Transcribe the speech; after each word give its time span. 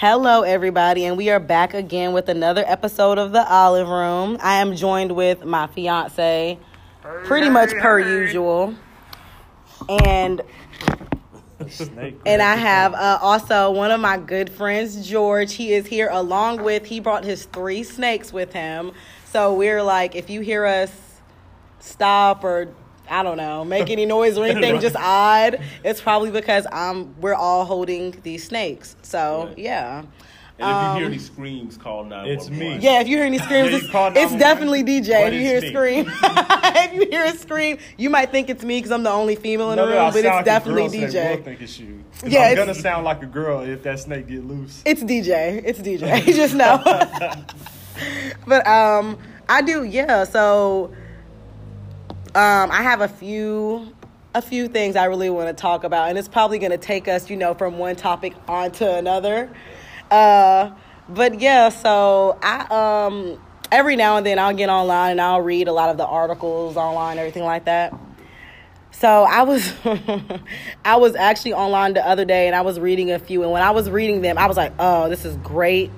Hello, 0.00 0.42
everybody, 0.42 1.06
and 1.06 1.16
we 1.16 1.28
are 1.28 1.40
back 1.40 1.74
again 1.74 2.12
with 2.12 2.28
another 2.28 2.62
episode 2.68 3.18
of 3.18 3.32
the 3.32 3.44
Olive 3.52 3.88
Room. 3.88 4.38
I 4.40 4.60
am 4.60 4.76
joined 4.76 5.10
with 5.10 5.44
my 5.44 5.66
fiance, 5.66 6.56
pretty 7.24 7.48
much 7.48 7.72
per 7.72 7.98
usual, 7.98 8.76
and 9.88 10.40
and 12.24 12.40
I 12.40 12.54
have 12.54 12.94
uh, 12.94 13.18
also 13.20 13.72
one 13.72 13.90
of 13.90 14.00
my 14.00 14.18
good 14.18 14.50
friends, 14.50 15.04
George. 15.04 15.54
He 15.54 15.72
is 15.72 15.88
here 15.88 16.08
along 16.12 16.62
with 16.62 16.86
he 16.86 17.00
brought 17.00 17.24
his 17.24 17.46
three 17.46 17.82
snakes 17.82 18.32
with 18.32 18.52
him. 18.52 18.92
So 19.24 19.52
we're 19.52 19.82
like, 19.82 20.14
if 20.14 20.30
you 20.30 20.42
hear 20.42 20.64
us 20.64 20.92
stop 21.80 22.44
or 22.44 22.72
I 23.10 23.22
don't 23.22 23.36
know, 23.36 23.64
make 23.64 23.90
any 23.90 24.06
noise 24.06 24.36
or 24.38 24.44
anything 24.44 24.80
just 24.86 24.96
odd, 24.96 25.60
it's 25.84 26.00
probably 26.00 26.30
because 26.30 26.66
um 26.72 27.14
we're 27.20 27.34
all 27.34 27.64
holding 27.64 28.12
these 28.22 28.44
snakes. 28.44 28.96
So 29.02 29.46
Right. 29.48 29.58
yeah. 29.58 30.02
And 30.60 30.66
if 30.70 30.82
you 30.82 30.96
hear 30.98 31.06
Um, 31.06 31.12
any 31.12 31.18
screams, 31.18 31.76
call 31.76 32.02
911. 32.02 32.32
It's 32.36 32.50
me. 32.50 32.78
Yeah, 32.84 33.00
if 33.00 33.06
you 33.06 33.16
hear 33.16 33.26
any 33.26 33.38
screams, 33.46 33.68
it's, 33.72 33.84
it's 33.94 34.34
definitely 34.34 34.82
DJ. 34.82 35.22
but 35.22 35.32
If 35.32 35.40
you 35.40 35.40
it's 35.40 35.48
hear 35.48 35.58
a 35.58 35.70
scream, 35.70 36.06
if 36.22 36.92
you 36.94 37.08
hear 37.08 37.24
a 37.26 37.36
scream, 37.36 37.78
you 37.96 38.10
might 38.10 38.32
think 38.32 38.50
it's 38.50 38.64
me 38.64 38.78
because 38.78 38.90
I'm 38.90 39.04
the 39.04 39.10
only 39.10 39.36
female 39.36 39.70
in 39.70 39.76
the 39.76 39.84
No, 39.84 39.88
no, 39.88 39.94
room, 39.96 40.06
I 40.06 40.10
but 40.10 40.16
it's 40.16 40.26
like 40.26 40.42
a 40.42 40.44
definitely 40.44 40.82
girl 40.82 40.90
snake. 41.10 41.12
We'll 41.14 41.36
DJ. 41.38 41.44
think 41.44 41.60
it's 41.62 41.78
you. 41.78 42.02
'Cause 42.20 42.32
Yeah, 42.32 42.40
I'm 42.40 42.52
it's- 42.54 42.66
gonna 42.66 42.74
sound 42.74 43.04
like 43.04 43.22
a 43.22 43.26
girl 43.26 43.60
if 43.60 43.84
that 43.84 44.00
snake 44.00 44.26
get 44.26 44.44
loose. 44.44 44.82
It's 44.84 45.04
DJ. 45.04 45.62
It's 45.64 45.78
DJ. 45.78 46.26
You 46.26 46.34
just 46.34 46.56
know. 46.56 46.82
but 48.46 48.66
um, 48.66 49.16
I 49.48 49.62
do. 49.62 49.84
Yeah. 49.84 50.24
So 50.24 50.92
um, 52.38 52.70
I 52.70 52.82
have 52.84 53.00
a 53.00 53.08
few 53.08 53.92
a 54.32 54.40
few 54.40 54.68
things 54.68 54.94
I 54.94 55.06
really 55.06 55.28
want 55.28 55.48
to 55.48 55.60
talk 55.60 55.82
about, 55.82 56.08
and 56.08 56.16
it's 56.16 56.28
probably 56.28 56.60
going 56.60 56.70
to 56.70 56.78
take 56.78 57.08
us, 57.08 57.28
you 57.28 57.36
know, 57.36 57.52
from 57.52 57.78
one 57.78 57.96
topic 57.96 58.34
onto 58.46 58.84
another. 58.84 59.50
Uh, 60.08 60.70
but 61.08 61.40
yeah. 61.40 61.68
So 61.70 62.38
I 62.40 63.08
um 63.08 63.42
every 63.72 63.96
now 63.96 64.18
and 64.18 64.24
then 64.24 64.38
I'll 64.38 64.54
get 64.54 64.68
online 64.68 65.12
and 65.12 65.20
I'll 65.20 65.40
read 65.40 65.66
a 65.66 65.72
lot 65.72 65.90
of 65.90 65.96
the 65.96 66.06
articles 66.06 66.76
online, 66.76 67.18
everything 67.18 67.42
like 67.42 67.64
that. 67.64 67.92
So 68.92 69.08
I 69.08 69.42
was 69.42 69.72
I 70.84 70.94
was 70.94 71.16
actually 71.16 71.54
online 71.54 71.94
the 71.94 72.06
other 72.06 72.24
day 72.24 72.46
and 72.46 72.54
I 72.54 72.60
was 72.60 72.78
reading 72.78 73.10
a 73.10 73.18
few 73.18 73.42
and 73.42 73.50
when 73.50 73.62
I 73.62 73.72
was 73.72 73.90
reading 73.90 74.20
them 74.20 74.38
I 74.38 74.46
was 74.46 74.56
like, 74.56 74.74
"Oh, 74.78 75.08
this 75.08 75.24
is 75.24 75.36
great 75.38 75.90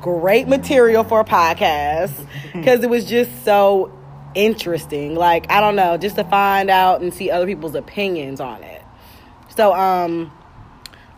great 0.00 0.48
material 0.48 1.04
for 1.04 1.20
a 1.20 1.24
podcast 1.24 2.26
because 2.52 2.82
it 2.82 2.90
was 2.90 3.04
just 3.04 3.44
so 3.44 3.96
interesting. 4.34 5.14
Like, 5.14 5.50
I 5.50 5.60
don't 5.60 5.76
know, 5.76 5.96
just 5.96 6.16
to 6.16 6.24
find 6.24 6.70
out 6.70 7.00
and 7.02 7.12
see 7.12 7.30
other 7.30 7.46
people's 7.46 7.74
opinions 7.74 8.40
on 8.40 8.62
it." 8.62 8.82
So, 9.56 9.72
um 9.74 10.32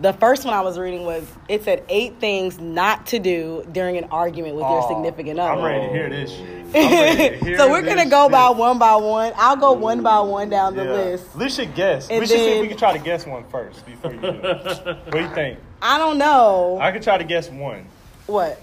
the 0.01 0.13
first 0.13 0.45
one 0.45 0.53
I 0.53 0.63
was 0.63 0.79
reading 0.81 1.05
was 1.05 1.25
it 1.49 1.63
said 1.63 1.85
eight 1.89 2.19
things 2.19 2.59
not 2.59 3.07
to 3.09 3.21
do 3.21 3.65
during 3.71 3.97
an 3.99 4.05
argument 4.11 4.57
with 4.57 4.69
your 4.69 4.83
Oh, 4.83 4.89
significant 4.89 5.39
other. 5.39 5.53
I'm 5.53 5.63
ready 5.65 5.87
to 5.87 5.93
hear 5.93 6.11
this 6.11 6.33
shit. 6.33 6.67
I'm 6.75 6.91
ready 6.91 7.39
to 7.39 7.45
hear 7.45 7.57
so 7.57 7.71
we're 7.71 7.83
gonna 7.83 8.11
go 8.11 8.29
by 8.29 8.51
one 8.51 8.79
by 8.81 8.97
one. 8.97 9.33
I'll 9.37 9.57
go 9.57 9.75
one 9.75 10.03
by 10.03 10.19
one 10.21 10.51
down 10.51 10.75
the 10.75 10.85
Yeah. 10.85 10.93
list. 10.93 11.37
We 11.37 11.49
should 11.51 11.75
guess. 11.75 12.09
And 12.11 12.19
we 12.19 12.27
should 12.27 12.39
see 12.41 12.53
if 12.53 12.61
we 12.63 12.69
can 12.69 12.77
try 12.79 12.97
to 12.97 12.99
guess 12.99 13.27
one 13.27 13.45
first 13.45 13.87
before 13.87 14.13
you 14.13 14.21
do. 14.21 14.27
What 14.29 15.11
do 15.13 15.21
you 15.21 15.29
think? 15.29 15.59
I 15.81 15.99
don't 15.99 16.19
know 16.19 16.79
I 16.81 16.91
could 16.91 17.03
try 17.03 17.19
to 17.19 17.25
guess 17.25 17.49
one. 17.49 17.87
what 18.27 18.61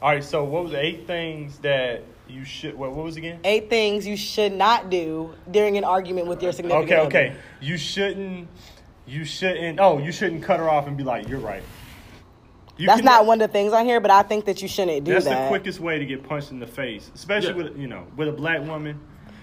All 0.00 0.10
right. 0.10 0.22
So 0.22 0.44
what 0.44 0.62
was 0.64 0.72
the 0.72 0.80
eight 0.84 1.08
things 1.08 1.58
that 1.60 2.02
you 2.28 2.44
should? 2.44 2.74
What, 2.74 2.92
what 2.92 3.04
was 3.04 3.16
it 3.16 3.20
again? 3.20 3.40
eight 3.44 3.68
things 3.70 4.06
you 4.06 4.16
should 4.16 4.52
not 4.52 4.90
do 4.90 5.34
during 5.50 5.76
an 5.76 5.84
argument 5.84 6.26
with 6.26 6.42
your 6.42 6.52
significant 6.52 6.84
Okay. 6.90 6.96
other. 6.96 7.06
Okay. 7.06 7.28
okay. 7.30 7.36
You 7.60 7.76
shouldn't. 7.76 8.48
You 9.06 9.24
shouldn't. 9.24 9.78
Oh, 9.80 9.98
you 9.98 10.10
shouldn't 10.12 10.42
cut 10.42 10.58
her 10.58 10.68
off 10.68 10.86
and 10.86 10.96
be 10.96 11.04
like, 11.04 11.28
"You're 11.28 11.38
right." 11.40 11.62
You 12.76 12.86
That's 12.86 12.98
can- 13.00 13.06
not 13.06 13.24
one 13.26 13.40
of 13.40 13.48
the 13.48 13.52
things 13.52 13.72
on 13.72 13.86
here, 13.86 14.00
but 14.00 14.10
I 14.10 14.22
think 14.22 14.44
that 14.46 14.60
you 14.60 14.68
shouldn't 14.68 15.04
do 15.04 15.12
That's 15.12 15.24
that. 15.24 15.30
That's 15.30 15.44
the 15.44 15.48
quickest 15.48 15.80
way 15.80 15.98
to 15.98 16.04
get 16.04 16.22
punched 16.28 16.50
in 16.50 16.58
the 16.58 16.66
face, 16.66 17.10
especially 17.14 17.50
Yeah. 17.50 17.70
with 17.70 17.78
you 17.78 17.86
know 17.86 18.06
with 18.16 18.28
a 18.28 18.32
black 18.32 18.60
woman. 18.66 19.00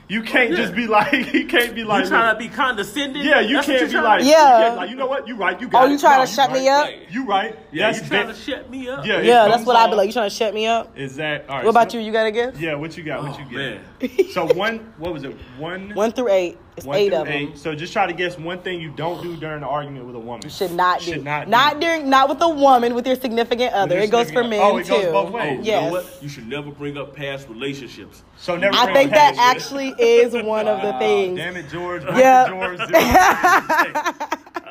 You 0.09 0.21
can't 0.21 0.51
Yeah. 0.51 0.57
just 0.57 0.75
be 0.75 0.85
like 0.87 1.11
you 1.33 1.47
can't 1.47 1.73
be 1.73 1.83
like 1.83 2.03
You 2.03 2.09
trying 2.09 2.33
to 2.35 2.39
be 2.39 2.49
condescending? 2.49 3.23
yeah 3.23 3.39
you 3.39 3.55
That's 3.55 3.67
can't 3.67 3.91
be 3.91 3.97
like 3.99 4.23
Yeah. 4.23 4.27
you, 4.59 4.63
can't, 4.65 4.75
like 4.77 4.89
you 4.89 4.95
know 4.95 5.07
what 5.07 5.27
you 5.27 5.35
right 5.35 5.59
you 5.59 5.67
oh, 5.67 5.69
got 5.69 5.83
Oh, 5.83 5.87
you 5.87 5.95
it. 5.95 5.99
trying 6.01 6.19
No, 6.19 6.25
to 6.25 6.31
shut 6.31 6.49
right. 6.49 6.59
me 6.61 6.69
up? 6.69 6.85
Right. 6.85 7.07
You 7.11 7.25
right. 7.25 7.59
Yeah, 7.71 7.87
That's 7.91 8.01
you 8.03 8.07
trying 8.09 8.27
big- 8.27 8.35
to 8.35 8.41
shut 8.41 8.69
me 8.69 8.89
up? 8.89 9.05
Yeah, 9.05 9.21
Yeah, 9.21 9.47
that's 9.47 9.65
what 9.65 9.75
I'd 9.75 9.89
be 9.89 9.95
like. 9.95 10.07
You 10.07 10.13
trying 10.13 10.29
to 10.29 10.35
shut 10.35 10.53
me 10.53 10.67
up? 10.67 10.97
Is 10.97 11.15
that 11.15 11.45
all 11.49 11.55
right? 11.55 11.65
What 11.65 11.71
about 11.71 11.91
so- 11.91 11.97
you? 11.99 12.03
You 12.05 12.11
got 12.11 12.27
a 12.27 12.31
gift? 12.31 12.57
Yeah, 12.59 12.75
what 12.75 12.95
you 12.97 13.03
got? 13.03 13.19
Oh, 13.19 13.23
What 13.29 13.39
you 13.39 13.45
oh, 13.49 13.53
man. 13.53 13.79
Get? 14.07 14.27
so 14.31 14.45
one, 14.53 14.93
what 14.97 15.13
was 15.13 15.23
it? 15.23 15.35
One, 15.57 15.91
One 15.95 16.11
through 16.11 16.29
eight. 16.29 16.57
It's 16.75 16.85
one 16.87 16.97
eight 16.97 17.09
through 17.09 17.19
of 17.19 17.27
them. 17.27 17.33
eight. 17.35 17.57
So 17.57 17.75
just 17.75 17.93
try 17.93 18.07
to 18.07 18.13
guess 18.13 18.37
one 18.37 18.59
thing 18.61 18.81
you 18.81 18.89
don't 18.89 19.21
do 19.21 19.35
during 19.37 19.57
an 19.57 19.63
argument 19.63 20.05
with 20.07 20.15
a 20.15 20.19
woman. 20.19 20.49
Should 20.49 20.71
not 20.71 20.99
do. 21.01 21.13
Should 21.13 21.23
not. 21.23 21.47
Not 21.47 21.75
do. 21.75 21.81
during. 21.81 22.09
Not 22.09 22.29
with 22.29 22.41
a 22.41 22.49
woman. 22.49 22.95
With 22.95 23.05
your 23.05 23.15
significant 23.15 23.73
other. 23.73 23.95
your 23.95 24.03
It 24.05 24.11
goes 24.11 24.31
for 24.31 24.43
men 24.43 24.59
oh, 24.61 24.77
it 24.77 24.85
too. 24.85 24.93
goes 24.93 25.05
both 25.05 25.29
Oh, 25.29 25.31
ways. 25.31 25.59
you 25.59 25.65
Yes. 25.65 25.83
know 25.85 25.91
what? 25.91 26.17
You 26.23 26.29
should 26.29 26.47
never 26.47 26.71
bring 26.71 26.97
up 26.97 27.15
past 27.15 27.47
relationships. 27.47 28.23
So 28.37 28.55
never. 28.57 28.75
I 28.75 28.91
think 28.91 29.11
that 29.11 29.35
actually 29.37 29.89
is 29.99 30.33
one 30.43 30.67
of 30.67 30.81
the 30.81 30.93
things. 30.99 31.37
Damn 31.37 31.55
it, 31.57 31.69
George. 31.69 32.03
Yeah. 32.05 32.47
George. 32.49 32.79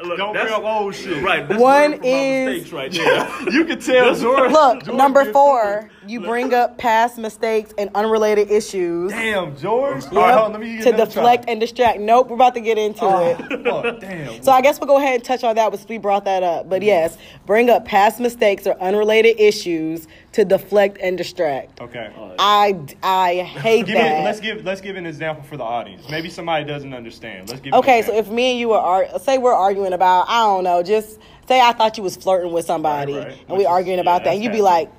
Look, 0.04 0.19
Don't 0.19 0.32
that's- 0.34 0.50
bring 0.50 0.64
up 0.66 0.69
old 0.69 0.94
shit. 0.97 1.22
Right. 1.22 1.49
That's 1.49 1.60
One 1.60 1.91
learn 1.93 1.99
from 2.00 2.04
is- 2.04 2.72
right 2.72 2.91
there. 2.91 3.50
You 3.53 3.64
can 3.64 3.78
tell 3.81 4.12
George. 4.16 4.50
Look, 4.50 4.82
George 4.84 4.97
number 4.97 5.20
gets- 5.22 5.32
four, 5.32 5.88
you 6.06 6.20
bring 6.20 6.52
up 6.54 6.78
past 6.78 7.18
mistakes 7.18 7.72
and 7.78 7.90
unrelated 7.94 8.50
issues. 8.50 9.10
Damn, 9.10 9.56
George. 9.56 10.04
Yep, 10.04 10.12
right, 10.12 10.32
hold 10.34 10.44
on, 10.46 10.52
let 10.52 10.60
me 10.60 10.76
get 10.76 10.84
to 10.84 10.92
deflect 10.92 11.44
try. 11.44 11.52
and 11.52 11.60
distract. 11.60 12.00
Nope, 12.00 12.28
we're 12.28 12.36
about 12.36 12.54
to 12.54 12.60
get 12.60 12.78
into 12.78 13.04
oh, 13.04 13.26
it. 13.28 13.66
Oh, 13.66 13.98
damn. 13.98 14.42
So 14.42 14.52
I 14.52 14.60
guess 14.60 14.80
we'll 14.80 14.86
go 14.88 14.98
ahead 14.98 15.14
and 15.16 15.24
touch 15.24 15.44
on 15.44 15.54
that 15.56 15.72
since 15.74 15.88
we 15.88 15.98
brought 15.98 16.24
that 16.24 16.42
up. 16.42 16.68
But 16.68 16.82
yes, 16.82 17.16
bring 17.46 17.70
up 17.70 17.84
past 17.84 18.20
mistakes 18.20 18.66
or 18.66 18.78
unrelated 18.80 19.38
issues 19.40 20.06
to 20.32 20.44
deflect 20.44 20.98
and 21.00 21.16
distract. 21.18 21.80
okay. 21.80 22.10
I, 22.38 22.84
I 23.02 23.34
hate 23.42 23.86
Give 23.86 23.94
me, 23.94 24.00
that. 24.00 24.24
let's 24.24 24.40
give 24.40 24.64
let's 24.64 24.80
give 24.80 24.96
an 24.96 25.06
example 25.06 25.44
for 25.44 25.56
the 25.56 25.64
audience. 25.64 26.08
Maybe 26.10 26.30
somebody 26.30 26.64
doesn't 26.64 26.94
understand. 26.94 27.48
Let's 27.48 27.60
give. 27.60 27.74
Okay, 27.74 28.00
an 28.00 28.06
so 28.06 28.16
if 28.16 28.28
me 28.28 28.52
and 28.52 28.58
you 28.58 28.72
are 28.72 29.19
say 29.19 29.38
we're 29.38 29.52
arguing 29.52 29.92
about 29.92 30.26
I 30.28 30.40
don't 30.44 30.64
know, 30.64 30.82
just 30.82 31.19
say 31.46 31.60
I 31.60 31.72
thought 31.72 31.96
you 31.98 32.02
was 32.02 32.16
flirting 32.16 32.52
with 32.52 32.64
somebody 32.64 33.12
Right, 33.14 33.26
right. 33.28 33.38
and 33.40 33.48
Which 33.50 33.58
we 33.58 33.64
is- 33.64 33.66
arguing 33.69 33.98
yeah, 33.98 34.02
about 34.02 34.24
that, 34.24 34.34
and 34.34 34.42
that's 34.42 34.52
you 34.52 34.58
be 34.58 34.62
like, 34.62 34.90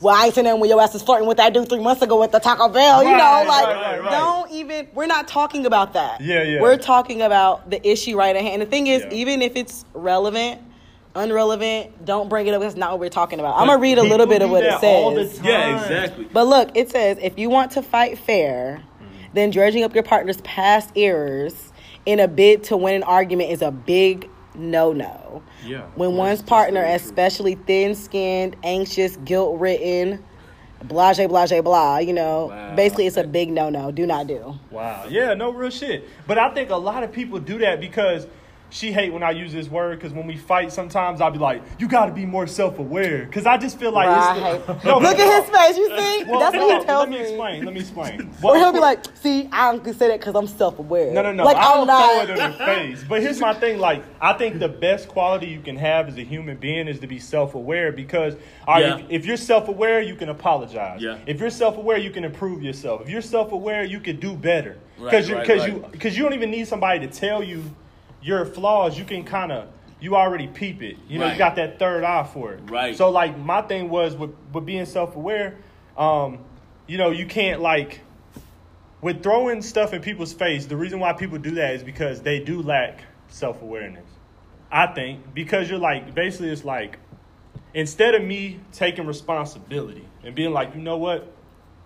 "Well, 0.00 0.14
I 0.14 0.26
ain't 0.26 0.34
seen 0.34 0.44
nothing 0.44 0.60
when 0.60 0.70
your 0.70 0.80
ass 0.80 0.92
was 0.92 1.02
flirting 1.02 1.28
with 1.28 1.36
that 1.38 1.52
dude 1.54 1.68
three 1.68 1.80
months 1.80 2.02
ago 2.02 2.22
at 2.22 2.32
the 2.32 2.38
Taco 2.38 2.68
Bell." 2.68 3.02
you 3.02 3.10
know, 3.10 3.44
like 3.46 3.66
right, 3.66 4.00
right, 4.00 4.10
don't 4.10 4.50
even. 4.50 4.88
We're 4.94 5.06
not 5.06 5.28
talking 5.28 5.66
about 5.66 5.92
that. 5.94 6.20
Yeah, 6.20 6.42
yeah. 6.42 6.60
We're 6.60 6.76
talking 6.76 7.22
about 7.22 7.70
the 7.70 7.86
issue 7.86 8.16
right 8.16 8.34
at 8.34 8.42
hand. 8.42 8.62
The 8.62 8.66
thing 8.66 8.86
is, 8.86 9.02
Yeah. 9.02 9.12
even 9.12 9.42
if 9.42 9.56
it's 9.56 9.84
relevant. 9.94 10.60
Unrelevant, 11.16 12.04
don't 12.04 12.28
bring 12.28 12.48
it 12.48 12.54
up. 12.54 12.60
That's 12.60 12.74
not 12.74 12.90
what 12.90 12.98
we're 12.98 13.08
talking 13.08 13.38
about. 13.38 13.56
I'm 13.56 13.68
gonna 13.68 13.78
read 13.78 13.98
a 13.98 14.02
little 14.02 14.26
bit 14.26 14.42
of 14.42 14.50
what 14.50 14.64
it 14.64 14.80
that 14.80 14.82
all 14.84 15.14
the 15.14 15.28
says. 15.28 15.40
yeah, 15.44 15.80
exactly. 15.80 16.24
But 16.32 16.48
look, 16.48 16.70
it 16.74 16.90
says 16.90 17.18
if 17.22 17.38
you 17.38 17.48
want 17.50 17.70
to 17.72 17.82
fight 17.82 18.18
fair, 18.18 18.82
mm-hmm. 18.82 19.26
then 19.32 19.50
dredging 19.50 19.84
up 19.84 19.94
your 19.94 20.02
partner's 20.02 20.40
past 20.40 20.90
errors 20.96 21.72
in 22.04 22.18
a 22.18 22.26
bid 22.26 22.64
to 22.64 22.76
win 22.76 22.96
an 22.96 23.02
argument 23.04 23.50
is 23.50 23.62
a 23.62 23.70
big 23.70 24.28
no 24.54 24.92
no. 24.92 25.42
Yeah. 25.64 25.82
When 25.94 26.16
one's 26.16 26.42
partner, 26.42 26.82
especially 26.84 27.54
thin 27.56 27.94
skinned, 27.94 28.56
anxious, 28.62 29.16
guilt 29.24 29.58
ridden, 29.58 30.22
blase, 30.84 31.18
blase, 31.26 31.60
blah, 31.62 31.98
you 31.98 32.12
know, 32.12 32.46
Wow. 32.46 32.74
basically 32.76 33.06
it's 33.06 33.16
a 33.16 33.24
big 33.24 33.50
no 33.50 33.68
no. 33.70 33.90
Do 33.90 34.06
not 34.06 34.26
do. 34.26 34.58
Wow. 34.70 35.06
Yeah, 35.08 35.34
no 35.34 35.50
real 35.50 35.70
shit. 35.70 36.08
But 36.26 36.38
I 36.38 36.50
think 36.54 36.70
a 36.70 36.76
lot 36.76 37.02
of 37.02 37.12
people 37.12 37.38
do 37.40 37.58
that 37.58 37.80
because 37.80 38.26
she 38.74 38.90
hate 38.90 39.12
when 39.12 39.22
I 39.22 39.30
use 39.30 39.52
this 39.52 39.68
word 39.68 40.00
because 40.00 40.12
when 40.12 40.26
we 40.26 40.36
fight, 40.36 40.72
sometimes 40.72 41.20
I'll 41.20 41.30
be 41.30 41.38
like, 41.38 41.62
"You 41.78 41.86
got 41.86 42.06
to 42.06 42.12
be 42.12 42.26
more 42.26 42.48
self 42.48 42.80
aware." 42.80 43.24
Because 43.24 43.46
I 43.46 43.56
just 43.56 43.78
feel 43.78 43.92
like 43.92 44.08
Right. 44.08 44.56
it's 44.56 44.66
the, 44.66 44.74
no, 44.88 44.98
Look 44.98 45.16
at 45.16 45.44
his 45.44 45.56
face. 45.56 45.76
You 45.76 45.96
see? 45.96 46.24
Well, 46.24 46.40
That's 46.40 46.56
no, 46.56 46.66
what 46.66 46.80
he 46.80 46.84
tells 46.84 47.08
me. 47.08 47.16
Let 47.18 47.20
me 47.20 47.22
me. 47.22 47.28
explain. 47.30 47.64
Let 47.64 47.74
me 47.74 47.80
explain. 47.80 48.30
Or 48.42 48.56
he'll 48.56 48.72
be 48.72 48.80
like, 48.80 49.04
"See, 49.16 49.48
I 49.52 49.70
don't 49.70 49.84
say 49.94 50.08
that 50.08 50.18
because 50.18 50.34
I'm 50.34 50.48
self-aware." 50.48 51.12
No, 51.12 51.22
no, 51.22 51.32
no. 51.32 51.44
Like 51.44 51.56
I 51.56 51.72
don't 51.74 51.80
I'm 51.82 51.86
not. 51.86 52.12
throw 52.12 52.22
it 52.24 52.30
in 52.30 52.36
their 52.36 52.66
face. 52.66 53.04
But 53.08 53.22
here's 53.22 53.38
my 53.40 53.54
thing: 53.54 53.78
like, 53.78 54.02
I 54.20 54.32
think 54.32 54.58
the 54.58 54.68
best 54.68 55.06
quality 55.06 55.46
you 55.46 55.60
can 55.60 55.76
have 55.76 56.08
as 56.08 56.18
a 56.18 56.22
human 56.24 56.56
being 56.56 56.88
is 56.88 56.98
to 56.98 57.06
be 57.06 57.20
self-aware. 57.20 57.92
Because, 57.92 58.34
all 58.66 58.74
right, 58.74 58.86
Yeah. 58.86 58.96
if, 58.98 59.22
if 59.22 59.26
you're 59.26 59.36
self-aware, 59.36 60.02
you 60.02 60.16
can 60.16 60.30
apologize. 60.30 61.00
Yeah. 61.00 61.18
If 61.28 61.38
you're 61.38 61.50
self-aware, 61.50 61.98
you 61.98 62.10
can 62.10 62.24
improve 62.24 62.60
yourself. 62.60 63.02
If 63.02 63.08
you're 63.08 63.22
self-aware, 63.22 63.84
you 63.84 64.00
can 64.00 64.18
do 64.18 64.34
better. 64.34 64.78
Right, 64.98 65.10
Because 65.10 65.28
you, 65.28 65.36
right, 65.36 65.48
right. 65.48 65.68
you, 65.68 65.84
because 65.92 66.16
you 66.16 66.24
don't 66.24 66.34
even 66.34 66.50
need 66.50 66.66
somebody 66.66 66.98
to 67.06 67.12
tell 67.12 67.42
you 67.42 67.62
your 68.24 68.44
flaws. 68.44 68.98
You 68.98 69.04
can 69.04 69.22
kind 69.22 69.52
of. 69.52 69.68
You 70.00 70.16
already 70.16 70.48
peep 70.48 70.82
it. 70.82 70.96
You 71.08 71.18
know, 71.18 71.30
you 71.30 71.38
got 71.38 71.56
that 71.56 71.78
third 71.78 72.04
eye 72.04 72.24
for 72.24 72.52
it. 72.52 72.60
Right. 72.68 72.94
So, 72.94 73.08
like, 73.08 73.38
my 73.38 73.62
thing 73.62 73.88
was 73.88 74.14
with, 74.14 74.34
with 74.52 74.66
being 74.66 74.84
self-aware, 74.84 75.56
um, 75.96 76.40
you 76.86 76.98
know, 76.98 77.10
you 77.10 77.24
can't, 77.24 77.62
like, 77.62 78.00
with 79.04 79.22
throwing 79.22 79.60
stuff 79.60 79.92
in 79.92 80.00
people's 80.00 80.32
face, 80.32 80.64
the 80.64 80.76
reason 80.76 80.98
why 80.98 81.12
people 81.12 81.36
do 81.36 81.50
that 81.52 81.74
is 81.74 81.82
because 81.82 82.22
they 82.22 82.40
do 82.40 82.62
lack 82.62 83.04
self 83.28 83.60
awareness. 83.60 84.08
I 84.72 84.86
think 84.86 85.34
because 85.34 85.68
you're 85.68 85.78
like 85.78 86.14
basically 86.14 86.48
it's 86.48 86.64
like 86.64 86.98
instead 87.74 88.14
of 88.14 88.24
me 88.24 88.60
taking 88.72 89.06
responsibility 89.06 90.08
and 90.24 90.34
being 90.34 90.52
like, 90.52 90.74
you 90.74 90.80
know 90.80 90.96
what, 90.96 91.30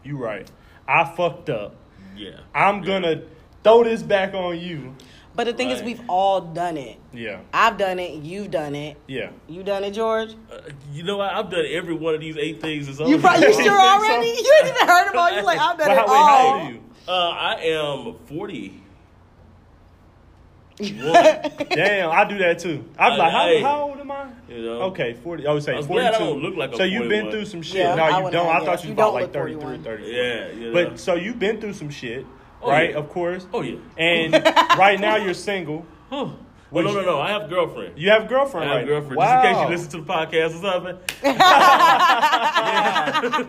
you 0.05 0.17
right, 0.17 0.49
I 0.87 1.05
fucked 1.05 1.51
up. 1.51 1.75
Yeah. 2.17 2.39
I'm 2.55 2.83
gonna 2.83 3.25
throw 3.65 3.83
this 3.83 4.03
back 4.03 4.33
on 4.35 4.59
you. 4.59 4.95
But 5.39 5.45
the 5.47 5.53
thing 5.53 5.71
is, 5.71 5.81
we've 5.85 6.01
all 6.09 6.41
done 6.41 6.77
it. 6.77 6.99
Yeah. 7.13 7.39
I've 7.55 7.79
done 7.79 8.01
it. 8.01 8.25
You've 8.25 8.51
done 8.51 8.75
it. 8.75 8.97
Yeah. 9.07 9.31
You 9.49 9.63
done 9.63 9.85
it, 9.85 9.93
George? 9.93 10.31
Uh, 10.51 10.59
you 10.93 11.05
know 11.05 11.19
what? 11.19 11.33
I've 11.33 11.49
done 11.49 11.65
every 11.65 11.95
one 11.95 12.13
of 12.17 12.21
these 12.21 12.37
eight 12.37 12.61
things. 12.61 12.89
Is 12.89 12.99
You 12.99 13.19
probably 13.21 13.47
you 13.47 13.53
sure 13.55 13.63
so? 13.67 13.71
already? 13.71 14.27
You 14.27 14.55
ain't 14.65 14.75
even 14.75 14.89
heard 14.89 15.07
them 15.07 15.17
all. 15.17 15.31
You 15.31 15.43
like 15.43 15.61
I've 15.61 15.79
done 15.79 15.91
Well, 15.91 15.97
it 15.97 16.09
wait, 16.09 16.17
all. 16.17 16.27
how 16.27 16.55
old 16.55 16.63
are 16.63 16.73
you? 16.73 16.81
Uh, 17.07 17.13
I 17.13 17.55
am 17.63 18.15
forty. 18.27 18.83
Damn, 20.79 22.11
I 22.11 22.25
do 22.29 22.39
that 22.39 22.59
too. 22.59 22.85
I'm 22.99 23.13
I- 23.13 23.17
like, 23.17 23.33
how, 23.33 23.39
I- 23.39 23.61
how 23.63 23.83
old 23.91 24.01
am 24.01 24.11
I? 24.11 24.27
you 24.49 24.63
know. 24.63 24.81
Okay, 24.91 25.15
40. 25.23 25.47
I 25.47 25.53
would 25.53 25.63
say 25.63 25.75
I 25.75 25.77
was 25.77 25.87
42. 25.87 26.09
glad 26.11 26.15
I 26.15 26.19
don't 26.19 26.43
look 26.43 26.57
like 26.57 26.73
a 26.73 26.77
so 26.79 26.83
you've 26.83 27.09
been 27.09 27.31
through 27.31 27.45
some 27.45 27.63
shit. 27.63 27.77
Yeah, 27.77 27.95
no, 27.95 28.03
I 28.03 28.25
you 28.25 28.31
don't. 28.33 28.47
I 28.49 28.59
guess. 28.59 28.65
thought 28.67 28.83
you 28.83 28.89
You 28.89 28.95
about 28.95 29.15
like 29.15 29.23
look 29.27 29.33
33, 29.35 29.61
41. 29.63 29.85
34. 29.85 30.11
Yeah, 30.13 30.49
you 30.51 30.73
know. 30.73 30.73
But 30.91 30.99
so 30.99 31.15
you've 31.15 31.39
been 31.39 31.61
through 31.61 31.75
some 31.75 31.91
shit, 31.91 32.27
Oh, 32.63 32.71
right? 32.71 32.91
yeah. 32.91 32.97
Of 32.97 33.09
course. 33.09 33.47
Oh 33.53 33.63
yeah. 33.63 33.79
And 33.97 34.33
right 34.79 35.01
now 35.01 35.17
you're 35.17 35.35
single. 35.35 35.85
Huh. 36.11 36.29
Well, 36.71 36.85
no, 36.85 36.93
no, 36.93 37.03
no. 37.03 37.19
I 37.19 37.31
have 37.31 37.45
a 37.45 37.49
girlfriend. 37.49 37.99
You 37.99 38.11
have 38.11 38.25
a 38.25 38.29
girlfriend, 38.29 38.69
I 38.69 38.75
have 38.75 38.77
right? 38.77 38.85
a 38.85 38.87
girlfriend. 38.87 39.17
Wow. 39.17 39.43
Just 39.43 39.47
in 39.47 39.55
case 39.55 39.63
you 39.63 39.69
listen 39.69 39.91
to 39.91 40.03
the 40.03 40.13
podcast 40.13 40.55
or 40.55 40.61
something. 40.61 40.99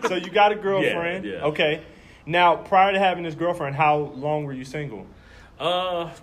so 0.08 0.14
you 0.14 0.30
got 0.30 0.52
a 0.52 0.54
girlfriend. 0.54 1.26
Yeah, 1.26 1.32
yeah. 1.32 1.44
Okay. 1.46 1.82
Now, 2.24 2.56
prior 2.56 2.92
to 2.92 2.98
having 2.98 3.24
this 3.24 3.34
girlfriend, 3.34 3.76
how 3.76 4.14
long 4.16 4.44
were 4.44 4.54
you 4.54 4.64
single? 4.64 5.06
Uh, 5.58 6.08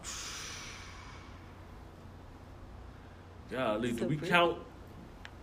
golly, 3.51 3.91
do 3.91 4.07
we 4.07 4.17
count 4.17 4.57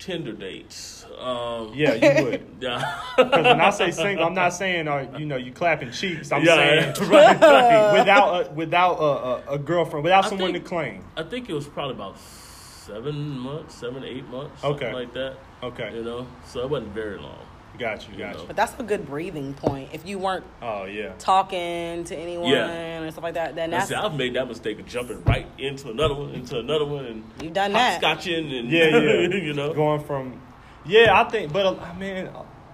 Tinder 0.05 0.33
dates? 0.33 1.07
Um, 1.19 1.73
Yeah, 1.75 1.95
you 1.95 2.25
would. 2.25 2.47
yeah. 2.61 3.01
Because 3.17 3.45
when 3.45 3.61
I 3.61 3.71
say 3.71 3.91
single, 3.91 4.27
I'm 4.27 4.35
not 4.35 4.51
saying 4.53 4.87
uh, 4.87 5.11
you 5.19 5.25
know 5.25 5.37
you 5.37 5.51
clapping 5.51 5.93
cheeks. 5.93 6.31
I'm 6.31 6.45
Yeah, 6.45 6.93
saying 6.95 7.11
right, 7.11 7.41
right. 7.41 7.93
without 7.99 8.29
a, 8.35 8.51
without 8.53 8.95
a, 8.97 9.51
a, 9.51 9.55
a 9.55 9.59
girlfriend, 9.59 10.05
without 10.05 10.27
I 10.27 10.29
someone 10.29 10.53
think- 10.53 10.65
to 10.65 10.69
claim. 10.69 11.05
I 11.17 11.23
think 11.23 11.49
it 11.49 11.55
was 11.55 11.67
probably 11.67 11.95
about 11.95 12.19
seven 12.19 13.39
months, 13.39 13.75
seven, 13.77 14.05
eight 14.05 14.29
months, 14.29 14.63
Okay. 14.63 14.79
something 14.79 14.93
like 14.93 15.15
that. 15.15 15.37
Okay, 15.63 15.95
You 15.95 16.03
know, 16.05 16.27
so 16.47 16.61
it 16.61 16.69
wasn't 16.69 16.93
very 16.93 17.19
long. 17.19 17.39
Got 17.79 18.09
you, 18.09 18.17
got 18.19 18.39
you. 18.39 18.45
But 18.47 18.57
that's 18.57 18.79
a 18.79 18.83
good 18.83 19.07
breathing 19.07 19.55
point. 19.55 19.91
If 19.93 20.07
you 20.07 20.19
weren't 20.19 20.45
Oh 20.63 20.85
yeah. 20.85 21.13
talking 21.19 22.05
to 22.05 22.17
anyone 22.17 22.51
Yeah. 22.51 22.69
and 22.69 23.13
stuff 23.13 23.25
like 23.25 23.35
that, 23.35 23.55
then 23.55 23.73
I 23.73 23.79
that's 23.79 23.89
see, 23.91 23.95
I've 23.95 24.15
made 24.15 24.35
that 24.35 24.47
mistake 24.49 24.79
of 24.79 24.87
jumping 24.87 25.23
right 25.25 25.47
into 25.59 25.91
another 25.91 26.15
one, 26.15 26.31
into 26.31 26.59
another 26.59 26.85
one, 26.85 27.05
and 27.05 27.25
You've 27.43 27.53
done 27.53 27.73
that. 27.73 28.01
Scotching 28.01 28.53
and 28.53 28.69
Yeah, 28.71 28.87
yeah. 28.89 29.29
you 29.35 29.53
know. 29.55 29.73
Going 29.75 30.03
from, 30.05 30.41
yeah, 30.87 31.21
I 31.21 31.29
think, 31.29 31.53
but 31.53 31.67
uh, 31.67 31.95
man, 31.95 32.31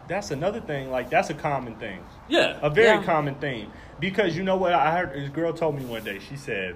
that's 0.08 0.30
another 0.30 0.60
thing. 0.60 0.90
Like 0.90 1.08
that's 1.10 1.30
a 1.30 1.34
common 1.34 1.76
thing, 1.76 2.00
Yeah, 2.28 2.58
a 2.62 2.70
very 2.70 2.98
Yeah. 2.98 3.02
common 3.04 3.34
thing. 3.36 3.70
Because 4.00 4.36
you 4.36 4.42
know 4.42 4.56
what 4.56 4.72
I 4.72 4.96
heard? 4.96 5.12
This 5.14 5.28
girl 5.28 5.52
told 5.52 5.78
me 5.78 5.84
one 5.84 6.02
day. 6.02 6.18
She 6.20 6.36
said, 6.36 6.74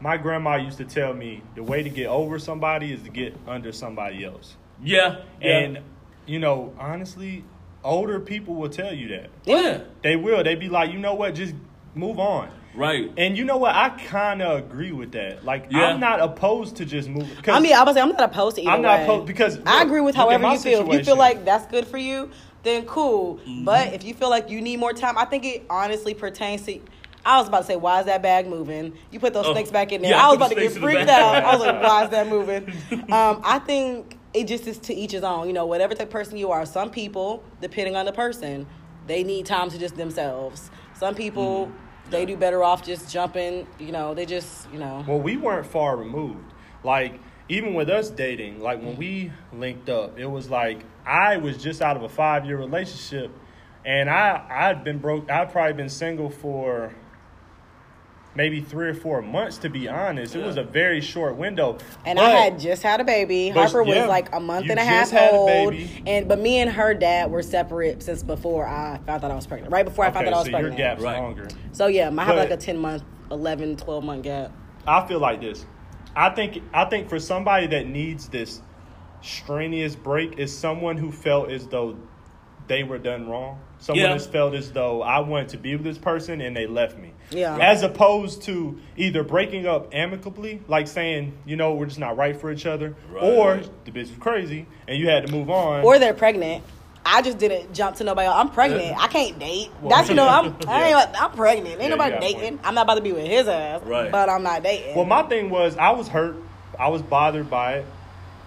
"My 0.00 0.16
grandma 0.18 0.56
used 0.56 0.76
to 0.78 0.84
tell 0.84 1.14
me 1.14 1.42
the 1.54 1.62
way 1.62 1.82
to 1.82 1.88
get 1.90 2.06
over 2.08 2.38
somebody 2.38 2.92
is 2.92 3.02
to 3.02 3.08
get 3.10 3.34
under 3.48 3.72
somebody 3.72 4.24
else." 4.24 4.56
yeah, 4.82 5.22
yeah. 5.40 5.78
And 6.26 6.32
you 6.32 6.38
know, 6.38 6.72
honestly, 6.78 7.44
older 7.84 8.20
people 8.20 8.54
will 8.54 8.68
tell 8.68 8.92
you 8.94 9.08
that. 9.08 9.30
yeah, 9.44 9.80
They 10.02 10.16
will. 10.16 10.42
They'd 10.44 10.60
be 10.60 10.68
like, 10.68 10.92
you 10.92 10.98
know 10.98 11.14
what? 11.14 11.34
Just 11.34 11.54
move 11.94 12.18
on. 12.18 12.50
right. 12.74 13.10
And 13.18 13.36
you 13.36 13.44
know 13.44 13.56
what? 13.58 13.74
I 13.74 13.90
kind 13.90 14.40
of 14.40 14.58
agree 14.60 14.92
with 14.92 15.12
that. 15.12 15.44
Like, 15.44 15.66
Yeah. 15.70 15.86
I'm 15.88 16.00
not 16.00 16.20
opposed 16.20 16.76
to 16.76 16.84
just 16.86 17.08
moving. 17.08 17.36
I 17.48 17.60
mean, 17.60 17.74
I 17.74 17.82
was 17.84 17.94
say 17.94 18.00
I'm 18.00 18.10
not 18.10 18.22
opposed 18.22 18.56
to 18.56 18.62
either 18.62 18.70
I'm 18.70 18.82
not 18.82 18.98
way. 19.00 19.04
opposed- 19.04 19.26
because, 19.26 19.58
I 19.66 19.82
agree 19.82 20.00
with 20.00 20.14
however 20.14 20.42
my 20.42 20.54
you 20.54 20.58
feel. 20.60 20.88
If 20.90 20.98
you 20.98 21.04
feel 21.04 21.16
like 21.18 21.44
that's 21.44 21.66
good 21.66 21.86
for 21.86 21.98
you, 21.98 22.30
then 22.62 22.86
cool. 22.86 23.36
Mm-hmm. 23.38 23.64
But 23.64 23.92
if 23.92 24.04
you 24.04 24.14
feel 24.14 24.30
like 24.30 24.48
you 24.48 24.60
need 24.62 24.78
more 24.78 24.92
time, 24.92 25.18
I 25.18 25.24
think 25.26 25.44
it 25.44 25.64
honestly 25.68 26.14
pertains 26.14 26.62
to. 26.62 26.78
I 27.26 27.38
was 27.38 27.48
about 27.48 27.60
to 27.60 27.64
say, 27.66 27.76
why 27.76 28.00
is 28.00 28.06
that 28.06 28.22
bag 28.22 28.46
moving? 28.48 28.94
You 29.12 29.20
put 29.20 29.32
those 29.34 29.46
Oh, 29.46 29.52
snakes 29.52 29.70
back 29.70 29.92
in 29.92 30.02
there. 30.02 30.10
yeah, 30.12 30.24
I 30.24 30.28
was 30.28 30.36
about 30.36 30.48
to 30.50 30.54
get 30.56 30.60
snakes 30.72 30.76
in 30.76 30.80
the 30.82 30.86
freaked 30.88 31.08
out. 31.10 31.44
I 31.44 31.54
was 31.56 31.64
like, 31.66 31.82
why 31.82 32.04
is 32.04 32.10
that 32.10 32.28
moving? 32.28 32.72
Um, 33.12 33.42
I 33.44 33.58
think 33.60 34.16
it 34.34 34.46
just 34.46 34.66
is 34.66 34.78
to 34.78 34.94
each 34.94 35.12
his 35.12 35.22
own. 35.24 35.46
You 35.46 35.52
know, 35.52 35.66
whatever 35.66 35.94
type 35.94 36.06
of 36.08 36.10
person 36.10 36.36
you 36.36 36.50
are. 36.50 36.64
Some 36.66 36.90
people, 36.90 37.42
depending 37.60 37.96
on 37.96 38.06
the 38.06 38.12
person, 38.12 38.66
they 39.06 39.22
need 39.24 39.46
time 39.46 39.70
to 39.70 39.78
just 39.78 39.96
themselves. 39.96 40.70
Some 40.94 41.14
people, 41.14 41.66
Mm-hmm. 41.66 42.10
they 42.10 42.24
do 42.26 42.36
better 42.36 42.62
off 42.62 42.84
just 42.84 43.10
jumping. 43.10 43.66
You 43.78 43.92
know, 43.92 44.14
they 44.14 44.26
just, 44.26 44.70
you 44.72 44.78
know. 44.78 45.04
well, 45.06 45.20
we 45.20 45.36
weren't 45.36 45.66
far 45.66 45.96
removed. 45.96 46.52
Like, 46.84 47.20
even 47.48 47.74
with 47.74 47.88
us 47.88 48.10
dating, 48.10 48.60
like 48.60 48.80
when 48.82 48.96
we 48.96 49.30
linked 49.52 49.88
up, 49.88 50.18
it 50.18 50.26
was 50.26 50.48
like 50.50 50.84
I 51.06 51.36
was 51.36 51.56
just 51.62 51.82
out 51.82 51.96
of 51.96 52.02
a 52.02 52.08
five 52.08 52.44
year 52.46 52.56
relationship, 52.56 53.30
and 53.84 54.08
I 54.08 54.44
I'd 54.48 54.84
been 54.84 54.98
broke. 54.98 55.30
I'd 55.30 55.50
probably 55.52 55.74
been 55.74 55.88
single 55.88 56.30
for 56.30 56.94
maybe 58.34 58.60
three 58.60 58.88
or 58.88 58.94
four 58.94 59.20
months, 59.22 59.58
to 59.58 59.68
be 59.68 59.88
honest. 59.88 60.34
It 60.34 60.44
was 60.44 60.56
a 60.56 60.62
very 60.62 61.00
short 61.00 61.36
window. 61.36 61.78
And 62.06 62.16
But- 62.16 62.24
I 62.24 62.30
had 62.30 62.58
just 62.58 62.82
had 62.82 63.00
a 63.00 63.04
baby. 63.04 63.50
But, 63.52 63.60
Harper 63.70 63.82
was 63.82 64.08
like 64.08 64.34
a 64.34 64.40
month 64.40 64.66
you 64.66 64.70
and 64.72 64.80
a 64.80 64.84
half 64.84 65.02
just 65.02 65.12
had 65.12 65.32
a 65.34 65.36
old. 65.36 65.70
baby. 65.72 66.02
And 66.06 66.28
but 66.28 66.38
me 66.38 66.58
and 66.60 66.70
her 66.70 66.94
dad 66.94 67.30
were 67.30 67.42
separate 67.42 68.02
since 68.02 68.22
before 68.22 68.66
I 68.66 68.98
found 69.06 69.24
out 69.24 69.30
I 69.30 69.34
was 69.34 69.46
pregnant. 69.46 69.72
Right 69.72 69.84
before 69.84 70.04
I 70.04 70.10
found 70.10 70.26
Okay, 70.26 70.34
out 70.34 70.36
I 70.36 70.38
was 70.38 70.46
so 70.46 70.50
your 70.50 70.60
pregnant. 70.60 70.76
gap's 70.78 71.02
Right. 71.02 71.18
longer. 71.20 71.48
So 71.72 71.86
yeah, 71.86 72.04
I 72.16 72.24
have 72.24 72.28
But- 72.28 72.36
like 72.36 72.50
a 72.50 72.56
10 72.56 72.78
month, 72.78 73.02
11, 73.30 73.76
12 73.76 74.04
month 74.04 74.22
gap. 74.22 74.50
I 74.86 75.06
feel 75.06 75.18
like 75.20 75.40
this. 75.40 75.64
I 76.16 76.30
think 76.30 76.60
I 76.74 76.84
think 76.86 77.08
for 77.08 77.18
somebody 77.18 77.66
that 77.68 77.86
needs 77.86 78.28
this 78.28 78.60
strenuous 79.22 79.94
break 79.94 80.38
is 80.38 80.56
someone 80.56 80.96
who 80.96 81.12
felt 81.12 81.50
as 81.50 81.66
though 81.68 81.96
they 82.66 82.82
were 82.82 82.98
done 82.98 83.28
wrong. 83.28 83.58
Someone 83.82 84.04
Yeah. 84.04 84.12
that's 84.12 84.26
felt 84.26 84.54
as 84.54 84.70
though 84.70 85.02
I 85.02 85.18
wanted 85.18 85.48
to 85.50 85.56
be 85.58 85.74
with 85.74 85.82
this 85.82 85.98
person 85.98 86.40
and 86.40 86.56
they 86.56 86.68
left 86.68 86.96
me. 86.96 87.10
Yeah. 87.32 87.58
As 87.60 87.82
opposed 87.82 88.42
to 88.42 88.78
either 88.96 89.24
breaking 89.24 89.66
up 89.66 89.92
amicably, 89.92 90.60
like 90.68 90.86
saying, 90.86 91.32
you 91.44 91.56
know, 91.56 91.74
we're 91.74 91.86
just 91.86 91.98
not 91.98 92.16
right 92.16 92.40
for 92.40 92.52
each 92.52 92.64
other, 92.64 92.94
Right. 93.10 93.24
or 93.24 93.60
the 93.84 93.90
bitch 93.90 94.10
was 94.10 94.18
crazy 94.20 94.66
and 94.86 94.96
you 94.96 95.08
had 95.08 95.26
to 95.26 95.32
move 95.32 95.50
on. 95.50 95.82
Or 95.82 95.98
they're 95.98 96.14
pregnant. 96.14 96.62
I 97.04 97.22
just 97.22 97.38
didn't 97.38 97.74
jump 97.74 97.96
to 97.96 98.04
nobody 98.04 98.28
else. 98.28 98.36
I'm 98.38 98.50
pregnant. 98.50 98.96
I 98.96 99.08
can't 99.08 99.36
date. 99.40 99.70
Well, 99.80 99.90
That's 99.90 100.08
you 100.08 100.14
know 100.14 100.28
I'm 100.28 100.54
I 100.68 100.88
yeah. 100.90 101.00
ain't, 101.08 101.20
I'm 101.20 101.32
pregnant. 101.32 101.68
Ain't 101.72 101.82
Yeah, 101.82 101.88
nobody 101.88 102.14
you 102.14 102.20
got 102.20 102.24
a 102.30 102.32
dating. 102.34 102.60
I'm 102.62 102.76
not 102.76 102.82
about 102.82 102.94
to 102.94 103.00
be 103.00 103.10
with 103.10 103.26
his 103.26 103.48
ass. 103.48 103.82
Right. 103.82 104.12
But 104.12 104.28
I'm 104.28 104.44
not 104.44 104.62
dating. 104.62 104.94
Well, 104.94 105.06
my 105.06 105.24
thing 105.24 105.50
was 105.50 105.76
I 105.76 105.90
was 105.90 106.06
hurt. 106.06 106.36
I 106.78 106.86
was 106.86 107.02
bothered 107.02 107.50
by 107.50 107.78
it, 107.78 107.86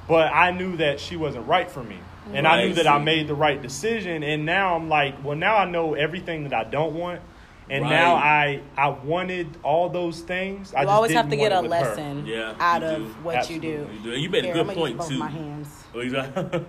but 0.07 0.31
I 0.33 0.51
knew 0.51 0.77
that 0.77 1.01
she 1.01 1.17
wasn't 1.17 1.45
right 1.45 1.69
for 1.69 1.83
me. 1.83 1.97
And 2.33 2.47
I 2.47 2.65
knew 2.65 2.73
that 2.75 2.87
I 2.87 2.97
made 2.97 3.27
the 3.27 3.35
right 3.35 3.61
decision. 3.61 4.23
And 4.23 4.45
now 4.45 4.75
I'm 4.75 4.89
like, 4.89 5.23
well, 5.23 5.37
now 5.37 5.57
I 5.57 5.65
know 5.65 5.93
everything 5.93 6.43
that 6.45 6.53
I 6.53 6.63
don't 6.69 6.93
want. 6.95 7.21
And 7.69 7.83
Right. 7.83 7.89
now 7.89 8.15
I 8.15 8.61
I 8.77 8.89
wanted 8.89 9.47
all 9.63 9.89
those 9.89 10.19
things. 10.21 10.73
I 10.73 10.81
you 10.81 10.85
just 10.85 10.93
always 10.95 11.11
have 11.13 11.25
didn't 11.29 11.39
to 11.39 11.49
get 11.49 11.51
a 11.51 11.55
want 11.55 11.65
it 11.65 11.69
with 11.69 11.79
her. 11.79 11.89
lesson 11.89 12.25
Yeah, 12.27 12.53
out 12.59 12.83
of 12.83 13.25
what 13.25 13.37
Absolutely. 13.37 13.69
you 13.69 13.77
do. 13.77 13.93
You 13.93 13.99
do. 14.03 14.13
And 14.13 14.21
you 14.21 14.29
made 14.29 14.43
a 14.43 14.47
Here, 14.47 14.53
good 14.53 14.59
I'm 14.61 14.67
gonna 14.67 14.79
point 14.79 14.91
use 14.95 14.99
both 14.99 15.09
too. 15.09 15.17
my 15.17 15.29
hands. 15.29 15.83
Exactly. 15.95 16.59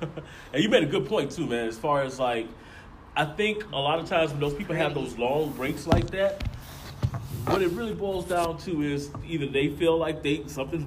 and 0.54 0.62
you 0.62 0.68
made 0.70 0.84
a 0.84 0.86
good 0.86 1.06
point 1.06 1.32
too, 1.32 1.46
man. 1.46 1.68
As 1.68 1.76
far 1.78 2.02
as 2.02 2.18
like, 2.18 2.46
I 3.14 3.24
think 3.26 3.64
a 3.72 3.78
lot 3.78 3.98
of 3.98 4.08
times 4.08 4.30
when 4.30 4.40
those 4.40 4.54
people 4.54 4.74
have 4.74 4.94
those 4.94 5.18
long 5.18 5.50
breaks 5.52 5.86
like 5.86 6.08
that, 6.12 6.48
what 7.46 7.60
it 7.60 7.72
really 7.72 7.92
boils 7.94 8.24
down 8.24 8.56
to 8.58 8.80
is 8.82 9.10
either 9.28 9.46
they 9.46 9.68
feel 9.68 9.98
like 9.98 10.22
they 10.22 10.44
something's 10.46 10.86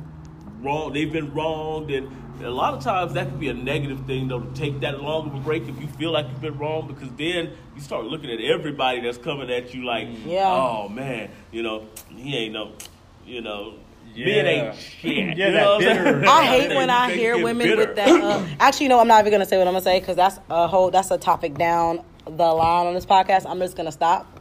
wrong, 0.62 0.94
they've 0.94 1.12
been 1.12 1.34
wronged, 1.34 1.92
and 1.92 2.10
a 2.44 2.50
lot 2.50 2.74
of 2.74 2.82
times 2.84 3.14
that 3.14 3.30
could 3.30 3.40
be 3.40 3.50
a 3.50 3.54
negative 3.54 4.06
thing 4.06 4.28
though 4.30 4.40
to 4.40 4.54
take 4.54 4.80
that 4.80 5.02
long 5.02 5.28
of 5.28 5.36
a 5.36 5.40
break 5.40 5.68
if 5.68 5.80
you 5.82 5.88
feel 5.88 6.12
like 6.12 6.26
you've 6.30 6.40
been 6.42 6.58
wrong 6.58 6.88
because 6.88 7.10
then 7.18 7.52
you 7.76 7.82
start 7.82 8.06
looking 8.06 8.32
at 8.32 8.40
everybody 8.40 9.02
that's 9.02 9.18
coming 9.18 9.52
at 9.52 9.74
you 9.74 9.84
like, 9.86 10.08
Yeah. 10.26 10.48
oh 10.48 10.88
man, 10.88 11.30
you 11.52 11.64
know, 11.64 11.86
he 12.16 12.36
ain't 12.38 12.54
no, 12.54 12.72
you 13.26 13.42
know. 13.42 13.74
Yeah. 14.16 14.26
Men 14.26 14.46
ain't 14.48 14.76
shit. 14.76 15.18
Yeah, 15.38 15.48
you 15.48 15.54
that 15.54 15.64
know 15.64 15.76
what 15.76 15.88
I'm 15.88 15.96
saying? 15.96 16.04
bitter- 16.04 16.28
I 16.30 16.46
hate 16.46 16.76
when 16.76 16.90
I 16.90 17.12
hear 17.12 17.36
women 17.44 17.68
bitter. 17.68 17.78
with 17.88 17.96
that. 17.98 18.10
Uh, 18.10 18.44
actually, 18.60 18.88
no, 18.88 19.00
I'm 19.00 19.08
not 19.08 19.20
even 19.20 19.32
gonna 19.32 19.46
say 19.46 19.58
what 19.58 19.68
I'm 19.68 19.74
gonna 19.74 19.84
say 19.84 20.00
because 20.00 20.16
that's 20.16 20.40
a 20.50 20.68
whole 20.68 20.90
that's 20.90 21.12
a 21.12 21.18
topic 21.18 21.56
down 21.56 22.04
the 22.26 22.32
line 22.46 22.88
on 22.88 22.94
this 22.96 23.06
podcast. 23.06 23.46
I'm 23.48 23.60
just 23.60 23.76
gonna 23.78 23.92
stop. 23.92 24.39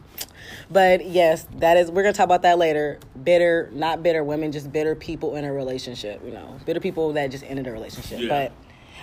But 0.71 1.07
yes, 1.07 1.47
that 1.57 1.77
is 1.77 1.89
we're 1.89 2.03
gonna 2.03 2.13
talk 2.13 2.25
about 2.25 2.43
that 2.43 2.57
later. 2.57 2.99
Bitter, 3.23 3.69
not 3.73 4.03
bitter 4.03 4.23
women, 4.23 4.51
just 4.51 4.71
bitter 4.71 4.95
people 4.95 5.35
in 5.35 5.43
a 5.45 5.51
relationship. 5.51 6.21
You 6.23 6.31
know, 6.31 6.59
bitter 6.65 6.79
people 6.79 7.13
that 7.13 7.31
just 7.31 7.43
ended 7.43 7.67
a 7.67 7.71
relationship. 7.71 8.19
Yeah. 8.19 8.27
But 8.27 8.51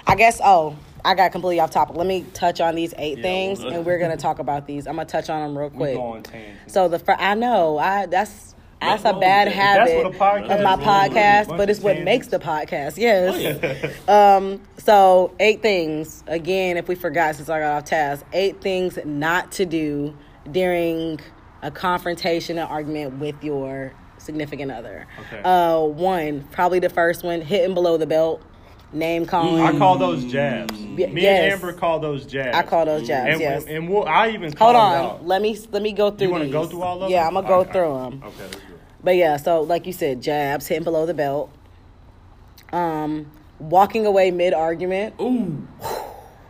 I 0.06 0.14
guess 0.14 0.40
oh, 0.44 0.76
I 1.04 1.14
got 1.14 1.32
completely 1.32 1.58
off 1.60 1.70
topic. 1.72 1.96
Let 1.96 2.06
me 2.06 2.24
touch 2.34 2.60
on 2.60 2.76
these 2.76 2.94
eight 2.98 3.18
Yeah, 3.18 3.22
things, 3.24 3.64
well, 3.64 3.72
and 3.74 3.86
we're 3.86 3.98
gonna 3.98 4.16
talk 4.16 4.38
about 4.38 4.66
these. 4.66 4.86
I'm 4.86 4.96
gonna 4.96 5.08
touch 5.08 5.28
on 5.28 5.40
them 5.42 5.58
real 5.58 5.70
quick. 5.70 5.96
go 5.96 6.02
on 6.02 6.22
tangents. 6.22 6.72
So 6.72 6.88
the 6.88 7.00
fir- 7.00 7.16
I 7.18 7.34
know 7.34 7.78
I 7.78 8.06
that's 8.06 8.54
that's 8.80 9.04
a 9.04 9.14
bad 9.14 9.48
with 9.48 9.56
that? 9.56 9.86
That's 9.86 9.90
habit 9.90 10.06
of 10.06 10.62
my 10.62 10.74
really, 10.74 10.84
podcast, 10.84 11.48
but 11.56 11.68
it's 11.68 11.80
what 11.80 11.94
tangents. 11.94 12.04
makes 12.04 12.26
the 12.28 12.38
podcast. 12.38 12.96
Yes. 12.96 13.34
Oh, 13.34 14.08
yeah. 14.08 14.36
Um. 14.36 14.60
So 14.78 15.34
eight 15.40 15.62
things. 15.62 16.22
Again, 16.28 16.76
if 16.76 16.86
we 16.86 16.94
forgot 16.94 17.34
since 17.34 17.48
I 17.48 17.58
got 17.58 17.78
off 17.78 17.84
task, 17.84 18.24
eight 18.32 18.60
things 18.60 18.98
not 19.04 19.50
to 19.52 19.66
do 19.66 20.16
during 20.52 21.18
a 21.62 21.70
confrontation, 21.70 22.58
an 22.58 22.66
argument 22.66 23.18
with 23.18 23.42
your 23.42 23.92
significant 24.18 24.70
other. 24.70 25.06
Okay. 25.20 25.42
Uh, 25.42 25.80
one, 25.80 26.42
probably 26.50 26.78
the 26.78 26.88
first 26.88 27.22
one, 27.22 27.40
hitting 27.40 27.74
below 27.74 27.96
the 27.96 28.06
belt, 28.06 28.42
name 28.92 29.26
calling. 29.26 29.62
I 29.62 29.76
call 29.78 29.98
those 29.98 30.24
jabs. 30.24 30.72
Y- 30.74 31.06
Me 31.06 31.22
yes. 31.22 31.52
and 31.52 31.52
Amber 31.54 31.72
call 31.72 32.00
those 32.00 32.26
jabs. 32.26 32.56
I 32.56 32.62
call 32.62 32.86
those 32.86 33.06
jabs. 33.06 33.32
And, 33.32 33.40
yes. 33.40 33.64
and 33.66 33.88
we'll, 33.88 34.06
I 34.06 34.30
even 34.30 34.52
call 34.52 34.72
Hold 34.72 35.20
on. 35.20 35.26
Let 35.26 35.42
me 35.42 35.58
let 35.70 35.82
me 35.82 35.92
go 35.92 36.10
through. 36.10 36.28
You 36.28 36.32
want 36.32 36.44
to 36.44 36.50
go 36.50 36.66
through 36.66 36.82
all 36.82 36.94
of 36.96 37.00
them? 37.02 37.10
Yeah, 37.10 37.26
I'm 37.26 37.34
gonna 37.34 37.48
go 37.48 37.64
through 37.64 38.10
them. 38.10 38.22
Okay. 38.24 38.58
But 39.02 39.16
yeah, 39.16 39.36
so 39.36 39.62
like 39.62 39.86
you 39.86 39.92
said, 39.92 40.20
jabs 40.22 40.66
hitting 40.66 40.84
below 40.84 41.06
the 41.06 41.14
belt. 41.14 41.50
Um, 42.72 43.30
walking 43.58 44.06
away 44.06 44.30
mid 44.30 44.54
argument. 44.54 45.14
Ooh. 45.20 45.66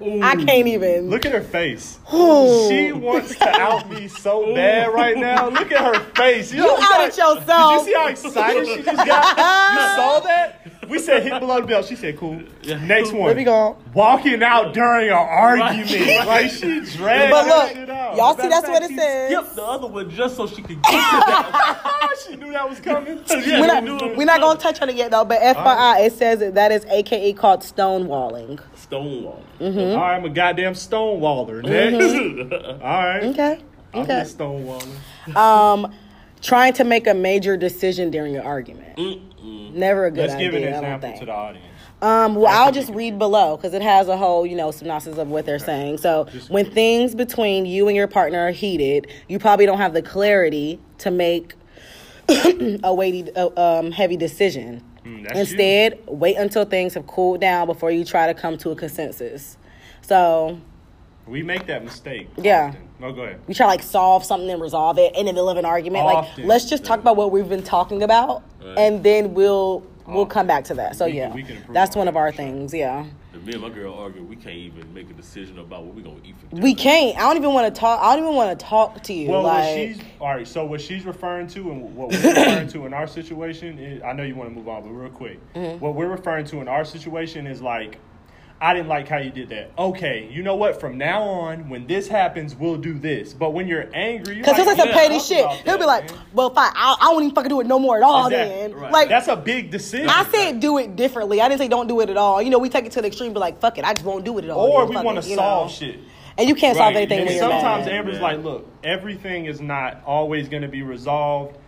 Ooh. 0.03 0.21
I 0.23 0.37
can't 0.37 0.69
even. 0.69 1.09
Look 1.09 1.25
at 1.25 1.33
her 1.33 1.41
face. 1.41 1.99
Ooh. 2.12 2.69
She 2.69 2.93
wants 2.93 3.35
to 3.37 3.49
out 3.49 3.88
me 3.88 4.09
so 4.09 4.55
bad 4.55 4.93
right 4.93 5.17
now. 5.17 5.49
Look 5.49 5.73
at 5.73 5.95
her 5.95 6.00
face. 6.15 6.53
You 6.53 6.69
outed 6.79 7.17
yourself. 7.17 7.85
Did 7.85 7.87
you 7.87 7.93
see 7.93 7.99
how 7.99 8.09
excited 8.09 8.67
she 8.67 8.83
just 8.83 9.07
got? 9.07 9.37
You 9.38 9.97
saw 9.97 10.21
that? 10.21 10.88
We 10.91 10.99
said 11.00 11.23
hit 11.23 11.41
below 11.41 11.61
the 11.62 11.67
belt. 11.67 11.87
She 11.87 11.97
said 11.97 12.17
cool. 12.19 12.41
Yeah. 12.62 12.85
Next 12.85 13.11
one. 13.12 13.23
Where 13.23 13.35
we 13.35 13.45
going? 13.45 13.76
Walking 13.95 14.43
out 14.43 14.73
during 14.75 15.09
an 15.09 15.15
argument. 15.15 15.91
Right. 15.91 16.26
Like 16.26 16.50
she 16.50 16.81
dragged 16.81 17.31
But 17.31 17.45
that 17.45 17.49
look, 17.69 17.73
shit 17.76 17.91
out. 17.91 18.17
y'all 18.17 18.35
see 18.37 18.49
Matter 18.49 18.57
of 18.57 18.62
that's 18.62 18.69
what 18.69 18.83
it 18.83 18.97
says. 18.97 19.31
Skip 19.33 19.55
the 19.55 19.62
other 19.62 19.87
one 19.87 20.11
just 20.11 20.37
so 20.37 20.47
she 20.47 20.57
could 20.62 20.83
get 20.83 20.91
to 20.91 20.91
that. 20.93 22.15
she 22.26 22.37
knew 22.37 22.53
that 22.53 22.69
was 22.69 22.81
coming. 22.81 23.21
Yeah, 23.29 23.61
We're 23.61 23.67
not, 23.67 23.85
knew 23.85 23.97
it 23.97 24.03
was 24.03 24.17
we're 24.19 24.25
not 24.25 24.41
gonna 24.41 24.59
touch 24.59 24.83
on 24.83 24.88
it 24.91 24.97
yet 24.97 25.11
though, 25.12 25.25
but 25.25 25.41
FYI, 25.41 26.07
it 26.07 26.12
says 26.12 26.41
that, 26.41 26.55
that 26.55 26.73
is 26.73 26.85
AKA 26.87 27.33
called 27.35 27.61
stonewalling. 27.61 28.61
Stonewall. 28.87 29.43
Mm-hmm. 29.61 29.78
All 29.78 29.97
right, 29.97 30.16
I'm 30.16 30.25
a 30.25 30.28
goddamn 30.28 30.75
stonewaller. 30.75 31.62
Next. 31.62 32.52
All 32.83 33.05
right. 33.05 33.25
Okay. 33.25 33.61
I'm 33.93 34.02
Okay. 34.02 34.21
a 34.21 34.25
stonewaller. 34.25 35.37
Um, 35.37 35.93
trying 36.40 36.73
to 36.75 36.85
make 36.85 37.07
a 37.07 37.14
major 37.14 37.57
decision 37.57 38.11
during 38.11 38.37
an 38.37 38.43
argument. 38.43 38.97
Mm-mm. 38.97 39.73
Never 39.73 40.07
a 40.07 40.11
good 40.11 40.21
Let's 40.21 40.35
idea. 40.35 40.50
give 40.52 40.62
an 40.62 40.69
example 40.69 41.19
to 41.19 41.25
the 41.26 41.33
audience. 41.33 41.66
Um, 42.02 42.35
well, 42.37 42.47
I'll 42.49 42.73
just 42.73 42.90
read 42.93 43.19
below 43.19 43.57
because 43.57 43.73
it 43.75 43.81
has 43.83 44.07
a 44.09 44.16
whole, 44.16 44.47
you 44.47 44.55
know, 44.55 44.71
synopsis 44.71 45.16
of 45.16 45.28
what 45.28 45.47
they're 45.47 45.59
saying. 45.59 45.99
So, 45.99 46.26
when 46.49 46.71
things 46.71 47.14
between 47.14 47.64
you 47.66 47.88
and 47.88 47.97
your 47.97 48.07
partner 48.07 48.38
are 48.47 48.50
heated, 48.50 49.07
you 49.28 49.38
probably 49.38 49.64
don't 49.66 49.78
have 49.78 49.95
the 49.95 50.02
clarity 50.02 50.78
to 50.99 51.11
make 51.11 51.55
a 52.28 52.95
weighty, 52.95 53.35
uh, 53.35 53.49
um, 53.57 53.90
heavy 53.93 54.16
decision. 54.16 54.83
Mm, 55.06 55.25
that's 55.25 55.38
Instead, 55.38 56.00
wait 56.06 56.36
until 56.36 56.64
things 56.64 56.94
have 56.94 57.06
cooled 57.06 57.40
down 57.40 57.66
before 57.66 57.90
you 57.90 58.04
try 58.04 58.26
to 58.26 58.34
come 58.34 58.58
to 58.58 58.70
a 58.70 58.76
consensus. 58.76 59.56
So, 60.02 60.58
We 61.26 61.42
make 61.42 61.66
that 61.66 61.84
mistake. 61.84 62.28
Yeah. 62.36 62.68
often. 62.68 62.82
No, 62.98 63.12
go 63.12 63.22
ahead. 63.22 63.40
we 63.46 63.54
try 63.54 63.66
to 63.66 63.70
like 63.70 63.82
solve 63.82 64.25
something 64.25 64.50
and 64.50 64.60
resolve 64.60 64.98
it 64.98 65.14
in 65.16 65.26
the 65.26 65.32
middle 65.32 65.48
of 65.50 65.58
an 65.58 65.64
argument. 65.64 66.04
Often. 66.04 66.44
Like, 66.44 66.48
let's 66.48 66.64
just 66.64 66.84
talk 66.84 66.98
about 67.00 67.16
what 67.16 67.30
we've 67.30 67.48
been 67.48 67.62
talking 67.62 68.02
about, 68.02 68.42
Right. 68.64 68.78
and 68.78 69.02
then 69.04 69.34
we'll 69.34 69.84
we'll 70.08 70.26
come 70.26 70.46
back 70.46 70.64
to 70.64 70.75
that. 70.75 70.96
So 70.96 71.06
We 71.06 71.12
yeah, 71.12 71.32
we 71.34 71.42
can 71.42 71.58
that's 71.70 71.96
one 71.96 72.08
of 72.08 72.16
our 72.16 72.30
sure. 72.32 72.36
things. 72.36 72.72
Yeah. 72.75 73.06
If 73.34 73.42
me 73.42 73.52
and 73.52 73.62
my 73.62 73.68
girl 73.68 73.92
argue, 73.94 74.22
we 74.22 74.34
can't 74.36 74.56
even 74.56 74.92
make 74.94 75.10
a 75.10 75.12
decision 75.12 75.58
about 75.58 75.84
what 75.84 75.94
we're 75.94 76.02
gonna 76.02 76.16
eat 76.25 76.36
for 76.38 76.46
dinner. 76.46 76.62
We 76.62 76.75
can't. 76.75 77.16
I 77.18 77.20
don't 77.22 77.36
even 77.36 77.52
want 77.52 77.72
to 77.75 77.78
talk. 77.80 78.00
I 78.00 78.16
don't 78.16 78.25
even 78.25 78.34
want 78.34 78.58
to 78.58 78.64
talk 78.64 79.02
to 79.04 79.12
you. 79.12 79.28
Well, 79.28 79.42
like, 79.42 79.64
what 79.64 79.75
she's 79.76 80.00
all 80.20 80.28
right. 80.34 80.48
So 80.48 80.64
what 80.64 80.80
she's 80.80 81.04
referring 81.04 81.46
to 81.48 81.70
and 81.70 81.94
what 81.94 82.10
we're 82.10 82.22
referring 82.22 82.68
to 82.68 82.86
in 82.86 82.94
our 82.94 83.06
situation 83.06 83.78
is, 83.78 84.02
I 84.02 84.12
know 84.14 84.22
you 84.22 84.34
want 84.34 84.48
to 84.50 84.54
move 84.56 84.68
on, 84.68 84.82
but 84.82 84.90
real 84.90 85.10
quick, 85.10 85.38
Mm-hmm. 85.54 85.80
what 85.80 85.94
we're 85.94 86.08
referring 86.08 86.46
to 86.46 86.60
in 86.60 86.68
our 86.68 86.84
situation 86.84 87.46
is 87.46 87.60
like, 87.60 87.98
I 88.60 88.72
didn't 88.72 88.88
like 88.88 89.06
how 89.06 89.18
you 89.18 89.30
did 89.30 89.50
that. 89.50 89.70
Okay, 89.78 90.28
you 90.30 90.42
know 90.42 90.56
what? 90.56 90.80
From 90.80 90.96
now 90.96 91.22
on, 91.22 91.68
when 91.68 91.86
this 91.86 92.08
happens, 92.08 92.54
we'll 92.54 92.78
do 92.78 92.98
this. 92.98 93.34
But 93.34 93.50
when 93.50 93.68
you're 93.68 93.90
angry, 93.92 94.40
Cause 94.42 94.56
he'll 94.56 94.64
say 94.64 94.76
some 94.76 94.88
yeah, 94.88 94.94
petty 94.94 95.18
shit. 95.18 95.44
about 95.44 95.56
He'll 95.56 95.64
that, 95.75 95.80
be 95.80 95.84
like, 95.84 96.10
man. 96.10 96.20
"Well, 96.32 96.50
fine. 96.50 96.72
I, 96.75 96.96
I 97.00 97.08
won't 97.10 97.25
even 97.25 97.34
fucking 97.34 97.50
do 97.50 97.60
it 97.60 97.66
no 97.66 97.78
more 97.78 97.98
at 97.98 98.02
all." 98.02 98.28
Exactly, 98.28 98.56
Then, 98.56 98.75
right. 98.75 98.92
like, 98.92 99.08
that's 99.10 99.28
a 99.28 99.36
big 99.36 99.70
decision. 99.70 100.08
I 100.08 100.25
said, 100.25 100.60
do 100.60 100.78
it 100.78 100.96
differently. 100.96 101.40
I 101.42 101.48
didn't 101.48 101.60
say 101.60 101.68
don't 101.68 101.86
do 101.86 102.00
it 102.00 102.08
at 102.08 102.16
all. 102.16 102.40
You 102.40 102.48
know, 102.48 102.58
we 102.58 102.70
take 102.70 102.86
it 102.86 102.92
to 102.92 103.02
the 103.02 103.08
extreme, 103.08 103.34
but 103.34 103.40
like, 103.40 103.60
fuck 103.60 103.76
it, 103.76 103.84
I 103.84 103.92
just 103.92 104.06
won't 104.06 104.25
do 104.25 104.38
it 104.38 104.44
at 104.44 104.50
all. 104.50 104.66
or 104.70 104.86
then. 104.86 104.96
we 104.98 105.04
want 105.04 105.22
to 105.22 105.34
solve 105.34 105.68
know? 105.68 105.72
shit. 105.75 105.98
and 106.38 106.48
you 106.48 106.54
can't 106.54 106.78
solve 106.78 106.94
anything 106.96 107.18
And 107.18 107.28
when 107.28 107.36
And 107.36 107.42
you're 107.42 107.50
sometimes 107.60 107.84
mad. 107.86 107.94
Amber's 107.94 108.16
Yeah. 108.16 108.22
like, 108.22 108.42
look, 108.42 108.66
everything 108.82 109.44
is 109.44 109.60
not 109.60 110.02
always 110.06 110.48
going 110.48 110.62
to 110.62 110.68
be 110.68 110.80
resolved 110.82 111.58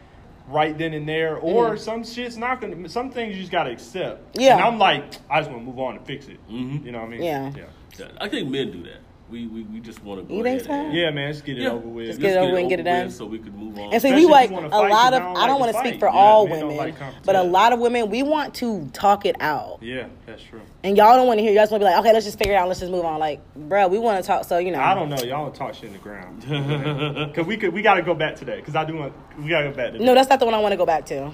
right 0.48 0.76
then 0.76 0.94
and 0.94 1.08
there, 1.08 1.36
or 1.36 1.76
some 1.76 2.04
shit's 2.04 2.36
not 2.36 2.60
going 2.60 2.82
to. 2.82 2.88
Some 2.88 3.10
things 3.10 3.34
you 3.34 3.40
just 3.42 3.52
got 3.52 3.64
to 3.64 3.70
accept. 3.70 4.34
Mm. 4.34 4.40
Yeah. 4.42 4.56
And 4.56 4.64
I'm 4.64 4.78
like, 4.78 5.04
I 5.30 5.40
just 5.40 5.50
want 5.50 5.62
to 5.62 5.66
move 5.66 5.78
on 5.78 5.96
and 5.96 6.06
fix 6.06 6.26
it. 6.26 6.38
Mhm. 6.50 6.84
You 6.84 6.92
know 6.92 6.98
what 7.00 7.06
I 7.06 7.10
mean? 7.10 7.22
Yeah. 7.22 7.52
Yeah. 7.56 7.64
Yeah, 7.98 8.06
I 8.20 8.28
think 8.28 8.48
men 8.48 8.70
do 8.70 8.82
that. 8.84 9.00
We 9.30 9.46
we, 9.46 9.62
we 9.64 9.80
just 9.80 10.02
want 10.02 10.20
to 10.20 10.26
go 10.26 10.34
You 10.36 10.42
think 10.42 10.62
ahead 10.62 10.66
so? 10.66 10.72
and- 10.72 10.94
Yeah, 10.94 11.10
man, 11.10 11.26
let's 11.28 11.42
get 11.42 11.58
it 11.58 11.62
Yeah. 11.62 11.70
over 11.70 11.86
with. 11.86 12.06
Just 12.06 12.20
get 12.20 12.32
it 12.34 12.38
over 12.38 12.56
and 12.56 12.68
get 12.68 12.80
it 12.80 12.86
over 12.86 12.96
done. 12.96 13.06
with 13.06 13.14
so 13.14 13.26
we 13.26 13.38
can 13.38 13.54
move 13.56 13.76
on. 13.78 13.92
And 13.92 13.92
see, 13.92 13.96
Especially 14.08 14.24
we 14.26 14.30
like 14.30 14.50
wanna 14.50 14.68
a 14.68 14.88
lot 14.88 15.12
of. 15.12 15.20
I 15.22 15.24
don't 15.26 15.36
I 15.36 15.46
don't 15.46 15.60
want 15.60 15.72
to 15.72 15.82
to 15.82 15.86
speak 15.86 16.00
for 16.00 16.06
Yeah, 16.06 16.14
all 16.14 16.46
women, 16.48 16.76
like 16.76 16.94
but 17.24 17.36
a 17.36 17.42
lot 17.42 17.72
of 17.74 17.78
women 17.78 18.08
we 18.08 18.22
want 18.22 18.54
to 18.54 18.88
talk 18.94 19.26
it 19.26 19.36
out, 19.40 19.78
Yeah, 19.82 20.06
that's 20.26 20.42
true. 20.42 20.62
and 20.82 20.96
y'all 20.96 21.14
don't 21.16 21.26
want 21.26 21.38
to 21.38 21.42
hear. 21.42 21.52
You 21.52 21.58
guys 21.58 21.70
want 21.70 21.82
to 21.82 21.86
be 21.86 21.90
like, 21.90 22.00
okay, 22.00 22.12
let's 22.14 22.24
just 22.24 22.38
figure 22.38 22.54
it 22.54 22.56
out. 22.56 22.68
Let's 22.68 22.80
just 22.80 22.90
move 22.92 23.04
on. 23.04 23.18
Like, 23.20 23.40
bruh, 23.58 23.90
we 23.90 23.98
want 23.98 24.22
to 24.22 24.26
talk. 24.26 24.44
So 24.44 24.56
you 24.58 24.70
know, 24.70 24.80
I 24.80 24.94
don't 24.94 25.10
know. 25.10 25.16
Y'all 25.16 25.44
don't 25.44 25.54
talk 25.54 25.74
shit 25.74 25.84
in 25.84 25.92
the 25.92 25.98
ground. 25.98 26.42
Cause 27.34 27.44
we 27.46 27.56
could, 27.58 27.72
we 27.74 27.82
got 27.82 27.94
to 27.94 28.02
go 28.02 28.14
back 28.14 28.36
today. 28.36 28.62
Cause 28.62 28.74
I 28.76 28.84
do 28.84 28.96
want, 28.96 29.12
we 29.38 29.48
got 29.50 29.60
to 29.62 29.68
go 29.70 29.74
back 29.76 29.92
today. 29.92 30.04
No, 30.04 30.14
that's 30.14 30.30
not 30.30 30.38
the 30.40 30.46
one 30.46 30.54
I 30.54 30.58
want 30.58 30.72
to 30.72 30.76
go 30.78 30.86
back 30.86 31.04
to. 31.06 31.30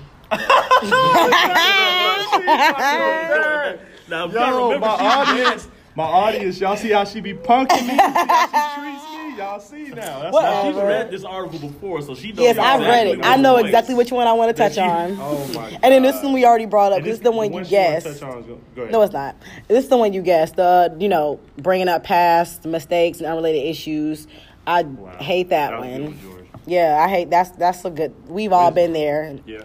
now, 4.08 4.26
you 4.26 4.32
gotta 4.32 4.50
Yo, 4.56 4.64
remember, 4.66 4.86
my 4.86 4.92
audience, 4.92 5.68
my 5.96 6.04
audience, 6.04 6.58
y'all 6.60 6.76
see 6.76 6.90
how 6.90 7.04
she 7.04 7.20
be 7.20 7.34
punking 7.34 7.82
me? 7.86 7.90
See 7.90 7.96
how 7.96 8.74
she 8.74 8.80
treats 8.80 9.04
me? 9.04 9.36
Y'all 9.38 9.60
see 9.60 9.84
now? 9.90 10.20
That's 10.22 10.32
Whatever. 10.32 10.54
how 10.54 10.62
She's 10.64 10.74
she 10.76 10.80
read 10.82 11.10
this 11.10 11.24
article 11.24 11.58
before, 11.58 12.02
so 12.02 12.14
she 12.14 12.28
knows. 12.32 12.40
Yes, 12.40 12.58
I've 12.58 12.80
read 12.80 13.06
it. 13.08 13.24
I 13.24 13.36
know 13.36 13.56
exactly 13.56 13.94
which 13.94 14.12
one 14.12 14.26
I 14.28 14.32
want 14.32 14.54
to 14.56 14.60
touch 14.62 14.74
she- 14.74 14.80
on. 14.80 15.16
Oh 15.20 15.46
my 15.48 15.70
god. 15.70 15.80
And 15.82 15.92
then 15.92 16.02
this 16.02 16.22
one 16.22 16.32
we 16.32 16.44
already 16.44 16.66
brought 16.66 16.92
up. 16.92 16.98
And 16.98 17.06
This 17.06 17.14
is 17.14 17.20
the 17.20 17.30
one 17.32 17.46
you 17.46 17.50
she 17.50 17.54
wanna 17.54 17.68
guessed. 17.68 18.06
touch 18.06 18.22
on 18.22 18.42
go- 18.42 18.60
go 18.76 18.82
ahead. 18.82 18.92
No, 18.92 19.02
it's 19.02 19.12
not. 19.12 19.36
This 19.68 19.84
is 19.84 19.90
the 19.90 19.96
one 19.96 20.12
you 20.12 20.22
guessed. 20.22 20.56
The 20.56 20.94
you 21.00 21.08
know 21.08 21.40
bringing 21.58 21.88
up 21.88 22.04
past 22.04 22.64
mistakes 22.64 23.18
and 23.18 23.26
unrelated 23.26 23.64
issues. 23.64 24.26
I 24.66 24.82
Wow. 24.82 25.12
hate 25.18 25.50
that, 25.50 25.70
That 25.70 25.80
was 25.80 25.88
a 25.88 25.90
good 25.98 26.02
one. 26.04 26.12
one, 26.32 26.48
Yeah, 26.66 27.04
I 27.04 27.08
hate 27.08 27.28
that's 27.30 27.50
that's 27.50 27.84
a 27.84 27.90
good. 27.90 28.14
We've 28.28 28.52
all 28.52 28.70
been 28.70 28.92
there. 28.92 29.36
Yeah. 29.46 29.62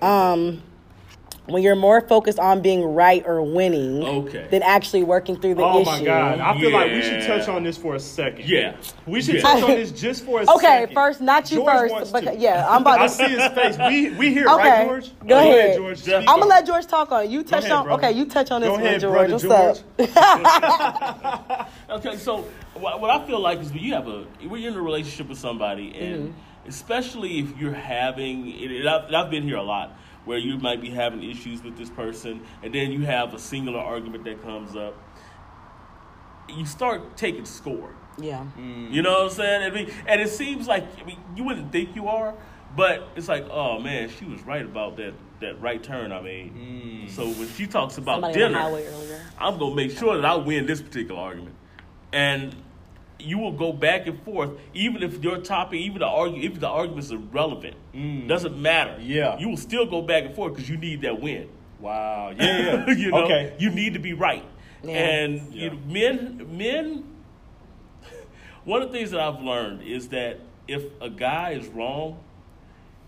Um, 0.00 0.62
when 1.46 1.62
you're 1.62 1.76
more 1.76 2.00
focused 2.00 2.38
on 2.38 2.62
being 2.62 2.82
right 2.94 3.22
or 3.26 3.42
winning 3.42 4.02
Okay. 4.02 4.46
than 4.50 4.62
actually 4.62 5.02
working 5.02 5.36
through 5.36 5.54
the 5.56 5.62
Oh 5.62 5.80
issue. 5.82 5.90
my 5.90 6.02
god. 6.04 6.40
I 6.40 6.58
feel 6.58 6.70
like 6.72 6.90
we 6.90 7.02
should 7.02 7.22
touch 7.26 7.48
on 7.48 7.62
this 7.62 7.76
for 7.76 7.94
a 7.94 8.00
second. 8.00 8.48
Yeah. 8.48 8.76
We 9.06 9.20
should 9.20 9.34
Yeah. 9.36 9.40
touch 9.42 9.62
on 9.62 9.70
this 9.72 9.90
just 9.90 10.24
for 10.24 10.40
a 10.40 10.44
Okay, 10.54 10.60
second. 10.82 10.94
first, 10.94 11.20
not 11.20 11.50
you 11.50 11.58
George 11.58 11.68
first, 11.76 11.92
wants 11.92 12.10
but 12.12 12.20
to. 12.24 12.34
yeah, 12.36 12.66
I'm 12.68 12.80
about 12.80 13.00
I 13.00 13.06
to. 13.08 13.08
see 13.12 13.28
his 13.28 13.46
face. 13.48 13.76
We 13.78 14.10
we 14.16 14.32
here, 14.32 14.46
Okay, 14.48 14.56
right, 14.70 14.86
George? 14.86 15.10
go 15.26 15.36
ahead. 15.38 15.76
George. 15.76 16.08
I'm 16.08 16.24
gonna 16.24 16.46
let 16.46 16.66
George 16.66 16.86
talk 16.86 17.12
on 17.12 17.24
it. 17.24 17.30
You 17.30 17.42
touch 17.42 17.68
on. 17.70 17.84
brother. 17.84 18.06
Okay, 18.06 18.16
you 18.16 18.24
touch 18.24 18.50
on 18.50 18.62
this 18.62 18.68
Go 18.68 18.74
one, 18.76 18.82
ahead, 18.86 19.00
George. 19.02 19.28
brother 19.28 19.32
What's 19.32 19.82
George. 19.98 20.14
up? 20.16 21.70
Okay, 21.90 22.16
so 22.16 22.38
what, 22.74 23.00
what 23.00 23.10
I 23.10 23.24
feel 23.26 23.38
like 23.40 23.60
is 23.60 23.70
when 23.72 23.82
you 23.82 23.94
have 23.94 24.08
a 24.08 24.24
when 24.48 24.60
you're 24.62 24.72
in 24.72 24.76
a 24.78 24.82
relationship 24.82 25.28
with 25.28 25.38
somebody, 25.38 25.94
and 25.94 26.28
Mm-hmm. 26.30 26.68
especially 26.68 27.38
if 27.40 27.56
you're 27.58 27.72
having, 27.72 28.52
and 28.52 28.72
and 28.72 28.88
I've, 28.88 29.04
and 29.06 29.16
I've 29.16 29.30
been 29.30 29.42
here 29.42 29.56
a 29.56 29.62
lot, 29.62 29.92
where 30.24 30.38
you 30.38 30.58
might 30.58 30.80
be 30.80 30.90
having 30.90 31.22
issues 31.22 31.62
with 31.62 31.76
this 31.76 31.90
person, 31.90 32.40
and 32.62 32.74
then 32.74 32.92
you 32.92 33.00
have 33.00 33.34
a 33.34 33.38
singular 33.38 33.78
argument 33.78 34.24
that 34.24 34.42
comes 34.42 34.74
up. 34.76 34.94
You 36.48 36.66
start 36.66 37.16
taking 37.16 37.44
score. 37.44 37.94
yeah. 38.18 38.44
Mm. 38.58 38.92
You 38.92 39.02
know 39.02 39.12
what 39.12 39.22
I'm 39.22 39.30
saying? 39.30 39.62
I 39.62 39.74
mean, 39.74 39.90
and 40.06 40.20
it 40.20 40.28
seems 40.28 40.66
like 40.68 40.84
I 41.00 41.04
mean, 41.04 41.18
you 41.36 41.44
wouldn't 41.44 41.72
think 41.72 41.96
you 41.96 42.08
are, 42.08 42.34
but 42.76 43.08
it's 43.16 43.28
like, 43.28 43.46
oh 43.50 43.78
man, 43.78 44.08
she 44.08 44.24
was 44.24 44.42
right 44.42 44.64
about 44.64 44.96
that 44.96 45.14
that 45.40 45.60
right 45.60 45.82
turn 45.82 46.12
I 46.12 46.20
made. 46.20 46.54
Mm. 46.54 47.10
So 47.10 47.26
when 47.28 47.48
she 47.48 47.66
talks 47.66 47.98
about 47.98 48.22
Somebody 48.22 48.38
dinner. 48.38 48.58
I'm 49.38 49.58
gonna 49.58 49.74
make 49.74 49.96
sure 49.96 50.16
that 50.16 50.24
I 50.24 50.36
win 50.36 50.66
this 50.66 50.80
particular 50.80 51.20
argument, 51.20 51.56
and 52.12 52.54
you 53.18 53.38
will 53.38 53.52
go 53.52 53.72
back 53.72 54.06
and 54.06 54.20
forth, 54.22 54.50
even 54.74 55.02
if 55.02 55.22
your 55.22 55.38
topic, 55.38 55.80
even 55.80 56.00
the 56.00 56.06
argue, 56.06 56.42
if 56.42 56.60
the 56.60 56.68
argument's 56.68 57.12
are 57.12 57.16
irrelevant, 57.16 57.76
mm. 57.94 58.28
doesn't 58.28 58.60
matter. 58.60 58.96
Yeah. 59.00 59.38
you 59.38 59.48
will 59.48 59.56
still 59.56 59.86
go 59.86 60.02
back 60.02 60.24
and 60.24 60.34
forth 60.34 60.54
because 60.54 60.68
you 60.68 60.76
need 60.76 61.02
that 61.02 61.20
win. 61.20 61.48
Wow. 61.80 62.32
Yeah, 62.36 62.84
yeah. 62.86 62.90
you 62.96 63.10
know, 63.10 63.24
Okay. 63.24 63.54
you 63.58 63.70
need 63.70 63.94
to 63.94 63.98
be 64.00 64.12
right. 64.12 64.44
Yeah. 64.82 64.92
And 64.92 65.52
Yeah. 65.54 65.64
you 65.64 65.70
know, 65.70 65.78
men, 65.86 66.56
men. 66.56 67.04
One 68.64 68.82
of 68.82 68.90
the 68.90 68.98
things 68.98 69.10
that 69.12 69.20
I've 69.20 69.40
learned 69.40 69.82
is 69.82 70.08
that 70.08 70.40
if 70.66 70.82
a 71.00 71.10
guy 71.10 71.50
is 71.50 71.66
wrong, 71.68 72.18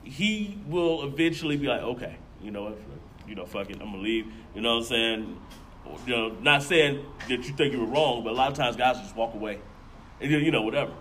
he 0.05 0.59
will 0.67 1.03
eventually 1.05 1.57
be 1.57 1.67
like, 1.67 1.83
okay, 1.83 2.17
you 2.43 2.51
know 2.51 2.65
what, 2.65 2.79
you 3.29 3.35
know, 3.35 3.45
fuck 3.47 3.71
it, 3.71 3.79
I'm 3.81 3.91
gonna 3.91 3.99
leave. 3.99 4.27
You 4.55 4.61
know 4.61 4.75
what 4.75 4.83
I'm 4.83 4.85
saying? 4.85 5.41
You 6.07 6.17
know, 6.17 6.29
not 6.41 6.63
saying 6.63 7.05
that 7.29 7.45
you 7.47 7.55
think 7.55 7.73
you 7.73 7.81
were 7.81 7.87
wrong, 7.87 8.25
but 8.25 8.33
a 8.33 8.37
lot 8.37 8.51
of 8.51 8.57
times 8.57 8.77
guys 8.77 8.99
just 8.99 9.17
walk 9.17 9.35
away, 9.35 9.55
and 9.55 9.63
you 10.21 10.39
you 10.39 10.51
know 10.51 10.63
whatever. 10.63 10.93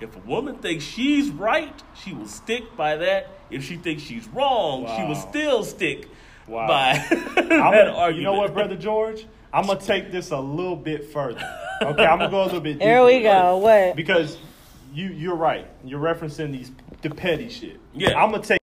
If 0.00 0.16
a 0.16 0.20
woman 0.20 0.56
thinks 0.56 0.84
she's 0.84 1.30
right, 1.30 1.80
she 2.02 2.12
will 2.12 2.26
stick 2.26 2.76
by 2.76 2.96
that. 2.96 3.28
If 3.50 3.62
she 3.64 3.76
thinks 3.76 4.02
she's 4.02 4.26
wrong, 4.28 4.86
she 4.96 5.04
will 5.06 5.14
still 5.14 5.62
stick 5.64 6.08
Wow. 6.48 6.66
by 6.66 6.90
I'm 7.10 7.34
that 7.34 7.48
gonna, 7.48 7.92
argument. 7.92 8.16
you 8.16 8.22
know 8.24 8.32
what, 8.34 8.52
brother 8.52 8.74
George? 8.76 9.24
I'm 9.52 9.66
gonna 9.66 9.80
take 9.80 10.10
this 10.10 10.30
a 10.32 10.38
little 10.40 10.74
bit 10.76 11.12
further. 11.12 11.40
Okay, 11.82 12.04
I'm 12.04 12.18
gonna 12.18 12.30
go 12.30 12.42
a 12.42 12.44
little 12.46 12.60
bit. 12.60 12.74
Deeper. 12.74 12.84
There 12.86 13.04
we 13.04 13.20
go. 13.22 13.58
What? 13.58 13.94
Because 13.96 14.38
you 14.92 15.08
you're 15.08 15.36
right. 15.36 15.68
You're 15.84 16.00
referencing 16.00 16.50
these 16.52 16.72
the 17.02 17.10
petty 17.10 17.48
shit. 17.48 17.78
Yeah. 17.94 18.20
I'm 18.20 18.30
gonna 18.32 18.42
take. 18.42 18.60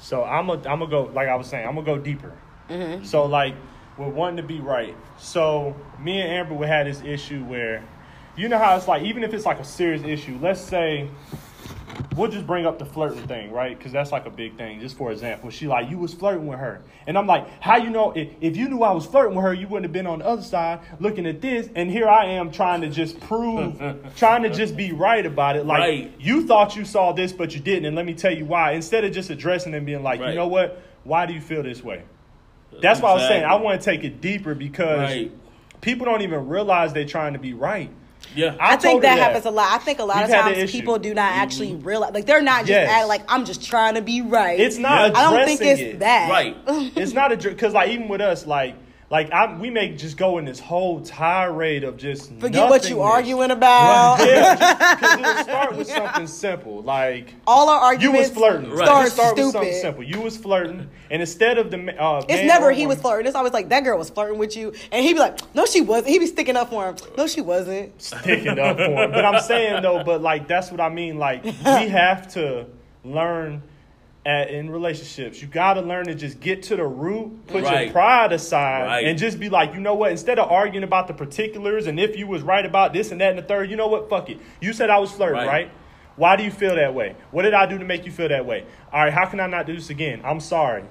So 0.00 0.24
I'm 0.24 0.46
gonna 0.48 0.58
I'm 0.68 0.80
gonna 0.80 0.88
go 0.90 1.04
like 1.14 1.28
I 1.28 1.36
was 1.36 1.46
saying. 1.46 1.66
I'm 1.66 1.74
gonna 1.74 1.86
go 1.86 1.98
deeper. 1.98 2.32
Mm-hmm. 2.68 3.04
So 3.04 3.24
like 3.26 3.54
we're 3.96 4.08
wanting 4.08 4.38
to 4.38 4.42
be 4.42 4.60
right. 4.60 4.96
So 5.18 5.74
me 6.00 6.20
and 6.20 6.30
Amber 6.32 6.54
would 6.54 6.68
have 6.68 6.86
this 6.86 7.02
issue 7.02 7.44
where, 7.44 7.84
you 8.36 8.48
know 8.48 8.58
how 8.58 8.76
it's 8.76 8.88
like 8.88 9.02
even 9.02 9.22
if 9.24 9.34
it's 9.34 9.46
like 9.46 9.58
a 9.58 9.64
serious 9.64 10.02
issue. 10.04 10.38
Let's 10.40 10.60
say 10.60 11.08
we'll 12.16 12.30
just 12.30 12.46
bring 12.46 12.66
up 12.66 12.78
the 12.78 12.84
flirting 12.84 13.26
thing, 13.26 13.52
right? 13.52 13.76
Because 13.76 13.92
that's 13.92 14.12
like 14.12 14.26
a 14.26 14.30
big 14.30 14.56
thing. 14.56 14.80
Just 14.80 14.96
for 14.96 15.12
example, 15.12 15.50
she 15.50 15.66
like 15.66 15.90
you 15.90 15.98
was 15.98 16.14
flirting 16.14 16.46
with 16.46 16.58
her, 16.58 16.80
and 17.06 17.16
I'm 17.18 17.26
like, 17.26 17.46
how 17.60 17.76
you 17.76 17.90
know? 17.90 18.12
If, 18.12 18.28
if 18.40 18.56
you 18.56 18.68
knew 18.68 18.82
I 18.82 18.92
was 18.92 19.06
flirting 19.06 19.34
with 19.34 19.44
her, 19.44 19.52
you 19.54 19.66
wouldn't 19.68 19.84
have 19.84 19.92
been 19.92 20.06
on 20.06 20.20
the 20.20 20.26
other 20.26 20.42
side 20.42 20.80
looking 21.00 21.26
at 21.26 21.40
this. 21.40 21.68
And 21.74 21.90
here 21.90 22.08
I 22.08 22.26
am 22.26 22.50
trying 22.50 22.80
to 22.82 22.88
just 22.88 23.20
prove, 23.20 23.80
trying 24.16 24.42
to 24.44 24.50
just 24.50 24.76
be 24.76 24.92
right 24.92 25.24
about 25.24 25.56
it. 25.56 25.66
Like 25.66 25.80
Right. 25.80 26.12
you 26.18 26.46
thought 26.46 26.76
you 26.76 26.84
saw 26.84 27.12
this, 27.12 27.32
but 27.32 27.54
you 27.54 27.60
didn't, 27.60 27.84
and 27.86 27.96
let 27.96 28.06
me 28.06 28.14
tell 28.14 28.32
you 28.34 28.44
why. 28.46 28.72
Instead 28.72 29.04
of 29.04 29.12
just 29.12 29.30
addressing 29.30 29.74
and 29.74 29.84
being 29.86 30.02
like, 30.02 30.20
you 30.20 30.34
know 30.34 30.48
what? 30.48 30.80
Why 31.04 31.26
do 31.26 31.34
you 31.34 31.40
feel 31.40 31.62
this 31.62 31.82
way? 31.82 32.02
That's 32.80 33.00
why 33.00 33.10
I 33.10 33.14
was 33.14 33.28
saying 33.28 33.44
I 33.44 33.54
want 33.56 33.80
to 33.80 33.84
take 33.84 34.02
it 34.04 34.20
deeper 34.20 34.54
because 34.54 35.10
Right. 35.10 35.32
people 35.82 36.06
don't 36.06 36.22
even 36.22 36.48
realize 36.48 36.92
they're 36.92 37.04
trying 37.04 37.34
to 37.34 37.38
be 37.38 37.52
right. 37.52 37.90
Yeah. 38.34 38.56
I, 38.58 38.74
I 38.74 38.76
think 38.76 39.02
that, 39.02 39.16
that. 39.16 39.22
happens 39.22 39.44
a 39.46 39.50
lot. 39.50 39.72
I 39.72 39.78
think 39.78 39.98
a 39.98 40.04
lot 40.04 40.16
We've 40.16 40.24
of 40.24 40.30
times 40.30 40.72
people 40.72 40.98
do 40.98 41.14
not 41.14 41.32
mm-hmm. 41.32 41.40
actually 41.40 41.74
realize, 41.76 42.14
like 42.14 42.26
they're 42.26 42.42
not 42.42 42.60
just 42.60 42.70
Yes. 42.70 42.90
act 42.90 43.08
like 43.08 43.22
I'm 43.28 43.44
just 43.44 43.62
trying 43.64 43.94
to 43.94 44.02
be 44.02 44.22
right. 44.22 44.58
It's 44.58 44.78
not 44.78 45.14
I 45.14 45.30
don't 45.30 45.46
think 45.46 45.60
it's 45.60 45.80
it. 45.80 45.98
that. 46.00 46.30
Right. 46.30 46.56
it's 46.96 47.12
not 47.12 47.32
a 47.32 47.36
because 47.36 47.74
like 47.74 47.90
even 47.90 48.08
with 48.08 48.20
us 48.20 48.46
like 48.46 48.76
like 49.12 49.30
I, 49.30 49.54
we 49.58 49.68
may 49.68 49.94
just 49.94 50.16
go 50.16 50.38
in 50.38 50.46
this 50.46 50.58
whole 50.58 51.02
tirade 51.02 51.84
of 51.84 51.98
just 51.98 52.32
Forget 52.40 52.70
what 52.70 52.88
you 52.88 52.96
nothingness. 52.96 53.14
arguing 53.14 53.50
about. 53.50 54.18
yeah, 54.26 54.94
because 54.94 55.18
it'll 55.20 55.44
start 55.44 55.76
with 55.76 55.86
something 55.88 56.26
simple 56.26 56.82
like 56.82 57.34
All 57.46 57.68
our 57.68 57.78
arguments. 57.78 58.04
you 58.04 58.18
was 58.18 58.30
flirting. 58.30 58.70
Right. 58.70 58.86
start 58.86 59.04
Just 59.04 59.16
start 59.16 59.36
with 59.36 59.44
something 59.52 59.70
stupid. 59.72 59.80
simple. 59.82 60.02
You 60.02 60.20
was 60.22 60.38
flirting, 60.38 60.88
and 61.10 61.20
instead 61.20 61.58
of 61.58 61.70
the 61.70 62.02
uh, 62.02 62.24
It's 62.26 62.42
never 62.48 62.70
or 62.70 62.72
he 62.72 62.86
was 62.86 63.00
flirting. 63.02 63.26
It's 63.26 63.36
always 63.36 63.52
like 63.52 63.68
that 63.68 63.84
girl 63.84 63.98
was 63.98 64.08
flirting 64.08 64.38
with 64.38 64.56
you, 64.56 64.72
and 64.90 65.04
he'd 65.04 65.12
be 65.12 65.18
like, 65.20 65.54
"No, 65.54 65.66
she 65.66 65.82
wasn't." 65.82 66.08
He'd 66.08 66.18
be 66.20 66.26
sticking 66.26 66.56
up 66.56 66.70
for 66.70 66.88
him. 66.88 66.96
No, 67.18 67.26
she 67.26 67.42
wasn't. 67.42 68.00
sticking 68.00 68.58
up 68.58 68.78
for 68.78 68.84
him. 69.04 69.10
But 69.12 69.26
I'm 69.26 69.42
saying 69.42 69.82
though, 69.82 70.02
but 70.04 70.22
like 70.22 70.48
that's 70.48 70.70
what 70.70 70.80
I 70.80 70.88
mean. 70.88 71.18
Like 71.18 71.44
we 71.44 71.50
have 72.00 72.32
to 72.32 72.64
learn. 73.04 73.62
At, 74.24 74.50
in 74.50 74.70
relationships, 74.70 75.42
you 75.42 75.48
got 75.48 75.74
to 75.74 75.80
learn 75.80 76.06
to 76.06 76.14
just 76.14 76.38
get 76.38 76.62
to 76.64 76.76
the 76.76 76.84
root, 76.86 77.44
put 77.48 77.64
Right. 77.64 77.86
your 77.86 77.92
pride 77.92 78.32
aside, 78.32 78.86
Right. 78.86 79.04
and 79.06 79.18
just 79.18 79.40
be 79.40 79.48
like, 79.48 79.74
you 79.74 79.80
know 79.80 79.94
what? 79.94 80.12
Instead 80.12 80.38
of 80.38 80.48
arguing 80.48 80.84
about 80.84 81.08
the 81.08 81.12
particulars 81.14 81.88
and 81.88 81.98
if 81.98 82.16
you 82.16 82.28
was 82.28 82.40
right 82.42 82.64
about 82.64 82.92
this 82.92 83.10
and 83.10 83.20
that 83.20 83.30
and 83.30 83.38
the 83.38 83.42
third, 83.42 83.68
you 83.68 83.74
know 83.76 83.88
what? 83.88 84.08
Fuck 84.08 84.30
it. 84.30 84.38
You 84.60 84.72
said 84.72 84.90
I 84.90 85.00
was 85.00 85.10
flirting, 85.10 85.38
Right. 85.38 85.46
right? 85.48 85.70
Why 86.14 86.36
do 86.36 86.44
you 86.44 86.52
feel 86.52 86.76
that 86.76 86.94
way? 86.94 87.16
What 87.32 87.42
did 87.42 87.52
I 87.54 87.66
do 87.66 87.78
to 87.78 87.84
make 87.84 88.06
you 88.06 88.12
feel 88.12 88.28
that 88.28 88.46
way? 88.46 88.64
All 88.92 89.02
right, 89.02 89.12
how 89.12 89.24
can 89.24 89.40
I 89.40 89.48
not 89.48 89.66
do 89.66 89.74
this 89.74 89.90
again? 89.90 90.20
I'm 90.24 90.38
sorry. 90.38 90.84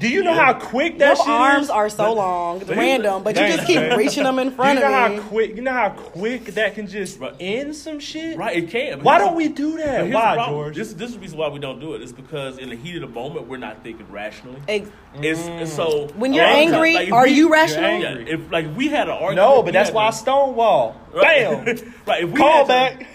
Do 0.00 0.08
you 0.08 0.24
know 0.24 0.34
Yeah. 0.34 0.44
how 0.46 0.54
quick 0.54 0.98
that 0.98 1.06
Your 1.06 1.16
shit 1.16 1.28
arms 1.28 1.64
is? 1.66 1.70
are 1.70 1.88
so 1.88 2.12
long, 2.14 2.58
but- 2.58 2.76
random, 2.76 3.22
but 3.22 3.36
you 3.38 3.46
just 3.46 3.66
keep 3.66 3.76
man. 3.80 3.96
reaching 3.96 4.24
them 4.24 4.40
in 4.40 4.50
front 4.50 4.78
you 4.80 4.84
know 4.84 4.92
of 5.04 5.10
me. 5.12 5.16
how 5.18 5.22
quick? 5.28 5.54
You 5.56 5.62
know 5.62 5.72
how 5.72 5.90
quick 5.90 6.46
that 6.46 6.74
can 6.74 6.88
just 6.88 7.20
end 7.38 7.76
some 7.76 8.00
shit. 8.00 8.36
Right, 8.36 8.56
it 8.56 8.70
can. 8.70 9.02
Why 9.04 9.18
don't 9.18 9.36
we 9.36 9.48
do 9.48 9.76
that? 9.78 10.08
Why, 10.10 10.34
problem. 10.34 10.50
George? 10.50 10.76
This, 10.76 10.92
this 10.94 11.10
is 11.10 11.14
the 11.14 11.20
reason 11.20 11.38
why 11.38 11.48
we 11.48 11.60
don't 11.60 11.78
do 11.78 11.94
it. 11.94 12.02
It's 12.02 12.10
because 12.12 12.58
in 12.58 12.70
the 12.70 12.76
heat 12.76 12.96
of 12.96 13.02
the 13.02 13.06
moment, 13.08 13.46
we're 13.46 13.56
not 13.56 13.84
thinking 13.84 14.10
rationally. 14.10 14.60
Ex- 14.66 14.90
It's, 15.20 15.40
it's 15.46 15.72
so 15.72 16.08
When 16.16 16.34
you're 16.34 16.44
lot 16.44 16.52
of 16.54 16.58
angry, 16.58 16.94
like, 16.94 17.12
are 17.12 17.24
we- 17.24 17.30
you 17.30 17.52
rational? 17.52 18.00
Yeah, 18.00 18.14
if 18.18 18.50
like 18.50 18.66
we 18.76 18.88
had 18.88 19.08
an 19.08 19.14
argument. 19.14 19.36
no, 19.36 19.62
but 19.62 19.72
that's 19.72 19.92
why 19.92 20.08
I 20.08 20.10
stonewall. 20.10 20.96
Right. 21.12 21.64
Bam. 21.64 21.64
right. 22.08 22.24
If 22.24 22.30
we 22.32 22.38
Call 22.40 22.66
had 22.66 22.92
to- 22.92 22.98
back. 22.98 23.08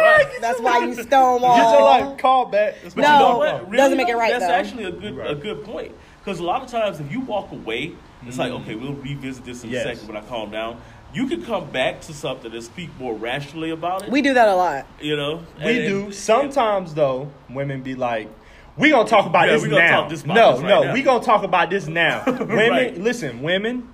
Right. 0.00 0.26
That's 0.40 0.60
why 0.60 0.78
you 0.80 0.88
Get 0.88 0.96
your 0.96 1.06
stonewall. 1.06 1.84
life. 1.84 2.18
Call 2.18 2.46
back. 2.46 2.74
But 2.82 2.96
No, 2.96 3.02
you 3.02 3.18
know 3.18 3.38
what? 3.38 3.72
doesn't 3.72 3.96
make 3.96 4.08
it 4.08 4.16
right, 4.16 4.32
That's 4.32 4.44
though. 4.44 4.50
actually 4.52 4.84
a 4.84 4.90
good 4.90 5.18
a 5.26 5.34
good 5.34 5.62
point. 5.64 5.92
Because 6.24 6.40
a 6.40 6.44
lot 6.44 6.62
of 6.62 6.68
times, 6.70 7.00
if 7.00 7.10
you 7.12 7.20
walk 7.20 7.52
away, 7.52 7.92
it's 8.26 8.38
like, 8.38 8.50
okay, 8.50 8.74
we'll 8.74 8.94
revisit 8.94 9.44
this 9.44 9.62
in 9.62 9.70
Yes. 9.70 9.84
a 9.84 9.88
second 9.94 10.08
when 10.08 10.16
I 10.16 10.26
calm 10.26 10.50
down. 10.50 10.80
You 11.12 11.26
can 11.28 11.44
come 11.44 11.70
back 11.70 12.00
to 12.02 12.14
something 12.14 12.50
and 12.52 12.62
speak 12.62 12.88
more 12.98 13.14
rationally 13.14 13.70
about 13.70 14.04
it. 14.04 14.10
We 14.10 14.22
do 14.22 14.34
that 14.34 14.48
a 14.48 14.54
lot. 14.56 14.86
you 15.00 15.16
know, 15.16 15.42
We 15.62 15.78
And- 15.78 15.88
do. 15.88 16.04
and- 16.06 16.14
Sometimes 16.14 16.94
though, 16.94 17.28
women 17.50 17.82
be 17.82 17.94
like, 17.94 18.28
"We 18.76 18.90
gonna 18.90 19.08
talk 19.08 19.26
about 19.26 19.46
Yeah, 19.48 19.54
this 19.54 19.62
we 19.64 19.68
now." 19.68 20.00
talk 20.00 20.08
this 20.10 20.24
no, 20.24 20.34
this 20.54 20.62
right 20.62 20.68
no, 20.68 20.82
now. 20.84 20.92
we 20.94 21.02
gonna 21.02 21.22
talk 21.22 21.44
about 21.44 21.68
this 21.70 21.86
now. 21.86 22.22
women, 22.26 22.56
Right. 22.70 22.98
listen, 22.98 23.42
women, 23.42 23.88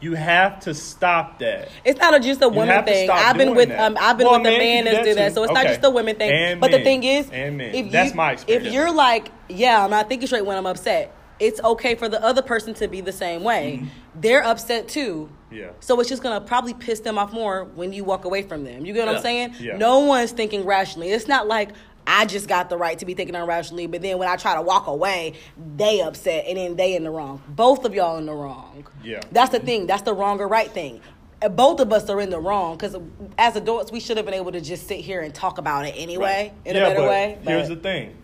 you 0.00 0.14
have 0.14 0.60
to 0.60 0.72
stop 0.74 1.38
that. 1.40 1.68
It's 1.84 2.00
not 2.00 2.14
a, 2.14 2.20
just 2.20 2.40
a 2.42 2.48
woman 2.48 2.84
thing. 2.84 3.10
I've 3.10 3.36
been 3.36 3.54
with 3.54 3.70
um, 3.72 3.98
I've 4.00 4.16
been 4.16 4.26
Well, 4.28 4.38
with 4.40 4.46
a 4.46 4.50
men 4.50 4.58
man 4.58 4.84
that's 4.84 4.96
that 4.98 5.04
do 5.04 5.14
that, 5.16 5.28
too. 5.28 5.34
so 5.34 5.42
it's 5.44 5.52
not 5.52 5.66
just 5.66 5.84
a 5.84 5.90
women 5.90 6.14
thing. 6.16 6.30
And 6.30 6.60
but 6.60 6.70
the 6.70 6.80
thing 6.80 7.02
is, 7.04 7.28
And 7.30 7.58
men. 7.58 7.74
if 7.74 7.90
That's 7.90 8.10
you, 8.10 8.16
my 8.16 8.32
experience. 8.32 8.68
If 8.68 8.72
you're 8.72 8.92
like, 8.92 9.30
yeah, 9.48 9.84
I'm 9.84 9.90
not 9.90 10.08
thinking 10.08 10.26
straight 10.28 10.46
when 10.46 10.56
I'm 10.56 10.66
upset. 10.66 11.12
It's 11.42 11.60
okay 11.60 11.96
for 11.96 12.08
the 12.08 12.22
other 12.22 12.40
person 12.40 12.72
to 12.74 12.86
be 12.86 13.00
the 13.00 13.10
same 13.12 13.42
way. 13.42 13.82
They're 14.14 14.44
upset 14.44 14.86
too. 14.88 15.28
Yeah. 15.50 15.70
So 15.80 15.98
it's 16.00 16.08
just 16.08 16.22
gonna 16.22 16.40
probably 16.40 16.72
piss 16.72 17.00
them 17.00 17.18
off 17.18 17.32
more 17.32 17.64
when 17.64 17.92
you 17.92 18.04
walk 18.04 18.24
away 18.24 18.42
from 18.42 18.62
them. 18.64 18.86
You 18.86 18.92
get 18.94 19.06
what 19.06 19.12
Yeah. 19.12 19.16
I'm 19.18 19.22
saying? 19.22 19.54
Yeah. 19.60 19.76
No 19.76 20.00
one's 20.00 20.30
thinking 20.30 20.64
rationally. 20.64 21.10
It's 21.10 21.26
not 21.26 21.48
like 21.48 21.70
I 22.06 22.26
just 22.26 22.48
got 22.48 22.68
the 22.70 22.76
right 22.76 22.98
to 23.00 23.06
be 23.06 23.14
thinking 23.14 23.34
irrationally, 23.34 23.86
but 23.88 24.02
then 24.02 24.18
when 24.18 24.28
I 24.28 24.36
try 24.36 24.54
to 24.54 24.62
walk 24.62 24.86
away, 24.86 25.34
they 25.76 26.00
upset 26.00 26.46
and 26.46 26.56
then 26.56 26.76
they 26.76 26.94
in 26.94 27.02
the 27.04 27.10
wrong. 27.10 27.42
Both 27.48 27.84
of 27.84 27.94
y'all 27.94 28.18
in 28.18 28.26
the 28.26 28.32
wrong. 28.34 28.86
Yeah. 29.02 29.20
That's 29.32 29.50
the 29.50 29.58
thing. 29.60 29.86
That's 29.86 30.02
the 30.02 30.14
wrong 30.14 30.40
or 30.40 30.46
right 30.48 30.70
thing. 30.70 31.00
Uh, 31.42 31.48
Both 31.48 31.80
of 31.80 31.92
us 31.92 32.08
are 32.08 32.20
in 32.20 32.30
the 32.30 32.38
wrong 32.40 32.76
because 32.76 32.96
as 33.36 33.56
adults, 33.56 33.90
we 33.90 33.98
should 33.98 34.16
have 34.16 34.26
been 34.26 34.34
able 34.34 34.52
to 34.52 34.60
just 34.60 34.86
sit 34.86 35.00
here 35.00 35.20
and 35.22 35.34
talk 35.34 35.58
about 35.58 35.86
it 35.86 35.94
anyway 35.96 36.52
in 36.64 36.76
a 36.76 36.78
yeah, 36.78 36.84
better 36.88 37.00
but 37.00 37.08
way. 37.08 37.38
Here's 37.42 37.68
but- 37.68 37.74
the 37.76 37.80
thing: 37.82 38.16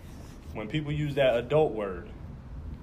when 0.54 0.68
people 0.68 0.92
use 0.92 1.16
that 1.16 1.36
adult 1.36 1.72
word, 1.72 2.08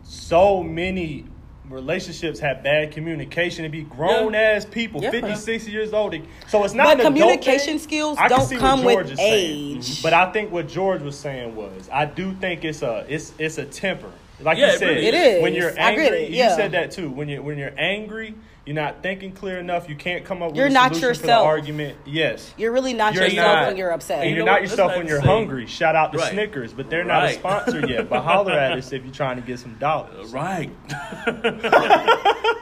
so 0.05 0.63
many 0.63 1.25
relationships 1.69 2.39
have 2.39 2.63
bad 2.63 2.91
communication 2.91 3.65
and 3.65 3.71
be 3.71 3.81
grown 3.81 4.33
Yeah. 4.33 4.39
ass 4.39 4.65
people, 4.65 5.01
Yeah. 5.01 5.09
50, 5.09 5.35
60 5.35 5.71
years 5.71 5.93
old. 5.93 6.15
So 6.47 6.63
it's 6.63 6.75
not 6.75 6.97
But 6.97 7.03
communication 7.05 7.79
skills 7.79 8.17
I 8.19 8.27
can 8.27 8.37
don't 8.37 8.47
see 8.47 8.55
what 8.55 8.61
come 8.61 8.83
with 8.83 8.93
George 8.95 9.11
is 9.11 9.17
saying. 9.17 9.77
age. 9.77 9.85
Mm-hmm. 9.89 10.03
But 10.03 10.13
I 10.13 10.31
think 10.31 10.51
what 10.51 10.67
George 10.67 11.01
was 11.01 11.17
saying 11.17 11.55
was, 11.55 11.89
I 11.91 12.05
do 12.05 12.33
think 12.33 12.63
it's 12.63 12.83
a 12.83 13.03
it's 13.09 13.33
it's 13.39 13.57
a 13.57 13.65
temper. 13.65 14.11
Like 14.39 14.57
Yeah, 14.59 14.73
you 14.73 14.77
said, 14.77 14.97
It 14.97 15.13
is. 15.15 15.41
when 15.41 15.53
you're 15.55 15.73
angry, 15.77 16.27
you 16.27 16.49
said 16.49 16.73
that 16.73 16.91
too. 16.91 17.09
When 17.09 17.27
you 17.29 17.41
when 17.41 17.57
you're 17.57 17.73
angry, 17.77 18.35
you're 18.65 18.75
not 18.75 19.03
thinking 19.03 19.31
clear 19.31 19.59
enough. 19.59 19.87
You 19.87 19.95
can't 19.95 20.25
come 20.25 20.41
up 20.41 20.49
with 20.49 20.57
You're 20.57 20.65
a 20.67 20.69
not 20.71 20.95
solution 20.95 21.13
for 21.13 21.21
the 21.21 21.27
yourself. 21.27 21.45
argument. 21.45 21.97
Yes. 22.05 22.51
You're 22.57 22.71
really 22.71 22.93
not 22.93 23.13
You're 23.13 23.25
yourself 23.25 23.45
not- 23.55 23.67
when 23.67 23.77
you're 23.77 23.91
upset. 23.91 24.21
And 24.21 24.29
you 24.31 24.37
you're 24.37 24.45
know 24.45 24.51
not 24.53 24.61
what? 24.61 24.69
yourself 24.69 24.89
That's 24.89 24.97
when 24.97 25.07
you're 25.07 25.21
saying- 25.21 25.29
hungry. 25.47 25.67
Shout 25.67 25.95
out 25.95 26.11
to 26.13 26.17
Right. 26.17 26.31
Snickers, 26.31 26.73
but 26.73 26.89
they're 26.89 27.03
not 27.03 27.25
a 27.25 27.33
sponsor 27.33 27.85
yet. 27.87 28.09
But 28.09 28.21
holler 28.21 28.53
at 28.53 28.71
us 28.77 28.91
if 28.91 29.03
you're 29.03 29.13
trying 29.13 29.35
to 29.35 29.43
get 29.43 29.59
some 29.59 29.75
dollars. 29.75 30.33
Uh, 30.33 30.37
right. 30.37 30.69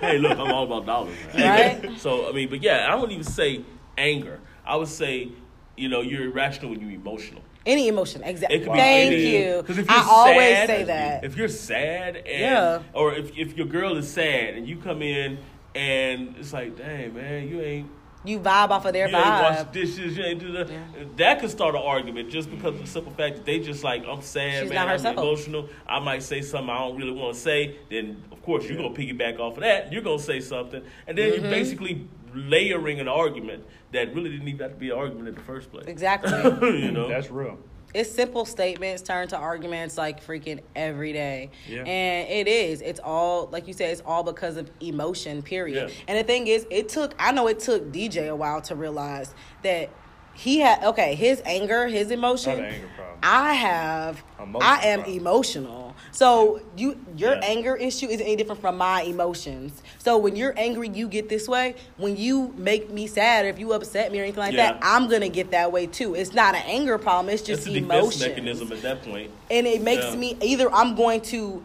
hey, 0.02 0.18
look, 0.20 0.38
I'm 0.38 0.52
all 0.52 0.64
about 0.66 0.86
dollars. 0.86 1.16
man. 1.34 1.82
Right? 1.84 1.98
So, 2.00 2.28
I 2.28 2.32
mean, 2.34 2.50
but 2.50 2.62
yeah, 2.62 2.88
I 2.90 2.96
wouldn't 2.96 3.14
even 3.14 3.24
say 3.24 3.62
anger. 3.98 4.40
I 4.66 4.76
would 4.76 4.88
say, 4.90 5.30
you 5.78 5.88
know, 5.90 6.02
you're 6.02 6.26
irrational 6.26 6.72
when 6.72 6.82
you're 6.82 6.92
emotional. 6.92 7.42
Any 7.66 7.88
emotion, 7.88 8.24
exactly. 8.24 8.58
It 8.58 8.64
could 8.66 8.74
be 8.74 8.78
Thank 8.80 9.14
anything. 9.14 9.42
you. 9.42 9.64
'Cause 9.64 9.78
if 9.78 9.90
you're 9.90 9.98
I 9.98 10.06
always 10.06 10.68
say 10.68 10.84
that. 10.84 11.24
If 11.24 11.38
you're 11.38 11.48
sad 11.48 12.18
and 12.18 12.26
Yeah. 12.28 12.80
or 12.94 13.14
if 13.14 13.38
if 13.38 13.56
your 13.56 13.68
girl 13.68 13.96
is 13.96 14.12
sad 14.12 14.56
and 14.56 14.68
you 14.68 14.76
come 14.76 15.02
in 15.02 15.38
and 15.76 16.36
it's 16.38 16.54
like, 16.54 16.76
dang 16.78 17.14
man, 17.14 17.48
you 17.48 17.62
ain't 17.62 17.90
You 18.24 18.40
vibe 18.40 18.70
off 18.70 18.86
of 18.86 18.94
their 18.94 19.10
you 19.10 19.16
ain't 19.16 19.42
wash 19.42 19.58
vibe. 19.58 19.72
dishes, 19.72 20.18
you 20.18 20.24
ain't 20.24 20.40
do 20.40 20.52
that. 20.54 21.18
That 21.18 21.40
could 21.40 21.50
start 21.50 21.76
an 21.76 21.82
argument 21.82 22.30
just 22.30 22.50
because 22.50 22.76
of 22.76 22.82
the 22.82 22.88
simple 22.88 23.12
fact 23.14 23.36
that 23.38 23.46
they 23.46 23.60
just 23.60 23.84
like, 23.84 24.04
I'm 24.08 24.22
sad, 24.22 24.62
She's 24.62 24.70
man, 24.70 24.76
not 24.78 24.84
I'm 24.86 24.90
herself. 24.92 25.18
emotional. 25.18 25.70
I 25.88 26.00
might 26.00 26.24
say 26.24 26.42
something 26.42 26.70
I 26.70 26.80
don't 26.80 26.98
really 26.98 27.12
want 27.12 27.36
to 27.36 27.40
say. 27.42 27.78
Then, 27.90 28.24
of 28.32 28.42
course, 28.42 28.64
you're 28.66 28.74
Yeah. 28.80 28.90
going 28.90 28.94
to 28.96 29.02
piggyback 29.16 29.40
off 29.40 29.58
of 29.58 29.64
that. 29.64 29.92
You're 29.92 30.02
going 30.04 30.20
to 30.20 30.24
say 30.24 30.40
something. 30.40 30.84
And 31.08 31.18
then 31.18 31.32
Mm-hmm. 31.32 31.42
you're 31.42 31.50
basically 31.52 32.08
layering 32.34 33.00
an 33.00 33.08
argument 33.08 33.66
that 33.92 34.14
really 34.16 34.30
didn't 34.30 34.48
even 34.48 34.60
have 34.62 34.72
to 34.72 34.78
be 34.78 34.90
an 34.90 34.98
argument 34.98 35.28
in 35.30 35.36
the 35.36 35.42
first 35.42 35.72
place. 35.72 35.86
Exactly. 35.88 36.32
you 36.82 36.92
know? 36.92 37.08
That's 37.10 37.30
real. 37.30 37.58
It's 37.94 38.12
simple 38.12 38.46
statements 38.46 39.02
turn 39.02 39.28
to 39.30 39.38
arguments 39.38 39.98
like 39.98 40.26
freaking 40.26 40.62
every 40.76 41.14
day. 41.14 41.52
Yeah. 41.68 41.84
And 41.84 42.30
it 42.30 42.48
is. 42.48 42.82
It's 42.82 43.00
all 43.04 43.48
like 43.52 43.68
you 43.68 43.74
said, 43.74 43.92
it's 43.92 44.02
all 44.06 44.24
because 44.24 44.58
of 44.58 44.70
emotion, 44.80 45.42
period. 45.42 45.90
Yeah. 45.90 45.96
And 46.08 46.18
the 46.18 46.24
thing 46.24 46.48
is, 46.48 46.66
it 46.70 46.90
took 46.90 47.14
I 47.20 47.32
know 47.32 47.48
it 47.48 47.60
took 47.60 47.92
DJ 47.92 48.30
a 48.30 48.36
while 48.36 48.62
to 48.62 48.76
realize 48.76 49.34
that 49.64 49.90
he 50.34 50.60
had 50.60 50.84
okay, 50.84 51.16
his 51.16 51.42
anger, 51.46 51.88
his 51.88 52.12
emotion. 52.12 52.60
Anger 52.60 52.88
problem. 52.96 53.20
I 53.24 53.54
have 53.54 54.24
Emotional 54.40 54.62
I 54.62 54.76
am 54.88 55.00
problem. 55.02 55.18
emotional. 55.18 55.96
So 56.12 56.60
you 56.76 56.98
your 57.16 57.34
Yeah. 57.36 57.40
anger 57.44 57.76
issue 57.76 58.08
is 58.08 58.20
any 58.20 58.36
different 58.36 58.60
from 58.62 58.78
my 58.78 59.04
emotions. 59.04 59.82
So 60.00 60.18
when 60.18 60.36
you're 60.36 60.54
angry, 60.58 60.90
you 60.90 61.08
get 61.08 61.30
this 61.30 61.48
way. 61.48 61.76
When 61.98 62.18
you 62.18 62.54
make 62.58 62.90
me 62.92 63.08
sad 63.08 63.46
or 63.46 63.50
if 63.50 63.60
you 63.60 63.72
upset 63.74 64.12
me 64.12 64.20
or 64.20 64.24
anything 64.24 64.42
like 64.44 64.54
Yeah. 64.54 64.74
that, 64.74 64.80
I'm 64.82 65.08
gonna 65.08 65.30
get 65.30 65.52
that 65.52 65.72
way 65.72 65.86
too. 65.88 66.16
It's 66.16 66.34
not 66.34 66.56
an 66.56 66.64
anger 66.66 66.98
problem. 66.98 67.34
It's 67.34 67.42
just 67.44 67.66
a 67.68 67.78
emotion 67.78 68.28
mechanism 68.28 68.72
at 68.72 68.82
that 68.82 69.04
point. 69.04 69.32
and 69.50 69.66
it 69.68 69.82
makes 69.82 70.06
Yeah. 70.06 70.16
me 70.16 70.38
either 70.42 70.70
I'm 70.74 70.96
going 70.96 71.22
to 71.22 71.64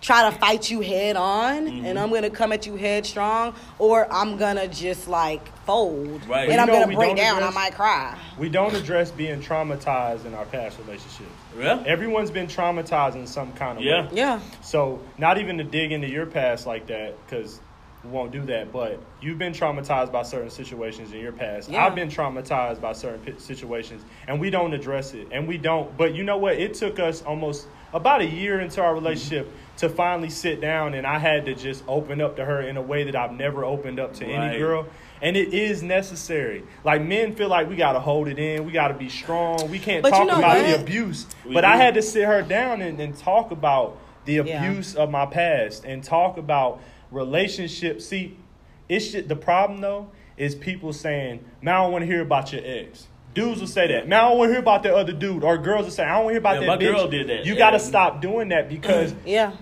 try 0.00 0.30
to 0.30 0.36
fight 0.38 0.70
you 0.70 0.80
head 0.80 1.16
on 1.16 1.66
Mm-hmm. 1.66 1.84
and 1.84 1.98
I'm 1.98 2.10
gonna 2.10 2.30
come 2.30 2.52
at 2.52 2.66
you 2.66 2.76
headstrong 2.76 3.54
or 3.78 4.10
I'm 4.12 4.36
gonna 4.38 4.66
just 4.68 5.08
like 5.08 5.46
fold 5.66 6.24
Right. 6.26 6.48
and 6.48 6.60
I'm 6.60 6.66
know 6.68 6.80
gonna 6.80 6.86
break 6.96 7.16
don't 7.16 7.16
down 7.16 7.42
I 7.42 7.50
might 7.50 7.74
cry. 7.74 8.16
We 8.38 8.48
don't 8.48 8.74
address 8.74 9.10
being 9.10 9.42
traumatized 9.42 10.24
in 10.24 10.34
our 10.34 10.46
past 10.46 10.78
relationships. 10.78 11.28
Yeah. 11.58 11.82
Everyone's 11.86 12.30
been 12.30 12.46
traumatized 12.46 13.14
in 13.16 13.26
some 13.26 13.52
kind 13.52 13.78
of 13.78 13.84
Yeah. 13.84 14.02
way. 14.06 14.08
Yeah. 14.14 14.40
So 14.62 15.00
not 15.18 15.38
even 15.38 15.58
to 15.58 15.64
dig 15.64 15.92
into 15.92 16.08
your 16.08 16.26
past 16.26 16.66
like 16.66 16.86
that, 16.86 17.14
because 17.26 17.60
we 18.02 18.08
won't 18.10 18.32
do 18.32 18.40
that, 18.46 18.72
but 18.72 18.98
you've 19.20 19.36
been 19.38 19.52
traumatized 19.52 20.10
by 20.10 20.22
certain 20.22 20.48
situations 20.48 21.12
in 21.12 21.20
your 21.20 21.32
past. 21.32 21.68
Yeah. 21.68 21.84
I've 21.84 21.94
been 21.94 22.08
traumatized 22.08 22.80
by 22.80 22.94
certain 22.94 23.20
pi- 23.20 23.38
situations, 23.38 24.02
and 24.26 24.40
we 24.40 24.48
don't 24.48 24.72
address 24.72 25.12
it. 25.12 25.28
And 25.32 25.46
we 25.46 25.58
don't. 25.58 25.94
But 25.98 26.14
you 26.14 26.24
know 26.24 26.38
what? 26.38 26.54
It 26.54 26.72
took 26.72 26.98
us 26.98 27.20
almost 27.22 27.66
about 27.92 28.22
a 28.22 28.26
year 28.26 28.60
into 28.60 28.80
our 28.82 28.94
relationship 28.94 29.52
to 29.80 29.88
finally 29.88 30.30
sit 30.30 30.60
down, 30.60 30.94
and 30.94 31.06
I 31.06 31.18
had 31.18 31.46
to 31.46 31.54
just 31.54 31.82
open 31.88 32.20
up 32.20 32.36
to 32.36 32.44
her 32.44 32.60
in 32.60 32.76
a 32.76 32.82
way 32.82 33.04
that 33.04 33.16
I've 33.16 33.32
never 33.32 33.64
opened 33.64 33.98
up 33.98 34.14
to 34.14 34.24
any 34.26 34.58
girl. 34.58 34.86
And 35.22 35.36
it 35.36 35.52
is 35.52 35.82
necessary. 35.82 36.64
Like 36.84 37.02
men 37.02 37.34
feel 37.34 37.48
like 37.48 37.68
we 37.68 37.76
gotta 37.76 38.00
hold 38.00 38.28
it 38.28 38.38
in, 38.38 38.64
we 38.64 38.72
gotta 38.72 38.94
be 38.94 39.08
strong, 39.08 39.70
we 39.70 39.78
can't 39.78 40.02
But 40.02 40.12
you 40.12 40.18
talk 40.18 40.26
know 40.28 40.38
about 40.38 40.64
the 40.64 40.80
abuse. 40.80 41.26
We 41.46 41.52
but 41.54 41.64
I 41.64 41.76
had 41.76 41.94
to 41.94 42.02
sit 42.02 42.24
her 42.24 42.40
down 42.42 42.80
and, 42.82 42.98
and 43.00 43.16
talk 43.16 43.50
about 43.50 43.98
the 44.24 44.34
Yeah. 44.34 44.64
abuse 44.64 44.94
of 44.94 45.10
my 45.10 45.26
past 45.26 45.84
and 45.84 46.02
talk 46.04 46.36
about 46.38 46.80
relationships. 47.10 48.06
See, 48.06 48.36
it's 48.88 49.12
just, 49.12 49.28
the 49.28 49.36
problem 49.36 49.80
though 49.80 50.08
is 50.36 50.54
people 50.54 50.92
saying, 50.92 51.44
"Man, 51.62 51.74
I 51.74 51.82
don't 51.82 51.92
want 51.92 52.02
to 52.02 52.06
hear 52.06 52.22
about 52.22 52.52
your 52.52 52.62
ex." 52.64 53.06
Dudes 53.34 53.60
will 53.60 53.68
say 53.68 53.86
that. 53.88 54.08
Man, 54.08 54.18
I 54.24 54.28
don't 54.28 54.38
want 54.38 54.48
to 54.48 54.52
hear 54.54 54.60
about 54.60 54.82
that 54.82 54.94
other 54.94 55.12
dude. 55.12 55.44
Or 55.44 55.56
girls 55.58 55.84
will 55.84 55.92
say, 55.92 56.02
"I 56.04 56.14
don't 56.16 56.24
want 56.24 56.28
to 56.30 56.32
hear 56.34 56.38
about 56.40 56.54
Yeah, 56.54 56.60
that 56.60 56.66
my 56.66 56.76
bitch." 56.76 56.92
girl 56.96 57.08
did 57.08 57.28
that. 57.28 57.46
You 57.46 57.52
Yeah. 57.52 57.58
got 57.58 57.70
to 57.70 57.78
stop 57.78 58.20
doing 58.20 58.48
that 58.48 58.68
because 58.68 59.14
Yeah. 59.26 59.52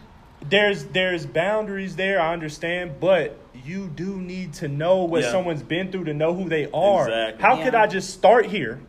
There's 0.49 0.85
there's 0.87 1.27
boundaries 1.27 1.97
there. 1.97 2.21
I 2.21 2.33
understand, 2.33 3.01
but 3.01 3.39
you 3.65 3.89
do 3.89 4.17
need 4.21 4.55
to 4.55 4.69
know 4.69 5.05
what 5.05 5.23
Yeah. 5.23 5.31
someone's 5.33 5.63
been 5.63 5.91
through 5.93 6.05
to 6.05 6.15
know 6.15 6.35
who 6.35 6.49
they 6.49 6.69
are. 6.73 7.09
Exactly. 7.09 7.43
How 7.43 7.63
could 7.63 7.75
I 7.75 7.87
just 7.87 8.11
start 8.11 8.47
here, 8.47 8.81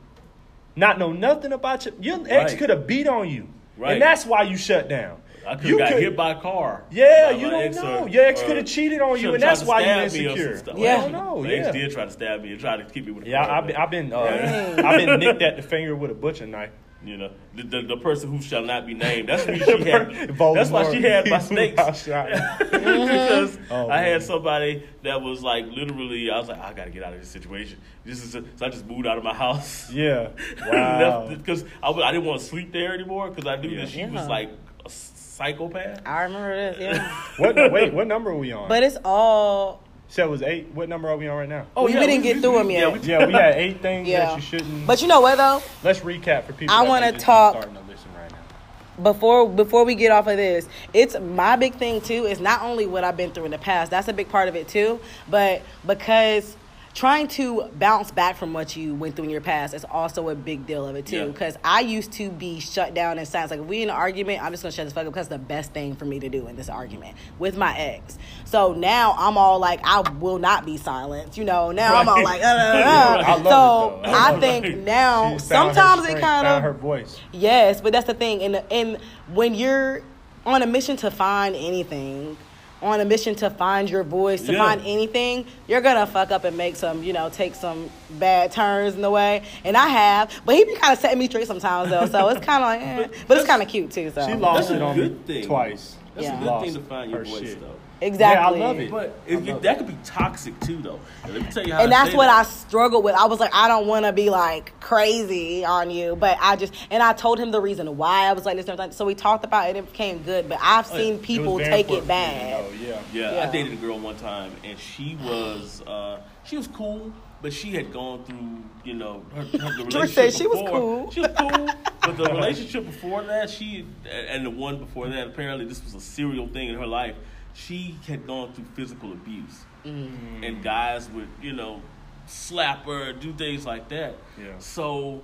not 0.75 0.99
know 0.99 1.11
nothing 1.11 1.51
about 1.53 1.85
you? 1.85 1.93
Your 1.99 2.19
ex 2.27 2.51
Right. 2.53 2.59
could 2.59 2.69
have 2.69 2.85
beat 2.87 3.07
on 3.07 3.29
you, 3.29 3.47
Right. 3.77 3.93
and 3.93 4.01
that's 4.01 4.25
why 4.25 4.43
you 4.43 4.57
shut 4.57 4.87
down. 4.87 5.17
I 5.47 5.55
could 5.55 5.65
You 5.65 5.79
have 5.79 5.87
got 5.89 5.93
could- 5.95 6.03
hit 6.03 6.15
by 6.15 6.31
a 6.31 6.35
car. 6.35 6.83
Yeah, 6.91 7.31
you 7.31 7.49
don't 7.49 7.73
know. 7.75 7.99
or- 8.03 8.09
Your 8.09 8.25
ex 8.25 8.43
could 8.43 8.57
have 8.57 8.65
cheated 8.67 9.01
on 9.01 9.19
you, 9.19 9.33
and 9.33 9.41
that's 9.41 9.63
why 9.63 9.79
you're 9.79 10.07
stab 10.09 10.19
me 10.21 10.27
or 10.27 10.37
some 10.37 10.47
insecure. 10.47 10.73
Yeah. 10.77 10.97
I 10.97 11.01
don't 11.01 11.11
know. 11.13 11.41
My 11.41 11.49
Yeah, 11.49 11.55
ex 11.57 11.71
did 11.71 11.91
try 11.91 12.05
to 12.05 12.11
stab 12.11 12.43
me 12.43 12.51
and 12.51 12.59
try 12.59 12.77
to 12.77 12.83
keep 12.83 13.05
me 13.07 13.11
with 13.13 13.25
a 13.25 13.29
yeah. 13.29 13.51
I've 13.51 13.65
been, 13.65 13.75
I've 13.75 13.89
been, 13.89 14.13
uh, 14.13 14.75
I've 14.85 14.97
been 15.05 15.19
nicked 15.19 15.41
at 15.41 15.55
the 15.55 15.63
finger 15.63 15.95
with 15.95 16.11
a 16.11 16.13
butcher 16.13 16.45
knife. 16.45 16.69
You 17.01 17.15
know, 17.15 17.31
the, 17.55 17.63
the, 17.63 17.81
the 17.83 17.97
person 17.97 18.29
who 18.29 18.41
shall 18.41 18.61
not 18.63 18.85
be 18.85 18.93
named. 18.93 19.29
That's 19.29 19.43
who 19.45 19.55
she 19.83 19.89
had. 19.89 20.37
that's 20.37 20.69
why 20.69 20.91
she 20.93 21.01
had 21.01 21.29
my 21.29 21.37
He's 21.39 21.47
snakes. 21.47 22.03
because 22.71 23.57
Oh, 23.71 23.89
I 23.89 23.99
had 24.01 24.21
somebody 24.23 24.83
that 25.03 25.21
was 25.21 25.41
like 25.41 25.65
literally. 25.67 26.29
I 26.29 26.37
was 26.37 26.49
like, 26.49 26.59
I 26.59 26.73
gotta 26.73 26.89
get 26.89 27.03
out 27.03 27.13
of 27.13 27.19
this 27.19 27.29
situation. 27.29 27.79
This 28.03 28.23
is 28.23 28.31
so 28.33 28.43
I 28.65 28.69
just 28.69 28.85
moved 28.85 29.07
out 29.07 29.17
of 29.17 29.23
my 29.23 29.33
house. 29.33 29.89
Yeah. 29.91 30.29
Wow. 30.67 31.27
because 31.29 31.63
I 31.81 32.11
didn't 32.11 32.25
want 32.25 32.41
to 32.41 32.45
sleep 32.45 32.73
there 32.73 32.93
anymore 32.93 33.29
because 33.29 33.47
I 33.47 33.55
knew 33.55 33.69
Yeah. 33.69 33.81
that 33.85 33.89
she 33.89 33.99
Yeah. 33.99 34.11
was 34.11 34.27
like 34.27 34.49
a 34.85 34.89
psychopath. 34.89 36.01
I 36.05 36.23
remember 36.23 36.55
this. 36.73 36.79
Yeah. 36.79 37.13
what? 37.37 37.55
Wait, 37.71 37.93
what 37.93 38.07
number 38.07 38.31
are 38.31 38.37
we 38.37 38.51
on? 38.51 38.67
but 38.67 38.83
it's 38.83 38.97
all. 39.05 39.83
Said 40.11 40.25
it 40.25 40.29
was 40.29 40.41
eight. 40.41 40.67
What 40.73 40.89
number 40.89 41.07
are 41.07 41.15
we 41.15 41.27
on 41.27 41.37
right 41.37 41.47
now? 41.47 41.67
Oh, 41.77 41.85
we- 41.85 41.93
we 41.93 41.99
didn't 42.07 42.23
get 42.23 42.41
through 42.41 42.57
them 42.57 42.71
yet. 42.71 42.91
we- 42.91 42.99
Yeah, 43.07 43.25
we 43.27 43.33
had 43.33 43.55
eight 43.55 43.79
things 43.81 44.07
Yeah. 44.07 44.25
that 44.25 44.35
you 44.37 44.41
shouldn't. 44.41 44.87
But 44.87 45.01
you 45.03 45.07
know 45.07 45.21
what 45.21 45.37
though? 45.37 45.61
let's 45.83 45.99
recap 45.99 46.45
for 46.45 46.53
people. 46.53 46.75
I 46.75 46.81
wanna 46.81 47.07
may 47.07 47.11
just 47.11 47.25
be 47.25 47.25
talk- 47.25 47.53
starting 47.53 47.75
to 47.75 47.81
listen 47.81 48.09
right 48.19 48.31
now. 48.31 49.03
before 49.03 49.47
before 49.47 49.85
we 49.85 49.93
get 49.93 50.11
off 50.11 50.25
of 50.25 50.35
this, 50.37 50.67
it's 50.93 51.15
my 51.19 51.55
big 51.55 51.75
thing 51.75 52.01
too. 52.01 52.25
Is 52.25 52.39
not 52.39 52.63
only 52.63 52.87
what 52.87 53.03
I've 53.03 53.17
been 53.17 53.29
through 53.31 53.45
in 53.45 53.51
the 53.51 53.59
past. 53.59 53.91
That's 53.91 54.07
a 54.07 54.13
big 54.13 54.29
part 54.29 54.47
of 54.47 54.55
it 54.55 54.67
too. 54.67 54.99
But 55.29 55.61
because 55.85 56.55
trying 56.99 57.29
to 57.29 57.63
bounce 57.75 58.11
back 58.11 58.35
from 58.35 58.51
what 58.51 58.75
you 58.75 58.93
went 58.93 59.15
through 59.15 59.23
in 59.23 59.29
your 59.29 59.39
past 59.39 59.73
is 59.73 59.85
also 59.85 60.27
a 60.27 60.35
big 60.35 60.65
deal 60.65 60.85
of 60.85 60.97
it 60.97 61.05
too. 61.05 61.15
Yeah. 61.15 61.25
Because 61.27 61.57
I 61.63 61.79
used 61.79 62.11
to 62.13 62.29
be 62.29 62.59
shut 62.59 62.93
down 62.93 63.17
in 63.17 63.25
silence. 63.25 63.51
Like 63.51 63.61
if 63.61 63.67
we 63.67 63.81
in 63.81 63.89
an 63.89 63.95
argument, 63.95 64.43
I'm 64.43 64.51
just 64.51 64.63
gonna 64.63 64.73
shut 64.73 64.85
this 64.85 64.91
fuck 64.91 65.07
up 65.07 65.13
because 65.13 65.27
it's 65.27 65.33
the 65.33 65.39
best 65.39 65.71
thing 65.71 65.95
for 65.95 66.03
me 66.03 66.19
to 66.19 66.27
do 66.27 66.47
in 66.47 66.57
this 66.57 66.67
argument 66.67 67.15
with 67.39 67.55
my 67.55 67.73
ex. 67.77 68.17
So 68.43 68.73
now 68.73 69.15
I'm 69.17 69.37
all 69.37 69.59
like, 69.59 69.79
I 69.85 70.01
will 70.19 70.39
not 70.39 70.65
be 70.65 70.75
silent. 70.75 71.37
You 71.37 71.45
know. 71.45 71.71
Now 71.71 71.95
I'm 71.95 72.09
all 72.09 72.21
like, 72.21 72.41
uh, 72.41 72.47
uh, 72.47 72.49
uh. 72.49 73.23
I 73.25 73.39
it, 73.39 73.43
so. 73.45 74.01
I 74.03 74.33
I 74.35 74.39
think 74.41 74.65
it. 74.65 74.77
now 74.79 75.31
She's 75.37 75.47
found 75.47 75.69
her 75.69 75.75
sometimes 75.75 76.09
it 76.09 76.19
kind 76.19 76.47
of 76.47 76.61
her 76.61 76.73
voice. 76.73 77.17
Yes, 77.31 77.79
but 77.79 77.93
that's 77.93 78.07
the 78.07 78.13
thing. 78.13 78.41
And 78.41 78.61
and 78.69 78.97
when 79.33 79.55
you're 79.55 80.01
on 80.45 80.63
a 80.63 80.67
mission 80.67 80.97
to 80.97 81.11
find 81.11 81.55
anything, 81.55 82.35
on 82.81 82.99
a 83.01 83.05
mission 83.05 83.35
to 83.35 83.49
find 83.49 83.89
your 83.89 84.03
voice, 84.03 84.41
to 84.43 84.53
Yeah. 84.53 84.59
find 84.65 84.81
anything, 84.85 85.45
you're 85.67 85.81
gonna 85.81 86.05
fuck 86.07 86.31
up 86.31 86.43
and 86.45 86.55
make 86.57 86.75
some, 86.75 87.03
you 87.03 87.11
know, 87.13 87.29
take 87.29 87.55
some 87.55 87.89
bad 88.11 88.51
turns 88.51 88.95
in 88.95 89.01
the 89.01 89.11
way. 89.11 89.43
And 89.65 89.75
I 89.75 89.87
have, 89.87 90.31
but 90.45 90.55
he 90.55 90.63
be 90.63 90.75
kind 90.75 90.93
of 90.93 90.99
setting 90.99 91.19
me 91.19 91.25
straight 91.27 91.47
sometimes 91.47 91.89
though. 91.89 92.05
So 92.05 92.29
it's 92.29 92.45
kind 92.45 92.63
of 92.63 92.67
like, 92.69 92.81
eh. 93.13 93.17
but 93.27 93.37
it's 93.37 93.47
kind 93.47 93.61
of 93.61 93.67
cute 93.67 93.91
too. 93.91 94.11
So 94.15 94.25
She 94.27 94.33
lost 94.35 94.69
That's 94.69 94.71
a 94.71 94.75
it 94.75 94.81
on 94.81 94.95
good 94.95 95.27
me 95.27 95.33
thing. 95.41 95.45
twice. 95.47 95.95
That's 96.15 96.27
Yeah. 96.27 96.35
a 96.35 96.39
good 96.39 96.45
Lost 96.47 96.65
thing 96.65 96.73
to 96.75 96.79
find 96.81 97.11
your 97.11 97.23
voice 97.25 97.39
shit. 97.39 97.61
though. 97.61 97.75
Exactly. 98.01 98.59
Yeah, 98.59 98.65
I 98.65 98.67
love 98.67 98.79
it. 98.79 98.91
But 98.91 99.09
I 99.27 99.31
if 99.31 99.45
you, 99.45 99.53
love 99.53 99.61
that 99.63 99.75
it. 99.75 99.77
could 99.79 99.87
be 99.87 99.97
toxic 100.03 100.59
too, 100.61 100.77
though. 100.81 100.99
And 101.23 101.33
let 101.33 101.41
me 101.43 101.51
tell 101.51 101.65
you 101.65 101.73
how. 101.73 101.83
and 101.83 101.93
I 101.93 101.97
that's 101.97 102.11
say 102.11 102.17
what 102.17 102.25
that. 102.27 102.45
I 102.45 102.49
struggled 102.49 103.03
with. 103.03 103.15
I 103.15 103.25
was 103.25 103.39
like, 103.39 103.53
I 103.53 103.67
don't 103.67 103.87
want 103.87 104.05
to 104.05 104.13
be 104.13 104.29
like 104.29 104.79
crazy 104.79 105.65
on 105.65 105.89
you, 105.91 106.15
but 106.15 106.37
I 106.41 106.55
just 106.55 106.73
and 106.91 107.01
I 107.03 107.13
told 107.13 107.39
him 107.39 107.51
the 107.51 107.61
reason 107.61 107.97
why 107.97 108.25
I 108.27 108.33
was 108.33 108.45
like 108.45 108.55
this 108.57 108.65
and 108.67 108.73
everything. 108.79 108.93
So 108.95 109.05
we 109.05 109.15
talked 109.15 109.43
about 109.45 109.65
it. 109.67 109.69
and 109.69 109.77
It 109.79 109.91
became 109.91 110.19
good, 110.23 110.49
but 110.49 110.59
I've 110.61 110.89
Oh, 110.91 110.95
seen 110.97 111.15
yeah. 111.15 111.19
people 111.23 111.53
was 111.55 111.67
take 111.67 111.89
it 111.91 112.07
bad. 112.07 112.65
for 112.65 112.73
you 112.75 112.79
to 112.79 112.91
know, 112.91 112.99
Yeah, 113.13 113.31
Yeah. 113.33 113.47
I 113.47 113.51
dated 113.51 113.73
a 113.73 113.75
girl 113.77 113.99
one 113.99 114.15
time, 114.17 114.51
and 114.63 114.77
she 114.79 115.17
was 115.21 115.81
uh, 115.87 116.19
she 116.43 116.57
was 116.57 116.67
cool, 116.67 117.11
but 117.41 117.53
she 117.53 117.71
had 117.71 117.91
gone 117.93 118.23
through 118.23 118.63
you 118.83 118.93
know 118.93 119.23
her, 119.35 119.41
her 119.43 119.69
relationship 119.83 120.09
said 120.09 120.33
she 120.33 120.47
was 120.47 120.67
cool. 120.69 121.11
She 121.11 121.19
was 121.21 121.31
cool, 121.37 121.69
but 122.01 122.17
the 122.17 122.23
relationship 122.23 122.85
before 122.85 123.23
that, 123.23 123.49
she 123.49 123.85
and 124.09 124.45
the 124.45 124.49
one 124.49 124.79
before 124.79 125.09
that, 125.09 125.27
apparently 125.27 125.65
this 125.65 125.83
was 125.83 125.93
a 125.95 125.99
serial 126.01 126.47
thing 126.47 126.69
in 126.69 126.75
her 126.75 126.87
life. 126.87 127.15
She 127.65 127.95
had 128.07 128.25
gone 128.27 128.53
through 128.53 128.65
physical 128.75 129.11
abuse, 129.11 129.65
Mm. 129.85 130.45
and 130.47 130.63
guys 130.63 131.09
would 131.09 131.27
you 131.41 131.53
know 131.53 131.81
slap 132.25 132.85
her, 132.85 133.11
do 133.13 133.33
things 133.33 133.65
like 133.65 133.89
that. 133.89 134.15
Yeah. 134.37 134.53
So 134.59 135.21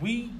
we 0.00 0.30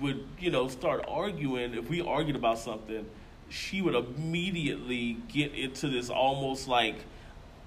would, 0.00 0.26
you 0.38 0.50
know, 0.50 0.68
start 0.68 1.04
arguing. 1.08 1.74
If 1.74 1.88
we 1.88 2.00
argued 2.02 2.36
about 2.36 2.58
something, 2.58 3.06
she 3.48 3.80
would 3.82 3.94
immediately 3.94 5.16
get 5.28 5.54
into 5.54 5.88
this 5.88 6.10
almost 6.10 6.68
like, 6.68 6.96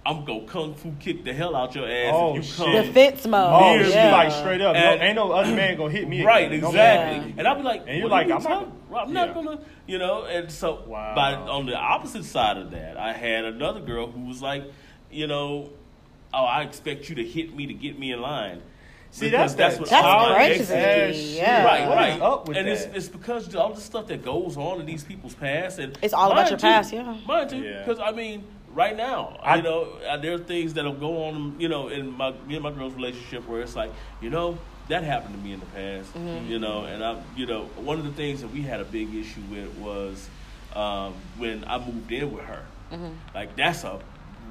I'm 0.05 0.25
gonna 0.25 0.45
kung 0.45 0.75
fu 0.75 0.93
kick 0.99 1.23
the 1.23 1.33
hell 1.33 1.55
out 1.55 1.73
your 1.75 1.87
ass 1.87 2.11
Oh, 2.13 2.31
if 2.31 2.35
you 2.37 2.41
shit. 2.43 2.57
come. 2.57 2.71
Defense 2.73 3.25
mode. 3.27 3.49
Oh, 3.53 3.75
Near 3.77 3.85
she 3.85 3.91
like 3.97 4.31
straight 4.31 4.61
up. 4.61 4.75
No, 4.75 4.81
ain't 5.03 5.15
no 5.15 5.31
other 5.31 5.55
man 5.55 5.77
gonna 5.77 5.91
hit 5.91 6.07
me. 6.07 6.23
Right, 6.25 6.51
again. 6.51 6.63
Exactly. 6.65 7.19
man. 7.29 7.33
And 7.39 7.47
I'll 7.47 7.55
be 7.55 7.61
like, 7.63 7.83
And 7.87 7.97
you're 7.99 8.09
what 8.09 8.11
like, 8.11 8.27
you 8.27 8.33
I'm 8.35 8.43
not- 8.43 8.67
I'm 8.95 9.13
not 9.13 9.27
yeah. 9.29 9.33
gonna, 9.33 9.59
you 9.87 9.97
know. 9.99 10.23
And 10.25 10.51
so, 10.51 10.83
Wow. 10.87 11.13
but 11.15 11.49
on 11.49 11.65
the 11.65 11.75
opposite 11.75 12.25
side 12.25 12.57
of 12.57 12.71
that, 12.71 12.97
I 12.97 13.13
had 13.13 13.45
another 13.45 13.79
girl 13.79 14.07
who 14.11 14.25
was 14.25 14.41
like, 14.41 14.63
you 15.11 15.27
know, 15.27 15.69
oh, 16.33 16.43
I 16.45 16.63
expect 16.63 17.09
you 17.09 17.15
to 17.15 17.23
hit 17.23 17.55
me 17.55 17.67
to 17.67 17.73
get 17.73 17.97
me 17.99 18.11
in 18.11 18.21
line. 18.21 18.61
See, 19.11 19.27
Because 19.29 19.55
that's 19.55 19.75
that 19.75 19.79
what 19.81 19.89
That's 19.91 20.05
all 20.05 20.29
my 20.29 20.35
crazy. 20.35 20.73
exes 20.73 21.31
do. 21.33 21.37
Yeah. 21.37 21.63
Right, 21.65 21.87
What 21.87 21.97
right. 21.97 22.19
up 22.21 22.47
with 22.47 22.57
and 22.57 22.67
it's 22.67 22.85
that? 22.85 22.95
it's 22.95 23.09
because 23.09 23.53
all 23.53 23.71
the 23.73 23.79
stuff 23.81 24.07
that 24.07 24.25
goes 24.25 24.57
on 24.57 24.79
in 24.79 24.87
these 24.87 25.03
people's 25.03 25.35
past, 25.35 25.77
and 25.77 25.95
It's 26.01 26.15
all 26.15 26.31
about 26.31 26.49
your 26.49 26.57
too. 26.57 26.63
past, 26.65 26.91
yeah. 26.91 27.15
Mine 27.27 27.47
too. 27.47 27.57
Yeah. 27.59 27.83
Because 27.85 27.99
I 27.99 28.11
mean, 28.11 28.43
right 28.73 28.97
now, 28.97 29.37
I- 29.43 29.57
you 29.57 29.61
know, 29.61 29.87
uh, 30.09 30.17
there 30.17 30.33
are 30.33 30.39
things 30.39 30.73
that'll 30.73 30.93
go 30.93 31.25
on, 31.25 31.57
you 31.59 31.69
know, 31.69 31.89
in 31.89 32.09
my 32.17 32.31
me 32.47 32.55
and 32.55 32.63
my 32.63 32.71
girl's 32.71 32.95
relationship 32.95 33.47
where 33.47 33.61
it's 33.61 33.75
like, 33.75 33.91
you 34.19 34.31
know, 34.31 34.57
that 34.89 35.03
happened 35.03 35.35
to 35.35 35.41
me 35.41 35.53
in 35.53 35.59
the 35.59 35.65
past, 35.67 36.13
Mm-hmm. 36.13 36.51
you 36.51 36.59
know, 36.59 36.83
and 36.85 37.03
I, 37.03 37.21
you 37.35 37.45
know, 37.45 37.65
one 37.75 37.99
of 37.99 38.05
the 38.05 38.11
things 38.11 38.41
that 38.41 38.49
we 38.51 38.61
had 38.61 38.79
a 38.81 38.85
big 38.85 39.13
issue 39.15 39.41
with 39.49 39.73
was 39.77 40.29
um, 40.75 41.13
when 41.37 41.63
I 41.65 41.77
moved 41.77 42.11
in 42.11 42.31
with 42.33 42.43
her. 42.45 42.65
Mm-hmm. 42.91 43.09
Like 43.33 43.55
that's 43.55 43.83
a 43.83 43.99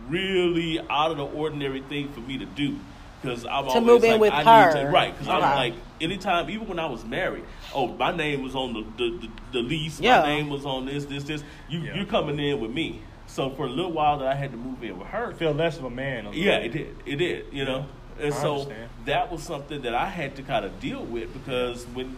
really 0.08 0.80
out 0.90 1.10
of 1.10 1.16
the 1.16 1.24
ordinary 1.26 1.80
thing 1.82 2.12
for 2.12 2.20
me 2.20 2.38
to 2.38 2.46
do. 2.46 2.76
Because 3.20 3.44
I'm 3.44 3.64
To 3.66 3.70
always 3.70 3.84
move 3.86 4.02
in 4.04 4.10
like, 4.12 4.20
with 4.20 4.32
I 4.32 4.42
her. 4.42 4.74
Need 4.74 4.80
to, 4.80 4.90
right? 4.90 5.12
Because 5.12 5.28
Okay. 5.28 5.44
I'm 5.46 5.56
like, 5.56 5.74
anytime, 6.00 6.50
even 6.50 6.66
when 6.66 6.80
I 6.80 6.86
was 6.86 7.04
married, 7.04 7.44
oh, 7.72 7.86
my 7.86 8.10
name 8.10 8.42
was 8.42 8.56
on 8.56 8.72
the 8.72 8.82
the, 8.96 9.18
the, 9.18 9.28
the 9.52 9.58
lease. 9.60 10.00
Yeah. 10.00 10.22
My 10.22 10.26
name 10.26 10.50
was 10.50 10.66
on 10.66 10.86
this, 10.86 11.04
this, 11.04 11.22
this. 11.24 11.44
You 11.68 11.80
Yeah. 11.80 11.94
you're 11.94 12.06
coming 12.06 12.38
in 12.40 12.60
with 12.60 12.72
me. 12.72 13.00
So 13.28 13.50
for 13.50 13.66
a 13.66 13.68
little 13.68 13.92
while 13.92 14.18
that 14.18 14.26
I 14.28 14.34
had 14.34 14.50
to 14.50 14.56
move 14.56 14.82
in 14.82 14.98
with 14.98 15.06
her, 15.08 15.32
feel 15.34 15.52
less 15.52 15.78
of 15.78 15.84
a 15.84 15.90
man. 15.90 16.26
a 16.26 16.32
yeah, 16.32 16.58
bit. 16.60 16.66
it 16.66 16.72
did. 16.72 16.96
It 17.06 17.16
did. 17.16 17.46
You 17.52 17.64
know, 17.64 17.86
and 18.20 18.32
I 18.34 18.36
so 18.36 18.52
understand. 18.62 18.88
that 19.06 19.30
was 19.32 19.42
something 19.42 19.82
that 19.82 19.94
I 19.94 20.06
had 20.06 20.36
to 20.36 20.42
kind 20.42 20.64
of 20.64 20.80
deal 20.80 21.02
with 21.04 21.32
because 21.32 21.84
when 21.94 22.16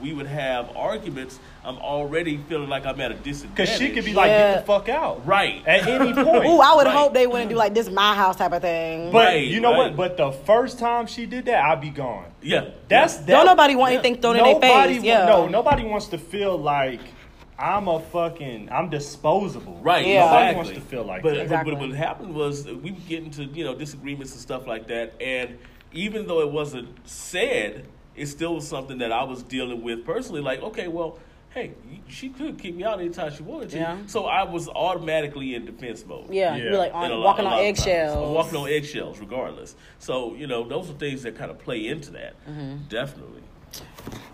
we 0.00 0.12
would 0.12 0.26
have 0.26 0.74
arguments, 0.76 1.38
I'm 1.64 1.76
already 1.76 2.36
feeling 2.48 2.68
like 2.68 2.86
I'm 2.86 3.00
at 3.00 3.12
a 3.12 3.14
disadvantage. 3.14 3.68
Cause 3.68 3.78
she 3.78 3.90
could 3.90 4.04
be 4.04 4.14
like, 4.14 4.28
Yeah. 4.30 4.54
get 4.54 4.60
the 4.60 4.66
fuck 4.66 4.88
out. 4.88 5.24
right 5.26 5.62
At 5.66 5.86
any 5.86 6.12
point. 6.24 6.44
Ooh, 6.46 6.58
I 6.60 6.74
would 6.74 6.86
Right. 6.86 6.96
hope 6.96 7.14
they 7.14 7.26
wouldn't 7.26 7.50
do 7.50 7.56
like 7.56 7.72
this 7.74 7.88
my 7.88 8.14
house 8.16 8.36
type 8.36 8.52
of 8.52 8.62
thing. 8.62 9.12
but 9.12 9.26
Right, 9.26 9.46
you 9.46 9.60
know 9.60 9.70
right. 9.70 9.94
what? 9.94 9.96
But 9.96 10.16
the 10.16 10.32
first 10.32 10.78
time 10.80 11.06
she 11.06 11.26
did 11.26 11.44
that, 11.44 11.62
I'd 11.62 11.80
be 11.80 11.90
gone. 11.90 12.24
Yeah, 12.42 12.70
That's 12.88 13.14
yeah. 13.14 13.20
that, 13.20 13.26
Don't 13.28 13.46
nobody 13.46 13.76
want 13.76 13.92
yeah. 13.92 13.98
anything 14.00 14.20
thrown 14.20 14.36
in 14.36 14.42
their 14.42 14.54
nobody 14.54 14.94
face. 14.94 15.02
wa- 15.02 15.06
Yeah. 15.08 15.26
No, 15.26 15.46
nobody 15.46 15.84
wants 15.84 16.06
to 16.08 16.18
feel 16.18 16.56
like 16.58 17.00
I'm 17.58 17.86
a 17.88 18.00
fucking 18.00 18.68
I'm 18.72 18.90
disposable. 18.90 19.78
Right. 19.82 20.06
Yeah. 20.06 20.20
Nobody 20.24 20.44
Exactly. 20.48 20.56
wants 20.56 20.70
to 20.72 20.80
feel 20.80 21.04
like 21.04 21.22
but, 21.22 21.34
that. 21.34 21.42
Exactly. 21.42 21.74
but 21.74 21.80
what 21.88 21.96
happened 21.96 22.34
was 22.34 22.66
we 22.66 22.90
would 22.92 23.06
get 23.06 23.22
into 23.22 23.44
you 23.44 23.64
know 23.64 23.74
disagreements 23.74 24.32
and 24.32 24.40
stuff 24.40 24.66
like 24.66 24.88
that, 24.88 25.14
and 25.20 25.58
even 25.92 26.26
though 26.26 26.40
it 26.40 26.50
wasn't 26.50 26.88
said, 27.08 27.86
it 28.16 28.26
still 28.26 28.54
was 28.54 28.66
something 28.66 28.98
that 28.98 29.12
I 29.12 29.24
was 29.24 29.42
dealing 29.42 29.82
with 29.82 30.04
personally. 30.04 30.40
Like, 30.40 30.62
okay, 30.62 30.88
well, 30.88 31.18
hey, 31.50 31.74
she 32.08 32.30
could 32.30 32.58
kick 32.58 32.74
me 32.74 32.82
out 32.82 32.98
anytime 32.98 33.30
she 33.32 33.42
wanted 33.42 33.68
to. 33.70 33.76
Yeah. 33.76 33.98
So 34.06 34.24
I 34.24 34.42
was 34.44 34.68
automatically 34.68 35.54
in 35.54 35.66
defense 35.66 36.04
mode. 36.06 36.30
Yeah, 36.32 36.56
Yeah. 36.56 36.62
you're 36.64 36.78
like 36.78 36.94
on, 36.94 37.10
lot- 37.10 37.20
walking 37.22 37.44
on 37.44 37.50
lot 37.52 37.56
times. 37.58 37.78
eggshells. 37.80 38.34
Walking 38.34 38.56
on 38.58 38.68
eggshells, 38.70 39.18
regardless. 39.20 39.76
So 39.98 40.34
you 40.34 40.46
know, 40.46 40.66
those 40.66 40.88
are 40.90 40.94
things 40.94 41.22
that 41.24 41.36
kind 41.36 41.50
of 41.50 41.58
play 41.58 41.86
into 41.86 42.10
that. 42.12 42.34
Mm-hmm. 42.48 42.84
Definitely. 42.88 43.42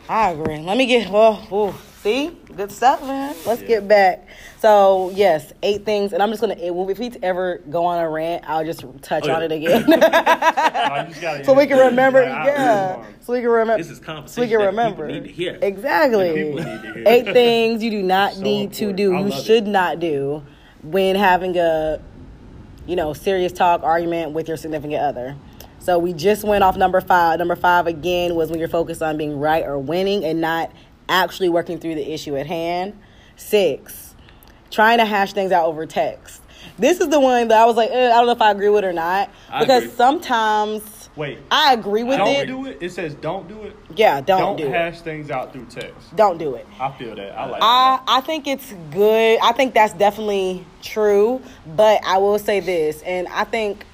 I 0.09 0.31
agree. 0.31 0.59
Let 0.59 0.77
me 0.77 0.87
get 0.87 1.11
well. 1.11 1.46
Ooh, 1.53 1.74
see, 2.03 2.31
good 2.57 2.72
stuff, 2.72 3.03
man. 3.03 3.35
Let's 3.46 3.61
Yeah. 3.62 3.68
get 3.68 3.88
back. 3.88 4.27
So 4.61 5.11
yes, 5.14 5.53
eight 5.62 5.85
things, 5.85 6.12
and 6.12 6.22
I'm 6.22 6.31
just 6.31 6.40
gonna. 6.40 6.57
If 6.59 6.98
we 6.98 7.11
ever 7.22 7.59
go 7.70 7.85
on 7.85 8.03
a 8.03 8.09
rant, 8.09 8.44
I'll 8.48 8.64
just 8.64 8.85
touch 9.03 9.29
Oh, 9.29 9.33
on 9.35 9.42
it 9.42 9.53
again, 9.53 9.85
gotta 9.88 11.42
so 11.44 11.53
we 11.55 11.66
can 11.66 11.79
remember. 11.79 12.20
Like, 12.22 12.46
Yeah, 12.46 13.05
so 13.20 13.35
we 13.35 13.40
can 13.40 13.51
remember. 13.51 13.83
This 13.83 13.90
is 13.90 14.01
conversation. 14.01 14.35
So 14.35 14.42
we 14.42 14.48
can 14.48 14.66
remember. 14.66 15.07
people 15.07 15.20
need 15.20 15.29
to 15.29 15.33
hear. 15.33 15.59
Exactly. 15.62 16.33
People 16.35 16.64
need 16.64 16.83
to 16.83 16.92
hear. 16.94 17.05
Eight 17.07 17.24
things 17.27 17.83
you 17.85 17.90
do 17.90 18.03
not 18.03 18.33
So 18.35 18.40
need 18.42 18.72
to 18.74 18.92
do. 18.92 19.14
I 19.14 19.20
You 19.20 19.29
love 19.29 19.38
it. 19.38 19.44
should 19.44 19.66
not 19.66 20.01
do 20.01 20.42
when 20.83 21.14
having 21.16 21.57
a, 21.57 22.01
you 22.87 22.96
know, 22.96 23.12
serious 23.12 23.53
talk 23.53 23.83
argument 23.83 24.33
with 24.33 24.48
your 24.48 24.57
significant 24.57 25.03
other. 25.03 25.37
So 25.88 25.98
we 25.98 26.12
just 26.12 26.44
went 26.44 26.62
off 26.62 26.77
number 26.77 27.01
five. 27.01 27.38
Number 27.38 27.57
five 27.57 27.87
again 27.87 28.35
was 28.35 28.51
when 28.51 28.59
you're 28.59 28.68
focused 28.68 29.03
on 29.03 29.16
being 29.16 29.40
right 29.40 29.64
or 29.64 29.79
winning 29.79 30.22
and 30.22 30.38
not 30.38 30.70
actually 31.09 31.48
working 31.48 31.79
through 31.79 31.94
the 31.94 32.12
issue 32.12 32.37
at 32.37 32.46
hand. 32.46 32.92
Six, 33.37 34.14
trying 34.70 34.98
to 34.98 35.07
hash 35.07 35.33
things 35.33 35.51
out 35.51 35.64
over 35.64 35.87
text. 35.87 36.42
This 36.79 37.01
is 37.01 37.09
the 37.09 37.18
one 37.18 37.48
that 37.48 37.59
I 37.59 37.64
was 37.64 37.77
like, 37.77 37.88
eh, 37.90 38.09
I 38.09 38.18
don't 38.18 38.27
know 38.27 38.33
if 38.33 38.42
I 38.42 38.51
agree 38.51 38.68
with 38.68 38.85
it 38.85 38.88
or 38.88 38.92
not 38.92 39.31
I 39.48 39.61
because 39.61 39.85
agree. 39.85 39.96
sometimes 39.96 41.09
Wait. 41.16 41.38
I 41.51 41.72
agree 41.72 42.03
with 42.03 42.18
don't 42.18 42.29
it. 42.37 42.46
do 42.48 42.66
it. 42.66 42.83
It 42.83 42.90
says 42.90 43.14
don't 43.14 43.48
do 43.48 43.62
it. 43.62 43.74
Yeah, 43.96 44.20
don't, 44.20 44.40
Don't, 44.40 44.57
do 44.59 44.66
it. 44.66 44.70
hash 44.70 45.01
things 45.01 45.31
out 45.31 45.55
through 45.55 45.68
text. 45.70 46.14
Don't 46.14 46.37
do 46.37 46.55
it. 46.57 46.66
I 46.79 46.92
feel 46.98 47.14
that. 47.16 47.33
I 47.33 47.46
like 47.46 47.62
I 47.64 48.01
I 48.07 48.20
think 48.20 48.46
it's 48.46 48.74
good. 48.90 49.38
I 49.42 49.53
think 49.53 49.72
that's 49.72 49.94
definitely 49.94 50.66
true. 50.83 51.40
But 51.66 52.03
I 52.05 52.18
will 52.18 52.38
say 52.38 52.61
this, 52.61 53.01
and 53.01 53.27
I 53.29 53.44
think 53.44 53.87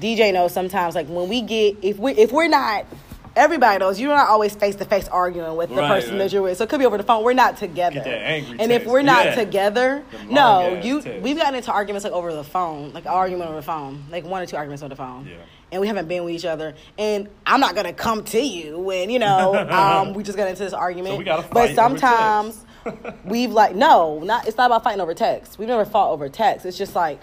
DJ 0.00 0.32
knows 0.32 0.52
sometimes 0.52 0.94
like 0.94 1.06
when 1.08 1.28
we 1.28 1.40
get 1.42 1.76
if 1.82 1.98
we 1.98 2.12
if 2.12 2.32
we're 2.32 2.48
not 2.48 2.86
everybody 3.34 3.78
knows 3.78 4.00
you're 4.00 4.14
not 4.16 4.28
always 4.28 4.54
face 4.54 4.76
to 4.76 4.84
face 4.86 5.06
arguing 5.08 5.56
with 5.56 5.68
the 5.68 5.74
Right, 5.76 5.88
person 5.88 6.12
right. 6.12 6.18
that 6.20 6.32
you're 6.32 6.40
with. 6.42 6.56
So 6.56 6.64
it 6.64 6.70
could 6.70 6.78
be 6.80 6.86
over 6.86 6.96
the 6.96 7.02
phone. 7.02 7.22
We're 7.22 7.34
not 7.34 7.58
together. 7.58 7.96
Get 7.96 8.04
that 8.04 8.22
angry 8.22 8.56
and 8.58 8.72
if 8.72 8.86
we're 8.86 9.02
not 9.02 9.26
Yeah. 9.26 9.34
together, 9.34 10.02
no, 10.28 10.80
you 10.82 11.02
texts. 11.02 11.22
we've 11.22 11.36
gotten 11.36 11.54
into 11.54 11.70
arguments 11.70 12.04
like 12.04 12.14
over 12.14 12.32
the 12.34 12.44
phone, 12.44 12.92
like 12.94 13.04
argument 13.06 13.48
over 13.50 13.56
the 13.58 13.66
phone, 13.66 14.04
like 14.10 14.24
one 14.24 14.42
or 14.42 14.46
two 14.46 14.56
arguments 14.56 14.82
over 14.82 14.88
the 14.90 14.96
phone. 14.96 15.26
Yeah. 15.26 15.36
And 15.72 15.80
we 15.80 15.86
haven't 15.88 16.06
been 16.08 16.24
with 16.24 16.32
each 16.32 16.44
other, 16.44 16.74
and 16.96 17.28
I'm 17.44 17.58
not 17.60 17.74
gonna 17.74 17.92
come 17.92 18.22
to 18.24 18.40
you 18.40 18.78
when 18.78 19.10
you 19.10 19.18
know 19.18 19.54
um, 19.70 20.14
we 20.14 20.22
just 20.22 20.38
got 20.38 20.48
into 20.48 20.62
this 20.62 20.72
argument. 20.72 21.26
So 21.26 21.44
but 21.52 21.74
sometimes 21.74 22.64
we've 23.24 23.50
like 23.50 23.74
no, 23.74 24.20
not 24.20 24.46
it's 24.48 24.56
not 24.56 24.66
about 24.66 24.82
fighting 24.84 25.00
over 25.00 25.12
text. 25.12 25.58
We've 25.58 25.68
never 25.68 25.84
fought 25.84 26.10
over 26.12 26.28
text. 26.28 26.64
It's 26.66 26.78
just 26.78 26.94
like 26.94 27.20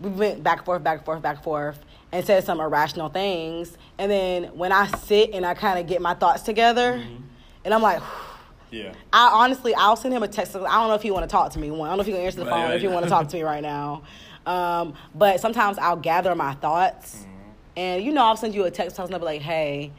we 0.00 0.10
went 0.10 0.42
back 0.42 0.58
and 0.58 0.66
forth, 0.66 0.82
back 0.82 0.98
and 0.98 1.04
forth, 1.04 1.22
back 1.22 1.36
and 1.36 1.44
forth, 1.44 1.78
and 2.12 2.24
said 2.24 2.44
some 2.44 2.60
irrational 2.60 3.08
things. 3.08 3.76
And 3.98 4.10
then 4.10 4.44
when 4.56 4.72
I 4.72 4.86
sit 4.98 5.30
and 5.32 5.44
I 5.46 5.54
kind 5.54 5.78
of 5.78 5.86
get 5.86 6.00
my 6.02 6.14
thoughts 6.14 6.42
together, 6.42 7.02
and 7.64 7.72
I'm 7.74 7.82
like, 7.82 8.02
Yeah. 8.70 8.92
I 9.12 9.30
honestly, 9.32 9.74
I'll 9.74 9.96
send 9.96 10.12
him 10.14 10.22
a 10.22 10.28
text. 10.28 10.54
I 10.56 10.58
don't 10.60 10.88
know 10.88 10.94
if 10.94 11.02
he 11.02 11.10
want 11.10 11.22
to 11.24 11.32
talk 11.32 11.52
to 11.52 11.58
me. 11.58 11.70
One, 11.70 11.88
I 11.88 11.90
don't 11.92 11.98
know 11.98 12.00
if 12.02 12.06
he 12.06 12.12
can 12.12 12.22
answer 12.22 12.40
the 12.40 12.46
phone. 12.46 12.64
right. 12.64 12.74
If 12.74 12.82
he 12.82 12.88
want 12.88 13.04
to 13.04 13.10
talk 13.10 13.28
to 13.28 13.36
me 13.36 13.42
right 13.42 13.62
now, 13.62 14.02
um, 14.46 14.94
but 15.14 15.40
sometimes 15.40 15.78
I'll 15.78 15.96
gather 15.96 16.34
my 16.34 16.54
thoughts, 16.54 17.16
Mm-hmm. 17.20 17.78
and 17.78 18.04
you 18.04 18.12
know, 18.12 18.24
I'll 18.24 18.36
send 18.36 18.54
you 18.54 18.64
a 18.64 18.70
text. 18.70 18.98
I'll 19.00 19.08
be 19.08 19.16
like, 19.18 19.40
hey. 19.42 19.92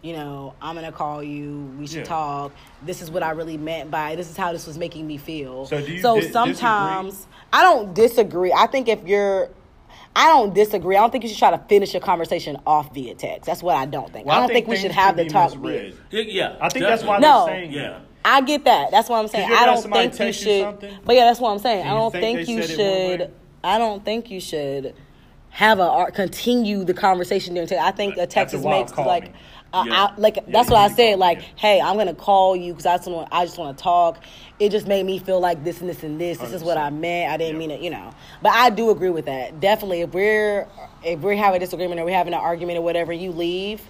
You 0.00 0.12
know, 0.12 0.54
I'm 0.62 0.76
gonna 0.76 0.92
call 0.92 1.22
you. 1.22 1.72
We 1.78 1.86
should 1.88 1.98
Yeah. 1.98 2.04
talk. 2.04 2.52
This 2.82 3.02
is 3.02 3.10
what 3.10 3.22
I 3.24 3.30
really 3.30 3.56
meant 3.56 3.90
by. 3.90 4.14
This 4.14 4.30
is 4.30 4.36
how 4.36 4.52
this 4.52 4.66
was 4.66 4.78
making 4.78 5.06
me 5.06 5.16
feel. 5.16 5.66
So 5.66 5.80
do 5.80 5.92
you 5.92 6.00
so 6.00 6.14
di- 6.14 6.20
disagree? 6.20 6.32
sometimes 6.54 7.26
I 7.52 7.62
don't 7.62 7.94
disagree. 7.94 8.52
I 8.52 8.66
think 8.68 8.88
if 8.88 9.04
you're, 9.04 9.48
I 10.14 10.26
don't 10.28 10.54
disagree. 10.54 10.96
I 10.96 11.00
don't 11.00 11.10
think 11.10 11.24
you 11.24 11.30
should 11.30 11.38
try 11.38 11.50
to 11.50 11.58
finish 11.68 11.94
a 11.96 12.00
conversation 12.00 12.58
off 12.64 12.94
via 12.94 13.14
text. 13.14 13.46
That's 13.46 13.62
what 13.62 13.74
I 13.74 13.86
don't 13.86 14.12
think. 14.12 14.26
Well, 14.26 14.36
I 14.36 14.40
don't 14.40 14.48
think, 14.52 14.68
we 14.68 14.76
should 14.76 14.92
have 14.92 15.16
the 15.16 15.24
talk 15.24 15.52
via. 15.54 15.92
Yeah, 16.10 16.20
yeah, 16.20 16.56
I 16.60 16.68
think 16.68 16.84
that's 16.84 17.02
why 17.02 17.18
definitely. 17.18 17.40
No. 17.40 17.46
saying 17.46 17.72
Yeah. 17.72 17.98
I 18.24 18.40
get 18.42 18.64
that. 18.66 18.90
That's 18.92 19.08
what 19.08 19.18
I'm 19.18 19.28
saying. 19.28 19.50
I 19.52 19.64
don't 19.66 19.82
think 19.82 19.94
you 20.12 20.18
text 20.18 20.20
you 20.20 20.32
should. 20.80 20.98
But 21.04 21.16
yeah, 21.16 21.24
that's 21.24 21.40
what 21.40 21.50
I'm 21.50 21.58
saying. 21.58 21.80
and 21.82 21.90
I 21.90 21.94
don't 21.94 22.12
think 22.12 22.46
think, 22.46 22.48
you 22.48 22.62
said 22.62 22.70
it 22.70 22.78
one 22.78 23.18
should. 23.18 23.34
I 23.64 23.78
don't 23.78 24.04
think 24.04 24.30
you 24.30 24.40
should 24.40 24.94
have 25.50 25.78
a 25.80 25.82
ar- 25.88 26.10
continue 26.10 26.84
the 26.84 26.94
conversation 26.94 27.54
during 27.54 27.68
text. 27.68 27.82
I 27.84 27.90
think 27.90 28.16
a 28.16 28.26
text 28.26 28.54
is 28.54 28.60
a 28.62 28.64
while, 28.64 28.80
makes 28.80 28.96
like. 28.96 29.24
me. 29.24 29.32
Uh, 29.72 29.84
Yeah. 29.86 30.04
I, 30.04 30.14
like 30.20 30.36
Yeah, 30.36 30.42
that's 30.48 30.70
what 30.70 30.78
I 30.78 30.88
need 30.88 30.96
to 30.96 30.96
call 30.96 31.10
said. 31.10 31.18
Like, 31.18 31.38
yeah. 31.40 31.46
hey, 31.56 31.80
I'm 31.80 31.96
gonna 31.96 32.14
call 32.14 32.56
you 32.56 32.72
because 32.72 32.86
I 32.86 32.96
just 32.96 33.10
want. 33.10 33.28
I 33.32 33.44
just 33.44 33.58
want 33.58 33.76
to 33.76 33.82
talk. 33.82 34.22
It 34.58 34.70
just 34.70 34.86
made 34.86 35.04
me 35.04 35.18
feel 35.18 35.40
like 35.40 35.62
this 35.62 35.80
and 35.80 35.88
this 35.88 36.02
and 36.02 36.20
this. 36.20 36.38
This 36.38 36.52
is 36.52 36.64
what 36.64 36.78
I 36.78 36.90
meant. 36.90 37.32
I 37.32 37.36
didn't 37.36 37.58
mean 37.58 37.70
it, 37.70 37.80
you 37.80 37.90
know. 37.90 38.12
But 38.42 38.52
I 38.52 38.70
do 38.70 38.90
agree 38.90 39.10
with 39.10 39.26
that. 39.26 39.60
Definitely, 39.60 40.00
if 40.02 40.12
we're 40.12 40.66
if 41.04 41.20
we're 41.20 41.36
having 41.36 41.58
a 41.58 41.64
disagreement 41.64 42.00
or 42.00 42.04
we're 42.04 42.16
having 42.16 42.32
an 42.34 42.40
argument 42.40 42.78
or 42.78 42.82
whatever, 42.82 43.12
you 43.12 43.32
leave. 43.32 43.82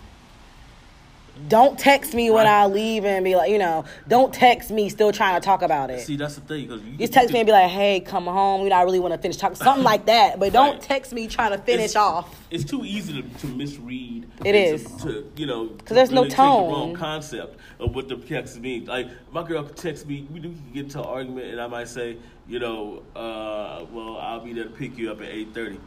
Don't 1.47 1.79
text 1.79 2.15
me 2.15 2.31
when 2.31 2.45
Right. 2.47 2.63
I 2.63 2.67
leave 2.67 3.05
and 3.05 3.25
be 3.25 3.37
like, 3.37 3.51
you 3.51 3.59
know, 3.59 3.85
don't 4.09 4.35
text 4.35 4.71
me 4.71 4.89
still 4.89 5.13
trying 5.13 5.41
to 5.41 5.45
talk 5.45 5.63
about 5.63 5.91
it. 5.91 6.01
See, 6.01 6.17
that's 6.17 6.35
the 6.35 6.41
thing 6.41 6.67
because 6.67 6.83
you 6.83 6.97
Just 6.99 7.13
text 7.13 7.33
me 7.33 7.41
and 7.41 7.47
be 7.47 7.53
like, 7.53 7.71
hey, 7.71 8.01
come 8.01 8.25
home. 8.27 8.63
You 8.63 8.71
know, 8.71 8.77
I 8.77 8.83
really 8.83 8.99
want 9.01 9.15
to 9.15 9.19
finish 9.19 9.37
talking. 9.37 9.57
Something 9.57 9.85
like 9.85 10.07
that. 10.07 10.41
But 10.41 10.53
don't 10.53 10.73
Right. 10.73 10.81
text 10.83 11.13
me 11.13 11.27
trying 11.29 11.53
to 11.53 11.59
finish 11.59 11.91
It's- 11.91 11.97
off. 11.97 12.35
It's 12.51 12.65
too 12.65 12.83
easy 12.85 13.23
to, 13.23 13.29
to 13.41 13.47
misread. 13.47 14.27
It 14.45 14.55
is. 14.55 14.85
to, 14.85 14.99
to 15.05 15.33
you 15.37 15.47
know 15.47 15.67
because 15.67 15.95
there's 15.95 16.11
no 16.11 16.23
really 16.23 16.31
the 16.31 16.37
tone. 16.37 16.73
wrong 16.73 16.95
concept 16.95 17.59
of 17.79 17.95
what 17.95 18.09
the 18.09 18.17
text 18.17 18.59
means. 18.61 18.89
Like 18.89 19.09
my 19.33 19.43
girl 19.43 19.63
could 19.65 19.77
text 19.77 20.07
me, 20.07 20.27
we 20.33 20.41
do 20.41 20.55
get 20.73 20.85
into 20.85 20.99
an 21.01 21.05
argument, 21.07 21.47
and 21.49 21.61
I 21.61 21.67
might 21.67 21.89
say, 21.89 22.17
you 22.49 22.59
know, 22.59 23.03
uh, 23.15 23.85
well, 23.93 24.17
I'll 24.19 24.41
be 24.41 24.53
there 24.55 24.65
to 24.65 24.71
pick 24.71 24.97
you 24.97 25.11
up 25.13 25.21
at 25.21 25.29
eight 25.29 25.53
thirty, 25.55 25.79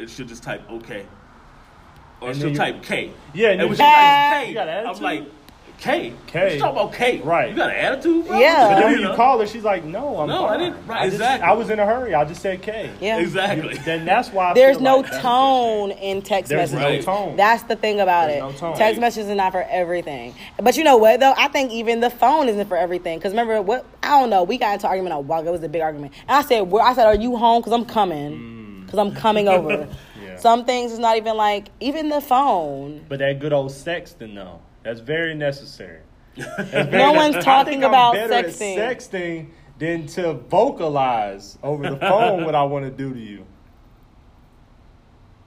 and 0.00 0.10
she'll 0.10 0.26
just 0.26 0.42
type 0.42 0.62
okay, 0.70 1.06
or 2.20 2.28
And 2.28 2.36
she'll 2.36 2.44
then 2.46 2.52
you- 2.52 2.58
type 2.58 2.82
K. 2.82 3.10
Yeah, 3.34 3.50
and 3.50 3.60
and 3.60 3.62
you- 3.62 3.66
when 3.68 3.76
she 3.76 3.82
types 3.82 4.48
you 4.48 4.54
got 4.54 4.68
I'm 4.68 5.02
like. 5.02 5.24
K, 5.80 6.12
K. 6.26 6.40
What 6.42 6.52
you 6.54 6.58
talking 6.58 6.76
about 6.76 6.92
K? 6.92 7.20
Right. 7.20 7.50
You 7.50 7.54
got 7.56 7.70
an 7.70 7.76
attitude? 7.76 8.26
Bro? 8.26 8.40
Yeah. 8.40 8.66
But 8.68 8.74
then 8.74 8.82
when 8.86 8.92
You 8.94 8.98
you 8.98 9.04
know? 9.04 9.14
call 9.14 9.38
her, 9.38 9.46
she's 9.46 9.62
like, 9.62 9.84
"No, 9.84 10.18
I'm 10.18 10.26
not. 10.28 10.34
No, 10.40 10.46
I 10.48 10.56
didn't- 10.56 10.86
right, 10.88 11.02
I 11.02 11.04
just- 11.04 11.14
exactly. 11.14 11.48
I 11.48 11.52
was 11.52 11.70
in 11.70 11.78
a 11.78 11.86
hurry. 11.86 12.14
I 12.16 12.24
just 12.24 12.42
said 12.42 12.62
K. 12.62 12.90
Yeah. 13.00 13.18
Exactly. 13.20 13.74
Then 13.84 14.04
that's 14.04 14.30
why 14.32 14.50
I 14.50 14.54
There's 14.54 14.78
feel 14.78 14.82
no 14.84 14.96
like 14.96 15.04
that's 15.04 15.14
what 15.18 15.22
they're 15.22 15.30
tone 15.30 15.90
in 15.92 16.22
text 16.22 16.48
There's 16.48 16.72
no 16.72 16.80
messages. 16.80 17.04
tone. 17.04 17.36
That's 17.36 17.62
the 17.62 17.76
thing 17.76 18.00
about 18.00 18.26
There's 18.26 18.38
it. 18.38 18.40
no 18.40 18.52
tone. 18.58 18.76
Text 18.76 19.00
messages 19.00 19.30
are 19.30 19.36
not 19.36 19.52
for 19.52 19.64
everything. 19.70 20.34
But 20.60 20.76
you 20.76 20.82
know 20.82 20.96
what 20.96 21.20
though? 21.20 21.34
I 21.38 21.46
think 21.46 21.70
even 21.70 22.00
the 22.00 22.10
phone 22.10 22.48
isn't 22.48 22.66
for 22.66 22.76
everything. 22.76 23.18
Because 23.20 23.30
remember 23.30 23.62
what? 23.62 23.84
I 24.02 24.18
don't 24.18 24.30
know. 24.30 24.42
We 24.42 24.58
got 24.58 24.72
into 24.74 24.86
an 24.86 24.90
argument 24.90 25.14
a 25.14 25.20
while 25.20 25.42
ago. 25.42 25.50
It 25.50 25.52
was 25.52 25.62
a 25.62 25.68
big 25.68 25.82
argument. 25.82 26.12
And 26.26 26.36
I 26.38 26.42
said, 26.42 26.62
"Where?" 26.62 26.82
I 26.82 26.92
said, 26.94 27.06
"Are 27.06 27.14
you 27.14 27.36
home? 27.36 27.60
Because 27.60 27.72
I'm 27.72 27.84
coming. 27.84 28.32
Mm. 28.32 28.84
Because 28.86 28.98
I'm 28.98 29.14
coming 29.14 29.46
over." 29.46 29.86
Yeah. 30.38 30.42
Some 30.42 30.64
things 30.64 30.92
is 30.92 30.98
not 30.98 31.16
even 31.16 31.36
like 31.36 31.68
even 31.80 32.08
the 32.08 32.20
phone. 32.20 33.04
But 33.08 33.18
that 33.20 33.38
good 33.40 33.52
old 33.52 33.70
sexting, 33.70 34.34
though, 34.34 34.60
that's 34.82 35.00
very 35.00 35.34
necessary. 35.34 36.00
That's 36.36 36.70
very 36.70 36.90
No 36.90 37.12
one's 37.12 37.36
I 37.36 37.40
talking 37.40 37.72
think 37.72 37.84
I'm 37.84 37.90
about 37.90 38.14
better 38.14 38.32
at 38.34 38.46
sexting. 38.46 38.76
sexting 38.78 39.48
than 39.78 40.06
to 40.08 40.34
vocalize 40.34 41.58
over 41.62 41.90
the 41.90 41.96
phone 41.96 42.44
what 42.44 42.54
I 42.54 42.62
want 42.62 42.84
to 42.84 42.90
do 42.90 43.12
to 43.12 43.18
you. 43.20 43.44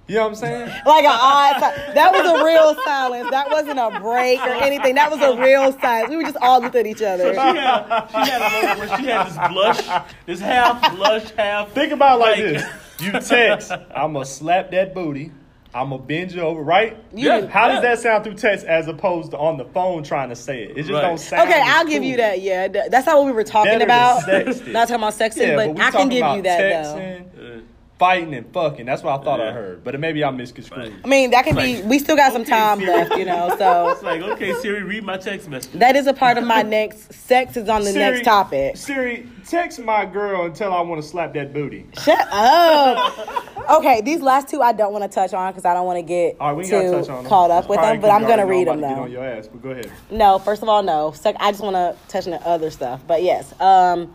You 0.08 0.16
know 0.16 0.24
what 0.24 0.30
I'm 0.30 0.36
saying? 0.36 0.68
Like 0.86 1.06
an 1.06 1.12
odd 1.22 1.54
si- 1.56 1.94
That 1.94 2.12
was 2.12 2.26
a 2.42 2.44
real 2.44 2.76
silence. 2.84 3.30
That 3.30 3.50
wasn't 3.50 3.80
a 3.80 4.00
break 4.02 4.42
or 4.42 4.50
anything. 4.50 4.96
That 4.96 5.10
was 5.10 5.22
a 5.22 5.40
real 5.42 5.72
silence. 5.80 6.10
We 6.10 6.18
were 6.18 6.24
just 6.24 6.36
all 6.42 6.60
looked 6.62 6.76
at 6.76 6.86
each 6.86 7.02
other. 7.02 7.34
She 7.34 7.40
had, 7.40 8.08
she 8.10 8.30
had 8.32 8.42
a 8.42 8.50
moment 8.68 8.80
where 8.90 8.98
she 9.00 9.06
had 9.06 9.28
this 9.28 9.38
blush, 9.54 10.06
this 10.26 10.40
half 10.42 10.96
blush, 10.96 11.30
half. 11.32 11.72
Think 11.72 11.94
about 11.94 12.18
it 12.18 12.22
like, 12.22 12.38
Like- 12.40 12.46
this: 12.54 12.64
you 13.02 13.12
text, 13.20 13.72
"I'm 13.72 14.14
gonna 14.14 14.26
slap 14.26 14.72
that 14.72 14.94
booty." 14.94 15.32
I'm 15.74 15.92
gonna 15.92 16.02
bend 16.02 16.34
you 16.34 16.42
over, 16.42 16.62
right? 16.62 16.98
Yeah. 17.14 17.48
How 17.48 17.70
does 17.70 17.82
that 17.82 18.00
sound 18.00 18.26
through 18.26 18.34
text 18.34 18.66
as 18.66 18.90
opposed 18.90 19.32
to 19.32 19.38
on 19.38 19.56
the 19.58 19.64
phone 19.64 20.04
trying 20.04 20.28
to 20.28 20.36
say 20.36 20.64
it? 20.64 20.72
It 20.72 20.76
just 20.80 20.92
Right. 20.92 21.02
don't 21.02 21.18
sound. 21.18 21.50
Okay, 21.50 21.62
I'll 21.64 21.86
give 21.86 22.04
you 22.04 22.18
that. 22.18 22.42
Yeah, 22.42 22.68
that's 22.68 23.06
not 23.06 23.16
what 23.16 23.26
we 23.28 23.32
were 23.32 23.46
talking 23.46 23.72
Better 23.80 23.86
about. 23.86 24.26
than. 24.26 24.48
Not 24.74 24.90
talking 24.90 24.96
about 24.96 25.14
sexting, 25.14 25.48
Yeah, 25.48 25.56
but, 25.56 25.74
we 25.76 25.82
I 25.82 25.92
can 25.92 26.10
give 26.10 26.26
you 26.36 26.42
that 26.42 26.60
texting, 26.62 27.22
Uh, 27.22 27.62
fighting 28.02 28.34
and 28.34 28.52
fucking. 28.52 28.86
That's 28.86 29.04
what 29.04 29.20
I 29.20 29.24
thought 29.24 29.40
I 29.40 29.52
heard, 29.52 29.84
but 29.84 29.98
maybe 30.00 30.24
I 30.24 30.32
misconstrued. 30.32 30.78
Right. 30.80 30.92
though. 30.92 31.00
I 31.06 31.08
mean, 31.08 31.32
that 31.32 31.46
can 31.46 31.56
be. 31.56 31.76
Like, 31.78 31.86
We 31.86 32.00
still 32.00 32.16
got 32.16 32.34
some 32.34 32.42
okay, 32.42 32.50
time 32.52 32.80
Siri. 32.80 32.92
left, 32.92 33.16
you 33.16 33.26
know. 33.26 33.56
So 33.58 33.90
It's 33.92 34.02
like, 34.04 34.22
okay, 34.22 34.54
Siri, 34.56 34.82
read 34.84 35.04
my 35.04 35.18
text 35.18 35.48
message. 35.48 35.72
that 35.80 35.96
is 35.96 36.08
a 36.08 36.14
part 36.14 36.38
of 36.40 36.44
my 36.46 36.64
next. 36.64 37.14
Sex 37.14 37.56
is 37.58 37.70
on 37.70 37.84
the 37.84 37.92
Siri- 37.92 38.12
next 38.16 38.26
topic. 38.26 38.76
Siri, 38.76 39.28
text 39.48 39.80
my 39.80 40.06
girl 40.06 40.46
and 40.46 40.56
tell 40.56 40.72
her 40.72 40.78
I 40.78 40.82
want 40.82 41.02
to 41.02 41.08
slap 41.08 41.34
that 41.36 41.54
booty. 41.54 41.86
Shut 42.04 42.28
up. 42.32 43.48
Okay, 43.78 44.02
these 44.02 44.22
last 44.22 44.48
two 44.50 44.62
I 44.62 44.74
don't 44.74 44.92
want 44.92 45.04
to 45.04 45.14
touch 45.14 45.34
on 45.34 45.52
because 45.52 45.66
I 45.66 45.74
don't 45.76 45.86
want 45.86 45.98
to 46.00 46.04
get 46.04 46.38
All 46.40 46.48
right, 46.50 46.58
we 46.58 46.64
too 46.66 46.92
touch 46.92 47.08
on 47.10 47.24
them. 47.24 47.26
caught 47.28 47.52
up 47.52 47.70
with 47.70 47.80
them. 47.80 48.02
But 48.02 48.10
I'm 48.10 48.24
gonna 48.24 48.48
read 48.48 48.68
them 48.68 48.80
I'm 48.80 48.84
about 48.84 48.96
though. 48.98 49.06
to 49.06 49.10
Get 49.12 49.20
on 49.20 49.26
your 49.26 49.38
ass, 49.38 49.48
but 49.48 49.62
go 49.62 49.70
ahead. 49.70 49.92
No, 50.10 50.40
first 50.40 50.64
of 50.64 50.70
all, 50.70 50.82
no. 50.82 51.12
Sec- 51.12 51.36
I 51.40 51.52
just 51.52 51.64
want 51.64 51.76
to 51.76 51.96
touch 52.12 52.26
on 52.26 52.32
the 52.32 52.42
other 52.48 52.72
stuff. 52.72 53.02
But 53.06 53.22
yes. 53.22 53.54
Um, 53.62 54.12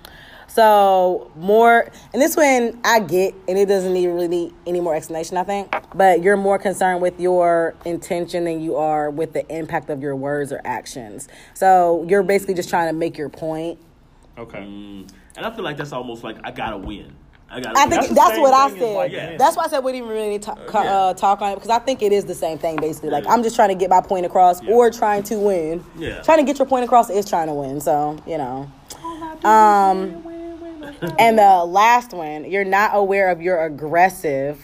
So 0.57 1.31
more, 1.37 1.91
and 2.15 2.23
this 2.23 2.35
one 2.35 2.81
I 2.83 3.01
get, 3.01 3.35
and 3.47 3.59
it 3.59 3.67
doesn't 3.67 3.93
need 3.93 4.07
really 4.07 4.27
need 4.27 4.55
any 4.67 4.81
more 4.81 4.95
explanation. 4.95 5.37
I 5.37 5.45
think, 5.45 5.71
but 5.95 6.23
you're 6.23 6.39
more 6.39 6.59
concerned 6.59 7.03
with 7.03 7.21
your 7.21 7.75
intention 7.85 8.45
than 8.45 8.63
you 8.63 8.77
are 8.77 9.11
with 9.11 9.35
the 9.35 9.47
impact 9.55 9.91
of 9.91 10.01
your 10.01 10.17
words 10.17 10.53
or 10.53 10.63
actions. 10.65 11.29
So 11.53 12.07
you're 12.09 12.23
basically 12.23 12.55
just 12.55 12.71
trying 12.71 12.89
to 12.89 12.95
make 12.95 13.19
your 13.19 13.29
point. 13.29 13.79
Okay. 14.39 14.61
Mm, 14.61 15.11
and 15.37 15.45
I 15.45 15.55
feel 15.55 15.63
like 15.63 15.77
that's 15.77 15.93
almost 15.93 16.25
like 16.25 16.39
I 16.43 16.53
gotta 16.53 16.79
win. 16.79 17.13
I 17.51 17.61
gotta. 17.61 17.79
I 17.79 17.85
win. 17.85 17.91
think 17.91 18.15
That's 18.15 18.31
that's, 18.31 18.39
what 18.39 18.55
I 18.55 18.71
said. 18.79 18.97
like, 18.97 19.13
yeah. 19.13 19.37
That's 19.37 19.59
why 19.59 19.65
I 19.65 19.69
said 19.69 19.85
we 19.85 19.93
didn't 19.93 20.09
really 20.09 20.39
ta- 20.39 20.55
ca- 20.67 20.83
yeah. 20.85 20.97
uh, 20.97 21.13
talk 21.13 21.43
on 21.43 21.53
it 21.53 21.57
because 21.57 21.69
I 21.71 21.81
think 21.81 22.01
it 22.01 22.13
is 22.13 22.25
the 22.25 22.35
same 22.35 22.57
thing 22.57 22.77
basically. 22.77 23.11
Like 23.11 23.25
Yeah. 23.25 23.33
I'm 23.35 23.43
just 23.43 23.57
trying 23.57 23.69
to 23.69 23.75
get 23.75 23.91
my 23.91 24.01
point 24.01 24.25
across 24.25 24.63
Yeah. 24.63 24.73
or 24.73 24.91
trying 24.91 25.23
to 25.25 25.37
win. 25.39 25.85
Yeah. 25.99 26.23
Trying 26.23 26.39
to 26.39 26.45
get 26.45 26.59
your 26.59 26.67
point 26.67 26.87
across 26.87 27.11
is 27.11 27.29
trying 27.29 27.49
to 27.49 27.55
win. 27.55 27.79
So 27.83 28.17
you 28.27 28.39
know. 28.39 28.73
Um, 29.45 30.23
and 31.19 31.39
the 31.39 31.65
last 31.65 32.13
one, 32.13 32.51
you're 32.51 32.65
not 32.65 32.91
aware 32.95 33.31
of 33.31 33.41
your 33.43 33.65
aggressive 33.65 34.63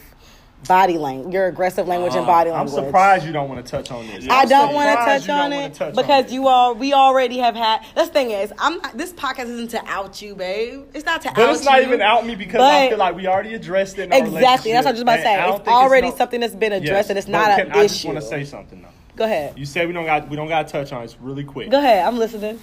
body 0.68 0.96
language, 0.96 1.34
your 1.34 1.48
aggressive 1.48 1.88
language 1.88 2.14
and 2.14 2.22
uh, 2.22 2.26
body 2.26 2.50
language. 2.50 2.72
I'm 2.78 2.84
surprised 2.84 3.26
you 3.26 3.32
don't 3.32 3.48
want 3.48 3.64
to 3.66 3.68
touch 3.68 3.90
on 3.90 4.06
this. 4.06 4.28
I 4.28 4.42
I'm 4.42 4.48
don't 4.48 4.74
want 4.74 4.90
to 4.90 5.04
touch 5.04 5.28
on 5.28 5.52
it 5.52 5.74
touch 5.74 5.96
because 5.96 6.26
it. 6.26 6.30
you 6.30 6.46
all 6.46 6.74
we 6.76 6.92
already 6.92 7.38
have 7.38 7.56
had. 7.56 7.84
This 7.96 8.10
thing 8.10 8.30
is, 8.30 8.52
I'm 8.60 8.78
not, 8.78 8.96
this 8.96 9.12
podcast 9.12 9.46
isn't 9.46 9.68
to 9.70 9.84
out 9.86 10.22
you, 10.22 10.36
babe. 10.36 10.84
It's 10.94 11.04
not 11.04 11.20
to 11.22 11.30
out 11.30 11.34
But 11.34 11.50
it's 11.50 11.64
not 11.64 11.80
you. 11.80 11.88
even 11.88 12.00
out 12.00 12.24
me 12.24 12.36
because 12.36 12.60
I 12.60 12.88
feel 12.90 12.98
like 12.98 13.16
we 13.16 13.26
already 13.26 13.54
addressed 13.54 13.98
it. 13.98 14.12
In 14.12 14.12
Exactly. 14.12 14.70
That's 14.72 14.84
what 14.84 14.90
I 14.90 14.92
was 14.92 15.00
just 15.00 15.02
about 15.02 15.16
to 15.16 15.22
say. 15.22 15.34
I 15.34 15.56
It's 15.56 15.68
already 15.68 16.10
no- 16.10 16.16
something 16.16 16.40
that's 16.40 16.54
been 16.54 16.72
addressed 16.72 17.08
Yes, 17.08 17.10
and 17.10 17.18
it's 17.18 17.28
not 17.28 17.58
an 17.58 17.72
I 17.72 17.82
just 17.88 18.04
want 18.04 18.18
to 18.18 18.24
say 18.24 18.44
something 18.44 18.80
though. 18.82 18.88
Go 19.16 19.24
ahead. 19.24 19.58
You 19.58 19.66
said 19.66 19.88
we 19.88 19.92
don't 19.92 20.06
got 20.06 20.28
we 20.28 20.36
don't 20.36 20.48
got 20.48 20.68
to 20.68 20.72
touch 20.72 20.92
on 20.92 21.02
it. 21.02 21.06
It's 21.06 21.18
really 21.20 21.42
quick 21.44 21.70
Go 21.70 21.78
ahead. 21.78 22.06
I'm 22.06 22.18
listening. 22.18 22.60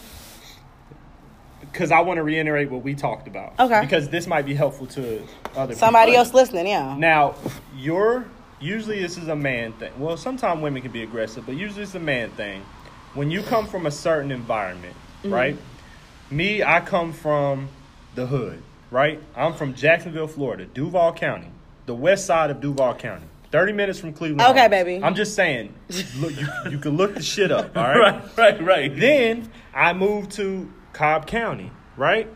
Because 1.71 1.91
I 1.91 2.01
want 2.01 2.17
to 2.17 2.23
reiterate 2.23 2.69
what 2.71 2.83
we 2.83 2.95
talked 2.95 3.27
about. 3.27 3.53
Okay. 3.59 3.81
Because 3.81 4.09
this 4.09 4.27
might 4.27 4.45
be 4.45 4.53
helpful 4.55 4.87
to 4.87 5.21
other 5.55 5.75
Somebody 5.75 6.11
people. 6.11 6.25
else 6.25 6.33
listening, 6.33 6.67
yeah. 6.67 6.95
Now, 6.97 7.35
you're 7.75 8.25
usually 8.59 9.01
this 9.01 9.17
is 9.17 9.27
a 9.27 9.35
man 9.35 9.73
thing. 9.73 9.91
Well, 9.99 10.17
sometimes 10.17 10.61
women 10.61 10.81
can 10.81 10.91
be 10.91 11.03
aggressive, 11.03 11.45
but 11.45 11.55
usually 11.55 11.83
it's 11.83 11.95
a 11.95 11.99
man 11.99 12.29
thing. 12.31 12.63
When 13.13 13.31
you 13.31 13.41
come 13.41 13.65
from 13.67 13.85
a 13.85 13.91
certain 13.91 14.31
environment, 14.31 14.95
Mm-hmm. 15.23 15.33
right? 15.33 15.57
Me, 16.31 16.63
I 16.63 16.79
come 16.79 17.11
from 17.11 17.67
the 18.15 18.25
hood, 18.25 18.61
right? 18.89 19.19
I'm 19.35 19.53
from 19.53 19.73
Jacksonville, 19.73 20.27
Florida, 20.27 20.65
Duval 20.65 21.11
County, 21.13 21.47
the 21.87 21.93
west 21.95 22.25
side 22.25 22.49
of 22.51 22.61
Duval 22.61 22.95
County. 22.95 23.25
30 23.51 23.73
minutes 23.73 23.99
from 23.99 24.13
Cleveland. 24.13 24.41
Okay, 24.49 24.59
Heights. 24.59 24.69
baby. 24.69 25.03
I'm 25.03 25.15
just 25.15 25.33
saying, 25.35 25.73
look, 26.19 26.37
you, 26.39 26.47
you 26.69 26.77
can 26.77 26.95
look 26.95 27.15
the 27.15 27.21
shit 27.23 27.51
up, 27.51 27.75
all 27.75 27.83
right? 27.83 27.97
right, 28.23 28.37
right, 28.37 28.61
right. 28.63 28.95
Then 28.97 29.49
I 29.73 29.91
moved 29.91 30.31
to 30.33 30.71
Cobb 30.93 31.27
County, 31.27 31.71
right? 31.97 32.27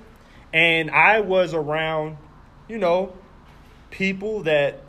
And 0.53 0.91
I 0.91 1.19
was 1.21 1.53
around, 1.53 2.17
you 2.67 2.77
know, 2.77 3.13
people 3.89 4.43
that 4.43 4.79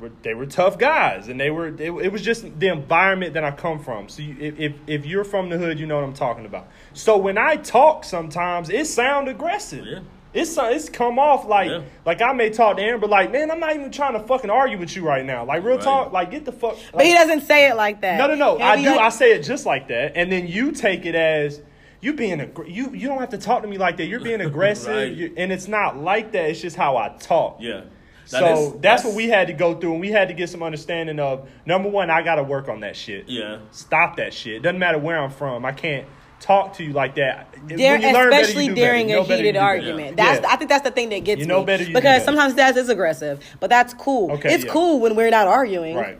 were 0.00 0.10
they 0.22 0.34
were 0.34 0.46
tough 0.46 0.78
guys, 0.78 1.28
and 1.28 1.40
they 1.40 1.50
were 1.50 1.68
it, 1.68 1.80
it 1.80 2.12
was 2.12 2.22
just 2.22 2.58
the 2.58 2.68
environment 2.68 3.34
that 3.34 3.44
I 3.44 3.50
come 3.50 3.82
from. 3.82 4.08
So 4.08 4.22
you, 4.22 4.36
if, 4.38 4.58
if 4.60 4.72
if 4.86 5.06
you're 5.06 5.24
from 5.24 5.48
the 5.48 5.56
hood, 5.58 5.80
you 5.80 5.86
know 5.86 5.94
what 5.96 6.04
I'm 6.04 6.12
talking 6.14 6.44
about. 6.44 6.68
So 6.92 7.16
when 7.16 7.38
I 7.38 7.56
talk, 7.56 8.04
sometimes 8.04 8.68
it 8.68 8.86
sound 8.86 9.28
aggressive. 9.28 9.86
Yeah. 9.86 10.00
It's 10.34 10.58
uh, 10.58 10.64
it's 10.70 10.90
come 10.90 11.18
off 11.18 11.46
like 11.46 11.70
Yeah. 11.70 11.80
like 12.04 12.20
I 12.20 12.34
may 12.34 12.50
talk 12.50 12.76
to 12.76 12.82
Amber 12.82 13.06
like, 13.06 13.32
man, 13.32 13.50
I'm 13.50 13.58
not 13.58 13.74
even 13.74 13.90
trying 13.90 14.12
to 14.12 14.20
fucking 14.20 14.50
argue 14.50 14.76
with 14.76 14.94
you 14.94 15.02
right 15.02 15.24
now. 15.24 15.46
Like 15.46 15.64
real 15.64 15.76
Right. 15.76 15.84
talk, 15.84 16.12
like 16.12 16.30
get 16.30 16.44
the 16.44 16.52
fuck. 16.52 16.76
But 16.92 17.06
he 17.06 17.14
doesn't 17.14 17.42
say 17.46 17.70
it 17.70 17.74
like 17.76 18.02
that. 18.02 18.18
no, 18.18 18.26
no, 18.26 18.34
no. 18.34 18.58
He'll 18.58 18.66
I 18.66 18.76
do. 18.76 18.90
like- 18.90 19.00
I 19.00 19.08
say 19.08 19.32
it 19.32 19.44
just 19.44 19.64
like 19.64 19.88
that, 19.88 20.12
and 20.14 20.30
then 20.30 20.46
you 20.46 20.72
take 20.72 21.06
it 21.06 21.14
as 21.14 21.62
you 22.00 22.12
being 22.12 22.40
a 22.40 22.48
you. 22.66 22.90
You 22.94 23.08
don't 23.08 23.18
have 23.20 23.30
to 23.30 23.38
talk 23.38 23.62
to 23.62 23.68
me 23.68 23.78
like 23.78 23.96
that. 23.98 24.06
You're 24.06 24.20
being 24.20 24.40
aggressive, 24.40 24.94
Right. 24.94 25.12
you- 25.12 25.34
and 25.36 25.50
it's 25.52 25.68
not 25.68 25.96
like 25.98 26.32
that. 26.32 26.50
It's 26.50 26.60
just 26.60 26.76
how 26.76 26.96
I 26.96 27.08
talk. 27.18 27.58
Yeah. 27.60 27.82
So 28.26 28.40
Now, 28.40 28.54
this- 28.54 28.72
that's, 28.80 29.04
what 29.04 29.14
we 29.14 29.28
had 29.28 29.46
to 29.46 29.52
go 29.52 29.74
through, 29.78 29.92
and 29.92 30.00
we 30.00 30.10
had 30.10 30.28
to 30.28 30.34
get 30.34 30.48
some 30.48 30.62
understanding 30.62 31.20
of. 31.20 31.48
Number 31.64 31.88
one, 31.88 32.10
I 32.10 32.22
got 32.22 32.34
to 32.36 32.42
work 32.42 32.68
on 32.68 32.80
that 32.80 32.96
shit. 32.96 33.28
Yeah. 33.28 33.58
Stop 33.70 34.16
that 34.16 34.34
shit. 34.34 34.62
Doesn't 34.62 34.78
matter 34.80 34.98
where 34.98 35.18
I'm 35.18 35.30
from. 35.30 35.64
I 35.64 35.70
can't 35.72 36.06
talk 36.40 36.74
to 36.74 36.84
you 36.84 36.92
like 36.92 37.14
that. 37.14 37.54
When 37.66 37.78
Dar- 37.78 37.96
you 37.98 38.12
learn 38.12 38.30
better, 38.30 38.30
especially 38.30 38.64
you 38.64 38.70
do 38.70 38.74
better. 38.74 38.86
during 38.92 39.08
You 39.08 39.14
know 39.16 39.22
a 39.22 39.24
heated 39.24 39.54
better. 39.54 39.64
argument. 39.64 40.18
Yeah. 40.18 40.24
That's 40.24 40.40
Yeah. 40.42 40.52
I 40.52 40.56
think 40.56 40.68
that's 40.70 40.84
the 40.84 40.90
thing 40.90 41.08
that 41.10 41.20
gets 41.24 41.40
You 41.40 41.46
know 41.46 41.60
me 41.60 41.66
better, 41.66 41.82
you 41.84 41.94
because 41.94 42.02
better. 42.02 42.24
sometimes 42.24 42.54
that 42.54 42.76
is 42.76 42.88
aggressive, 42.88 43.42
but 43.60 43.70
that's 43.70 43.94
cool. 43.94 44.32
Okay, 44.32 44.52
it's 44.54 44.64
yeah. 44.64 44.70
cool 44.72 45.00
when 45.00 45.14
we're 45.16 45.30
not 45.30 45.46
arguing. 45.46 45.96
right. 45.96 46.18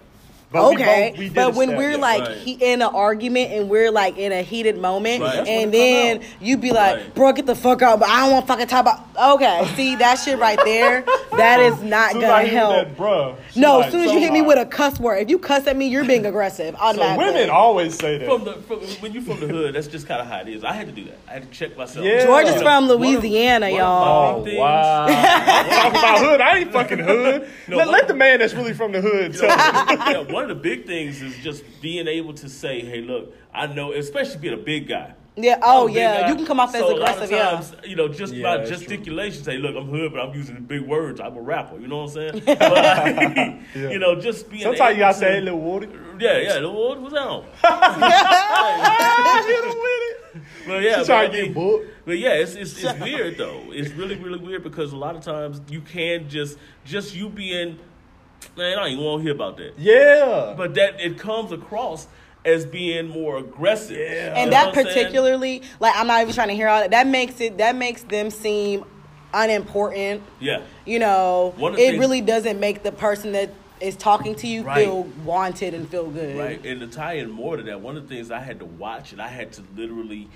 But 0.52 0.68
we 0.70 0.74
okay, 0.76 1.08
both- 1.10 1.18
we 1.18 1.28
but 1.28 1.54
when 1.54 1.68
step, 1.70 1.78
we're 1.78 1.90
yeah. 1.90 1.96
like 1.96 2.22
Right. 2.22 2.36
he, 2.38 2.52
in 2.52 2.80
an 2.80 2.88
argument 2.94 3.50
and 3.52 3.68
we're 3.68 3.90
like 3.90 4.16
in 4.16 4.30
a 4.30 4.42
heated 4.42 4.78
moment, 4.78 5.20
Right. 5.22 5.46
And 5.46 5.74
then 5.74 6.18
out. 6.18 6.22
you 6.40 6.56
be 6.56 6.70
like, 6.70 6.96
Right. 6.96 7.14
"Bro, 7.16 7.32
get 7.32 7.46
the 7.46 7.56
fuck 7.56 7.82
out!" 7.82 7.98
But 7.98 8.08
I 8.08 8.20
don't 8.20 8.32
want 8.32 8.46
to 8.46 8.52
fucking 8.52 8.68
talk 8.68 8.82
about. 8.82 9.00
Okay, 9.34 9.66
see 9.74 9.96
that 9.96 10.16
shit 10.20 10.38
right 10.38 10.58
there. 10.64 11.04
That 11.36 11.60
is 11.60 11.82
not 11.82 12.12
Soon 12.12 12.22
as 12.22 12.28
gonna 12.30 12.32
I 12.34 12.44
help. 12.46 12.72
that, 12.72 12.96
bruh, 12.96 13.36
she 13.52 13.60
no, 13.60 13.80
as 13.82 13.92
soon 13.92 14.00
as 14.04 14.06
so 14.08 14.14
you 14.14 14.20
hit 14.20 14.32
me 14.32 14.40
with 14.40 14.56
a 14.58 14.64
cuss 14.64 14.98
word, 14.98 15.16
if 15.18 15.28
you 15.28 15.38
cuss 15.38 15.66
at 15.66 15.76
me, 15.76 15.86
you're 15.86 16.02
being 16.04 16.24
aggressive 16.24 16.74
so 16.78 17.16
women 17.18 17.50
always 17.50 17.94
say 17.98 18.16
that. 18.16 18.26
From 18.26 18.44
the 18.44 18.54
from, 18.54 18.78
when 19.02 19.12
you're 19.12 19.22
from 19.22 19.40
the 19.40 19.46
hood, 19.46 19.74
that's 19.74 19.86
just 19.86 20.06
kind 20.08 20.22
of 20.22 20.28
how 20.28 20.38
it 20.40 20.48
is. 20.48 20.64
I 20.64 20.72
had 20.72 20.86
to 20.86 20.92
do 20.92 21.04
that. 21.04 21.18
I 21.28 21.32
had 21.34 21.42
to 21.42 21.48
check 21.58 21.76
myself. 21.76 22.06
Yeah. 22.06 22.24
George 22.24 22.46
is 22.46 22.62
from 22.62 22.88
Louisiana, 22.88 23.66
one 23.66 23.74
y'all. 23.74 24.32
my 24.32 24.38
Oh 24.38 24.44
big 24.44 24.52
things- 24.54 24.60
wow! 24.60 25.06
Talking 25.06 25.90
about 25.98 26.18
hood, 26.20 26.40
I 26.40 26.58
ain't 26.58 26.72
fucking 26.72 26.98
hood. 27.00 27.48
No, 27.68 27.78
let, 27.78 27.88
let 27.88 28.08
the 28.08 28.14
man 28.14 28.38
that's 28.38 28.54
really 28.54 28.72
from 28.72 28.92
the 28.92 29.00
hood 29.00 29.34
You 29.34 29.40
tell 29.40 29.48
know, 29.48 29.96
me. 29.96 30.12
yeah, 30.12 30.32
one 30.36 30.42
of 30.42 30.50
the 30.50 30.62
big 30.62 30.84
things 30.86 31.22
is 31.22 31.34
just 31.38 31.64
being 31.80 32.06
able 32.06 32.34
to 32.34 32.46
say, 32.50 32.80
"Hey, 32.80 33.00
look, 33.00 33.34
I 33.54 33.66
know," 33.68 33.92
especially 33.92 34.36
being 34.38 34.52
a 34.52 34.58
big 34.58 34.86
guy. 34.86 35.14
Yeah. 35.34 35.58
Oh, 35.62 35.84
I'm 35.84 35.84
a 35.84 35.86
big 35.86 35.96
yeah. 35.96 36.20
guy. 36.20 36.28
You 36.28 36.34
can 36.36 36.44
come 36.46 36.60
off 36.60 36.74
as 36.74 36.80
So 36.82 36.94
a 36.94 36.96
lot 36.98 37.16
of 37.16 37.22
aggressive. 37.22 37.78
Yeah. 37.82 37.88
You 37.90 37.96
know, 37.96 38.08
just 38.08 38.34
Yeah, 38.34 38.42
by 38.42 38.56
that's 38.58 38.68
true. 38.68 38.78
gesticulation, 38.78 39.44
say, 39.44 39.56
"Look, 39.56 39.74
I'm 39.74 39.88
hood, 39.88 40.12
but 40.12 40.20
I'm 40.20 40.34
using 40.34 40.56
big 40.64 40.82
words. 40.82 41.20
I'm 41.20 41.36
a 41.38 41.40
rapper." 41.40 41.78
You 41.80 41.88
know 41.88 42.02
what 42.04 42.16
I'm 42.18 42.32
saying? 42.32 42.42
But, 42.58 42.58
Yeah. 42.58 43.58
You 43.92 43.98
know, 43.98 44.20
just 44.20 44.50
being. 44.50 44.62
Sometimes 44.62 44.96
you 44.96 45.02
able 45.04 45.12
gotta 45.12 45.18
say, 45.18 45.32
"Hey, 45.36 45.40
little 45.40 45.60
Woody." 45.60 45.88
Yeah, 46.20 46.38
yeah. 46.38 46.58
The 46.60 46.70
word 46.70 46.98
was 47.00 47.14
on. 47.14 47.44
Hit 49.46 49.64
him 49.64 49.78
with 49.84 50.02
it. 50.10 50.42
But 50.66 50.82
yeah, 50.82 50.90
She 50.90 50.96
but, 51.00 51.06
trying 51.06 51.18
I 51.18 51.26
to 51.28 51.32
get 51.32 51.42
mean- 51.44 51.54
booked. 51.54 51.86
But 52.04 52.18
yeah, 52.18 52.34
it's 52.34 52.54
it's, 52.54 52.82
it's 52.84 53.00
weird 53.08 53.36
though. 53.38 53.62
It's 53.70 53.90
really 53.92 54.16
really 54.16 54.38
weird 54.38 54.62
because 54.62 54.92
a 54.92 54.96
lot 54.96 55.16
of 55.16 55.22
times 55.22 55.60
you 55.68 55.80
can 55.80 56.28
just 56.28 56.58
just 56.84 57.14
you 57.16 57.28
being 57.28 57.78
man, 58.56 58.78
I 58.78 58.82
don't 58.82 58.92
even 58.92 59.04
want 59.04 59.20
to 59.20 59.22
hear 59.24 59.34
about 59.34 59.56
that. 59.58 59.74
Yeah. 59.78 60.54
But 60.56 60.74
that 60.74 61.00
it 61.00 61.18
comes 61.18 61.52
across 61.52 62.06
as 62.44 62.64
being 62.66 63.08
more 63.08 63.38
aggressive. 63.38 63.96
Yeah. 63.98 64.34
and 64.34 64.38
You 64.38 64.44
know 64.46 64.50
that 64.50 64.66
what 64.68 64.78
I'm 64.78 64.84
saying? 64.84 64.96
particularly 64.96 65.62
like 65.80 65.94
i'm 65.96 66.06
not 66.06 66.22
even 66.22 66.32
trying 66.32 66.46
to 66.48 66.54
hear 66.54 66.68
all 66.68 66.80
that 66.80 66.92
that 66.92 67.08
makes 67.08 67.40
it 67.40 67.58
that 67.58 67.74
makes 67.74 68.02
them 68.04 68.30
seem 68.30 68.84
unimportant 69.34 70.22
Yeah. 70.40 70.62
you 70.84 70.98
know 71.00 71.54
it 71.58 71.74
things- 71.76 71.98
really 71.98 72.20
doesn't 72.20 72.60
make 72.60 72.82
the 72.84 72.92
person 72.92 73.32
that 73.32 73.50
is 73.80 73.96
talking 73.96 74.34
to 74.36 74.46
you 74.46 74.62
Right. 74.62 74.84
feel 74.84 75.02
wanted 75.24 75.74
and 75.74 75.88
feel 75.88 76.08
good 76.08 76.36
Right. 76.38 76.64
And 76.64 76.80
to 76.80 76.86
tie 76.86 77.14
in 77.14 77.30
more 77.30 77.56
to 77.56 77.62
that, 77.64 77.80
one 77.80 77.96
of 77.96 78.08
the 78.08 78.14
things 78.14 78.30
I 78.30 78.38
had 78.40 78.60
to 78.60 78.64
watch 78.64 79.12
and 79.12 79.20
I 79.20 79.28
had 79.28 79.52
to 79.54 79.62
literally 79.76 80.28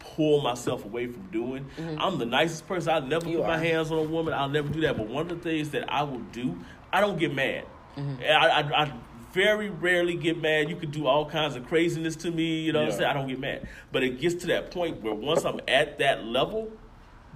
pull 0.00 0.40
myself 0.40 0.84
away 0.84 1.06
from 1.06 1.22
doing. 1.30 1.66
I'm 1.98 2.18
the 2.18 2.26
nicest 2.26 2.66
person. 2.66 2.92
I'll 2.92 3.00
never 3.02 3.20
Mm-hmm. 3.24 3.30
You 3.30 3.38
put 3.38 3.46
my 3.46 3.58
hands 3.58 3.92
on 3.92 3.98
a 3.98 4.02
woman. 4.02 4.34
I'll 4.34 4.48
never 4.48 4.68
do 4.68 4.80
that. 4.82 4.96
But 4.96 5.06
one 5.06 5.22
of 5.22 5.28
the 5.28 5.36
things 5.36 5.70
that 5.70 5.90
I 5.92 6.02
will 6.02 6.18
do, 6.32 6.58
I 6.92 7.00
don't 7.00 7.18
get 7.18 7.34
mad. 7.34 7.64
Mm-hmm. 7.96 8.22
I, 8.22 8.48
I, 8.48 8.82
I 8.84 8.92
very 9.32 9.70
rarely 9.70 10.14
get 10.14 10.40
mad. 10.40 10.68
You 10.68 10.76
could 10.76 10.92
do 10.92 11.06
all 11.06 11.28
kinds 11.28 11.56
of 11.56 11.66
craziness 11.66 12.16
to 12.16 12.30
me. 12.30 12.60
You 12.60 12.72
know 12.72 12.80
what 12.80 12.92
I'm 12.92 12.98
saying? 12.98 13.10
I 13.10 13.12
don't 13.14 13.28
get 13.28 13.40
mad. 13.40 13.66
But 13.90 14.02
it 14.02 14.20
gets 14.20 14.34
to 14.42 14.46
that 14.48 14.70
point 14.70 15.02
where 15.02 15.14
once 15.14 15.44
I'm 15.44 15.60
at 15.68 15.98
that 16.00 16.24
level, 16.24 16.70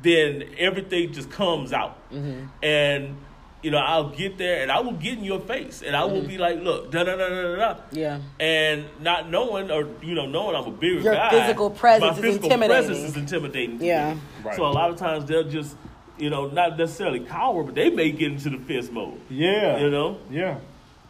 then 0.03 0.45
everything 0.59 1.13
just 1.13 1.31
comes 1.31 1.73
out. 1.73 1.97
Mm-hmm. 2.13 2.47
And 2.63 3.17
you 3.63 3.71
know, 3.73 3.79
I'll 3.79 4.11
get 4.11 4.39
there 4.39 4.63
and 4.63 4.71
I 4.71 4.79
will 4.81 4.93
get 4.93 5.15
in 5.19 5.25
your 5.25 5.41
face 5.41 5.83
and 5.83 5.97
I 5.97 6.05
will 6.05 6.19
Mm-hmm. 6.21 6.29
be 6.29 6.39
like, 6.39 6.61
look, 6.61 6.93
da 6.93 7.03
da 7.03 7.17
da 7.17 7.29
da 7.29 7.57
da. 7.57 7.81
Yeah. 7.91 8.21
And 8.39 8.85
not 9.01 9.29
knowing 9.31 9.71
or 9.71 9.89
you 10.03 10.15
know 10.15 10.27
knowing 10.27 10.55
I'm 10.55 10.67
a 10.67 10.71
bigger 10.71 11.01
Your 11.01 11.15
guy, 11.15 11.31
physical 11.31 11.71
presence 11.71 12.03
my 12.13 12.17
is 12.19 12.21
physical 12.25 12.45
intimidating. 12.53 12.87
presence 12.87 13.11
is 13.11 13.17
intimidating. 13.17 13.83
Yeah. 13.83 14.17
Right. 14.45 14.55
So 14.55 14.67
a 14.67 14.69
lot 14.71 14.91
of 14.91 14.99
times 14.99 15.25
they'll 15.25 15.49
just 15.49 15.75
you 16.19 16.31
know 16.31 16.49
not 16.49 16.79
necessarily 16.79 17.21
coward, 17.21 17.67
but 17.67 17.75
they 17.75 17.91
may 17.91 18.11
get 18.13 18.33
into 18.33 18.51
the 18.51 18.59
fist 18.59 18.93
mode. 18.93 19.21
Yeah. 19.31 19.79
You 19.79 19.91
know, 19.91 20.19
Yeah. 20.31 20.59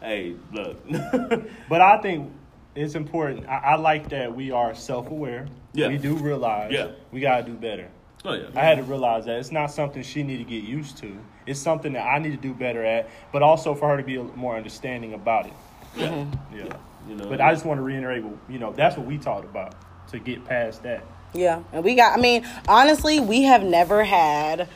hey, 0.01 0.35
look, 0.53 0.77
But 1.69 1.81
I 1.81 1.97
think 2.01 2.31
it's 2.75 2.95
important. 2.95 3.47
I, 3.47 3.57
I 3.57 3.75
like 3.75 4.09
that 4.09 4.35
we 4.35 4.51
are 4.51 4.75
self 4.75 5.09
aware. 5.09 5.47
Yeah. 5.73 5.87
We 5.89 5.97
do 5.97 6.15
realize 6.15 6.71
Yeah. 6.71 6.91
we 7.11 7.19
gotta 7.21 7.43
do 7.43 7.53
better. 7.53 7.87
oh 8.25 8.33
yeah, 8.33 8.47
I 8.55 8.61
had 8.65 8.77
to 8.77 8.83
realize 8.83 9.25
that 9.25 9.37
it's 9.39 9.51
not 9.51 9.67
something 9.71 10.03
she 10.03 10.23
need 10.23 10.37
to 10.37 10.43
get 10.43 10.63
used 10.63 10.97
to. 10.99 11.17
It's 11.45 11.59
something 11.59 11.93
that 11.93 12.05
I 12.05 12.19
need 12.19 12.31
to 12.31 12.37
do 12.37 12.53
better 12.53 12.83
at, 12.83 13.09
but 13.31 13.41
also 13.41 13.73
for 13.73 13.87
her 13.89 13.97
to 13.97 14.03
be 14.03 14.17
more 14.17 14.57
understanding 14.57 15.13
about 15.13 15.45
it. 15.47 15.53
yeah. 15.95 16.25
Yeah. 16.53 16.75
You 17.07 17.15
know, 17.15 17.29
But 17.29 17.39
I 17.39 17.53
just 17.53 17.63
want 17.63 17.77
to 17.77 17.83
reiterate, 17.83 18.21
you 18.49 18.59
know, 18.59 18.73
that's 18.73 18.97
what 18.97 19.05
we 19.07 19.17
talked 19.17 19.45
about 19.45 19.75
to 20.11 20.19
get 20.19 20.43
past 20.43 20.83
that. 20.83 21.05
Yeah, 21.33 21.61
and 21.71 21.83
we 21.83 21.95
got. 21.95 22.17
I 22.17 22.21
mean, 22.21 22.45
honestly, 22.67 23.19
we 23.21 23.43
have 23.43 23.63
never 23.63 24.03
had. 24.03 24.67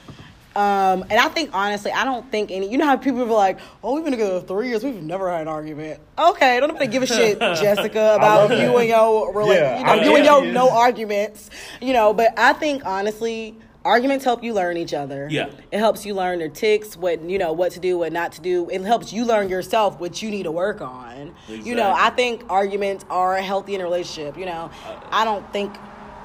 Um, 0.56 1.04
and 1.10 1.14
I 1.14 1.30
think 1.30 1.52
honestly, 1.54 1.92
I 1.92 2.04
don't 2.04 2.30
think 2.30 2.52
any. 2.52 2.70
You 2.70 2.78
know 2.78 2.86
how 2.86 2.98
people 2.98 3.22
are 3.22 3.26
like, 3.26 3.60
"Oh, 3.84 3.96
we've 3.96 4.04
been 4.04 4.12
together 4.12 4.42
three 4.42 4.68
years. 4.70 4.84
We've 4.84 5.02
never 5.02 5.32
had 5.32 5.42
an 5.44 5.48
argument." 5.48 6.02
Okay, 6.20 6.60
don't 6.60 6.68
nobody 6.68 6.88
give 6.88 7.04
a 7.04 7.08
shit, 7.08 7.40
Jessica, 7.40 8.16
about 8.16 8.50
you 8.52 8.78
and 8.78 8.88
your 8.90 9.34
rela- 9.34 9.56
Yeah, 9.56 9.80
you 9.80 9.86
know, 9.86 9.92
I 9.92 10.04
you 10.04 10.16
and 10.18 10.26
your 10.26 10.46
no 10.46 10.70
arguments. 10.70 11.50
You 11.82 11.94
know, 11.94 12.14
but 12.14 12.38
I 12.38 12.52
think 12.52 12.86
honestly, 12.86 13.56
arguments 13.86 14.26
help 14.26 14.44
you 14.44 14.54
learn 14.54 14.76
each 14.76 14.94
other. 14.94 15.28
Yeah. 15.32 15.50
It 15.72 15.80
helps 15.80 16.06
you 16.06 16.14
learn 16.14 16.40
their 16.40 16.50
ticks, 16.50 16.98
what 16.98 17.22
you 17.22 17.38
know, 17.38 17.54
what 17.54 17.72
to 17.74 17.80
do, 17.80 18.00
what 18.00 18.12
not 18.12 18.34
to 18.34 18.42
do. 18.42 18.70
It 18.70 18.82
helps 18.82 19.14
you 19.14 19.24
learn 19.24 19.48
yourself 19.48 20.02
what 20.02 20.22
you 20.22 20.30
need 20.32 20.44
to 20.44 20.52
work 20.52 20.82
on. 20.82 21.34
You 21.48 21.76
know, 21.76 21.94
I 21.96 22.10
think 22.10 22.44
arguments 22.50 23.06
are 23.10 23.38
healthy 23.38 23.76
in 23.76 23.82
a 23.82 23.86
relationship. 23.86 24.38
You 24.38 24.48
know, 24.48 24.70
I 25.12 25.24
don't 25.24 25.50
think 25.54 25.74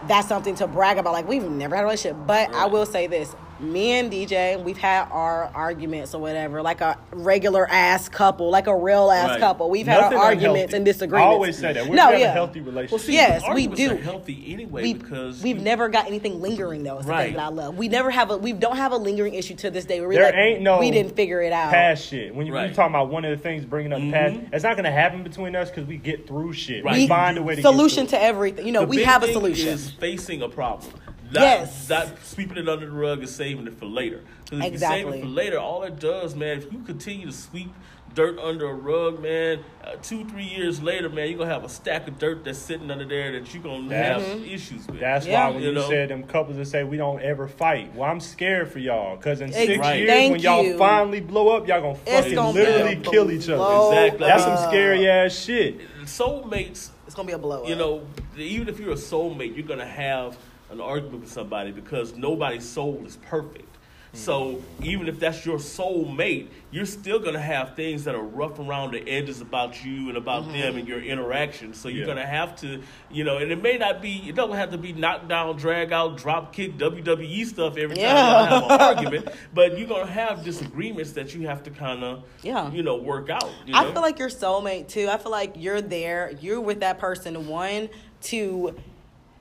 that's 0.09 0.29
something 0.29 0.55
to 0.57 0.66
brag 0.66 0.99
about. 0.99 1.12
Like 1.12 1.29
we've 1.29 1.49
never 1.49 1.77
had 1.77 1.83
a 1.83 1.85
relationship, 1.85 2.16
but 2.27 2.53
I 2.53 2.66
will 2.66 2.87
say 2.87 3.07
this: 3.07 3.35
me 3.61 3.93
and 3.93 4.11
DJ, 4.13 4.63
we've 4.63 4.77
had 4.77 5.09
our 5.11 5.51
arguments 5.55 6.15
or 6.15 6.21
whatever, 6.21 6.63
like 6.63 6.81
a 6.81 6.99
regular 7.13 7.67
ass 7.71 8.09
couple, 8.09 8.51
like 8.51 8.67
a 8.67 8.77
real 8.77 9.11
ass 9.11 9.31
Right. 9.31 9.41
couple. 9.41 9.71
We've 9.71 9.87
had 9.87 10.01
our 10.13 10.15
arguments 10.17 10.75
unhealthy. 10.75 10.77
and 10.77 10.85
disagreements. 10.85 11.27
I 11.27 11.33
always 11.33 11.59
say 11.59 11.73
that. 11.73 11.87
We're 11.87 11.95
no, 11.95 12.11
no, 12.11 12.17
yeah. 12.17 12.27
a 12.31 12.33
healthy 12.33 12.61
relationship. 12.61 12.93
Well, 12.93 12.99
see, 12.99 13.13
Yes, 13.15 13.43
we 13.43 13.49
arguments 13.67 13.81
do. 13.81 13.93
Are 13.93 13.97
healthy 13.97 14.53
anyway 14.53 14.83
we, 14.83 14.95
because 14.95 15.43
we've 15.43 15.57
you- 15.59 15.63
never 15.63 15.89
got 15.89 16.07
anything 16.07 16.41
lingering 16.43 16.83
though. 16.83 16.97
It's 16.99 17.07
the 17.07 17.13
Right. 17.13 17.27
thing 17.29 17.37
that 17.37 17.45
I 17.47 17.49
love. 17.49 17.77
We 17.79 17.89
never 17.89 18.11
have 18.11 18.31
a 18.31 18.37
we 18.37 18.53
don't 18.53 18.77
have 18.77 18.93
a 18.93 18.97
lingering 18.97 19.35
issue 19.35 19.55
to 19.57 19.71
this 19.71 19.85
day. 19.85 20.01
Where 20.01 20.09
we're 20.09 20.15
there 20.17 20.25
like, 20.27 20.35
ain't 20.35 20.63
no 20.63 20.79
we 20.79 20.91
didn't 20.91 21.17
figure 21.17 21.41
it 21.43 21.53
out. 21.53 21.73
past 21.73 22.07
shit. 22.07 22.35
When 22.35 22.47
you, 22.47 22.55
Right. 22.55 22.75
talking 22.75 22.95
about 22.95 23.09
one 23.11 23.25
of 23.25 23.31
the 23.31 23.43
things 23.43 23.65
bringing 23.65 23.93
up 23.93 24.01
the 24.01 24.13
past, 24.13 24.35
mm-hmm. 24.35 24.55
it's 24.55 24.65
not 24.65 24.77
gonna 24.77 24.91
happen 24.93 25.23
between 25.23 25.57
us 25.57 25.71
because 25.71 25.87
we 25.87 25.97
get 25.97 26.27
through 26.27 26.53
shit. 26.53 26.85
Right. 26.85 26.95
We 26.95 27.01
We- 27.05 27.09
find 27.09 27.39
a 27.39 27.43
way 27.43 27.55
to 27.57 27.63
solution 27.63 28.05
get 28.05 28.11
to 28.11 28.23
everything. 28.23 28.67
You 28.67 28.73
know, 28.73 28.81
the 28.81 28.87
we 28.87 28.97
big 28.99 29.07
have 29.07 29.23
a 29.23 29.27
thing 29.27 29.35
solution. 29.35 29.69
Is 29.69 29.91
facing 29.91 30.43
a 30.43 30.49
problem. 30.49 30.93
Not, 31.33 31.41
Yes. 31.41 31.89
Not 31.89 32.09
sweeping 32.24 32.57
it 32.59 32.68
under 32.68 32.87
the 32.87 32.93
rug 32.93 33.20
and 33.20 33.29
saving 33.29 33.66
it 33.66 33.79
for 33.79 33.87
later. 33.87 34.22
Because 34.45 34.64
if 34.66 34.72
you 34.72 34.79
save 34.79 35.09
it 35.09 35.20
for 35.20 35.27
later, 35.27 35.59
all 35.59 35.83
it 35.83 35.99
does, 35.99 36.35
man, 36.35 36.59
if 36.59 36.72
you 36.72 36.79
continue 36.81 37.27
to 37.27 37.33
sweep 37.33 37.72
dirt 38.14 38.39
under 38.39 38.66
a 38.70 38.72
rug, 38.74 39.20
man, 39.20 39.62
uh, 39.85 39.97
two, 40.03 40.24
three 40.27 40.45
years 40.45 40.81
later, 40.81 41.11
man, 41.11 41.29
you're 41.29 41.37
going 41.37 41.49
to 41.49 41.55
have 41.55 41.64
a 41.64 41.68
stack 41.68 42.09
of 42.09 42.18
dirt 42.18 42.45
that's 42.45 42.59
sitting 42.59 42.91
under 42.91 43.05
there 43.05 43.33
that 43.33 43.53
you're 43.53 43.62
going 43.62 43.89
to 43.91 43.95
have 43.95 44.22
issues 44.47 44.87
with. 44.87 45.01
That's 45.01 45.27
Yeah. 45.27 45.49
why 45.49 45.55
when 45.55 45.62
You 45.62 45.68
you, 45.70 45.74
know? 45.74 45.89
said 45.89 46.09
them 46.09 46.22
couples 46.22 46.57
that 46.57 46.64
say 46.66 46.83
we 46.85 46.97
don't 46.97 47.20
ever 47.20 47.47
fight, 47.47 47.95
well, 47.95 48.09
I'm 48.11 48.20
scared 48.20 48.70
for 48.72 48.79
y'all 48.79 49.16
because 49.16 49.43
in 49.43 49.49
Ex- 49.49 49.57
six 49.57 49.79
Right. 49.81 49.97
years 49.99 50.09
Thank 50.09 50.33
when 50.33 50.41
y'all 50.41 50.64
you. 50.64 50.79
finally 50.79 51.20
blow 51.20 51.49
up, 51.57 51.68
y'all 51.68 51.83
gonna 51.83 51.95
fucking 51.97 52.35
gonna 52.35 52.53
literally 52.53 52.97
kill 52.97 53.31
each 53.31 53.51
other. 53.51 53.99
Exactly. 53.99 54.27
That's 54.27 54.45
some 54.45 54.57
scary 54.70 55.09
ass 55.11 55.39
shit. 55.39 55.81
Soulmates 56.05 56.91
It's 57.07 57.14
gonna 57.14 57.27
be 57.27 57.35
a 57.35 57.39
blow. 57.39 57.66
you 57.66 57.74
know, 57.77 58.03
even 58.39 58.68
if 58.68 58.79
you're 58.81 58.93
a 58.93 58.95
soulmate, 58.95 59.55
you're 59.57 59.66
gonna 59.66 59.85
have 59.85 60.39
an 60.71 60.81
argument 60.81 61.21
with 61.21 61.33
somebody 61.33 61.71
because 61.71 62.17
nobody's 62.17 62.69
soul 62.69 63.03
is 63.07 63.17
perfect. 63.17 63.77
So 64.17 64.62
even 64.83 65.09
if 65.09 65.21
that's 65.21 65.45
your 65.45 65.59
soul 65.59 66.07
mate, 66.07 66.51
you're 66.71 66.87
still 66.87 67.19
gonna 67.19 67.41
have 67.41 67.77
things 67.77 68.05
that 68.05 68.14
are 68.14 68.23
rough 68.23 68.59
around 68.59 68.93
the 68.93 69.07
edges 69.07 69.43
about 69.43 69.85
you 69.85 70.09
and 70.09 70.17
about 70.17 70.45
mm-hmm. 70.45 70.53
them 70.53 70.77
and 70.79 70.89
your 70.89 71.01
interactions. 71.03 71.79
So 71.79 71.89
you're 71.89 72.01
Yeah. 72.01 72.14
gonna 72.14 72.27
have 72.27 72.57
to, 72.61 72.81
you 73.11 73.25
know, 73.25 73.37
and 73.37 73.53
it 73.53 73.62
may 73.62 73.77
not 73.77 74.01
be, 74.01 74.23
it 74.27 74.35
doesn't 74.35 74.57
have 74.57 74.71
to 74.71 74.79
be 74.79 74.95
knocked 74.95 75.29
down, 75.29 75.57
drag 75.57 75.93
out, 75.93 76.17
drop 76.17 76.55
kick, 76.55 76.79
WWE 76.79 77.45
stuff 77.45 77.77
every 77.77 77.97
time 77.97 78.05
Yeah. 78.05 78.43
you 78.43 78.49
have 78.49 78.71
an 78.71 78.81
argument. 78.97 79.29
But 79.53 79.79
you're 79.79 79.89
gonna 79.89 80.11
have 80.11 80.43
disagreements 80.43 81.12
that 81.12 81.35
you 81.35 81.47
have 81.47 81.62
to 81.64 81.71
kind 81.71 82.03
of, 82.03 82.23
Yeah. 82.43 82.71
you 82.73 82.83
know, 82.83 82.97
work 82.97 83.29
out. 83.29 83.51
You 83.67 83.75
I 83.77 83.93
feel 83.93 84.01
like 84.01 84.19
your 84.19 84.31
soulmate 84.31 84.89
too. 84.89 85.09
I 85.11 85.19
feel 85.19 85.33
like 85.33 85.57
you're 85.57 85.83
there. 85.83 86.33
You're 86.41 86.62
with 86.62 86.81
that 86.81 86.99
person. 86.99 87.49
One 87.49 87.91
to 88.23 88.75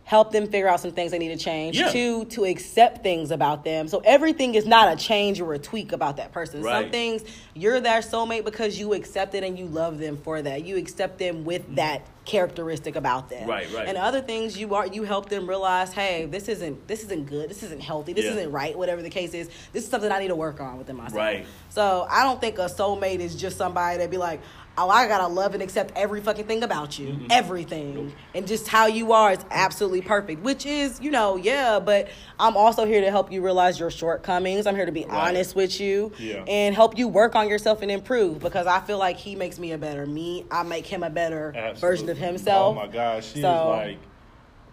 help 0.06 0.32
them 0.32 0.45
figure 0.45 0.68
out 0.68 0.80
some 0.80 0.91
things 0.91 1.12
they 1.12 1.18
need 1.18 1.36
to 1.38 1.43
change. 1.43 1.78
Yeah. 1.78 1.91
Two 1.91 2.26
to 2.26 2.45
accept 2.45 3.01
things 3.01 3.32
about 3.32 3.64
them. 3.64 3.88
So 3.88 4.01
everything 4.06 4.53
is 4.53 4.66
not 4.66 4.93
a 4.93 4.95
change 4.95 5.41
or 5.41 5.53
a 5.56 5.60
tweak 5.60 5.91
about 5.91 6.18
that 6.18 6.32
person. 6.32 6.64
Some 6.64 6.91
things 6.91 7.24
you're 7.56 7.80
their 7.80 8.01
soulmate 8.01 8.45
because 8.45 8.80
you 8.80 8.93
accept 8.93 9.34
it 9.34 9.43
and 9.43 9.58
you 9.58 9.66
love 9.66 9.97
them 9.97 10.18
for 10.18 10.41
that. 10.43 10.64
You 10.64 10.78
accept 10.78 11.18
them 11.18 11.43
with 11.43 11.64
mm-hmm. 11.64 11.76
that 11.76 12.08
characteristic 12.24 12.95
about 12.95 13.30
them. 13.30 13.47
Right, 13.47 13.72
right. 13.74 13.88
And 13.88 13.97
other 13.97 14.22
things 14.22 14.58
you 14.58 14.76
are 14.76 14.86
you 14.86 15.03
help 15.03 15.30
them 15.30 15.47
realize, 15.49 15.91
hey, 15.91 16.28
this 16.28 16.49
isn't 16.49 16.88
this 16.88 17.03
isn't 17.03 17.28
good. 17.28 17.49
This 17.49 17.64
isn't 17.64 17.82
healthy. 17.82 18.14
This 18.14 18.26
Yeah. 18.26 18.32
isn't 18.32 18.51
right. 18.51 18.78
Whatever 18.78 19.01
the 19.01 19.10
case 19.10 19.34
is, 19.34 19.49
this 19.74 19.86
is 19.86 19.89
something 19.89 20.12
I 20.12 20.20
need 20.20 20.28
to 20.28 20.36
work 20.36 20.62
on 20.62 20.78
within 20.78 20.97
myself. 20.97 21.18
Right. 21.18 21.47
So 21.70 22.06
I 22.10 22.24
don't 22.24 22.39
think 22.39 22.60
a 22.60 22.66
soulmate 22.66 23.20
is 23.20 23.36
just 23.36 23.58
somebody 23.58 23.97
that 23.97 24.12
be 24.12 24.18
like, 24.18 24.41
oh, 24.78 24.89
I 24.89 25.07
gotta 25.07 25.28
love 25.28 25.53
and 25.53 25.63
accept 25.63 25.93
every 25.95 26.21
fucking 26.21 26.45
thing 26.45 26.63
about 26.63 26.97
you, 26.99 27.26
everything, 27.30 28.13
and 28.34 28.47
just 28.47 28.67
how 28.67 28.88
you 28.88 29.11
are 29.13 29.32
is 29.34 29.39
absolutely 29.51 30.01
perfect. 30.01 30.41
Which 30.41 30.65
is, 30.65 30.99
you 31.01 31.11
know, 31.11 31.36
yeah. 31.38 31.80
But 31.80 32.09
I'm 32.39 32.57
also 32.57 32.86
here 32.86 33.01
to 33.01 33.11
help 33.11 33.32
you 33.32 33.41
realize 33.41 33.80
your 33.80 33.91
shortcomings. 33.91 34.67
I'm 34.67 34.76
here 34.76 34.86
to 34.86 34.91
be 34.91 35.05
Right. 35.05 35.30
honest 35.30 35.55
with 35.55 35.80
you 35.80 36.11
Yeah. 36.19 36.43
and 36.47 36.76
help 36.76 36.97
you 36.97 37.07
work 37.07 37.36
on 37.36 37.47
yourself 37.49 37.82
and 37.82 37.89
improve 37.91 38.39
because 38.39 38.67
I 38.67 38.80
feel 38.82 38.97
like 38.97 39.17
he 39.17 39.36
makes 39.36 39.59
me 39.59 39.71
a 39.71 39.78
better 39.78 40.05
me. 40.05 40.45
I 40.51 40.63
make 40.63 40.86
him 40.86 41.03
a 41.03 41.09
better 41.09 41.53
Absolutely. 41.55 41.80
version 41.82 42.09
of 42.09 42.17
oh, 42.21 42.26
himself. 42.26 42.78
Oh 42.78 42.80
my 42.80 42.88
gosh, 42.88 43.32
she 43.34 43.41
So- 43.41 43.69
like, 43.69 43.97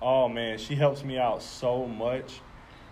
oh 0.00 0.28
man, 0.28 0.58
she 0.58 0.74
helps 0.74 1.04
me 1.04 1.18
out 1.18 1.42
so 1.42 1.86
much, 1.86 2.40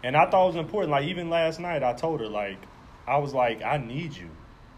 and 0.03 0.17
I 0.17 0.29
thought 0.31 0.45
it 0.45 0.47
was 0.49 0.57
important. 0.57 0.91
Like 0.93 1.07
even 1.09 1.31
last 1.31 1.61
night, 1.61 1.83
I 1.83 1.93
told 1.93 2.21
her 2.21 2.29
like, 2.29 2.59
I 3.07 3.19
was 3.19 3.35
like, 3.35 3.63
I 3.63 3.77
need 3.79 4.17
you. 4.17 4.31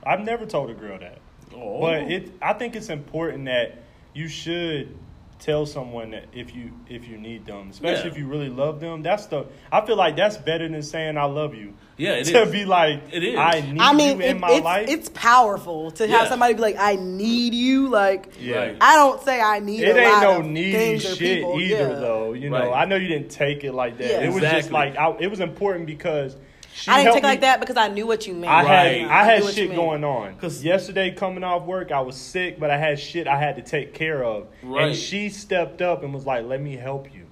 I've 0.04 0.20
never 0.20 0.46
told 0.46 0.70
a 0.70 0.74
girl 0.74 0.98
that, 0.98 1.18
Oh. 1.54 1.80
but 1.80 2.10
it. 2.10 2.32
I 2.40 2.52
think 2.54 2.76
it's 2.76 2.88
important 2.88 3.46
that 3.46 3.78
you 4.14 4.28
should 4.28 4.96
tell 5.38 5.66
someone 5.66 6.12
that 6.12 6.26
if 6.32 6.54
you 6.54 6.70
if 6.88 7.08
you 7.08 7.16
need 7.18 7.44
them, 7.46 7.70
especially 7.70 8.04
Yeah. 8.04 8.10
if 8.12 8.18
you 8.18 8.28
really 8.28 8.48
love 8.48 8.78
them. 8.78 9.02
That's 9.02 9.26
the. 9.26 9.46
I 9.72 9.84
feel 9.84 9.96
like 9.96 10.14
that's 10.16 10.36
better 10.36 10.68
than 10.68 10.82
saying 10.82 11.16
I 11.18 11.24
love 11.24 11.54
you. 11.56 11.74
Yeah, 11.96 12.12
it 12.12 12.24
to 12.26 12.42
is. 12.42 12.52
be 12.52 12.64
like, 12.64 13.02
It 13.12 13.24
is. 13.24 13.36
I 13.38 13.60
need 13.60 13.80
I 13.80 13.92
mean, 13.92 14.20
you 14.20 14.24
in 14.26 14.40
my 14.40 14.52
it's, 14.52 14.64
life. 14.64 14.88
it's 14.88 15.08
powerful 15.08 15.90
to 15.92 16.06
have 16.06 16.22
Yeah. 16.24 16.28
somebody 16.28 16.54
be 16.54 16.60
like, 16.60 16.76
"I 16.78 16.94
need 16.94 17.54
you." 17.54 17.88
Like, 17.88 18.34
yeah. 18.40 18.74
I 18.80 18.94
don't 18.96 19.20
say 19.22 19.40
I 19.40 19.58
need. 19.58 19.82
It 19.82 19.96
a 19.96 20.00
ain't 20.00 20.12
lot 20.12 20.22
no 20.22 20.42
needy 20.42 20.72
things 20.72 21.04
or 21.06 21.16
shit 21.16 21.38
people. 21.38 21.60
either, 21.60 21.74
Yeah. 21.88 21.94
though. 21.94 22.32
You 22.34 22.48
know, 22.50 22.70
Right. 22.70 22.82
I 22.82 22.84
know 22.84 22.94
you 22.96 23.08
didn't 23.08 23.30
take 23.30 23.64
it 23.64 23.72
like 23.72 23.98
that. 23.98 24.06
Yeah. 24.10 24.20
It 24.28 24.32
was 24.32 24.42
just 24.42 24.70
like 24.70 24.96
I, 24.96 25.16
it 25.18 25.26
was 25.28 25.40
important 25.40 25.86
because 25.86 26.36
she 26.74 26.90
I 26.90 27.02
didn't 27.02 27.14
take 27.14 27.24
it 27.24 27.26
like 27.26 27.40
that 27.42 27.60
because 27.60 27.76
I 27.76 27.88
knew 27.88 28.06
what 28.06 28.26
you 28.26 28.34
meant. 28.34 28.52
I 28.52 28.62
had 28.64 29.02
Right. 29.02 29.10
I 29.10 29.24
had 29.24 29.42
what 29.42 29.54
shit 29.54 29.74
going 29.74 30.04
on. 30.04 30.34
Cause 30.36 30.64
yesterday 30.64 31.10
coming 31.12 31.44
off 31.44 31.64
work, 31.64 31.92
I 31.92 32.00
was 32.00 32.16
sick, 32.16 32.58
but 32.58 32.70
I 32.70 32.78
had 32.78 32.98
shit 32.98 33.26
I 33.26 33.38
had 33.38 33.56
to 33.56 33.62
take 33.62 33.94
care 33.94 34.24
of. 34.24 34.46
Right. 34.62 34.88
And 34.88 34.96
she 34.96 35.28
stepped 35.28 35.82
up 35.82 36.02
and 36.02 36.12
was 36.14 36.24
like, 36.26 36.44
"Let 36.44 36.60
me 36.60 36.76
help 36.76 37.12
you." 37.14 37.26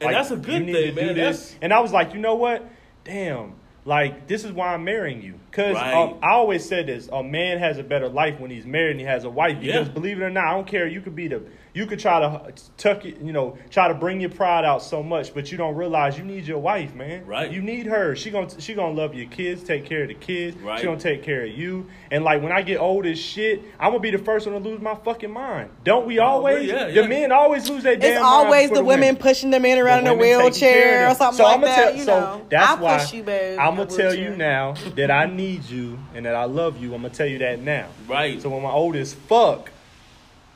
And 0.00 0.08
Like, 0.08 0.14
that's 0.16 0.30
a 0.30 0.36
good 0.36 0.60
you 0.60 0.60
need 0.66 0.72
thing, 0.72 0.94
to 0.94 1.00
do 1.00 1.06
man. 1.06 1.14
this. 1.14 1.38
That's- 1.40 1.58
And 1.62 1.72
I 1.72 1.80
was 1.80 1.92
like, 1.92 2.14
you 2.14 2.20
know 2.20 2.34
what? 2.34 2.64
Damn. 3.04 3.54
Like 3.84 4.26
this 4.26 4.44
is 4.44 4.52
why 4.52 4.74
I'm 4.74 4.84
marrying 4.84 5.22
you. 5.22 5.34
Cause 5.54 5.74
Right. 5.76 5.94
um, 5.94 6.16
I 6.22 6.32
always 6.32 6.68
said 6.68 6.88
this: 6.88 7.08
a 7.12 7.22
man 7.22 7.58
has 7.58 7.78
a 7.78 7.82
better 7.84 8.08
life 8.08 8.40
when 8.40 8.50
he's 8.50 8.66
married 8.66 8.90
and 8.92 9.00
he 9.00 9.06
has 9.06 9.22
a 9.24 9.30
wife. 9.30 9.60
Because 9.60 9.86
Yeah. 9.86 9.92
believe 9.94 10.20
it 10.20 10.24
or 10.24 10.30
not, 10.30 10.44
I 10.48 10.50
don't 10.50 10.66
care. 10.66 10.86
You 10.88 11.00
could 11.00 11.14
be 11.14 11.28
the, 11.28 11.42
you 11.74 11.86
could 11.86 12.00
try 12.00 12.18
to 12.20 12.52
tuck 12.76 13.04
it, 13.04 13.18
you 13.22 13.32
know, 13.32 13.56
try 13.70 13.86
to 13.86 13.94
bring 13.94 14.20
your 14.20 14.30
pride 14.30 14.64
out 14.64 14.82
so 14.82 15.00
much, 15.02 15.32
but 15.32 15.52
you 15.52 15.56
don't 15.58 15.76
realize 15.76 16.18
you 16.18 16.24
need 16.24 16.44
your 16.46 16.58
wife, 16.58 16.94
man. 16.96 17.24
Right. 17.24 17.50
You 17.52 17.62
need 17.62 17.86
her. 17.86 18.16
She 18.16 18.30
gonna 18.32 18.48
she 18.60 18.74
gonna 18.74 18.94
love 18.94 19.14
your 19.14 19.26
kids, 19.28 19.62
take 19.62 19.84
care 19.84 20.02
of 20.02 20.08
the 20.08 20.14
kids. 20.14 20.56
Right. 20.56 20.80
She 20.80 20.86
gonna 20.86 20.98
take 20.98 21.22
care 21.22 21.42
of 21.44 21.50
you. 21.50 21.86
And 22.10 22.24
like 22.24 22.42
when 22.42 22.50
I 22.50 22.62
get 22.62 22.80
old 22.80 23.06
as 23.06 23.18
shit, 23.20 23.62
I'm 23.78 23.90
gonna 23.90 24.00
be 24.00 24.10
the 24.10 24.18
first 24.18 24.48
one 24.48 24.60
to 24.60 24.68
lose 24.68 24.80
my 24.80 24.96
fucking 24.96 25.30
mind. 25.30 25.70
Don't 25.84 26.04
we 26.06 26.18
always? 26.18 26.68
yeah, 26.68 26.86
the 26.86 26.92
yeah. 27.02 27.06
men 27.06 27.30
always 27.30 27.70
lose 27.70 27.84
their 27.84 27.94
damn 27.94 28.12
It's 28.14 28.20
minds 28.20 28.26
always 28.46 28.68
for 28.70 28.74
the 28.74 28.84
women 28.84 29.00
women. 29.10 29.16
pushing 29.22 29.50
the 29.50 29.60
men 29.60 29.78
around 29.78 30.00
in 30.00 30.06
a 30.08 30.14
women 30.14 30.50
taking 30.52 30.68
care 30.68 30.72
wheelchair 30.80 31.06
of 31.06 31.12
or 31.12 31.14
them. 31.14 31.16
something 31.16 31.36
So 31.36 31.44
like 31.44 31.54
I'ma 31.58 31.66
that. 31.66 31.76
tell- 31.76 31.94
you 31.96 32.02
so 32.04 32.20
know, 32.20 32.46
that's 32.50 32.70
I 32.70 32.74
why 32.80 32.98
push 32.98 33.12
you, 33.14 33.22
babe. 33.22 33.58
I'm 33.60 33.76
gonna 33.76 33.86
tell 33.86 34.14
you 34.14 34.30
now 34.36 34.74
that 34.96 35.10
I 35.12 35.26
need 35.26 35.43
you 35.44 35.98
and 36.14 36.26
that 36.26 36.34
I 36.34 36.44
love 36.44 36.80
you. 36.80 36.94
I'm 36.94 37.02
gonna 37.02 37.14
tell 37.14 37.26
you 37.26 37.38
that 37.38 37.60
now. 37.60 37.88
Right. 38.08 38.40
So 38.40 38.48
when 38.48 38.62
my 38.62 38.70
old 38.70 38.96
as 38.96 39.14
fuck, 39.14 39.70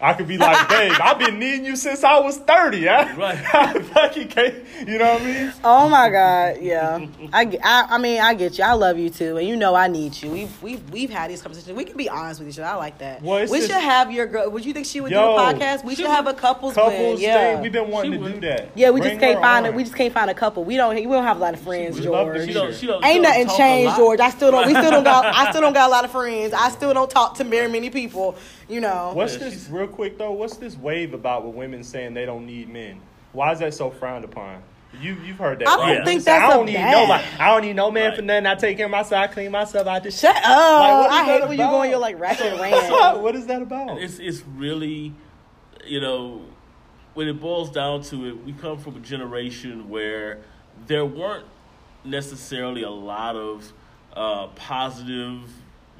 I 0.00 0.12
could 0.14 0.28
be 0.28 0.38
like, 0.38 0.68
babe, 0.70 0.92
I've 1.02 1.18
been 1.18 1.38
needing 1.40 1.64
you 1.64 1.74
since 1.74 2.04
I 2.04 2.20
was 2.20 2.36
30. 2.38 2.86
Huh? 2.86 3.14
Right. 3.16 3.36
I 3.54 3.78
fucking 3.80 4.28
can't. 4.28 4.54
You 4.86 4.98
know 4.98 5.12
what 5.14 5.22
I 5.22 5.24
mean? 5.24 5.52
Oh 5.64 5.88
my 5.88 6.08
God, 6.08 6.58
yeah. 6.60 7.04
I, 7.32 7.58
I, 7.64 7.86
I 7.90 7.98
mean, 7.98 8.20
I 8.20 8.34
get 8.34 8.58
you. 8.58 8.64
I 8.64 8.74
love 8.74 8.96
you 8.96 9.10
too, 9.10 9.36
and 9.38 9.48
you 9.48 9.56
know 9.56 9.74
I 9.74 9.88
need 9.88 10.20
you. 10.22 10.30
We've 10.30 10.62
we've 10.62 10.90
we've 10.90 11.10
had 11.10 11.30
these 11.30 11.42
conversations. 11.42 11.76
We 11.76 11.84
can 11.84 11.96
be 11.96 12.08
honest 12.08 12.38
with 12.40 12.48
each 12.48 12.58
other. 12.60 12.68
I 12.68 12.76
like 12.76 12.98
that. 12.98 13.22
Well, 13.22 13.40
we 13.40 13.58
just- 13.58 13.62
should 13.72 13.80
have 13.82 14.12
your 14.12 14.26
girl. 14.26 14.48
Would 14.50 14.64
you 14.64 14.72
think 14.72 14.86
she 14.86 15.00
would 15.00 15.10
Yo, 15.10 15.20
do 15.20 15.42
a 15.42 15.52
podcast? 15.52 15.82
We 15.84 15.96
should 15.96 16.06
have 16.06 16.26
a 16.28 16.34
couples, 16.34 16.74
Couples, 16.74 16.94
win. 17.14 17.18
Yeah, 17.20 17.54
thing, 17.54 17.62
we've 17.62 17.72
been 17.72 17.90
wanting 17.90 18.12
She 18.12 18.18
to 18.18 18.22
would. 18.24 18.34
do 18.34 18.40
that. 18.48 18.68
yeah. 18.76 18.90
We 18.90 19.00
Bring 19.00 19.12
just 19.14 19.20
can't 19.20 19.40
find 19.40 19.66
it. 19.66 19.74
We 19.74 19.82
just 19.82 19.96
can't 19.96 20.14
find 20.14 20.30
a 20.30 20.34
couple. 20.34 20.62
We 20.64 20.76
don't. 20.76 20.94
We 20.94 21.02
don't 21.04 21.24
have 21.24 21.38
a 21.38 21.40
lot 21.40 21.54
of 21.54 21.60
friends, 21.60 21.98
We 21.98 22.06
love 22.06 22.32
to 22.34 22.34
George. 22.34 22.46
She 22.46 22.52
don't, 22.54 22.74
she 22.74 22.86
don't, 22.86 23.04
Ain't 23.04 23.16
she 23.16 23.20
nothing 23.20 23.56
changed. 23.56 23.96
George. 23.96 24.20
I 24.20 24.30
still 24.30 24.52
don't. 24.52 24.66
We 24.68 24.74
still 24.74 24.90
don't 24.92 25.04
got. 25.04 25.24
I 25.34 25.50
still 25.50 25.60
don't 25.60 25.72
got 25.72 25.88
a 25.88 25.90
lot 25.90 26.04
of 26.04 26.12
friends. 26.12 26.52
I 26.54 26.68
still 26.68 26.94
don't 26.94 27.10
talk 27.10 27.34
to 27.38 27.44
very 27.44 27.68
many 27.70 27.90
people. 27.90 28.36
You 28.68 28.80
know. 28.80 29.12
What's 29.14 29.34
Yeah, 29.34 29.38
this 29.50 29.68
real 29.70 29.86
quick 29.86 30.18
though? 30.18 30.32
What's 30.32 30.56
this 30.56 30.76
wave 30.76 31.14
about 31.14 31.44
with 31.46 31.54
women 31.54 31.82
saying 31.82 32.14
they 32.14 32.26
don't 32.26 32.46
need 32.46 32.68
men? 32.68 33.00
Why 33.32 33.52
is 33.52 33.58
that 33.60 33.74
so 33.74 33.90
frowned 33.90 34.24
upon? 34.24 34.62
You 35.00 35.16
you've 35.24 35.36
heard 35.38 35.58
that? 35.60 35.68
I 35.68 35.76
don't 35.76 35.80
right? 35.86 35.94
think 35.96 36.06
Women 36.06 36.20
say, 36.22 36.30
that's 36.32 36.44
I 36.44 36.46
a 36.48 36.56
don't 36.56 36.66
need 36.66 36.74
bad- 36.74 36.92
nobody. 36.92 37.24
I 37.38 37.46
don't 37.52 37.62
need 37.62 37.76
no 37.76 37.90
man 37.90 38.08
Right. 38.08 38.16
for 38.16 38.22
nothing. 38.22 38.46
I 38.46 38.54
take 38.54 38.76
care 38.78 38.86
of 38.86 38.90
myself. 38.92 39.22
I 39.22 39.26
clean 39.32 39.50
myself. 39.50 39.86
I 39.86 40.00
just 40.00 40.20
Shut 40.20 40.34
up! 40.36 40.42
what 40.44 41.10
is 41.10 41.16
I 41.16 41.24
hate 41.24 41.26
that 41.26 41.40
it 41.42 41.48
when 41.48 41.52
you 41.52 41.64
go 41.64 41.68
about? 41.68 41.80
on 41.80 41.90
your 41.90 41.98
like 41.98 42.18
ratchet 42.18 42.58
rant. 42.60 43.20
what 43.22 43.36
is 43.36 43.46
that 43.46 43.60
about? 43.62 43.98
It's 44.02 44.18
it's 44.18 44.42
really, 44.56 45.12
you 45.86 46.00
know, 46.00 46.42
when 47.14 47.28
it 47.28 47.38
boils 47.40 47.70
down 47.70 48.02
to 48.04 48.26
it, 48.28 48.44
we 48.44 48.52
come 48.52 48.78
from 48.78 48.96
a 48.96 49.00
generation 49.00 49.88
where 49.90 50.40
there 50.86 51.04
weren't 51.04 51.44
necessarily 52.04 52.82
a 52.82 52.90
lot 52.90 53.36
of 53.36 53.72
uh, 54.14 54.46
positive 54.48 55.40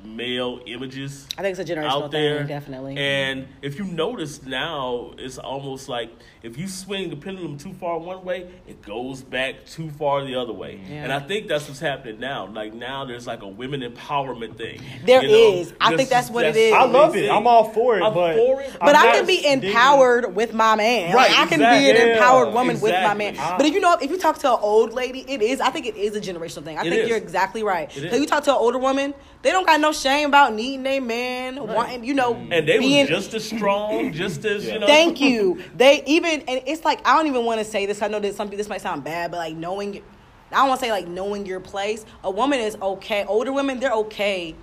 male 0.05 0.61
images 0.67 1.27
I 1.37 1.43
think 1.43 1.59
it's 1.59 1.71
a 1.71 1.75
generational 1.75 2.05
out 2.05 2.11
there. 2.11 2.39
thing, 2.39 2.47
definitely. 2.47 2.97
And 2.97 3.49
if 3.63 3.79
you 3.79 3.85
notice 3.85 4.43
now, 4.43 5.13
it's 5.19 5.39
almost 5.39 5.89
like 5.89 6.11
if 6.43 6.57
you 6.57 6.69
swing 6.69 7.11
the 7.11 7.17
pendulum 7.17 7.59
too 7.59 7.73
far 7.75 7.99
one 7.99 8.25
way, 8.25 8.49
it 8.67 8.81
goes 8.83 9.23
back 9.23 9.67
too 9.67 9.91
far 9.91 10.25
the 10.25 10.37
other 10.37 10.53
way. 10.53 10.81
Yeah. 10.89 11.05
And 11.05 11.13
I 11.13 11.19
think 11.19 11.49
that's 11.49 11.67
what's 11.69 11.81
happening 11.81 12.21
now. 12.21 12.47
Like 12.47 12.73
now, 12.75 13.05
there's 13.05 13.27
like 13.27 13.43
a 13.43 13.49
women 13.49 13.81
empowerment 13.83 14.57
thing. 14.57 14.81
There 15.05 15.21
There 15.21 15.29
is. 15.31 15.69
is. 15.69 15.75
I 15.81 15.97
think 15.97 16.09
that's 16.09 16.31
what 16.31 16.45
it 16.47 16.57
is. 16.57 16.73
I 16.73 16.85
love 16.85 17.17
it. 17.17 17.31
I'm 17.31 17.47
all 17.47 17.71
for 17.73 17.99
it, 17.99 18.03
I'm 18.03 18.15
but 18.15 18.37
for 18.37 18.63
it. 18.63 18.77
But 18.81 18.95
I'm 18.97 19.09
I 19.09 19.13
can 19.13 19.27
be 19.27 19.37
digging- 19.43 19.65
empowered 19.71 20.35
with 20.35 20.55
my 20.55 20.77
man. 20.77 21.15
Right, 21.15 21.31
Like, 21.31 21.39
I 21.39 21.47
can 21.47 21.61
exactly. 21.61 21.93
be 21.93 21.99
an 21.99 22.09
empowered 22.11 22.55
woman 22.55 22.81
with 22.81 22.93
my 22.93 23.15
man. 23.15 23.31
exactly. 23.35 23.57
But 23.59 23.67
if 23.67 23.75
you 23.75 23.81
know, 23.81 23.97
if 24.01 24.11
you 24.11 24.19
talk 24.19 24.39
to 24.39 24.53
an 24.53 24.59
old 24.63 24.93
lady, 24.93 25.25
it 25.29 25.43
is. 25.43 25.61
I 25.61 25.71
think 25.71 25.87
it 25.87 25.97
is 25.97 26.15
a 26.17 26.21
generational 26.21 26.65
thing. 26.65 26.79
I 26.79 26.83
It 26.83 26.91
think 26.91 27.03
is. 27.03 27.09
you're 27.09 27.19
exactly 27.19 27.63
right. 27.63 27.95
It 27.97 28.11
So 28.11 28.17
you 28.17 28.27
talk 28.27 28.45
to 28.45 28.51
an 28.51 28.57
older 28.59 28.79
woman, 28.79 29.13
they 29.43 29.51
don't 29.51 29.67
got 29.67 29.81
no 29.81 29.93
shame 29.93 30.29
about 30.29 30.53
needing 30.55 30.85
a 30.87 31.01
man, 31.01 31.65
wanting, 31.65 32.05
you 32.05 32.15
know, 32.15 32.35
And 32.35 32.67
they 32.67 32.79
being. 32.79 33.07
were 33.07 33.11
just 33.11 33.35
as 33.35 33.45
strong, 33.45 34.13
just 34.25 34.45
as 34.45 34.67
you 34.67 34.79
know. 34.79 34.87
Thank 34.87 35.21
you. 35.21 35.63
They 35.77 36.03
even, 36.07 36.43
and 36.43 36.63
it's 36.67 36.85
like 36.85 37.07
I 37.07 37.17
don't 37.17 37.29
even 37.29 37.45
want 37.45 37.61
to 37.61 37.65
say 37.65 37.87
this. 37.87 38.03
I 38.03 38.09
know 38.09 38.19
that 38.19 38.35
some 38.35 38.49
this 38.51 38.69
might 38.69 38.81
sound 38.81 39.05
bad, 39.05 39.31
but 39.31 39.37
like 39.37 39.55
knowing, 39.55 40.03
I 40.51 40.57
don't 40.57 40.69
want 40.69 40.81
to 40.81 40.87
say 40.87 40.91
like 40.91 41.07
knowing 41.07 41.47
your 41.47 41.61
place. 41.61 42.05
A 42.25 42.31
woman 42.31 42.59
is 42.59 42.77
okay. 42.83 43.25
Older 43.25 43.53
women, 43.53 43.79
they're 43.79 43.93
okay 43.93 44.57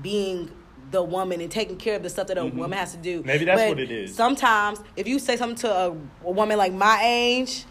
being 0.00 0.52
the 0.92 1.02
woman 1.02 1.40
and 1.40 1.50
taking 1.50 1.76
care 1.76 1.96
of 1.96 2.02
the 2.02 2.10
stuff 2.10 2.28
that 2.28 2.38
a 2.38 2.44
woman 2.44 2.78
has 2.78 2.92
to 2.92 2.98
do. 2.98 3.18
Mm-hmm. 3.18 3.26
Maybe 3.26 3.44
that's 3.46 3.60
But 3.60 3.68
what 3.70 3.80
it 3.80 3.90
is. 3.90 4.14
Sometimes, 4.14 4.78
if 4.94 5.08
you 5.08 5.18
say 5.18 5.36
something 5.36 5.56
to 5.56 5.70
a, 5.74 5.88
a 6.24 6.30
woman 6.30 6.58
like 6.58 6.72
my 6.72 7.00
age. 7.02 7.64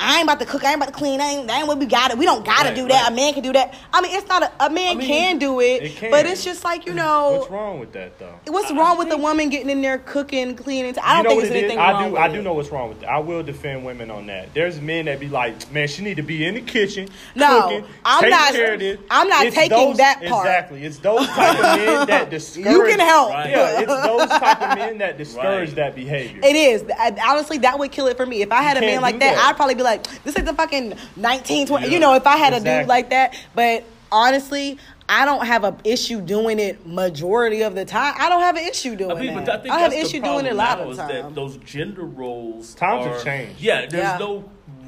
I 0.00 0.16
ain't 0.18 0.24
about 0.24 0.40
to 0.40 0.44
cook. 0.46 0.64
I 0.64 0.68
ain't 0.72 0.76
about 0.76 0.86
to 0.88 0.92
clean. 0.92 1.20
I 1.20 1.24
ain't, 1.30 1.46
that 1.46 1.58
ain't 1.58 1.68
what 1.68 1.78
we 1.78 1.86
got. 1.86 2.10
to 2.10 2.16
We 2.16 2.24
don't 2.24 2.44
gotta 2.44 2.68
Right, 2.70 2.74
do 2.74 2.88
that. 2.88 3.02
right. 3.04 3.12
A 3.12 3.14
man 3.14 3.32
can 3.32 3.42
do 3.42 3.52
that. 3.52 3.74
I 3.92 4.00
mean, 4.02 4.14
it's 4.16 4.28
not 4.28 4.42
a, 4.42 4.66
a 4.66 4.70
man 4.70 4.96
I 4.96 4.98
mean, 4.98 5.06
can 5.08 5.38
do 5.38 5.60
it, 5.60 5.82
it 5.82 5.96
can. 5.96 6.10
but 6.10 6.26
it's 6.26 6.44
just 6.44 6.64
like 6.64 6.84
you 6.86 6.92
know, 6.94 7.36
What's 7.38 7.50
wrong 7.50 7.78
with 7.80 7.92
that 7.92 8.18
though? 8.18 8.34
What's 8.48 8.70
I- 8.70 8.76
wrong 8.76 8.96
I 8.96 8.98
with 8.98 9.08
the 9.08 9.16
woman 9.16 9.48
getting 9.50 9.70
in 9.70 9.80
there 9.82 9.98
cooking, 9.98 10.56
cleaning? 10.56 10.96
I 11.02 11.22
don't 11.22 11.24
know 11.24 11.30
think 11.30 11.42
what 11.42 11.44
it's 11.46 11.54
it 11.54 11.56
is? 11.56 11.62
anything 11.64 11.78
I 11.78 11.92
wrong 11.92 12.04
do. 12.08 12.12
with 12.12 12.20
I 12.22 12.28
do 12.28 12.42
know 12.42 12.52
what's 12.54 12.70
wrong 12.70 12.88
with 12.88 13.00
that. 13.00 13.08
I 13.10 13.18
will 13.20 13.42
defend 13.42 13.84
women 13.84 14.10
on 14.10 14.26
that. 14.26 14.52
There's 14.52 14.80
men 14.80 15.04
that 15.06 15.20
be 15.20 15.28
like, 15.28 15.70
man, 15.72 15.86
she 15.88 16.02
need 16.02 16.16
to 16.16 16.22
be 16.22 16.44
in 16.44 16.54
the 16.54 16.60
kitchen, 16.60 17.08
No, 17.36 17.62
cooking, 17.62 17.84
I'm 18.04 18.28
not- 18.28 18.52
care 18.52 18.74
of 18.74 18.80
this. 18.80 18.98
I'm 19.10 19.28
not 19.28 19.46
It's 19.46 19.54
taking 19.56 19.78
those- 19.78 19.96
that 19.98 20.22
part. 20.26 20.46
Exactly. 20.46 20.84
It's 20.84 20.98
those 21.04 21.26
type 21.28 21.56
of 21.56 21.62
men 21.78 22.06
that 22.08 22.30
discourage. 22.30 22.66
You 22.66 22.84
can 22.84 22.98
help. 23.00 23.30
Right. 23.30 23.44
Yeah, 23.54 23.80
it's 23.80 24.06
those 24.06 24.28
type 24.28 24.60
of 24.60 24.78
men 24.78 24.98
that 24.98 25.16
discourage 25.18 25.68
Right. 25.70 25.76
that 25.76 25.94
behavior. 25.94 26.40
It 26.42 26.56
is. 26.56 26.82
I- 26.98 27.16
honestly, 27.28 27.58
that 27.58 27.78
would 27.78 27.92
kill 27.92 28.08
it 28.08 28.16
for 28.16 28.26
me. 28.26 28.42
If 28.42 28.50
I 28.50 28.62
had 28.62 28.76
a 28.76 28.80
man 28.80 29.00
like 29.00 29.18
that, 29.20 29.34
that. 29.36 29.44
I'd 29.48 29.54
probably 29.56 29.74
be 29.76 29.82
like, 29.82 29.93
this 30.24 30.36
is 30.36 30.44
the 30.44 30.54
fucking 30.54 30.94
19, 31.16 31.66
20. 31.66 31.86
Yeah. 31.86 31.92
You 31.92 32.00
know, 32.00 32.14
if 32.14 32.26
I 32.26 32.36
had 32.36 32.52
a 32.52 32.60
dude 32.60 32.88
like 32.88 33.10
that. 33.10 33.36
But 33.54 33.84
honestly, 34.10 34.78
I 35.08 35.24
don't 35.26 35.44
have 35.46 35.64
an 35.64 35.76
issue 35.84 36.20
doing 36.20 36.58
it 36.58 36.86
majority 36.86 37.62
of 37.62 37.74
the 37.74 37.84
time. 37.84 38.14
I 38.18 38.28
don't 38.28 38.40
have 38.40 38.56
an 38.56 38.64
issue 38.66 38.96
doing 38.96 39.10
I 39.16 39.20
mean, 39.20 39.44
that. 39.44 39.70
I 39.70 39.74
I 39.74 39.78
have 39.80 39.92
an 39.92 39.98
issue 39.98 40.20
doing 40.20 40.46
it 40.46 40.52
a 40.52 40.54
lot 40.54 40.80
of 40.80 40.90
is 40.92 40.96
the 40.96 41.06
that 41.06 41.34
those 41.34 41.56
gender 41.58 42.04
roles 42.04 42.74
Times 42.74 43.06
are- 43.06 43.12
have 43.14 43.24
changed. 43.24 43.60
Yeah, 43.60 43.80
there's 43.86 43.92
Yeah. 43.92 44.16
no 44.18 44.44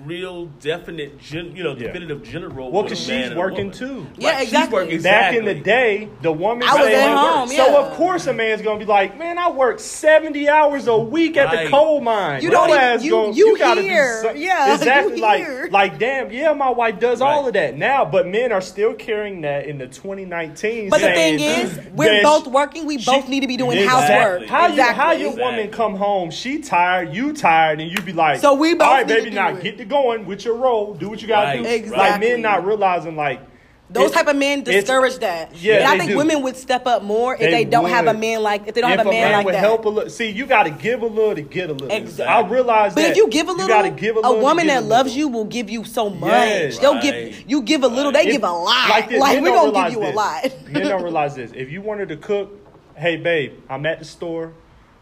real 0.07 0.47
definite, 0.61 1.19
gen, 1.21 1.53
you 1.57 1.65
know, 1.65 1.71
Yeah. 1.73 1.87
definitive 1.89 2.23
gender 2.23 2.49
role. 2.49 2.71
Well, 2.71 2.85
with 2.85 2.93
a 2.93 2.95
'cause 2.95 3.09
man 3.09 3.29
she's 3.29 3.37
working 3.37 3.57
woman. 3.67 3.73
too. 3.73 4.07
Yeah, 4.17 4.29
Right, 4.31 4.39
she's 4.41 4.49
exactly. 4.49 4.75
working- 4.75 5.03
Back 5.03 5.35
in 5.35 5.45
the 5.45 5.55
day, 5.55 6.09
the 6.23 6.33
woman 6.33 6.69
I 6.69 6.75
was 6.75 6.83
stayed 6.85 6.95
at 6.95 7.11
at 7.11 7.17
home, 7.17 7.51
yeah. 7.51 7.57
So 7.67 7.77
of 7.77 7.93
course 7.95 8.27
a 8.27 8.33
man's 8.33 8.63
gonna 8.63 8.79
be 8.79 8.85
like, 8.85 9.19
man, 9.19 9.39
I 9.39 9.51
work 9.51 9.81
seventy 9.81 10.49
hours 10.49 10.87
a 10.87 10.97
week 10.97 11.37
at 11.37 11.51
the 11.51 11.69
coal 11.71 12.01
mine. 12.01 12.43
You 12.43 12.51
don't 12.51 12.69
even- 12.69 12.81
ass 12.81 13.03
you- 13.05 13.11
gonna- 13.11 13.33
you 13.33 13.59
gotta 13.59 13.81
do 13.83 13.87
here. 13.89 14.21
some- 14.23 14.37
Yeah, 14.37 14.75
exactly. 14.75 15.17
you 15.17 15.23
like, 15.23 15.39
here. 15.45 15.69
like, 15.71 15.99
damn, 15.99 16.31
yeah, 16.31 16.53
my 16.53 16.71
wife 16.71 16.99
does 17.01 17.21
all 17.21 17.47
of 17.47 17.55
that 17.55 17.77
now, 17.77 18.05
but 18.05 18.27
men 18.27 18.53
are 18.53 18.61
still 18.61 18.93
carrying 18.95 19.41
that 19.43 19.67
in 19.67 19.79
the 19.79 19.87
2019. 19.87 20.89
But 20.91 21.01
the 21.01 21.13
thing 21.13 21.41
is, 21.41 21.79
we're 21.95 22.23
both 22.23 22.47
working. 22.47 22.87
We 22.87 22.99
she- 22.99 23.11
both 23.11 23.29
need 23.29 23.41
to 23.41 23.47
be 23.49 23.57
doing 23.57 23.79
Exactly. 23.79 24.15
housework. 24.15 24.49
How 24.49 24.67
you, 24.69 24.83
how 24.83 25.11
Exactly. 25.13 25.23
your 25.23 25.33
woman 25.33 25.69
come 25.69 25.95
home? 25.97 26.31
She 26.31 26.59
tired, 26.59 27.13
you 27.15 27.33
tired, 27.33 27.81
and 27.81 27.91
you'd 27.91 28.05
be 28.05 28.13
like, 28.13 28.41
So 28.41 28.55
we 28.55 28.75
both 28.75 28.87
all 28.87 28.95
right, 28.95 29.07
need 29.07 29.13
to 29.15 29.19
baby, 29.21 29.31
do 29.31 29.37
now 29.37 29.49
it." 29.51 29.63
get 29.63 29.79
to 29.79 29.85
going 30.03 30.27
with 30.27 30.45
your 30.45 30.55
role. 30.57 30.95
Do 30.95 31.09
what 31.09 31.23
you 31.23 31.29
gotta 31.29 31.47
Right, 31.59 31.63
do. 31.63 31.69
Exactly. 31.69 31.99
Like 31.99 32.21
men 32.21 32.43
not 32.43 32.65
realizing 32.67 33.17
like 33.17 33.41
Those 33.89 34.11
it- 34.11 34.15
type 34.15 34.27
of 34.27 34.35
men 34.37 34.63
discourage 34.65 35.19
that. 35.21 35.55
Yeah, 35.57 35.75
and 35.77 35.85
I 35.87 35.97
think 35.99 36.11
do. 36.11 36.17
women 36.17 36.43
would 36.43 36.57
step 36.57 36.87
up 36.89 37.03
more 37.05 37.35
if 37.35 37.41
They 37.41 37.51
they, 37.51 37.65
don't 37.65 37.89
have 37.89 38.09
a 38.09 38.15
man 38.15 38.43
like 38.43 38.67
if 38.67 38.75
they 38.75 38.81
don't 38.81 38.91
if 38.91 38.99
have 38.99 39.07
a 39.07 39.11
man, 39.11 39.33
like 39.33 39.47
would 39.47 39.55
that. 39.55 39.61
help 39.61 39.85
a 39.85 39.89
little, 39.89 40.11
see, 40.11 40.29
you 40.31 40.45
got 40.45 40.65
to 40.65 40.71
give 40.71 41.03
a 41.03 41.07
little 41.07 41.35
to 41.37 41.43
get 41.43 41.71
a 41.71 41.73
little. 41.73 41.91
Exactly. 41.97 42.25
I 42.27 42.41
realize 42.53 42.95
But 42.95 43.03
that. 43.03 43.11
if 43.13 43.17
you 43.17 43.29
give 43.29 43.49
a 43.49 43.53
little, 43.53 43.69
you 43.69 43.73
gotta 43.75 43.91
give 43.91 44.17
a, 44.17 44.19
a, 44.19 44.23
little 44.23 44.37
to 44.39 44.43
woman 44.43 44.67
that 44.67 44.83
a 44.83 44.87
loves 44.87 45.17
you 45.17 45.29
will 45.29 45.45
give 45.45 45.71
you 45.71 45.85
so 45.85 46.11
much. 46.11 46.31
Yes. 46.31 46.79
They'll 46.81 46.95
Right. 46.95 47.03
give 47.31 47.45
you 47.49 47.63
give 47.63 47.85
a 47.85 47.89
little, 47.89 48.11
they 48.13 48.27
If- 48.27 48.33
give 48.33 48.43
a 48.43 48.51
lot. 48.51 48.89
Like, 48.91 49.09
this, 49.09 49.21
Like, 49.21 49.41
we're 49.41 49.49
don't 49.51 49.73
gonna 49.73 49.89
give 49.91 49.99
realize 50.01 50.13
you 50.13 50.13
a 50.13 50.15
lot. 50.15 50.73
men 50.73 50.89
don't 50.89 51.03
realize 51.11 51.35
this. 51.37 51.53
If 51.55 51.71
you 51.71 51.81
wanted 51.81 52.09
to 52.09 52.17
cook, 52.17 52.51
hey 52.97 53.17
babe, 53.19 53.53
I'm 53.71 53.87
at 53.87 54.01
the 54.01 54.05
store. 54.05 54.53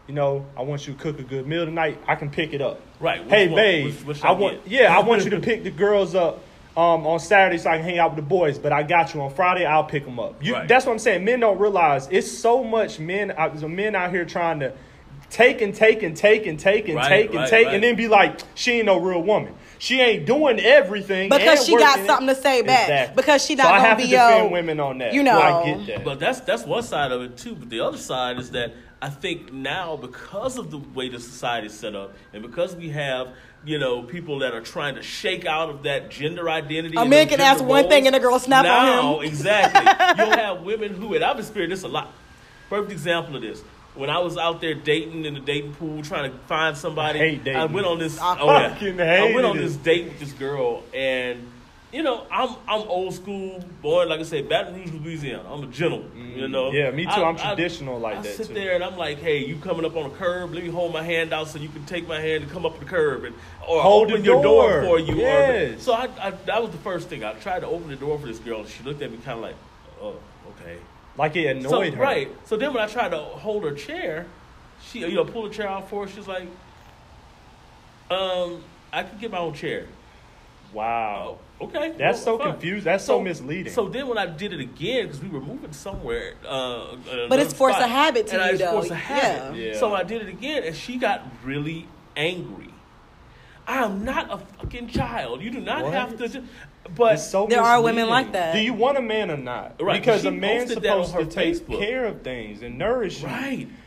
You 0.07 0.13
know, 0.13 0.45
I 0.55 0.61
want 0.61 0.85
you 0.87 0.93
to 0.93 0.99
cook 0.99 1.19
a 1.19 1.23
good 1.23 1.47
meal 1.47 1.65
tonight. 1.65 1.97
I 2.07 2.15
can 2.15 2.29
pick 2.29 2.53
it 2.53 2.61
up. 2.61 2.79
Right, 2.99 3.21
which 3.23 3.29
Hey 3.33 3.47
one? 3.47 3.55
babe, 3.55 3.85
Which- 3.85 4.05
which 4.05 4.23
I 4.23 4.29
I 4.29 4.31
want. 4.33 4.59
Yeah, 4.67 4.95
I 4.95 5.01
want 5.01 5.23
you 5.23 5.31
to 5.31 5.39
pick 5.39 5.63
the 5.63 5.71
girls 5.71 6.15
up. 6.15 6.41
Um, 6.77 7.07
on 7.07 7.19
Saturday, 7.21 7.57
so 7.57 7.69
I 7.69 7.77
can 7.77 7.85
hang 7.85 7.99
out 7.99 8.09
with 8.13 8.17
the 8.17 8.29
boys. 8.29 8.59
But 8.59 8.73
I 8.73 8.83
got 8.83 9.13
you 9.13 9.21
on 9.21 9.33
Friday. 9.33 9.65
I'll 9.65 9.85
pick 9.85 10.03
them 10.03 10.19
up. 10.19 10.43
You, 10.43 10.55
Right. 10.55 10.67
That's 10.67 10.85
what 10.85 10.91
I'm 10.91 10.99
saying. 10.99 11.23
Men 11.23 11.39
don't 11.39 11.57
realize 11.57 12.09
it's 12.11 12.29
so 12.29 12.65
much 12.65 12.99
men. 12.99 13.31
uh, 13.31 13.47
There's 13.47 13.63
men 13.63 13.95
out 13.95 14.09
here 14.11 14.25
trying 14.25 14.59
to 14.59 14.73
take 15.29 15.61
and 15.61 15.73
take 15.73 16.03
and 16.03 16.17
take 16.17 16.45
and 16.45 16.59
take 16.59 16.89
and 16.89 16.97
Right, 16.97 17.07
take 17.07 17.29
and 17.29 17.35
right, 17.39 17.49
take, 17.49 17.65
right. 17.67 17.75
and 17.75 17.81
then 17.81 17.95
be 17.95 18.09
like, 18.09 18.41
she 18.55 18.73
ain't 18.73 18.87
no 18.87 18.99
real 18.99 19.21
woman. 19.23 19.53
She 19.79 20.01
ain't 20.01 20.25
doing 20.25 20.59
everything 20.59 21.29
Because 21.29 21.65
she 21.65 21.77
got 21.77 21.91
working. 21.99 22.05
something 22.07 22.27
to 22.27 22.35
say 22.35 22.61
back. 22.61 22.81
Exactly. 22.89 23.15
Because 23.15 23.45
she 23.45 23.55
not 23.55 23.67
I 23.67 23.77
gonna 23.77 23.87
have 23.87 23.97
be, 23.97 24.03
to 24.03 24.09
defend 24.09 24.45
yo, 24.47 24.51
women 24.51 24.79
on 24.81 24.97
that. 24.97 25.13
you 25.13 25.23
know. 25.23 25.39
I 25.39 25.65
get 25.75 25.87
that. 25.87 26.03
But 26.03 26.19
that's 26.19 26.41
that's 26.41 26.65
one 26.65 26.83
side 26.83 27.13
of 27.13 27.21
it 27.21 27.37
too. 27.37 27.55
But 27.55 27.69
the 27.69 27.79
other 27.79 27.97
side 27.97 28.37
is 28.37 28.51
that 28.51 28.73
I 29.01 29.09
think 29.09 29.51
now 29.51 29.97
because 29.97 30.57
of 30.57 30.71
the 30.71 30.77
way 30.77 31.09
the 31.09 31.19
society 31.19 31.67
is 31.67 31.77
set 31.77 31.95
up, 31.95 32.13
and 32.33 32.41
because 32.41 32.75
we 32.75 32.89
have 32.89 33.29
you 33.65 33.79
know 33.79 34.03
people 34.03 34.39
that 34.39 34.53
are 34.53 34.61
trying 34.61 34.95
to 34.95 35.01
shake 35.01 35.45
out 35.45 35.69
of 35.69 35.83
that 35.83 36.09
gender 36.09 36.49
identity. 36.49 36.95
A 36.97 37.05
man 37.05 37.27
can 37.27 37.41
ask 37.41 37.59
gender 37.59 37.69
one 37.71 37.89
thing 37.89 38.07
and 38.07 38.15
a 38.15 38.19
girl 38.19 38.39
snap 38.39 38.59
on 38.59 38.63
now, 38.63 39.19
him. 39.19 39.27
exactly. 39.27 39.81
You'll 40.25 40.37
have 40.37 40.61
women 40.61 40.93
who, 40.93 41.13
and 41.13 41.23
I've 41.23 41.39
experienced 41.39 41.81
this 41.81 41.83
a 41.83 41.93
lot. 41.93 42.13
Perfect 42.69 42.91
example 42.91 43.35
of 43.35 43.41
this. 43.41 43.61
When 43.95 44.09
I 44.09 44.19
was 44.19 44.37
out 44.37 44.59
there 44.59 44.73
dating 44.73 45.25
in 45.25 45.35
the 45.35 45.39
dating 45.39 45.73
pool, 45.75 46.01
trying 46.01 46.31
to 46.31 46.37
find 46.47 46.75
somebody, 46.75 47.19
I 47.19 47.29
hate 47.29 47.43
dating. 47.43 47.73
went 47.73 47.87
on 47.87 47.99
this. 47.99 48.19
I 48.19 48.37
oh 48.39 48.51
yeah, 48.51 49.23
I 49.23 49.33
went 49.33 49.45
on 49.45 49.57
this 49.57 49.75
date 49.77 50.05
with 50.05 50.19
this 50.19 50.33
girl, 50.33 50.83
and 50.93 51.47
you 51.95 52.03
know, 52.03 52.27
I'm 52.29 52.49
I'm 52.67 52.81
old 52.89 53.13
school, 53.13 53.63
boy. 53.81 54.05
Like 54.05 54.19
I 54.19 54.23
said, 54.23 54.49
Baton 54.49 54.73
Rouge, 54.75 54.91
Louisiana. 54.91 55.43
I'm 55.51 55.63
a 55.63 55.67
gentleman. 55.67 56.11
You 56.35 56.49
know. 56.49 56.71
Yeah, 56.73 56.91
me 56.91 57.05
too. 57.05 57.11
I- 57.11 57.23
I'm 57.29 57.37
I- 57.37 57.55
traditional 57.55 57.97
like 57.99 58.17
I 58.17 58.21
that, 58.23 58.35
sit 58.35 58.47
too. 58.47 58.53
there 58.53 58.75
and 58.75 58.83
I'm 58.83 58.97
like, 58.97 59.19
hey, 59.19 59.37
you 59.45 59.55
coming 59.55 59.85
up 59.85 59.95
on 59.95 60.05
a 60.07 60.09
curb? 60.09 60.53
Let 60.53 60.61
me 60.63 60.69
hold 60.69 60.91
my 60.91 61.01
hand 61.03 61.31
out 61.31 61.47
so 61.47 61.57
you 61.57 61.69
can 61.69 61.85
take 61.85 62.05
my 62.05 62.19
hand 62.19 62.43
and 62.43 62.51
come 62.51 62.65
up 62.65 62.77
the 62.79 62.85
curb 62.85 63.23
and 63.23 63.33
or 63.65 63.81
Hold 63.81 64.11
open 64.11 64.25
your 64.25 64.43
door. 64.43 64.83
for 64.83 64.99
you. 64.99 65.13
Or, 65.13 65.17
Yes. 65.17 65.83
so 65.83 65.93
I, 65.93 66.09
I 66.19 66.31
that 66.31 66.61
was 66.61 66.71
the 66.71 66.77
first 66.79 67.07
thing. 67.07 67.23
I 67.23 67.31
tried 67.35 67.61
to 67.61 67.67
open 67.67 67.87
the 67.87 67.95
door 67.95 68.19
for 68.19 68.27
this 68.27 68.39
girl, 68.39 68.59
and 68.59 68.67
she 68.69 68.83
looked 68.83 69.01
at 69.01 69.09
me 69.09 69.17
kind 69.23 69.37
of 69.37 69.43
like, 69.43 69.55
oh, 70.01 70.15
okay. 70.49 70.77
like 71.17 71.33
it 71.37 71.63
So, 71.63 71.69
annoyed 71.69 71.93
her. 71.93 72.03
Right. 72.03 72.29
So 72.45 72.57
then 72.57 72.73
when 72.73 72.83
I 72.83 72.87
tried 72.87 73.09
to 73.11 73.19
hold 73.19 73.63
her 73.63 73.71
chair, 73.73 74.25
she 74.83 74.99
you 74.99 75.13
know 75.13 75.23
pull 75.23 75.43
the 75.47 75.53
chair 75.55 75.69
out 75.69 75.89
for 75.89 76.05
her. 76.05 76.11
She's 76.11 76.27
like, 76.27 76.49
um, 78.11 78.61
I 78.91 79.03
can 79.03 79.17
get 79.17 79.31
my 79.31 79.37
own 79.39 79.53
chair. 79.53 79.85
Wow. 80.75 81.39
Oh, 81.61 81.65
okay. 81.67 81.93
That's 81.97 82.21
so 82.21 82.37
fine. 82.37 82.51
confused. 82.51 82.85
That's 82.85 83.05
so 83.05 83.21
misleading. 83.21 83.71
So 83.71 83.87
then 83.87 84.07
when 84.07 84.17
I 84.17 84.25
did 84.25 84.51
it 84.51 84.59
again, 84.59 85.07
because 85.07 85.21
we 85.21 85.29
were 85.29 85.39
moving 85.39 85.71
somewhere, 85.71 86.33
uh, 86.47 86.95
But 87.29 87.39
it's 87.39 87.53
force 87.53 87.77
a 87.77 87.87
habit 87.87 88.27
to 88.27 88.35
and 88.41 88.45
you, 88.45 88.51
was 88.51 88.59
though. 88.59 88.71
force 88.71 88.91
of 88.91 88.97
habit. 88.97 89.57
Yeah. 89.57 89.67
Yeah. 89.71 89.79
So 89.79 89.93
I 89.95 90.03
did 90.03 90.21
it 90.21 90.27
again, 90.27 90.63
and 90.63 90.75
she 90.75 90.97
got 90.97 91.23
really 91.45 91.87
angry. 92.17 92.69
I 93.67 93.83
am 93.83 94.03
not 94.03 94.31
a 94.31 94.37
fucking 94.37 94.89
child. 94.89 95.41
You 95.41 95.49
do 95.49 95.59
not 95.61 95.83
What? 95.85 95.93
have 95.93 96.17
to. 96.17 96.27
Just, 96.27 96.45
but 96.95 97.13
It's 97.13 97.27
so 97.27 97.47
There 97.47 97.61
are 97.63 97.81
women 97.81 98.07
like 98.07 98.33
that. 98.33 98.53
Do 98.53 98.59
you 98.59 98.73
want 98.75 98.97
a 98.97 99.01
man 99.01 99.31
or 99.31 99.37
not? 99.37 99.81
Right, 99.81 99.99
Because 99.99 100.21
she 100.21 100.27
a 100.27 100.31
man's 100.31 100.65
posted 100.65 100.83
that 100.83 100.97
on 100.97 101.05
supposed 101.05 101.31
to 101.31 101.39
her 101.39 101.45
take 101.53 101.67
care 101.79 102.05
of 102.05 102.21
things 102.21 102.61
and 102.61 102.77
nourish 102.77 103.21
you. 103.23 103.27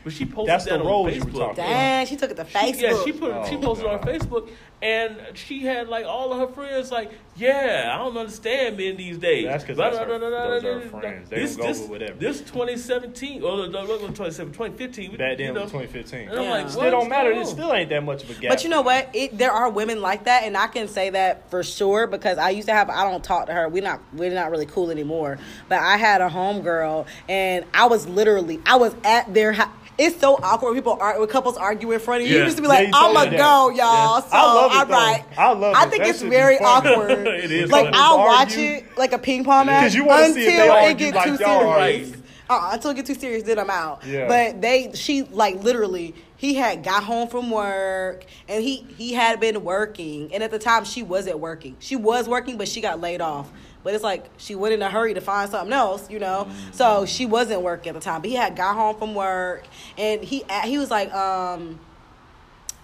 Right, 0.09 0.13
but 0.13 0.13
she 0.17 0.25
posted 0.25 0.49
That's 0.49 0.65
that 0.65 0.71
the 0.75 0.79
on 0.81 0.85
roles 0.87 1.13
you 1.13 1.19
were 1.21 1.25
Facebook. 1.27 1.31
talking 1.39 1.63
about. 1.63 1.69
Dang, 1.69 2.05
she 2.07 2.15
took 2.15 2.31
it 2.31 2.37
to 2.37 2.45
Facebook. 2.45 2.75
She, 2.75 2.81
yeah, 2.81 3.03
she 3.05 3.11
put 3.11 3.31
Oh, 3.31 3.45
she 3.49 3.57
posted 3.57 3.85
it 3.85 3.91
on 3.91 3.97
God. 4.01 4.07
Facebook, 4.07 4.49
and 4.81 5.17
she 5.33 5.59
had 5.65 5.87
like 5.89 6.05
all 6.05 6.31
of 6.31 6.39
her 6.39 6.53
friends 6.53 6.91
like, 6.91 7.11
"Yeah, 7.35 7.91
I 7.93 7.97
don't 7.97 8.15
understand 8.17 8.77
men 8.77 8.95
these 8.97 9.17
days." 9.17 9.45
That's 9.45 9.63
'cause 9.63 9.75
Blah, 9.75 9.91
that's 9.91 9.97
blah, 10.05 10.05
her- 10.13 10.19
blah, 10.19 10.29
blah, 10.29 10.47
those 10.49 10.61
blah, 10.61 10.71
are 10.71 10.79
her 10.79 10.87
blah, 10.89 10.99
friends. 11.01 11.29
They 11.29 11.35
This 11.41 11.55
gonna 11.55 11.67
go 11.67 11.73
this 11.73 11.81
with 11.81 11.89
whatever. 11.89 12.13
this 12.19 12.41
2017 12.41 13.43
or 13.43 13.57
no, 13.57 13.65
no, 13.67 13.81
no, 13.85 13.97
2017, 13.97 14.53
2015. 14.53 15.17
Back 15.17 15.39
you 15.39 15.53
know, 15.53 15.61
2015. 15.63 16.29
And 16.29 16.37
I'm 16.39 16.43
Yeah. 16.45 16.49
like, 16.51 16.69
Still 16.69 16.81
what's 16.83 16.91
don't 16.91 17.09
matter. 17.09 17.29
going 17.31 17.41
It 17.41 17.47
on? 17.47 17.53
still 17.53 17.73
ain't 17.73 17.89
that 17.89 18.03
much 18.03 18.23
of 18.23 18.29
a 18.29 18.33
gap. 18.41 18.49
But 18.49 18.63
you 18.63 18.69
know 18.69 18.81
what? 18.81 19.09
It, 19.13 19.37
there 19.37 19.51
are 19.51 19.69
women 19.69 20.01
like 20.01 20.23
that, 20.25 20.43
and 20.43 20.55
I 20.55 20.67
can 20.67 20.87
say 20.87 21.09
that 21.11 21.49
for 21.51 21.61
sure 21.63 22.07
because 22.07 22.37
I 22.37 22.51
used 22.51 22.67
to 22.67 22.73
have. 22.73 22.89
I 22.89 23.03
don't 23.09 23.23
talk 23.23 23.47
to 23.47 23.53
her. 23.53 23.67
We're 23.69 23.83
not. 23.83 23.99
We're 24.13 24.31
not 24.33 24.49
really 24.51 24.65
cool 24.65 24.91
anymore. 24.91 25.37
But 25.67 25.79
I 25.79 25.97
had 25.97 26.21
a 26.21 26.29
homegirl, 26.29 27.05
and 27.27 27.65
I 27.73 27.87
was 27.87 28.07
literally. 28.07 28.59
I 28.65 28.77
was 28.77 28.95
at 29.03 29.33
their. 29.33 29.51
house. 29.53 29.69
It's 29.99 30.19
so 30.19 30.35
awkward 30.41 30.69
when 30.69 30.75
people 30.81 30.97
are 31.01 31.19
when 31.19 31.27
couples 31.27 31.57
argue 31.57 31.91
in 31.91 31.99
front 31.99 32.23
of 32.23 32.27
you. 32.29 32.33
Yeah. 32.35 32.39
You 32.39 32.45
used 32.45 32.55
to 32.57 32.61
be 32.61 32.69
like, 32.69 32.87
you 32.87 32.93
told 32.93 33.17
"I'm 33.17 33.29
me 33.31 33.35
a 33.35 33.37
that. 33.37 33.37
go, 33.37 33.69
y'all." 33.69 33.75
Yeah. 33.75 34.19
So 34.21 34.27
I 34.31 34.43
love 34.53 34.71
it, 34.89 34.91
right. 34.91 35.25
I 35.37 35.51
love 35.53 35.75
I 35.75 35.85
think 35.87 36.03
That 36.03 36.09
it's 36.09 36.21
very 36.21 36.57
awkward. 36.59 37.27
It 37.27 37.51
is 37.51 37.69
Like. 37.69 37.93
I'll 37.93 38.17
watch 38.19 38.55
it 38.55 38.97
like 38.97 39.11
a 39.13 39.17
ping 39.19 39.43
pong 39.43 39.65
match 39.65 39.93
you 39.93 40.09
until 40.09 40.33
see 40.33 40.45
it 40.47 40.97
gets 40.97 41.15
like 41.15 41.27
too 41.27 41.37
serious. 41.37 42.09
Right. 42.09 42.15
uh, 42.49 42.69
until 42.73 42.91
it 42.91 42.95
get 42.95 43.05
too 43.05 43.13
serious, 43.15 43.43
then 43.43 43.59
I'm 43.59 43.69
out. 43.69 44.05
Yeah. 44.05 44.27
But 44.27 44.61
they, 44.61 44.91
she 44.93 45.23
like 45.23 45.61
literally, 45.63 46.15
he 46.37 46.55
had 46.55 46.83
got 46.83 47.03
home 47.03 47.27
from 47.27 47.51
work 47.51 48.25
and 48.47 48.63
he 48.63 48.77
he 48.97 49.13
had 49.13 49.39
been 49.41 49.63
working, 49.65 50.33
and 50.33 50.41
at 50.43 50.51
the 50.51 50.59
time 50.59 50.85
she 50.85 51.03
wasn't 51.03 51.39
working. 51.39 51.75
She 51.79 51.95
was 51.97 52.27
working, 52.29 52.57
but 52.57 52.67
she 52.69 52.79
got 52.81 53.01
laid 53.01 53.19
off. 53.21 53.49
But 53.83 53.93
it's 53.93 54.03
like 54.03 54.29
she 54.37 54.55
went 54.55 54.73
in 54.73 54.81
a 54.81 54.89
hurry 54.89 55.13
to 55.13 55.21
find 55.21 55.49
something 55.49 55.71
else, 55.73 56.09
you 56.09 56.19
know. 56.19 56.47
So 56.71 57.05
she 57.05 57.25
wasn't 57.25 57.61
working 57.61 57.89
at 57.89 57.95
the 57.95 58.01
time. 58.01 58.21
But 58.21 58.29
he 58.29 58.35
had 58.35 58.55
got 58.55 58.75
home 58.75 58.97
from 58.97 59.15
work, 59.15 59.65
and 59.97 60.23
he 60.23 60.43
he 60.65 60.77
was 60.77 60.91
like, 60.91 61.13
um, 61.13 61.79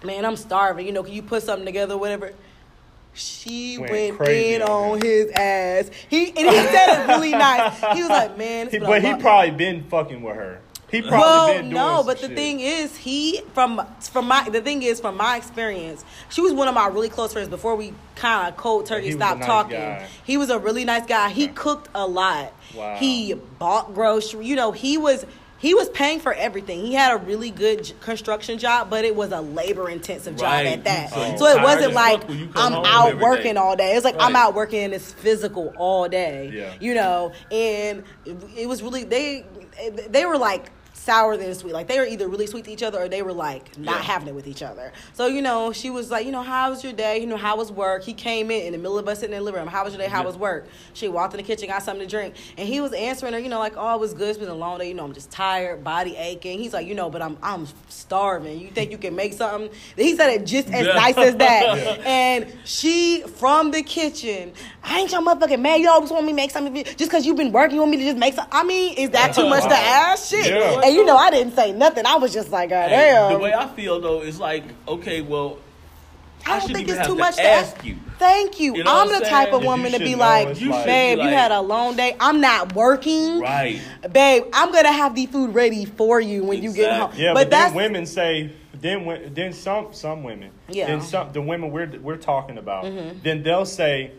"Man, 0.02 0.24
I'm 0.24 0.36
starving. 0.36 0.86
You 0.86 0.92
know, 0.92 1.02
can 1.02 1.12
you 1.12 1.22
put 1.22 1.42
something 1.42 1.66
together, 1.66 1.98
whatever." 1.98 2.32
She 3.12 3.78
Went 3.78 4.18
went, 4.18 4.30
in 4.30 4.62
on 4.62 4.90
on 4.92 5.00
his 5.00 5.30
ass. 5.30 5.90
He 6.08 6.28
and 6.28 6.38
he 6.38 6.44
said 6.44 7.00
it 7.02 7.08
really 7.08 7.30
nice. 7.32 7.78
He 7.94 8.02
was 8.02 8.10
like, 8.10 8.36
"Man, 8.36 8.66
it's 8.66 8.72
He, 8.72 8.78
been 8.78 8.88
but 8.88 9.02
he 9.02 9.14
probably 9.14 9.52
been 9.52 9.84
fucking 9.84 10.22
with 10.22 10.36
her. 10.36 10.60
He 10.90 11.02
probably 11.02 11.72
well, 11.72 11.98
no, 11.98 12.02
but 12.04 12.20
the 12.20 12.28
shit. 12.28 12.36
thing 12.36 12.60
is, 12.60 12.96
he 12.96 13.40
from 13.54 13.84
from 14.00 14.28
my 14.28 14.48
the 14.48 14.60
thing 14.60 14.82
is 14.84 15.00
from 15.00 15.16
my 15.16 15.36
experience, 15.36 16.04
she 16.28 16.40
was 16.40 16.52
one 16.52 16.68
of 16.68 16.74
my 16.74 16.86
really 16.86 17.08
close 17.08 17.32
friends 17.32 17.48
before 17.48 17.74
we 17.74 17.92
kind 18.14 18.48
of 18.48 18.56
cold 18.56 18.86
turkey 18.86 19.08
he 19.08 19.14
was 19.14 19.16
a 19.16 19.18
stopped 19.18 19.40
nice 19.40 19.46
talking. 19.48 19.76
guy. 19.78 20.06
He 20.24 20.36
was 20.36 20.48
a 20.50 20.58
really 20.60 20.84
nice 20.84 21.04
guy. 21.06 21.28
He 21.30 21.44
Okay. 21.46 21.52
cooked 21.54 21.88
a 21.94 22.06
lot. 22.06 22.52
Wow. 22.74 22.94
He 22.96 23.34
bought 23.34 23.94
groceries. 23.94 24.46
You 24.48 24.54
know, 24.54 24.70
he 24.70 24.96
was 24.96 25.26
he 25.58 25.74
was 25.74 25.88
paying 25.88 26.20
for 26.20 26.32
everything. 26.34 26.84
He 26.86 26.92
had 26.94 27.12
a 27.14 27.16
really 27.16 27.50
good 27.50 27.90
construction 28.02 28.58
job, 28.58 28.88
but 28.90 29.04
it 29.04 29.16
was 29.16 29.32
a 29.32 29.40
labor 29.40 29.88
intensive 29.90 30.34
job 30.36 30.42
Right. 30.44 30.66
at 30.66 30.84
that. 30.84 31.10
So 31.10 31.36
So 31.38 31.46
it 31.46 31.62
wasn't 31.62 31.94
like 31.94 32.20
fuck 32.20 32.28
when 32.28 32.38
you 32.38 32.46
come 32.48 32.74
I'm 32.74 32.84
out 32.84 33.08
every 33.08 33.18
day. 33.18 33.24
working 33.24 33.56
all 33.56 33.74
day. 33.74 33.96
It's 33.96 34.04
like 34.04 34.16
I'm 34.20 34.36
out 34.36 34.54
working 34.54 34.84
and 34.84 34.94
it's 34.94 35.12
physical 35.12 35.72
all 35.78 36.08
day. 36.08 36.52
Yeah. 36.54 36.74
You 36.78 36.94
know, 36.94 37.32
and 37.50 38.04
it, 38.24 38.36
it 38.56 38.68
was 38.68 38.82
really 38.84 39.02
they 39.04 39.44
they 40.10 40.24
were 40.26 40.38
like 40.38 40.70
sour 41.06 41.36
than 41.36 41.54
sweet. 41.54 41.72
Like 41.72 41.86
they 41.86 41.98
were 42.00 42.04
either 42.04 42.26
really 42.28 42.46
sweet 42.48 42.64
to 42.64 42.70
each 42.72 42.82
other 42.82 43.00
or 43.00 43.08
they 43.08 43.22
were 43.22 43.32
like 43.32 43.78
not 43.78 43.96
Yeah. 44.00 44.02
having 44.02 44.28
it 44.28 44.34
with 44.34 44.46
each 44.48 44.62
other. 44.62 44.92
So 45.14 45.26
you 45.28 45.40
know, 45.40 45.72
she 45.72 45.88
was 45.88 46.10
like, 46.10 46.26
you 46.26 46.32
know, 46.32 46.42
how 46.42 46.70
was 46.70 46.82
your 46.82 46.92
day? 46.92 47.18
You 47.20 47.26
know, 47.26 47.36
how 47.36 47.56
was 47.56 47.70
work? 47.70 48.02
He 48.04 48.12
came 48.12 48.50
in 48.50 48.62
in 48.66 48.72
the 48.72 48.78
middle 48.78 48.98
of 48.98 49.06
us 49.08 49.20
sitting 49.20 49.32
in 49.34 49.38
the 49.38 49.44
living 49.44 49.60
room. 49.60 49.68
How 49.68 49.84
was 49.84 49.92
your 49.94 50.02
day? 50.02 50.08
How 50.08 50.20
Yeah. 50.20 50.26
was 50.26 50.36
work? 50.36 50.66
She 50.94 51.08
walked 51.08 51.32
in 51.34 51.38
the 51.38 51.44
kitchen, 51.44 51.68
got 51.68 51.82
something 51.84 52.06
to 52.06 52.10
drink, 52.10 52.34
and 52.58 52.66
he 52.68 52.80
was 52.80 52.92
answering 52.92 53.32
her. 53.34 53.38
You 53.38 53.48
know, 53.48 53.58
like, 53.60 53.74
oh, 53.76 53.94
it 53.94 54.00
was 54.00 54.12
good. 54.14 54.30
It's 54.30 54.38
been 54.38 54.48
a 54.48 54.54
long 54.54 54.78
day. 54.78 54.88
You 54.88 54.94
know, 54.94 55.04
I'm 55.04 55.14
just 55.14 55.30
tired, 55.30 55.84
body 55.84 56.16
aching. 56.16 56.58
He's 56.58 56.72
like, 56.72 56.86
you 56.88 56.94
know, 56.94 57.08
but 57.08 57.22
I'm 57.22 57.36
I'm 57.42 57.66
starving. 57.88 58.58
You 58.60 58.68
think 58.70 58.90
you 58.90 58.98
can 58.98 59.14
make 59.14 59.32
something? 59.32 59.70
He 59.96 60.16
said 60.16 60.30
it 60.30 60.44
just 60.46 60.68
as 60.70 60.86
Yeah. 60.86 60.94
nice 60.94 61.16
as 61.16 61.36
that. 61.36 62.00
And 62.06 62.52
she 62.64 63.22
from 63.36 63.70
the 63.70 63.82
kitchen. 63.82 64.52
I 64.82 65.00
ain't 65.00 65.10
your 65.12 65.20
motherfucking 65.20 65.60
man. 65.60 65.80
You 65.80 65.88
always 65.90 66.10
want 66.10 66.24
me 66.26 66.32
to 66.32 66.36
make 66.36 66.50
something 66.50 66.74
just 66.84 66.98
because 66.98 67.26
you've 67.26 67.36
been 67.36 67.52
working. 67.52 67.74
You 67.74 67.80
want 67.80 67.90
me 67.90 67.96
to 67.98 68.04
just 68.04 68.18
make 68.18 68.34
something? 68.34 68.52
I 68.52 68.62
mean, 68.64 68.96
is 68.96 69.10
that 69.10 69.34
too 69.34 69.48
much 69.54 69.64
to 69.64 69.74
ask? 69.76 70.30
Shit. 70.30 70.46
And 70.52 70.94
you 70.96 71.04
know, 71.04 71.16
I 71.16 71.30
didn't 71.30 71.54
say 71.54 71.72
nothing. 71.72 72.06
I 72.06 72.16
was 72.16 72.32
just 72.32 72.50
like, 72.50 72.70
God 72.70 72.88
Hey, 72.90 73.10
damn. 73.12 73.32
the 73.32 73.38
way 73.38 73.52
I 73.54 73.68
feel 73.68 74.00
though 74.00 74.22
is 74.22 74.38
like, 74.40 74.64
okay, 74.88 75.20
well, 75.20 75.58
I 76.46 76.60
don't 76.60 76.72
think 76.72 76.88
it's 76.88 76.98
have 76.98 77.06
too 77.08 77.16
much 77.16 77.36
to 77.36 77.42
ask 77.42 77.76
ask 77.76 77.84
you. 77.84 77.96
Thank 78.18 78.60
you. 78.60 78.76
You 78.76 78.84
know 78.84 78.92
I'm 79.02 79.08
the 79.08 79.16
I'm 79.16 79.22
type 79.22 79.48
of 79.48 79.60
saying? 79.60 79.64
Woman 79.66 79.92
to 79.92 79.98
be 79.98 80.14
like, 80.14 80.60
You 80.60 80.70
like- 80.70 80.86
babe, 80.86 81.18
be 81.18 81.24
you 81.24 81.28
had 81.30 81.50
a 81.50 81.60
long 81.60 81.96
day. 81.96 82.16
I'm 82.20 82.40
not 82.40 82.74
working. 82.74 83.40
Right. 83.40 83.80
Babe, 84.12 84.44
I'm 84.52 84.72
gonna 84.72 84.92
have 84.92 85.14
the 85.14 85.26
food 85.26 85.54
ready 85.54 85.84
for 85.84 86.20
you 86.20 86.44
when 86.44 86.62
you 86.62 86.72
get 86.72 86.98
home. 86.98 87.10
Yeah, 87.16 87.34
but, 87.34 87.44
but, 87.44 87.50
that's 87.50 87.72
then 87.72 87.76
women 87.82 88.06
say, 88.06 88.52
then 88.80 89.32
then 89.34 89.52
some 89.52 89.92
some 89.92 90.22
women, 90.22 90.50
Yeah. 90.68 90.84
Mm-hmm. 90.84 90.92
then 90.98 91.02
some 91.02 91.32
the 91.32 91.42
women 91.42 91.72
we're 91.72 91.90
we're 92.00 92.16
talking 92.16 92.58
about, 92.58 92.84
then 93.22 93.42
they'll 93.42 93.66
say, 93.66 94.12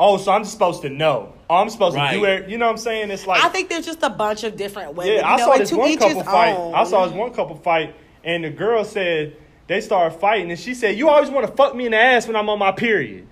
oh, 0.00 0.16
so 0.16 0.32
I'm 0.32 0.44
supposed 0.44 0.82
to 0.82 0.88
know. 0.88 1.32
Oh, 1.48 1.56
I'm 1.56 1.70
supposed 1.70 1.96
to 1.96 2.10
do 2.10 2.24
it. 2.24 2.48
You 2.48 2.58
know 2.58 2.66
what 2.66 2.72
I'm 2.72 2.78
saying? 2.78 3.10
It's 3.10 3.26
like 3.26 3.44
I 3.44 3.48
think 3.48 3.68
there's 3.68 3.86
just 3.86 4.02
a 4.02 4.10
bunch 4.10 4.42
of 4.42 4.56
different 4.56 4.94
ways. 4.94 5.20
Yeah, 5.20 5.28
I 5.28 5.36
know, 5.36 5.44
saw 5.44 5.58
this 5.58 5.72
one 5.72 5.96
couple 5.96 6.16
his 6.16 6.24
fight. 6.24 6.56
own. 6.56 6.74
I 6.74 6.84
saw 6.84 7.06
this 7.06 7.14
one 7.14 7.32
couple 7.32 7.56
fight, 7.56 7.94
and 8.24 8.42
the 8.42 8.50
girl 8.50 8.84
said 8.84 9.36
they 9.68 9.80
started 9.80 10.18
fighting, 10.18 10.50
and 10.50 10.58
she 10.58 10.74
said, 10.74 10.96
"You 10.96 11.08
always 11.08 11.30
want 11.30 11.46
to 11.46 11.52
fuck 11.52 11.76
me 11.76 11.86
in 11.86 11.92
the 11.92 11.98
ass 11.98 12.26
when 12.26 12.34
I'm 12.34 12.48
on 12.48 12.58
my 12.58 12.72
period." 12.72 13.28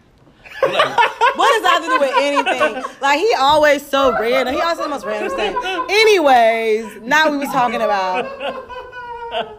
What 1.35 1.53
does 1.53 1.62
that 1.62 1.73
have 1.75 1.83
to 1.85 1.89
do 1.89 2.01
with 2.01 2.14
anything? 2.16 3.01
Like 3.01 3.21
he 3.21 3.33
always 3.39 3.87
so 3.87 4.11
random. 4.19 4.55
He 4.55 4.61
always 4.61 4.79
says 4.79 4.87
the 4.87 4.91
most 4.91 5.07
random 5.07 5.31
thing. 5.37 5.55
Anyways, 5.89 7.03
now 7.03 7.31
we 7.31 7.37
was 7.37 7.49
talking 7.51 7.81
about. 7.81 9.55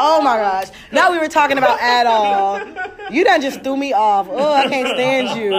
Oh 0.00 0.20
my 0.22 0.36
gosh! 0.36 0.68
Now 0.92 1.10
we 1.10 1.18
were 1.18 1.28
talking 1.28 1.58
about 1.58 1.80
at 1.80 2.06
all. 2.06 2.60
You 3.10 3.24
done 3.24 3.40
just 3.40 3.62
threw 3.62 3.76
me 3.76 3.92
off. 3.92 4.28
Oh, 4.30 4.52
I 4.52 4.68
can't 4.68 4.88
stand 4.88 5.40
you. 5.40 5.54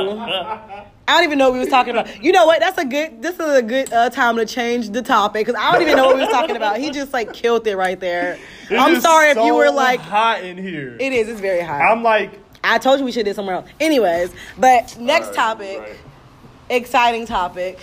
I 1.08 1.16
don't 1.16 1.24
even 1.24 1.40
know 1.40 1.46
what 1.50 1.54
we 1.54 1.60
was 1.60 1.70
talking 1.70 1.92
about. 1.92 2.24
You 2.24 2.32
know 2.32 2.46
what? 2.46 2.60
That's 2.60 2.78
a 2.78 2.86
good. 2.86 3.22
This 3.22 3.34
is 3.40 3.56
a 3.58 3.62
good 3.62 3.92
uh, 3.92 4.10
time 4.12 4.38
to 4.38 4.46
change 4.46 4.92
the 4.92 5.02
topic 5.02 5.46
because 5.46 5.60
I 5.60 5.72
don't 5.72 5.82
even 5.82 5.98
know 5.98 6.06
what 6.08 6.16
we 6.16 6.22
was 6.22 6.30
talking 6.30 6.56
about. 6.56 6.78
He 6.80 6.92
just 6.92 7.12
like 7.12 7.34
killed 7.34 7.66
it 7.68 7.76
right 7.76 8.00
there. 8.00 8.38
It 8.70 8.78
I'm 8.80 9.02
sorry 9.02 9.30
if 9.32 9.38
you 9.38 9.56
were 9.56 9.72
like. 9.72 10.00
hot 10.00 10.44
in 10.44 10.58
here. 10.58 10.96
It 11.00 11.12
is. 11.12 11.28
It's 11.28 11.42
very 11.42 11.62
hot. 11.62 11.82
I'm 11.82 12.04
like, 12.04 12.40
I 12.64 12.78
told 12.78 13.00
you 13.00 13.06
we 13.06 13.12
should 13.12 13.26
do 13.26 13.34
somewhere 13.34 13.56
else. 13.56 13.70
Anyways, 13.80 14.32
but 14.58 14.96
next 15.00 15.28
Right, 15.28 15.36
topic, 15.36 15.80
right. 15.80 15.96
exciting 16.70 17.26
topic. 17.26 17.80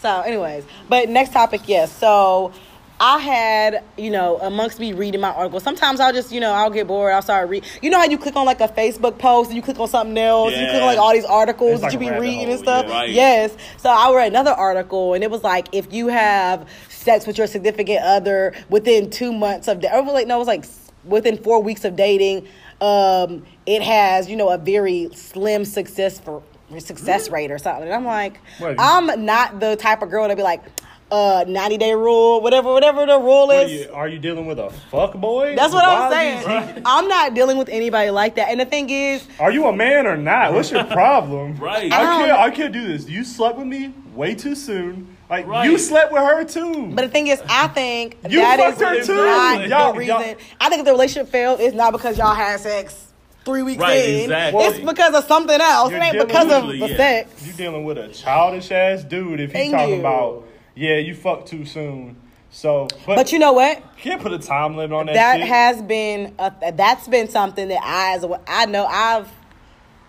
So, 0.00 0.20
anyways, 0.20 0.64
but 0.88 1.08
next 1.08 1.32
topic, 1.32 1.62
yes. 1.66 1.90
So, 1.92 2.52
I 3.00 3.18
had, 3.18 3.84
you 3.96 4.10
know, 4.10 4.38
amongst 4.38 4.80
me 4.80 4.92
reading 4.92 5.20
my 5.20 5.30
article, 5.30 5.60
sometimes 5.60 6.00
I'll 6.00 6.12
just, 6.12 6.32
you 6.32 6.40
know, 6.40 6.52
I'll 6.52 6.70
get 6.70 6.86
bored. 6.88 7.12
I'll 7.12 7.22
start 7.22 7.48
reading. 7.48 7.68
You 7.80 7.90
know 7.90 7.98
how 7.98 8.06
you 8.06 8.18
click 8.18 8.34
on 8.34 8.44
like 8.44 8.60
a 8.60 8.66
Facebook 8.68 9.18
post 9.18 9.50
and 9.50 9.56
you 9.56 9.62
click 9.62 9.78
on 9.78 9.86
something 9.88 10.18
else, 10.18 10.50
you 10.52 10.66
click 10.66 10.82
on 10.82 10.86
like 10.86 10.98
all 10.98 11.12
these 11.12 11.24
articles 11.24 11.72
It's 11.74 11.80
that 11.80 11.86
like 11.86 11.92
you 11.92 11.98
be 12.00 12.18
reading 12.18 12.50
and 12.50 12.58
stuff. 12.58 12.86
yeah. 12.88 12.92
Right. 12.92 13.10
Yes. 13.10 13.56
So, 13.76 13.88
I 13.90 14.12
read 14.14 14.28
another 14.32 14.50
article 14.50 15.14
and 15.14 15.22
it 15.22 15.30
was 15.30 15.44
like 15.44 15.68
if 15.72 15.92
you 15.92 16.08
have 16.08 16.68
sex 16.88 17.26
with 17.26 17.38
your 17.38 17.46
significant 17.46 18.00
other 18.02 18.52
within 18.68 19.10
two 19.10 19.32
months 19.32 19.68
of, 19.68 19.80
da- 19.80 19.96
or 19.96 20.02
like, 20.02 20.26
no, 20.26 20.34
it 20.36 20.38
was 20.38 20.48
like 20.48 20.64
within 21.04 21.38
four 21.38 21.62
weeks 21.62 21.84
of 21.84 21.94
dating, 21.94 22.48
um, 22.80 23.44
it 23.66 23.82
has, 23.82 24.28
you 24.28 24.36
know, 24.36 24.48
a 24.50 24.58
very 24.58 25.08
slim 25.14 25.64
success 25.64 26.18
for 26.18 26.42
success 26.78 27.30
rate 27.30 27.50
or 27.50 27.58
something. 27.58 27.84
And 27.84 27.92
I'm 27.94 28.04
like, 28.04 28.38
What, 28.58 28.76
I'm 28.78 29.24
not 29.24 29.58
the 29.60 29.76
type 29.76 30.02
of 30.02 30.10
girl 30.10 30.28
to 30.28 30.36
be 30.36 30.42
like, 30.42 30.62
uh, 31.10 31.44
90 31.48 31.78
day 31.78 31.94
rule, 31.94 32.40
whatever, 32.42 32.72
whatever 32.72 33.06
the 33.06 33.18
rule 33.18 33.46
what 33.46 33.56
are 33.56 33.62
is. 33.68 33.86
you, 33.86 33.92
are 33.92 34.08
you 34.08 34.18
dealing 34.18 34.46
with 34.46 34.58
a 34.58 34.70
fuck 34.90 35.14
boy? 35.14 35.54
That's 35.56 35.72
what 35.72 35.84
I'm 35.84 36.10
saying. 36.12 36.44
are 36.46 36.82
I'm 36.84 37.08
not 37.08 37.34
dealing 37.34 37.56
with 37.56 37.68
anybody 37.70 38.10
like 38.10 38.34
that. 38.36 38.48
And 38.50 38.60
the 38.60 38.66
thing 38.66 38.90
is, 38.90 39.26
Are 39.40 39.50
you 39.50 39.66
a 39.66 39.72
man 39.74 40.06
or 40.06 40.16
not? 40.16 40.52
What's 40.52 40.70
your 40.70 40.84
problem? 40.84 41.56
Right. 41.58 41.90
I 41.92 41.96
I 42.02 42.26
can't. 42.26 42.38
I 42.38 42.50
can't 42.50 42.72
do 42.72 42.86
this. 42.86 43.08
You 43.08 43.24
slept 43.24 43.56
with 43.58 43.66
me 43.66 43.92
way 44.14 44.34
too 44.34 44.54
soon. 44.54 45.16
Like 45.30 45.46
Right. 45.46 45.70
you 45.70 45.76
slept 45.78 46.12
with 46.12 46.22
her 46.22 46.44
too. 46.44 46.90
but 46.94 47.02
the 47.02 47.08
thing 47.08 47.26
is, 47.28 47.42
I 47.48 47.68
think 47.68 48.16
You 48.28 48.40
that 48.40 48.58
fucked 48.58 48.80
her 48.80 49.02
too. 49.04 49.14
not 49.16 49.68
Y'all- 49.68 49.92
the 49.94 50.04
y'all- 50.04 50.18
reason. 50.20 50.36
I 50.60 50.68
think 50.68 50.80
if 50.80 50.84
the 50.86 50.92
relationship 50.92 51.30
failed, 51.30 51.60
it's 51.60 51.74
not 51.74 51.92
because 51.92 52.16
y'all 52.18 52.34
had 52.34 52.60
sex 52.60 53.06
three 53.44 53.62
weeks 53.62 53.80
Right, 53.80 54.04
in. 54.08 54.20
exactly. 54.24 54.64
It's 54.64 54.78
because 54.78 55.14
of 55.14 55.24
something 55.24 55.58
else. 55.60 55.90
It 55.90 55.94
You're 55.94 56.02
ain't 56.02 56.26
because 56.28 56.52
of 56.52 56.68
the 56.68 56.76
yeah. 56.76 56.96
sex. 56.96 57.46
you 57.46 57.52
dealing 57.54 57.84
with 57.84 57.96
a 57.98 58.08
childish 58.08 58.70
ass 58.70 59.04
dude 59.04 59.40
if 59.40 59.50
he 59.52 59.58
Thank 59.58 59.72
talking 59.72 59.94
you. 59.94 60.00
about 60.00 60.44
yeah 60.78 60.96
you 60.96 61.14
fucked 61.14 61.48
too 61.48 61.64
soon. 61.64 62.16
So, 62.50 62.88
but, 63.04 63.16
But 63.16 63.32
you 63.32 63.38
know 63.38 63.52
what? 63.52 63.82
can't 63.98 64.22
put 64.22 64.32
a 64.32 64.38
time 64.38 64.76
limit 64.76 64.96
on 64.96 65.06
that. 65.06 65.14
that 65.14 65.38
shit. 65.38 65.48
has 65.48 65.82
been 65.82 66.34
a, 66.38 66.72
that's 66.72 67.06
been 67.06 67.28
something 67.28 67.68
that 67.68 67.82
I 67.82 68.14
as 68.14 68.24
a, 68.24 68.40
I 68.46 68.64
know 68.66 68.86
I've 68.86 69.30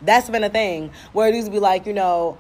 that's 0.02 0.30
been 0.30 0.46
a 0.46 0.50
thing 0.50 0.92
where 1.12 1.28
it 1.28 1.36
used 1.36 1.48
to 1.48 1.52
be 1.52 1.60
like 1.60 1.86
you 1.86 1.92
know 1.92 2.38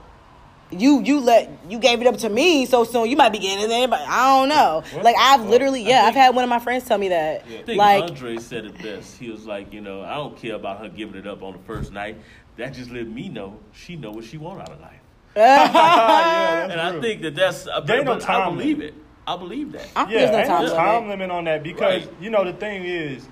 you 0.71 1.01
you 1.01 1.19
let 1.19 1.49
you 1.67 1.79
gave 1.79 1.99
it 1.99 2.07
up 2.07 2.15
to 2.17 2.29
me 2.29 2.65
so 2.65 2.85
soon 2.85 3.09
you 3.09 3.17
might 3.17 3.33
be 3.33 3.39
getting 3.39 3.65
it 3.65 3.71
in 3.71 3.89
but 3.89 3.99
I 3.99 4.39
don't 4.39 4.49
know 4.49 4.83
like 5.01 5.15
I've 5.19 5.45
literally 5.45 5.83
yeah 5.83 6.03
I've 6.05 6.13
had 6.13 6.33
one 6.35 6.43
of 6.43 6.49
my 6.49 6.59
friends 6.59 6.85
tell 6.85 6.97
me 6.97 7.09
that 7.09 7.43
I 7.45 7.63
think 7.63 7.77
like 7.77 8.03
Andre 8.03 8.37
said 8.37 8.65
it 8.65 8.81
best. 8.81 9.17
He 9.17 9.29
was 9.29 9.45
like, 9.45 9.73
you 9.73 9.81
know, 9.81 10.01
I 10.01 10.15
don't 10.15 10.37
care 10.37 10.55
about 10.55 10.79
her 10.79 10.87
giving 10.87 11.15
it 11.15 11.27
up 11.27 11.41
on 11.41 11.53
the 11.53 11.59
first 11.59 11.91
night. 11.91 12.17
That 12.55 12.73
just 12.73 12.91
let 12.91 13.07
me 13.07 13.27
know 13.27 13.59
she 13.73 13.95
know 13.95 14.11
what 14.11 14.23
she 14.23 14.37
want 14.37 14.61
out 14.61 14.69
of 14.69 14.79
life. 14.79 14.98
Yeah, 15.39 16.67
that's 16.67 16.71
And 16.73 16.81
I 16.81 16.91
real. 16.91 17.01
think 17.01 17.21
that 17.23 17.35
that's. 17.35 17.67
I, 17.67 17.79
There 17.81 17.97
ain't 17.97 18.05
no 18.05 18.15
but 18.15 18.23
I 18.23 18.25
time 18.27 18.55
believe 18.57 18.77
limit. 18.79 18.93
it. 18.95 19.01
I 19.27 19.37
believe 19.37 19.71
that. 19.73 19.87
I, 19.95 20.11
Yeah, 20.11 20.19
there's 20.19 20.31
no 20.31 20.37
ain't 20.39 20.47
time 20.47 20.61
no 20.61 20.67
limit. 20.69 20.75
time 20.77 21.09
limit 21.09 21.31
on 21.31 21.43
that 21.45 21.63
because 21.63 22.05
Right. 22.05 22.13
you 22.21 22.29
know 22.29 22.43
the 22.43 22.53
thing 22.53 22.83
is, 22.85 23.27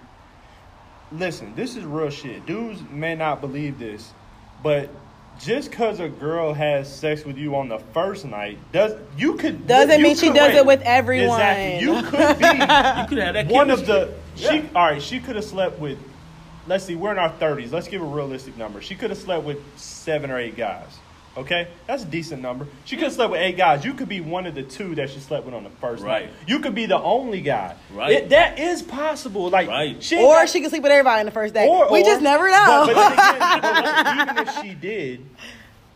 listen, 1.11 1.53
this 1.55 1.75
is 1.75 1.83
real 1.85 2.09
shit. 2.09 2.45
Dudes 2.45 2.81
may 2.91 3.15
not 3.15 3.41
believe 3.41 3.79
this, 3.79 4.11
but 4.63 4.89
just 5.39 5.69
because 5.69 5.99
a 5.99 6.09
girl 6.09 6.53
has 6.53 6.91
sex 6.93 7.23
with 7.23 7.37
you 7.37 7.55
on 7.55 7.69
the 7.69 7.77
first 7.93 8.25
night 8.25 8.57
does 8.71 8.93
you 9.17 9.35
could 9.35 9.67
Doesn't 9.67 9.99
you 9.99 10.03
mean 10.03 10.15
she 10.15 10.29
does 10.31 10.49
wait. 10.49 10.55
it 10.57 10.65
with 10.65 10.81
everyone. 10.81 11.39
Exactly, 11.39 11.79
you 11.87 12.01
could 12.03 12.39
be 12.39 12.45
You 12.45 13.07
could 13.07 13.17
have 13.19 13.33
that. 13.35 13.47
one 13.47 13.69
of 13.69 13.79
chemistry. 13.85 13.85
the. 13.85 14.13
Yeah. 14.35 14.51
She 14.51 14.69
all 14.75 14.85
right. 14.85 15.01
She 15.01 15.19
could 15.19 15.35
have 15.35 15.45
slept 15.45 15.79
with. 15.79 15.97
Let's 16.67 16.83
see, 16.83 16.95
we're 16.95 17.11
in 17.13 17.17
our 17.17 17.29
thirties. 17.29 17.71
Let's 17.71 17.87
give 17.87 18.01
a 18.01 18.05
realistic 18.05 18.57
number. 18.57 18.81
She 18.81 18.93
could 18.95 19.09
have 19.09 19.17
slept 19.19 19.43
with 19.45 19.57
seven 19.77 20.29
or 20.31 20.37
eight 20.37 20.57
guys. 20.57 20.85
Okay, 21.37 21.67
that's 21.85 22.01
a 22.03 22.05
decent 22.07 22.41
number. 22.41 22.67
She 22.85 22.95
could 22.95 23.03
have 23.05 23.13
slept 23.13 23.31
with 23.31 23.39
eight 23.41 23.57
guys. 23.57 23.85
You 23.85 23.93
could 23.93 24.09
be 24.09 24.21
one 24.21 24.47
of 24.47 24.55
the 24.55 24.63
two 24.63 24.95
that 24.95 25.11
she 25.11 25.19
slept 25.19 25.45
with 25.45 25.53
on 25.53 25.63
the 25.63 25.69
first 25.69 26.03
Right. 26.03 26.25
night. 26.25 26.33
You 26.47 26.59
could 26.59 26.73
be 26.73 26.87
the 26.87 26.99
only 26.99 27.41
guy. 27.41 27.75
Right. 27.93 28.11
It- 28.11 28.29
that 28.29 28.57
is 28.57 28.81
possible. 28.81 29.49
Like, 29.49 29.67
Right. 29.67 30.01
she 30.01 30.17
or 30.17 30.33
got- 30.33 30.49
she 30.49 30.61
could 30.61 30.71
sleep 30.71 30.81
with 30.83 30.91
everybody 30.91 31.19
on 31.19 31.25
the 31.27 31.31
first 31.31 31.53
day 31.53 31.67
or- 31.67 31.91
we 31.91 32.01
or- 32.01 32.05
just 32.05 32.21
never 32.23 32.49
know 32.49 32.83
But, 32.87 32.95
but 32.95 33.13
again, 33.13 34.19
even 34.29 34.47
if 34.47 34.61
she 34.63 34.69
did, 34.73 35.25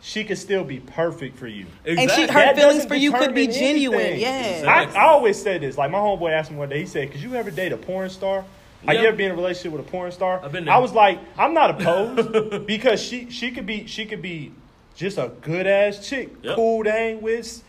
she 0.00 0.22
could 0.24 0.38
still 0.38 0.62
be 0.64 0.78
perfect 0.78 1.38
for 1.38 1.48
you. 1.48 1.66
And 1.84 1.98
she, 1.98 2.04
Exactly. 2.04 2.26
her 2.28 2.32
That 2.40 2.56
feelings 2.56 2.84
for 2.84 2.94
you 2.94 3.10
could 3.12 3.34
be 3.34 3.46
determine 3.48 3.66
genuine. 3.68 4.00
anything. 4.00 4.20
Yeah. 4.20 4.44
Exactly. 4.58 4.96
I, 4.96 5.02
I 5.04 5.08
always 5.08 5.42
say 5.42 5.58
this. 5.58 5.76
Like 5.76 5.90
my 5.90 5.98
homeboy 5.98 6.30
asked 6.32 6.50
me 6.52 6.56
one 6.56 6.68
day. 6.68 6.78
He 6.80 6.86
said, 6.86 7.10
"Could 7.10 7.20
you 7.20 7.34
ever 7.34 7.50
date 7.50 7.72
a 7.72 7.76
porn 7.76 8.10
star? 8.10 8.44
Like 8.84 8.96
you 8.96 9.02
Yeah. 9.02 9.08
ever 9.08 9.16
be 9.16 9.24
in 9.24 9.30
a 9.32 9.34
relationship 9.34 9.72
with 9.78 9.86
a 9.86 9.90
porn 9.90 10.10
star?" 10.12 10.40
I've 10.44 10.50
been 10.52 10.64
there. 10.64 10.74
I 10.74 10.78
was 10.78 10.92
like, 10.92 11.18
I'm 11.38 11.54
not 11.54 11.70
opposed 11.70 12.66
because 12.66 13.00
she 13.02 13.28
she 13.30 13.50
could 13.52 13.66
be 13.66 13.86
she 13.86 14.04
could 14.06 14.22
be 14.22 14.50
just 14.94 15.18
a 15.18 15.30
good 15.40 15.66
ass 15.66 16.06
chick, 16.08 16.30
Yep. 16.42 16.56
cool 16.56 16.84
to 16.84 16.90
hang 16.90 17.20
with. 17.22 17.62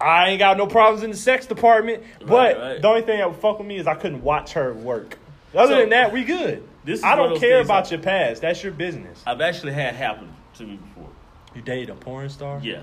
I 0.00 0.30
ain't 0.30 0.38
got 0.40 0.56
no 0.56 0.66
problems 0.66 1.04
in 1.04 1.10
the 1.12 1.16
sex 1.16 1.46
department, 1.46 2.02
but 2.26 2.58
right. 2.58 2.82
the 2.82 2.88
only 2.88 3.02
thing 3.02 3.18
that 3.18 3.30
would 3.30 3.40
fuck 3.40 3.58
with 3.58 3.68
me 3.68 3.76
is 3.76 3.86
I 3.86 3.94
couldn't 3.94 4.22
watch 4.24 4.52
her 4.54 4.74
work. 4.74 5.16
Other 5.54 5.74
So, 5.74 5.80
than 5.80 5.90
that, 5.90 6.12
we 6.12 6.24
good. 6.24 6.66
this 6.84 6.98
is 7.00 7.04
I 7.04 7.14
don't 7.14 7.38
care 7.38 7.60
about 7.60 7.90
your 7.90 8.00
past. 8.00 8.42
That's 8.42 8.62
your 8.64 8.72
business. 8.72 9.22
I've 9.26 9.40
actually 9.40 9.72
had 9.74 9.94
happen 9.94 10.28
to 10.54 10.64
me 10.64 10.76
before. 10.76 11.08
You 11.54 11.62
dated 11.62 11.90
a 11.90 11.94
porn 11.94 12.28
star? 12.30 12.58
Yeah. 12.62 12.80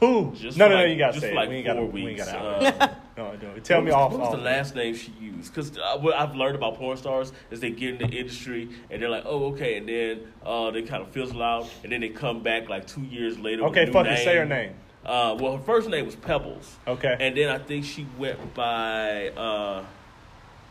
Who? 0.00 0.32
Just 0.34 0.58
no, 0.58 0.68
no, 0.68 0.78
no. 0.78 0.84
You 0.84 0.96
gotta 0.98 1.20
say 1.20 1.28
for 1.28 1.32
it. 1.32 1.36
like 1.36 1.48
we 1.48 1.56
ain't 1.56 1.66
got 1.66 1.76
four 1.76 1.86
to. 1.86 1.92
We 1.92 2.00
ain't 2.00 2.18
weeks. 2.18 2.26
got 2.32 2.64
Uh, 2.80 2.88
to. 3.16 3.36
don't. 3.36 3.64
Tell 3.64 3.78
What 3.78 3.84
me 3.84 3.86
was- 3.90 3.94
off. 3.94 4.10
What 4.12 4.20
was 4.20 4.28
off. 4.28 4.36
the 4.36 4.42
last 4.42 4.74
name 4.74 4.94
she 4.94 5.12
used? 5.20 5.52
Because 5.54 5.76
uh, 5.78 5.98
what 5.98 6.14
I've 6.14 6.34
learned 6.34 6.56
about 6.56 6.76
porn 6.76 6.96
stars 6.96 7.32
is 7.50 7.60
they 7.60 7.70
get 7.70 8.00
in 8.00 8.10
the 8.10 8.16
industry 8.16 8.68
and 8.90 9.02
they're 9.02 9.08
like, 9.10 9.24
oh, 9.26 9.46
okay, 9.52 9.76
and 9.76 9.88
then 9.88 10.32
uh, 10.44 10.70
they 10.70 10.82
kind 10.82 11.02
of 11.02 11.08
fizzle 11.10 11.42
out, 11.42 11.68
and 11.82 11.92
then 11.92 12.00
they 12.00 12.08
come 12.08 12.42
back 12.42 12.68
like 12.68 12.86
two 12.86 13.02
years 13.02 13.38
later. 13.38 13.62
with 13.64 13.72
Okay, 13.72 13.86
fucking 13.92 14.12
name. 14.14 14.24
say 14.24 14.36
her 14.36 14.44
name. 14.46 14.74
Uh, 15.04 15.36
well, 15.40 15.56
her 15.56 15.62
first 15.64 15.88
name 15.88 16.06
was 16.06 16.14
Pebbles. 16.14 16.76
Okay. 16.86 17.16
And 17.18 17.36
then 17.36 17.48
I 17.48 17.58
think 17.58 17.84
she 17.84 18.06
went 18.18 18.54
by, 18.54 19.30
uh, 19.30 19.84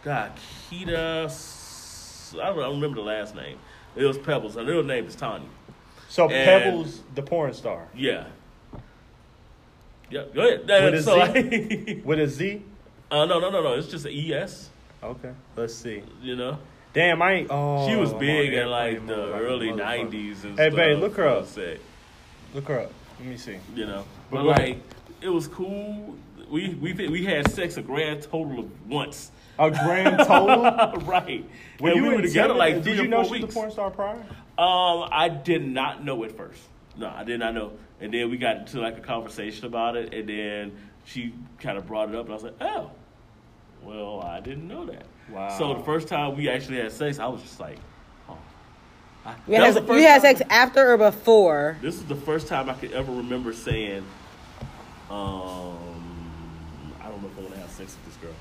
God, 0.03 0.31
Keita. 0.71 1.25
S- 1.25 2.33
I 2.41 2.45
don't, 2.45 2.59
I 2.59 2.61
don't 2.63 2.75
remember 2.75 2.95
the 2.95 3.01
last 3.07 3.35
name. 3.35 3.57
It 3.93 4.05
was 4.05 4.17
Pebbles. 4.17 4.55
Her 4.55 4.63
real 4.63 4.83
name 4.83 5.05
is 5.05 5.15
Tanya. 5.15 5.49
So 6.07 6.29
And- 6.29 6.45
Pebbles, 6.63 7.01
the 7.13 7.21
porn 7.21 7.53
star, 7.53 7.87
Yeah. 7.93 8.23
Yep. 10.11 10.33
Go 10.33 10.41
ahead. 10.47 10.67
With 10.67 10.93
a 10.95 11.03
so 11.03 11.33
Z? 11.33 12.01
with 12.05 12.19
a 12.19 12.27
Z. 12.27 12.61
I, 13.09 13.19
uh, 13.19 13.25
no, 13.25 13.39
no, 13.39 13.49
no, 13.49 13.61
no. 13.63 13.73
It's 13.73 13.87
just 13.87 14.05
an 14.05 14.11
ES. 14.13 14.69
Okay. 15.03 15.31
Let's 15.55 15.73
see. 15.73 16.03
You 16.21 16.35
know. 16.35 16.57
Damn, 16.93 17.21
I 17.21 17.31
ain't. 17.33 17.47
Oh, 17.49 17.87
She 17.87 17.95
was 17.95 18.13
big 18.13 18.53
in 18.53 18.67
like 18.69 19.07
the 19.07 19.33
early 19.33 19.69
motherfucker. 19.69 20.11
'90s 20.11 20.43
and 20.43 20.59
Hey, 20.59 20.67
stuff. 20.69 20.75
babe, 20.75 20.99
look 20.99 21.15
her 21.15 21.27
up. 21.27 21.47
say, 21.47 21.77
Look 22.53 22.67
her 22.67 22.81
up. 22.81 22.91
Let 23.19 23.27
me 23.29 23.37
see. 23.37 23.57
You 23.73 23.85
know, 23.85 24.05
But 24.29 24.37
but 24.43 24.59
like 24.59 24.77
it 25.21 25.29
was 25.29 25.47
cool. 25.47 26.15
We 26.49 26.73
we 26.75 26.91
we 26.93 27.23
had 27.25 27.49
sex 27.49 27.77
a 27.77 27.81
grand 27.81 28.23
total 28.23 28.59
of 28.59 28.87
once. 28.89 29.31
A 29.57 29.71
grand 29.71 30.17
total. 30.19 30.63
right. 31.05 31.45
When 31.79 31.95
you 31.95 32.03
we 32.03 32.09
were 32.15 32.21
together 32.21 32.53
like 32.53 32.83
three 32.83 32.95
Did 32.95 33.03
you 33.03 33.07
know 33.07 33.23
she 33.23 33.41
was 33.41 33.43
a 33.43 33.47
porn 33.47 33.71
star 33.71 33.89
prior? 33.89 34.15
Um, 34.57 35.07
I 35.11 35.29
did 35.29 35.65
not 35.65 36.03
know 36.03 36.23
at 36.25 36.35
first. 36.35 36.59
No, 36.97 37.07
I 37.09 37.23
did 37.23 37.39
not 37.39 37.53
know. 37.53 37.71
And 38.01 38.13
then 38.13 38.29
we 38.31 38.37
got 38.37 38.57
into 38.57 38.79
like 38.79 38.97
a 38.97 39.01
conversation 39.01 39.65
about 39.65 39.95
it, 39.95 40.13
and 40.13 40.27
then 40.27 40.71
she 41.05 41.33
kind 41.59 41.77
of 41.77 41.87
brought 41.87 42.09
it 42.09 42.15
up, 42.15 42.25
and 42.25 42.31
I 42.31 42.33
was 42.33 42.43
like, 42.43 42.61
oh, 42.61 42.91
well, 43.83 44.21
I 44.21 44.39
didn't 44.39 44.67
know 44.67 44.85
that. 44.85 45.05
Wow. 45.31 45.57
So 45.57 45.73
the 45.75 45.83
first 45.83 46.07
time 46.07 46.35
we 46.35 46.49
actually 46.49 46.77
had 46.77 46.91
sex, 46.91 47.19
I 47.19 47.27
was 47.27 47.41
just 47.41 47.59
like, 47.59 47.77
oh. 48.27 48.37
I, 49.25 49.35
You 49.47 49.57
that 49.57 49.67
was 49.67 49.75
had, 49.75 49.83
the 49.83 49.87
first 49.87 50.01
you 50.01 50.07
had 50.07 50.21
sex 50.21 50.41
after 50.49 50.93
or 50.93 50.97
before? 50.97 51.77
This 51.81 51.95
is 51.95 52.05
the 52.05 52.15
first 52.15 52.47
time 52.47 52.69
I 52.69 52.73
could 52.73 52.91
ever 52.91 53.11
remember 53.11 53.53
saying, 53.53 54.03
um, 55.09 55.77
I 57.01 57.07
don't 57.09 57.21
know 57.21 57.29
if 57.29 57.37
I 57.37 57.41
want 57.41 57.53
to 57.53 57.59
have 57.59 57.69
sex 57.69 57.95
with 57.95 58.05
this 58.05 58.15
girl. 58.21 58.35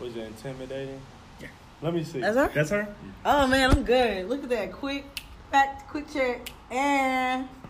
Was 0.00 0.16
it 0.16 0.26
intimidating? 0.26 1.00
Yeah. 1.40 1.48
Let 1.82 1.94
me 1.94 2.04
see. 2.04 2.20
That's 2.20 2.36
her? 2.36 2.50
That's 2.54 2.70
her. 2.70 2.94
Oh 3.24 3.46
man, 3.46 3.70
I'm 3.70 3.82
good. 3.84 4.28
Look 4.28 4.42
at 4.44 4.50
that 4.50 4.72
quick, 4.72 5.04
back, 5.50 5.88
quick 5.88 6.12
check, 6.12 6.50
and 6.70 7.48
Yeah, 7.48 7.63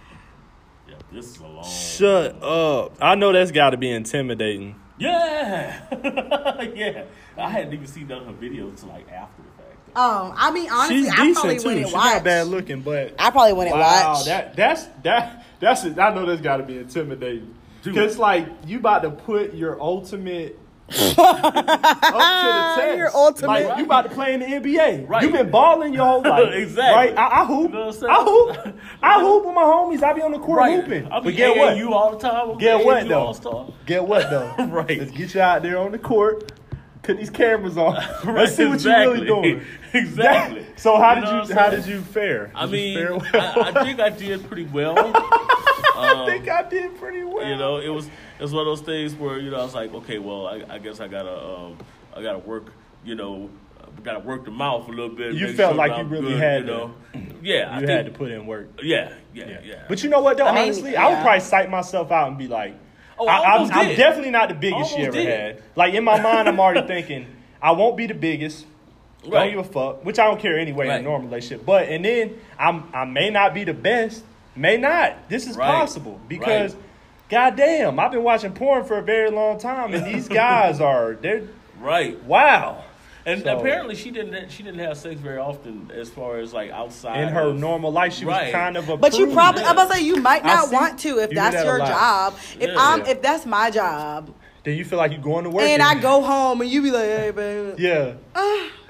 this 1.15 1.27
is 1.31 1.39
a 1.39 1.47
long. 1.47 1.65
Shut 1.65 2.43
up. 2.43 2.97
I 3.01 3.15
know 3.15 3.33
that's 3.33 3.51
got 3.53 3.71
to 3.71 3.77
be 3.77 3.91
intimidating. 3.91 4.75
Yeah, 4.99 5.81
yeah. 6.75 7.05
I 7.37 7.51
hadn't 7.51 7.73
even 7.73 7.87
seen 7.87 8.07
none 8.09 8.23
of 8.23 8.27
her 8.27 8.33
videos 8.35 8.69
until 8.71 8.89
like 8.91 9.11
after 9.11 9.43
the 9.43 9.63
fact. 9.63 9.97
um, 9.97 10.33
I 10.37 10.53
mean 10.53 10.71
honestly, 10.71 11.03
She's 11.03 11.09
I 11.11 11.15
probably 11.15 11.33
decent 11.33 11.61
too. 11.63 11.69
wouldn't 11.69 11.87
She's 11.87 11.95
watch. 11.95 12.15
not 12.15 12.25
bad 12.25 12.47
looking, 12.47 12.81
but 12.83 13.15
I 13.19 13.31
probably 13.31 13.53
wouldn't 13.55 13.75
wow, 13.77 14.13
watch. 14.15 14.27
that 14.27 14.55
that's 14.55 14.85
that 15.03 15.45
that's 15.61 15.85
it. 15.85 15.99
I 15.99 16.15
know 16.15 16.27
that's 16.27 16.41
got 16.41 16.59
to 16.59 16.63
be 16.63 16.79
intimidating. 16.79 17.55
Dude. 17.83 17.95
Cause 17.97 18.19
like 18.19 18.47
you 18.67 18.79
about 18.79 19.03
to 19.03 19.11
put 19.11 19.55
your 19.55 19.81
ultimate 19.81 20.59
up 20.89 20.97
to 20.97 22.77
the 22.77 22.83
test. 22.83 22.99
Your 22.99 23.15
ultimate- 23.15 23.49
Like 23.49 23.79
you 23.79 23.85
about 23.85 24.03
to 24.03 24.09
play 24.11 24.35
in 24.35 24.41
the 24.41 24.47
NBA. 24.47 25.09
Right. 25.09 25.23
You've 25.23 25.33
been 25.33 25.51
balling 25.51 25.95
your 25.95 26.05
whole 26.05 26.23
life. 26.23 26.53
Exactly. 26.55 26.95
Right. 26.95 27.17
I, 27.19 27.43
I 27.43 27.45
hoop. 27.47 27.71
You 27.71 27.77
know 27.77 27.87
what 27.87 27.95
I'm 27.95 28.01
saying? 28.01 28.13
I 28.13 28.25
hoop. 28.25 28.77
I 29.03 29.21
hoop 29.21 29.47
with 29.47 29.55
my 29.55 29.63
homies. 29.63 30.03
I 30.03 30.13
be 30.13 30.23
on 30.23 30.33
the 30.33 30.39
court 30.39 30.71
hooping. 30.71 31.09
I'll 31.11 31.21
be 31.21 31.31
but 31.31 31.37
get 31.37 31.57
what? 31.57 31.77
you 31.77 31.93
all 31.95 32.13
the 32.13 32.19
time. 32.19 32.51
I'm 32.51 32.59
Get 32.59 32.85
what 32.85 33.09
though? 33.09 33.21
All-star. 33.21 33.73
Get 33.87 34.07
what 34.07 34.31
though? 34.31 34.55
Right. 34.75 34.99
Let's 34.99 35.11
get 35.13 35.35
you 35.35 35.41
out 35.41 35.63
there 35.63 35.79
on 35.79 35.93
the 35.93 35.99
court. 35.99 36.53
Put 37.03 37.19
these 37.19 37.31
cameras 37.31 37.77
on. 37.77 37.95
Right, 37.95 38.25
Let's 38.37 38.57
see 38.57 38.65
what 38.65 38.75
exactly. 38.75 39.27
you're 39.27 39.37
really 39.41 39.51
doing. 39.53 39.65
exactly. 39.99 40.67
So 40.77 40.97
how 40.97 41.15
You 41.15 41.21
did 41.21 41.31
you 41.49 41.55
how 41.55 41.71
saying? 41.71 41.83
did 41.83 41.87
you 41.91 42.01
fare? 42.03 42.51
I 42.55 42.67
Did 42.67 42.71
you 42.73 42.77
mean, 42.77 42.99
fare 42.99 43.17
well? 43.17 43.65
I, 43.65 43.71
I 43.75 43.85
think 43.85 44.01
I 44.01 44.11
did 44.11 44.47
pretty 44.47 44.65
well. 44.65 44.97
I 45.97 46.25
think 46.27 46.49
I 46.49 46.63
did 46.69 46.97
pretty 46.99 47.23
well. 47.25 47.47
you 47.47 47.57
know, 47.57 47.77
it 47.79 47.89
was 47.89 48.07
it 48.07 48.43
was 48.43 48.53
one 48.53 48.63
of 48.63 48.67
those 48.67 48.81
things 48.87 49.15
where 49.15 49.39
you 49.39 49.51
know 49.51 49.59
I 49.61 49.63
was 49.65 49.75
like, 49.75 49.93
okay, 49.95 50.19
well, 50.19 50.47
I, 50.47 50.65
I 50.69 50.79
guess 50.79 51.01
I 51.01 51.09
gotta 51.09 51.33
um, 51.37 51.79
I 52.15 52.23
gotta 52.23 52.39
work, 52.39 52.73
you 53.05 53.15
know, 53.15 53.49
gotta 54.03 54.19
work 54.19 54.45
the 54.45 54.51
mouth 54.51 54.89
a 54.89 54.91
little 54.91 55.09
bit. 55.15 55.35
You 55.35 55.53
felt 55.53 55.71
sure 55.71 55.75
like 55.75 55.97
you 55.97 56.05
really 56.05 56.31
good, 56.33 56.39
had 56.41 56.61
you 56.63 56.67
to- 56.67 56.73
know. 56.73 56.95
Yeah, 57.43 57.69
I 57.71 57.81
you 57.81 57.87
think, 57.87 57.91
had 57.97 58.07
to 58.07 58.13
put 58.13 58.31
in 58.33 58.47
work. 58.47 58.81
Yeah, 58.83 59.13
yeah, 59.35 59.61
yeah. 59.63 59.85
But 59.89 60.03
you 60.03 60.09
know 60.11 60.21
what 60.21 60.37
though? 60.37 60.47
I 60.47 60.53
mean, 60.55 60.65
Honestly, 60.65 60.97
I 60.97 61.11
would 61.11 61.23
probably 61.23 61.41
psych 61.41 61.71
myself 61.71 62.11
out 62.11 62.29
and 62.29 62.39
be 62.39 62.49
like, 62.49 62.75
Oh, 63.19 63.29
I 63.29 63.37
I, 63.39 63.45
I'm, 63.45 63.53
almost 63.61 63.75
I'm 63.77 63.95
definitely 63.97 64.31
not 64.33 64.49
the 64.49 64.55
biggest 64.57 64.91
she 64.91 64.97
Almost 64.97 65.17
ever 65.19 65.25
did. 65.29 65.57
had. 65.57 65.63
Like 65.77 65.95
in 65.95 66.03
my 66.03 66.21
mind, 66.21 66.49
I'm 66.49 66.59
already 66.59 66.85
thinking 66.87 67.29
I 67.63 67.71
won't 67.73 67.97
be 67.97 68.07
the 68.09 68.15
biggest. 68.15 68.67
Don't 69.25 69.33
Right. 69.33 69.51
give 69.51 69.61
a 69.61 69.65
fuck, 69.65 70.05
which 70.05 70.19
I 70.19 70.25
don't 70.27 70.41
care 70.41 70.59
anyway 70.59 70.87
in 70.87 70.93
a 70.93 71.03
normal 71.03 71.29
relationship. 71.29 71.65
But 71.67 71.89
and 71.89 72.05
then 72.05 72.39
I'm 72.59 72.85
I 72.93 73.05
may 73.05 73.31
not 73.31 73.55
be 73.55 73.65
the 73.65 73.75
best, 73.75 74.23
may 74.55 74.77
not. 74.77 75.29
This 75.29 75.47
is 75.47 75.57
Right. 75.57 75.67
possible 75.67 76.21
because, 76.29 76.75
Right. 76.75 76.83
goddamn, 77.31 77.99
I've 77.99 78.13
been 78.13 78.23
watching 78.23 78.53
porn 78.53 78.85
for 78.85 78.99
a 78.99 79.03
very 79.03 79.31
long 79.31 79.59
time, 79.59 79.95
and 79.95 80.05
these 80.07 80.29
guys 80.43 80.81
are 80.81 81.15
they're 81.21 81.43
right. 81.81 82.23
wow. 82.25 82.79
And 83.27 83.43
So- 83.43 83.57
apparently 83.59 83.95
she 83.95 84.11
didn't 84.11 84.51
she 84.51 84.63
didn't 84.63 84.81
have 84.81 84.99
sex 84.99 85.19
very 85.19 85.39
often 85.39 85.91
as 85.99 86.11
far 86.11 86.37
as 86.37 86.53
like 86.53 86.71
outside 86.71 87.21
In 87.23 87.29
her 87.31 87.49
of- 87.49 87.59
normal 87.59 87.91
life, 87.91 88.13
she 88.13 88.27
was 88.27 88.53
kind 88.53 88.77
of 88.77 88.91
a. 88.91 88.99
But 88.99 89.17
you 89.19 89.29
probably, 89.33 89.63
yeah. 89.63 89.69
I'm 89.71 89.77
about 89.79 89.89
to 89.93 89.95
say, 89.97 90.03
you 90.05 90.17
might 90.17 90.45
not 90.45 90.67
see- 90.67 90.75
want 90.75 90.99
to 91.01 91.19
if 91.21 91.31
that's 91.31 91.57
that 91.57 91.65
your 91.65 91.79
job. 91.79 92.35
If 92.61 92.69
Yeah. 92.71 92.77
I'm, 92.79 93.01
Yeah. 93.01 93.11
if 93.13 93.23
that's 93.23 93.47
my 93.47 93.71
job, 93.71 94.29
Then 94.65 94.79
you 94.79 94.85
feel 94.85 94.99
like 94.99 95.13
you're 95.13 95.21
going 95.21 95.45
to 95.45 95.51
work, 95.51 95.63
and 95.65 95.83
I 95.83 95.95
go 96.01 96.23
home 96.23 96.63
and 96.63 96.71
you 96.71 96.81
be 96.83 96.91
like, 96.91 97.05
hey, 97.05 97.31
baby, 97.31 97.83
Yeah. 97.83 98.15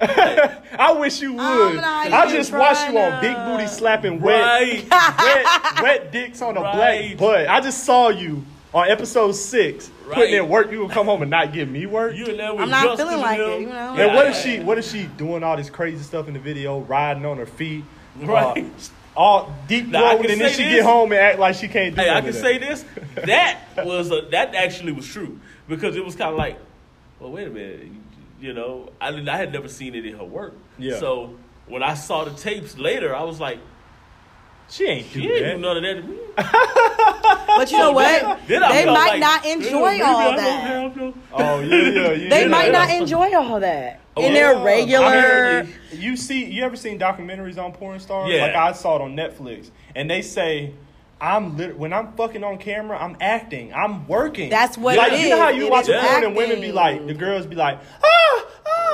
I 0.01 0.93
wish 0.99 1.21
you 1.21 1.33
would. 1.35 1.41
I'm 1.43 1.77
not 1.77 2.13
I 2.13 2.25
even 2.25 2.37
just 2.37 2.53
watched 2.53 2.89
you 2.91 2.99
on 2.99 3.11
trying 3.11 3.21
big 3.21 3.37
booty 3.45 3.67
slapping 3.67 4.21
wet, 4.21 4.41
Right. 4.41 4.87
wet, 4.91 5.83
wet 5.83 6.13
dicks 6.13 6.43
on 6.43 6.57
a 6.57 6.61
black 6.61 6.75
Right. 6.79 7.17
butt. 7.19 7.49
I 7.49 7.61
just 7.61 7.85
saw 7.85 8.09
you 8.09 8.45
on 8.73 8.89
episode 8.91 9.33
six 9.33 9.91
putting 10.13 10.35
in 10.35 10.49
work. 10.49 10.71
You 10.71 10.81
would 10.83 10.91
come 10.91 11.07
home 11.07 11.23
and 11.23 11.31
not 11.31 11.53
give 11.53 11.69
me 11.69 11.87
work. 11.87 12.15
You 12.17 12.27
and 12.27 12.39
that 12.39 12.53
with 12.55 12.63
I'm 12.65 12.71
not 12.71 12.85
Justin 12.85 13.07
feeling 13.09 13.21
like 13.23 13.39
and 13.41 13.51
it, 13.53 13.61
you 13.63 13.67
know? 13.69 13.95
and 13.95 14.15
what 14.15 14.27
Yeah. 14.27 14.31
is 14.33 14.41
she? 14.43 14.61
What 14.61 14.79
is 14.79 14.91
she 14.91 15.05
doing? 15.17 15.43
All 15.43 15.57
this 15.57 15.71
crazy 15.71 16.03
stuff 16.03 16.29
in 16.29 16.35
the 16.35 16.41
video, 16.41 16.81
riding 16.81 17.25
on 17.25 17.39
her 17.39 17.47
feet, 17.47 17.85
Right. 18.17 18.65
uh, 18.65 18.71
all 19.17 19.55
deep 19.69 19.87
Now, 19.89 20.17
throat, 20.17 20.31
and 20.31 20.41
then 20.41 20.51
she 20.51 20.65
this. 20.65 20.75
get 20.75 20.85
home 20.85 21.13
and 21.13 21.21
act 21.21 21.39
like 21.39 21.55
she 21.55 21.69
can't 21.69 21.95
do. 21.95 22.01
Hey, 22.03 22.11
I 22.11 22.21
can 22.21 22.33
say 22.33 22.59
this. 22.59 22.85
That 23.15 23.61
was 23.77 24.11
a, 24.11 24.23
that 24.33 24.55
actually 24.55 24.93
was 24.93 25.07
true 25.07 25.39
because 25.69 25.95
it 25.97 26.05
was 26.05 26.17
kind 26.17 26.31
of 26.33 26.37
like, 26.37 26.59
well, 27.21 27.31
wait 27.31 27.47
a 27.47 27.51
minute, 27.51 27.85
you, 27.85 28.49
you 28.49 28.53
know, 28.53 28.91
I 29.01 29.09
I 29.09 29.37
had 29.37 29.53
never 29.53 29.69
seen 29.69 29.95
it 29.95 30.05
in 30.05 30.17
her 30.17 30.25
work. 30.25 30.55
Yeah. 30.79 30.99
So 30.99 31.37
when 31.69 31.83
I 31.83 31.95
saw 31.95 32.25
the 32.25 32.33
tapes 32.33 32.77
later, 32.77 33.15
I 33.15 33.23
was 33.23 33.39
like, 33.41 33.61
she 34.69 34.85
ain't 34.87 35.13
do 35.13 35.21
she 35.23 35.29
ain't 35.29 35.57
do 35.57 35.59
none 35.59 35.77
of 35.77 35.83
that 35.83 35.95
to 35.95 36.03
me. 36.03 36.17
but 37.57 37.71
you 37.71 37.79
know 37.79 37.93
what? 37.93 38.47
Then 38.49 38.63
I 38.63 38.73
They 38.73 38.87
might 38.87 38.93
like, 39.11 39.21
not 39.21 39.47
enjoy 39.47 40.03
all 40.03 40.33
I 40.33 40.37
that. 40.37 40.63
have 40.63 41.15
Oh 41.33 41.61
yeah, 41.61 41.77
yeah, 41.77 42.13
yeah. 42.13 42.29
They 42.31 42.43
yeah. 42.43 42.49
might 42.49 42.73
not 42.73 42.91
enjoy 42.91 43.35
all 43.37 43.61
that 43.61 44.01
Oh, 44.17 44.23
in 44.23 44.33
yeah. 44.33 44.35
their 44.53 44.57
I 44.57 44.65
regular. 44.65 45.65
mean, 45.65 45.75
you 45.93 46.17
see, 46.17 46.45
you 46.45 46.63
ever 46.65 46.77
seen 46.77 46.99
documentaries 47.01 47.59
on 47.59 47.73
porn 47.73 47.99
stars? 47.99 48.31
Yeah. 48.33 48.43
Like 48.43 48.55
I 48.55 48.73
saw 48.73 48.97
it 48.97 49.03
on 49.03 49.17
Netflix, 49.17 49.71
and 49.97 50.09
they 50.09 50.23
say, 50.23 50.73
"I'm 51.21 51.57
lit- 51.57 51.77
when 51.77 51.93
I'm 51.93 52.13
fucking 52.13 52.45
on 52.45 52.59
camera, 52.59 52.97
I'm 52.97 53.17
acting, 53.21 53.75
I'm 53.75 54.07
working." 54.07 54.51
That's 54.51 54.79
what 54.79 54.97
like, 54.97 55.15
it 55.15 55.19
You 55.21 55.31
know 55.31 55.39
how 55.41 55.49
you 55.49 55.67
It 55.67 55.71
watch 55.73 55.89
is 55.89 56.01
porn 56.01 56.23
and 56.23 56.37
women 56.37 56.61
be 56.61 56.71
like, 56.71 57.05
the 57.09 57.15
girls 57.15 57.45
be 57.47 57.57
like, 57.57 57.81
ah, 58.05 58.45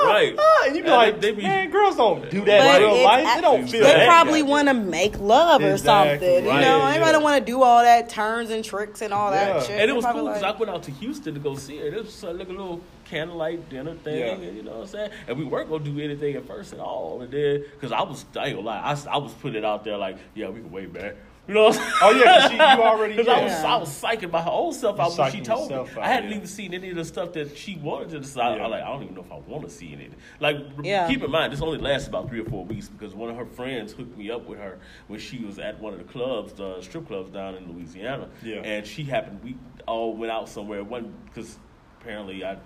Right. 0.07 0.35
ah, 0.37 0.63
and 0.67 0.75
you 0.75 0.83
be 0.83 0.87
And 0.89 0.95
like, 0.97 1.21
they 1.21 1.31
be- 1.31 1.43
man, 1.43 1.69
girls 1.71 1.95
don't 1.95 2.29
do 2.29 2.43
that 2.45 2.59
But 2.61 2.81
in 2.81 2.87
real 2.87 2.95
it's 2.95 3.03
life. 3.05 3.35
They 3.35 3.41
don't 3.41 3.67
feel 3.69 3.83
They 3.83 3.93
that. 3.93 4.07
probably 4.07 4.43
want 4.43 4.67
to 4.67 4.73
make 4.73 5.19
love 5.19 5.61
or 5.61 5.71
Exactly. 5.71 6.27
something. 6.27 6.43
You 6.45 6.49
Right. 6.51 6.61
know, 6.61 6.77
Yeah, 6.79 6.89
anybody 6.89 7.17
yeah. 7.17 7.23
want 7.23 7.39
to 7.45 7.51
do 7.51 7.61
all 7.63 7.81
that 7.83 8.09
turns 8.09 8.49
and 8.49 8.63
tricks 8.63 9.01
and 9.01 9.13
all 9.13 9.31
Yeah. 9.31 9.53
that 9.53 9.63
shit. 9.63 9.79
And 9.81 9.89
it 9.89 9.93
was 9.95 10.03
They're 10.03 10.13
cool 10.13 10.21
probably 10.23 10.39
because 10.39 10.55
I 10.55 10.59
went 10.59 10.69
out 10.71 10.83
to 10.83 10.91
Houston 10.91 11.33
to 11.33 11.39
go 11.39 11.55
see 11.55 11.77
her. 11.79 11.87
It 11.87 11.95
was 12.05 12.23
like 12.23 12.47
a 12.47 12.51
little 12.51 12.81
candlelight 13.09 13.69
dinner 13.69 13.93
thing, 13.95 14.19
Yeah. 14.19 14.25
and 14.33 14.55
you 14.57 14.63
know 14.63 14.71
what 14.71 14.81
I'm 14.81 14.87
saying. 14.87 15.09
And 15.27 15.37
we 15.37 15.43
weren't 15.43 15.69
gonna 15.69 15.83
do 15.83 15.99
anything 16.01 16.35
at 16.35 16.47
first 16.47 16.71
at 16.73 16.79
all, 16.79 17.19
and 17.21 17.31
then 17.31 17.63
because 17.73 17.91
I 17.91 18.01
was, 18.03 18.23
I 18.39 18.45
ain't 18.47 18.55
gonna 18.55 18.67
lie, 18.67 18.79
I, 18.81 18.91
s- 18.93 19.05
I 19.05 19.17
was 19.17 19.33
putting 19.33 19.57
it 19.57 19.65
out 19.65 19.83
there 19.83 19.97
like, 19.97 20.17
yeah, 20.33 20.47
we 20.49 20.61
can 20.61 20.71
wait, 20.71 20.93
man. 20.93 21.13
You 21.47 21.55
know 21.55 21.63
what 21.65 21.75
I'm 21.77 21.81
saying? 21.81 21.93
Oh, 22.01 22.11
yeah, 22.11 22.39
'cause 22.39 22.49
she- 22.51 22.55
you 22.55 22.61
already- 22.61 23.15
Because 23.17 23.27
I 23.27 23.43
was 23.43 23.51
yeah. 23.51 23.73
I 23.73 23.75
was 23.77 23.89
psyching 23.89 24.31
my 24.31 24.45
own 24.45 24.73
self 24.73 24.97
You 24.97 25.03
out 25.03 25.17
when 25.17 25.31
she 25.31 25.41
told 25.41 25.69
me. 25.69 25.75
out, 25.75 25.89
I 25.97 26.07
hadn't 26.07 26.29
yeah. 26.29 26.35
even 26.37 26.47
seen 26.47 26.73
any 26.73 26.91
of 26.91 26.95
the 26.95 27.03
stuff 27.03 27.33
that 27.33 27.57
she 27.57 27.75
wanted 27.77 28.09
to 28.11 28.19
decide. 28.19 28.57
Yeah. 28.57 28.65
I 28.65 28.67
like 28.67 28.83
I 28.83 28.87
don't 28.87 29.03
even 29.03 29.15
know 29.15 29.21
if 29.21 29.31
I 29.31 29.39
want 29.49 29.63
to 29.63 29.69
see 29.69 29.91
any. 29.91 30.05
Of 30.05 30.13
it. 30.13 30.19
Like 30.39 30.57
Yeah. 30.83 31.07
keep 31.07 31.23
in 31.23 31.31
mind 31.31 31.51
this 31.51 31.61
only 31.61 31.79
lasts 31.79 32.07
about 32.07 32.29
three 32.29 32.41
or 32.41 32.45
four 32.45 32.63
weeks 32.65 32.87
because 32.89 33.15
one 33.15 33.29
of 33.29 33.35
her 33.37 33.45
friends 33.45 33.91
hooked 33.91 34.15
me 34.17 34.29
up 34.29 34.47
with 34.47 34.59
her 34.59 34.77
when 35.07 35.19
she 35.19 35.39
was 35.43 35.57
at 35.59 35.79
one 35.79 35.93
of 35.93 35.99
the 35.99 36.05
clubs, 36.05 36.53
the 36.53 36.79
strip 36.81 37.07
clubs 37.07 37.31
down 37.31 37.55
in 37.55 37.71
Louisiana. 37.73 38.29
Yeah. 38.43 38.57
And 38.57 38.85
she 38.85 39.03
happened 39.03 39.39
we 39.43 39.55
all 39.87 40.15
went 40.15 40.31
out 40.31 40.47
somewhere. 40.47 40.83
One 40.83 41.11
because 41.25 41.57
apparently 41.99 42.45
I 42.45 42.57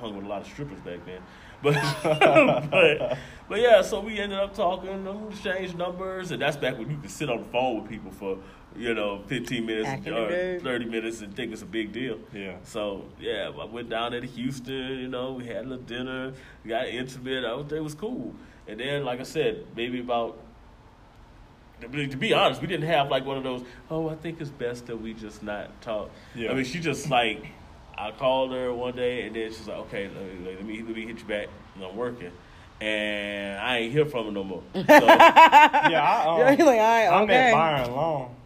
hung 0.00 0.16
with 0.16 0.26
a 0.26 0.28
lot 0.28 0.40
of 0.42 0.48
strippers 0.48 0.80
back 0.80 0.98
then. 1.06 1.20
But 1.64 1.74
but 2.70 3.18
but 3.48 3.60
yeah, 3.60 3.80
so 3.80 4.00
we 4.00 4.18
ended 4.18 4.38
up 4.38 4.54
talking, 4.54 5.06
exchanged 5.30 5.76
numbers, 5.76 6.30
and 6.30 6.40
that's 6.40 6.58
back 6.58 6.78
when 6.78 6.90
you 6.90 6.98
could 6.98 7.10
sit 7.10 7.30
on 7.30 7.38
the 7.38 7.44
phone 7.44 7.80
with 7.80 7.90
people 7.90 8.10
for 8.10 8.38
you 8.76 8.92
know 8.92 9.22
fifteen 9.26 9.64
minutes 9.64 9.86
Back 9.86 10.06
in 10.06 10.14
the 10.14 10.56
or 10.56 10.60
thirty 10.60 10.84
minutes 10.84 11.22
and 11.22 11.34
think 11.34 11.52
it's 11.52 11.62
a 11.62 11.66
big 11.66 11.92
deal. 11.92 12.18
Yeah. 12.34 12.56
So 12.64 13.06
yeah, 13.18 13.50
I 13.58 13.64
went 13.64 13.88
down 13.88 14.12
there 14.12 14.20
to 14.20 14.26
Houston. 14.26 14.98
You 14.98 15.08
know, 15.08 15.32
we 15.32 15.46
had 15.46 15.64
a 15.64 15.68
little 15.68 15.84
dinner, 15.84 16.34
got 16.66 16.86
intimate. 16.88 17.44
Everything 17.44 17.82
was 17.82 17.94
cool. 17.94 18.34
And 18.68 18.78
then, 18.78 19.04
like 19.04 19.20
I 19.20 19.24
said, 19.24 19.64
maybe 19.74 20.00
about. 20.00 20.38
To 21.80 22.16
be 22.16 22.32
honest, 22.32 22.62
we 22.62 22.66
didn't 22.66 22.88
have 22.88 23.10
like 23.10 23.26
one 23.26 23.36
of 23.36 23.42
those. 23.42 23.62
Oh, 23.90 24.08
I 24.08 24.14
think 24.14 24.40
it's 24.40 24.48
best 24.48 24.86
that 24.86 24.96
we 24.96 25.12
just 25.12 25.42
not 25.42 25.82
talk. 25.82 26.10
Yeah. 26.34 26.50
I 26.50 26.54
mean, 26.54 26.64
she 26.64 26.78
just 26.78 27.10
like 27.10 27.44
I 27.96 28.10
called 28.12 28.52
her 28.52 28.72
one 28.72 28.94
day, 28.96 29.26
and 29.26 29.34
then 29.36 29.50
she's 29.50 29.68
like, 29.68 29.78
"Okay, 29.78 30.08
let 30.08 30.24
me 30.24 30.46
let 30.56 30.64
me, 30.64 30.82
let 30.82 30.94
me 30.96 31.06
hit 31.06 31.18
you 31.18 31.24
back. 31.24 31.48
and 31.76 31.84
I'm 31.84 31.96
working." 31.96 32.30
And 32.80 33.58
I 33.60 33.78
ain't 33.78 33.92
hear 33.92 34.04
from 34.04 34.26
her 34.26 34.32
no 34.32 34.44
more. 34.44 34.62
So, 34.74 34.82
Yeah, 34.82 36.02
I, 36.02 36.26
um, 36.28 36.38
You're 36.38 36.46
like, 36.48 36.60
all 36.60 36.66
right, 36.66 37.06
I 37.06 37.22
okay. 37.22 37.26
met 37.26 37.52
Byron 37.52 37.90
Long 37.92 38.36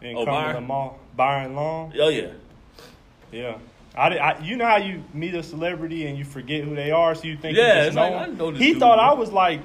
in 0.00 0.16
Oh, 0.16 0.24
Cumberland 0.24 0.52
Byron? 0.52 0.64
Mall. 0.66 0.98
Byron 1.16 1.54
Long, 1.54 1.92
oh 2.00 2.08
yeah, 2.08 2.28
yeah. 3.32 3.58
I, 3.94 4.08
did- 4.10 4.18
I, 4.18 4.38
you 4.40 4.56
know 4.56 4.66
how 4.66 4.76
you 4.76 5.02
meet 5.14 5.34
a 5.34 5.42
celebrity 5.42 6.06
and 6.06 6.18
you 6.18 6.24
forget 6.24 6.64
who 6.64 6.74
they 6.74 6.90
are, 6.90 7.14
so 7.14 7.24
you 7.24 7.36
think 7.36 7.56
Yeah, 7.56 7.78
you 7.80 7.84
just 7.86 7.96
know 7.96 8.02
like, 8.02 8.12
him? 8.12 8.18
I 8.18 8.26
know 8.38 8.50
this 8.50 8.60
He 8.60 8.70
dude. 8.72 8.80
thought 8.80 8.98
I 8.98 9.12
was 9.14 9.30
like 9.32 9.60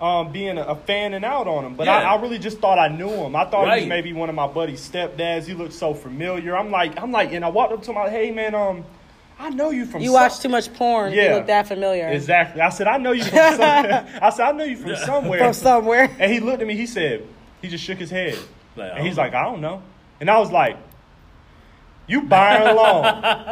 um, 0.00 0.30
being 0.32 0.58
a, 0.58 0.62
a 0.62 0.76
fanning 0.76 1.24
out 1.24 1.46
on 1.48 1.64
him, 1.64 1.74
but 1.74 1.88
I, 1.88 2.02
Yeah. 2.02 2.12
I 2.14 2.20
really 2.22 2.38
just 2.38 2.58
thought 2.58 2.78
I 2.78 2.88
knew 2.88 3.08
him. 3.08 3.34
I 3.34 3.44
thought 3.46 3.72
he 3.74 3.80
was 3.80 3.88
maybe 3.88 4.12
one 4.12 4.28
of 4.28 4.34
my 4.34 4.46
buddy's 4.46 4.80
stepdads. 4.88 5.44
He 5.46 5.54
looked 5.54 5.72
so 5.72 5.92
familiar. 5.94 6.56
I'm 6.56 6.70
like, 6.70 7.00
I'm 7.00 7.10
like, 7.10 7.32
and 7.32 7.44
I 7.44 7.48
walked 7.48 7.72
up 7.72 7.82
to 7.82 7.90
him, 7.90 7.96
like, 7.96 8.10
hey 8.10 8.30
man, 8.30 8.54
um, 8.54 8.84
I 9.40 9.50
know 9.50 9.70
you 9.70 9.86
from 9.86 10.00
You 10.02 10.08
some- 10.08 10.14
watch 10.14 10.40
too 10.40 10.48
much 10.48 10.72
porn. 10.74 11.12
You 11.12 11.22
Yeah. 11.22 11.34
look 11.36 11.46
that 11.46 11.66
familiar. 11.68 12.08
Exactly. 12.08 12.60
I 12.60 12.68
said, 12.70 12.86
I 12.88 12.96
know 12.98 13.12
you 13.12 13.22
from 13.24 13.38
somewhere. 13.56 14.18
I 14.22 14.30
said, 14.30 14.46
I 14.48 14.52
know 14.52 14.64
you 14.64 14.76
from 14.76 14.96
somewhere. 14.96 15.38
From 15.38 15.52
somewhere. 15.52 16.10
And 16.18 16.32
he 16.32 16.40
looked 16.40 16.60
at 16.62 16.66
me. 16.68 16.76
He 16.76 16.86
said, 16.86 17.24
he 17.62 17.68
just 17.68 17.82
shook 17.84 17.98
his 17.98 18.10
head, 18.10 18.36
Like, 18.76 18.92
and 18.96 19.06
he's 19.06 19.16
don't 19.16 19.24
like, 19.26 19.34
I 19.34 19.42
don't 19.44 19.60
know. 19.60 19.82
And 20.20 20.28
I 20.30 20.38
was 20.38 20.50
like, 20.50 20.76
you 22.08 22.22
Byron 22.22 22.74
Long. 22.74 23.04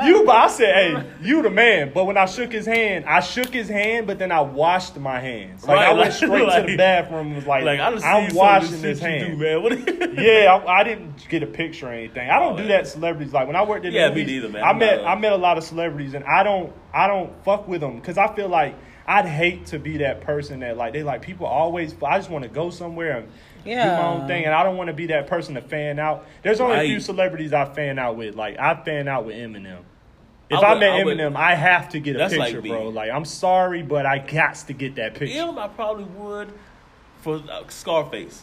you. 0.06 0.28
I 0.30 0.48
said, 0.48 0.74
hey, 0.74 1.06
you 1.22 1.42
the 1.42 1.50
man. 1.50 1.92
But 1.94 2.06
when 2.06 2.16
I 2.16 2.24
shook 2.26 2.50
his 2.52 2.66
hand, 2.66 3.04
I 3.04 3.20
shook 3.20 3.48
his 3.50 3.68
hand, 3.68 4.06
but 4.06 4.18
then 4.18 4.32
I 4.32 4.40
washed 4.40 4.96
my 4.96 5.20
hands. 5.20 5.64
Like 5.66 5.76
Right, 5.76 5.86
I 5.88 5.92
went 5.92 6.00
like- 6.04 6.12
straight 6.12 6.62
to 6.62 6.66
the 6.72 6.76
bathroom 6.76 7.26
and 7.28 7.36
was 7.36 7.46
like, 7.46 7.64
like 7.64 7.78
I 7.80 7.88
I'm 7.88 8.34
washing 8.34 8.68
some 8.68 8.76
of 8.76 8.82
this 8.82 9.00
this 9.00 9.02
you 9.02 9.06
hand. 9.06 9.38
do, 9.38 10.06
man. 10.08 10.16
Yeah, 10.18 10.54
I, 10.66 10.80
I 10.80 10.84
didn't 10.84 11.28
get 11.28 11.42
a 11.42 11.46
picture 11.46 11.88
or 11.88 11.92
anything. 11.92 12.28
I 12.30 12.38
don't 12.38 12.54
Oh, 12.54 12.56
do 12.56 12.62
yeah. 12.62 12.78
that. 12.78 12.86
Celebrities 12.88 13.32
like 13.32 13.46
when 13.46 13.56
I 13.56 13.64
worked 13.64 13.84
at 13.84 13.92
the 13.92 13.98
Yeah, 13.98 14.12
me 14.14 14.24
neither, 14.24 14.48
man. 14.48 14.62
I 14.64 14.70
I'm 14.70 14.78
met 14.78 15.02
not 15.02 15.16
I 15.16 15.20
met 15.20 15.32
a 15.32 15.36
lot 15.36 15.58
of 15.58 15.64
celebrities, 15.64 16.14
and 16.14 16.24
I 16.24 16.42
don't 16.42 16.72
I 16.94 17.06
don't 17.06 17.32
fuck 17.44 17.68
with 17.68 17.82
them 17.82 17.96
because 17.96 18.16
I 18.16 18.34
feel 18.34 18.48
like 18.48 18.74
I'd 19.06 19.26
hate 19.26 19.66
to 19.66 19.78
be 19.78 19.98
that 19.98 20.22
person 20.22 20.60
that 20.60 20.76
like 20.76 20.92
they 20.94 21.02
like 21.02 21.20
people 21.22 21.46
always. 21.46 21.94
I 22.02 22.16
just 22.18 22.30
want 22.30 22.44
to 22.44 22.48
go 22.48 22.70
somewhere 22.70 23.18
and 23.18 23.28
do 23.74 23.76
my 23.76 24.06
own 24.06 24.26
thing, 24.26 24.44
and 24.44 24.54
I 24.54 24.62
don't 24.62 24.76
want 24.76 24.88
to 24.88 24.94
be 24.94 25.06
that 25.08 25.26
person 25.26 25.54
to 25.56 25.60
fan 25.60 25.98
out. 25.98 26.26
There's 26.42 26.60
only 26.60 26.76
a 26.76 26.80
few 26.88 27.00
celebrities 27.00 27.52
I 27.52 27.64
fan 27.66 27.98
out 27.98 28.16
with. 28.16 28.34
Like 28.36 28.58
I 28.58 28.74
fan 28.84 29.08
out 29.08 29.24
with 29.26 29.36
Eminem. 29.36 29.78
If 30.48 30.60
I 30.60 30.74
I, 30.74 30.78
met 30.78 30.90
I 30.92 31.04
would- 31.04 31.18
Eminem, 31.18 31.34
I 31.36 31.54
have 31.56 31.88
to 31.90 31.98
get 32.00 32.14
a 32.14 32.18
That's 32.18 32.36
like 32.36 32.54
picture, 32.54 32.68
bro. 32.68 32.88
Like 32.90 33.10
I'm 33.10 33.24
sorry, 33.24 33.82
but 33.82 34.06
I 34.06 34.18
got 34.18 34.54
to 34.56 34.72
get 34.72 34.94
that 34.96 35.14
picture. 35.14 35.34
Him, 35.34 35.58
I 35.58 35.66
probably 35.68 36.04
would 36.04 36.52
for 37.22 37.42
uh, 37.50 37.62
Scarface. 37.68 38.42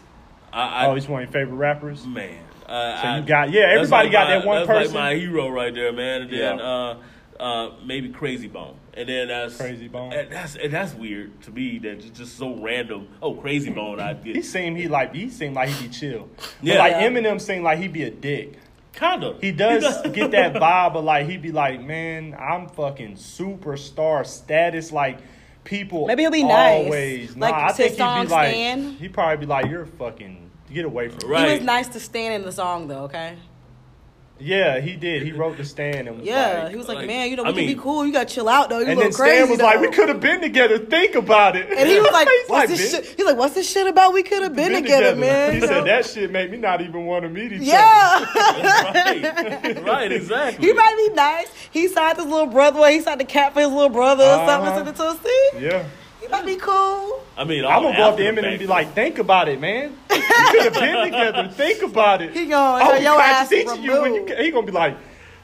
I, 0.52 0.62
I 0.84 0.88
Oh, 0.88 0.96
he's 0.96 1.08
one 1.08 1.24
of 1.24 1.30
your 1.30 1.34
favorite 1.34 1.56
rappers. 1.56 2.06
man. 2.06 2.40
Uh, 2.68 3.02
So 3.02 3.08
I- 3.08 3.18
you 3.20 3.26
got- 3.26 3.52
yeah, 3.52 3.68
everybody 3.72 4.08
like 4.08 4.12
got 4.12 4.28
my- 4.28 4.36
that 4.38 4.46
one 4.46 4.58
that's 4.58 4.68
person. 4.68 4.96
like 4.96 5.04
my 5.04 5.16
hero 5.16 5.50
right 5.50 5.74
there, 5.74 5.92
man. 5.94 6.24
And 6.24 6.32
then 6.32 6.58
Yeah. 6.60 6.64
uh, 6.64 6.98
uh, 7.40 7.70
maybe 7.86 8.10
Krayzie 8.10 8.52
Bone, 8.52 8.76
and 8.96 9.10
then 9.10 9.28
that's 9.28 9.58
Krayzie 9.58 9.92
Bone. 9.92 10.14
And 10.14 10.32
that's 10.32 10.56
and 10.56 10.72
that's 10.72 10.94
weird 10.94 11.42
to 11.44 11.52
me. 11.52 11.80
That 11.80 11.98
it's 12.06 12.10
just 12.18 12.38
so 12.38 12.56
random. 12.56 13.08
Oh, 13.22 13.34
Krayzie 13.36 13.74
Bone, 13.74 14.00
I 14.00 14.14
get. 14.14 14.26
He 14.26 14.34
get 14.34 14.46
seemed 14.46 14.78
he 14.78 14.88
like 14.88 15.14
he 15.14 15.30
seemed 15.30 15.56
like 15.56 15.70
he'd 15.70 15.90
be 15.90 15.94
chill. 15.94 16.30
Yeah. 16.62 16.76
But 16.76 16.80
like 16.80 16.94
Eminem 16.96 17.40
seemed 17.42 17.64
like 17.64 17.80
he'd 17.80 17.94
be 17.94 18.04
a 18.04 18.12
dick. 18.12 18.60
kind 18.94 19.24
of. 19.24 19.42
He 19.42 19.52
does 19.52 19.84
get 20.12 20.32
that 20.32 20.54
vibe 20.54 20.96
of 20.96 21.04
like 21.04 21.28
he'd 21.28 21.42
be 21.42 21.52
like, 21.52 21.82
man, 21.84 22.36
I'm 22.40 22.68
fucking 22.70 23.16
superstar 23.16 24.26
status. 24.26 24.92
Like 24.92 25.20
people, 25.64 26.08
Maybe 26.08 26.24
he'll 26.24 26.32
be 26.32 26.44
nice. 26.44 26.86
Always, 26.86 27.38
Like, 27.38 27.56
nah, 27.56 27.62
I 27.62 27.68
his 27.68 27.78
think 27.78 27.92
he'd 27.92 27.98
be 27.98 28.28
like, 28.30 28.50
Stan. 28.50 28.92
he'd 28.94 29.14
probably 29.14 29.38
be 29.38 29.46
like, 29.46 29.66
you're 29.68 29.86
fucking 29.86 30.52
get 30.72 30.86
away 30.86 31.08
from 31.10 31.28
me. 31.30 31.34
Right. 31.36 31.48
He 31.48 31.54
was 31.58 31.66
nice 31.66 31.88
to 31.90 32.00
Stan 32.00 32.32
in 32.34 32.42
the 32.44 32.52
song 32.52 32.88
though, 32.88 33.04
okay? 33.06 33.38
Yeah, 34.40 34.80
he 34.82 34.96
did. 34.96 35.24
He 35.24 35.32
wrote 35.32 35.56
the 35.58 35.64
Stan 35.64 36.08
and 36.08 36.18
was 36.18 36.26
Yeah. 36.26 36.64
like, 36.64 36.72
he 36.72 36.76
was 36.76 36.88
like, 36.88 36.98
like, 36.98 37.08
Man, 37.08 37.30
you 37.30 37.36
know, 37.38 37.44
we 37.44 37.50
I 37.50 37.54
can 37.54 37.66
be 37.68 37.76
cool. 37.76 38.06
You 38.06 38.12
gotta 38.12 38.26
chill 38.34 38.50
out 38.50 38.70
though. 38.70 38.80
You 38.80 38.86
and 38.88 38.94
a 38.94 38.96
then 38.96 39.12
little 39.12 39.18
crazy. 39.26 39.38
Stan 39.38 39.50
was 39.52 39.60
like, 39.62 39.80
we 39.80 39.90
could 39.90 40.10
have 40.10 40.20
been 40.20 40.42
together. 40.42 40.80
Think 40.80 41.16
about 41.16 41.56
it. 41.56 41.70
And 41.70 41.88
he 41.88 42.00
was 42.00 42.12
like, 42.12 42.28
He's 42.42 42.50
"What's 42.50 42.72
this 42.72 42.94
"Bitch, 42.94 43.04
shit?" 43.06 43.16
He's 43.18 43.26
like, 43.26 43.38
"What's 43.38 43.54
this 43.56 43.70
shit 43.72 43.88
about? 43.88 44.12
We 44.14 44.24
could 44.24 44.42
have 44.44 44.56
been, 44.56 44.74
been 44.74 44.84
together, 44.84 45.16
man." 45.16 45.52
He 45.54 45.56
You 45.58 45.62
know? 45.62 45.68
said 45.68 45.86
that 45.86 46.06
shit 46.08 46.32
made 46.32 46.52
me 46.52 46.58
not 46.58 46.82
even 46.82 47.06
want 47.06 47.24
to 47.24 47.30
meet 47.30 47.54
each 47.54 47.62
other. 47.62 47.66
Yeah, 47.68 48.26
right, 49.74 49.84
right, 49.84 50.12
exactly. 50.12 50.66
he 50.68 50.74
might 50.74 50.96
be 50.98 51.14
nice. 51.14 51.48
He 51.72 51.88
signed 51.88 52.18
his 52.18 52.26
little 52.26 52.48
brother. 52.48 52.80
Well, 52.82 52.92
he 52.92 53.02
signed 53.02 53.20
the 53.22 53.26
cap 53.26 53.54
for 53.54 53.60
his 53.62 53.70
little 53.70 53.90
brother 53.90 54.24
or 54.26 54.46
something. 54.48 54.68
Uh-huh. 54.68 54.76
Sent 54.78 54.88
it 54.90 54.96
to 54.96 55.04
us. 55.06 55.20
See, 55.22 55.66
Yeah. 55.66 55.86
He 56.24 56.28
might 56.30 56.46
be 56.46 56.56
cool. 56.56 57.22
I 57.38 57.44
mean, 57.46 57.66
I'm 57.66 57.72
all 57.72 57.82
gonna 57.84 57.98
go 57.98 58.04
up 58.10 58.18
to 58.18 58.26
after 58.28 58.36
the 58.36 58.42
Eminem 58.42 58.50
and 58.52 58.60
be 58.60 58.68
like, 58.68 58.94
think 58.94 59.20
about 59.20 59.48
it, 59.50 59.60
man. 59.60 59.96
We 60.10 60.60
could 60.60 60.64
have 60.66 60.74
been 60.74 61.04
together. 61.06 61.48
Think 61.50 61.82
about 61.84 62.22
it. 62.22 62.34
He 62.34 62.46
gonna 62.46 62.84
Oh, 62.86 62.92
have 62.94 63.02
your 63.04 63.20
ass 63.20 63.50
contradicting 63.50 63.84
you 63.84 64.02
when 64.02 64.14
you. 64.14 64.22
removed. 64.24 64.42
He 64.42 64.52
gonna 64.52 64.66
be 64.68 64.72
like, 64.72 64.98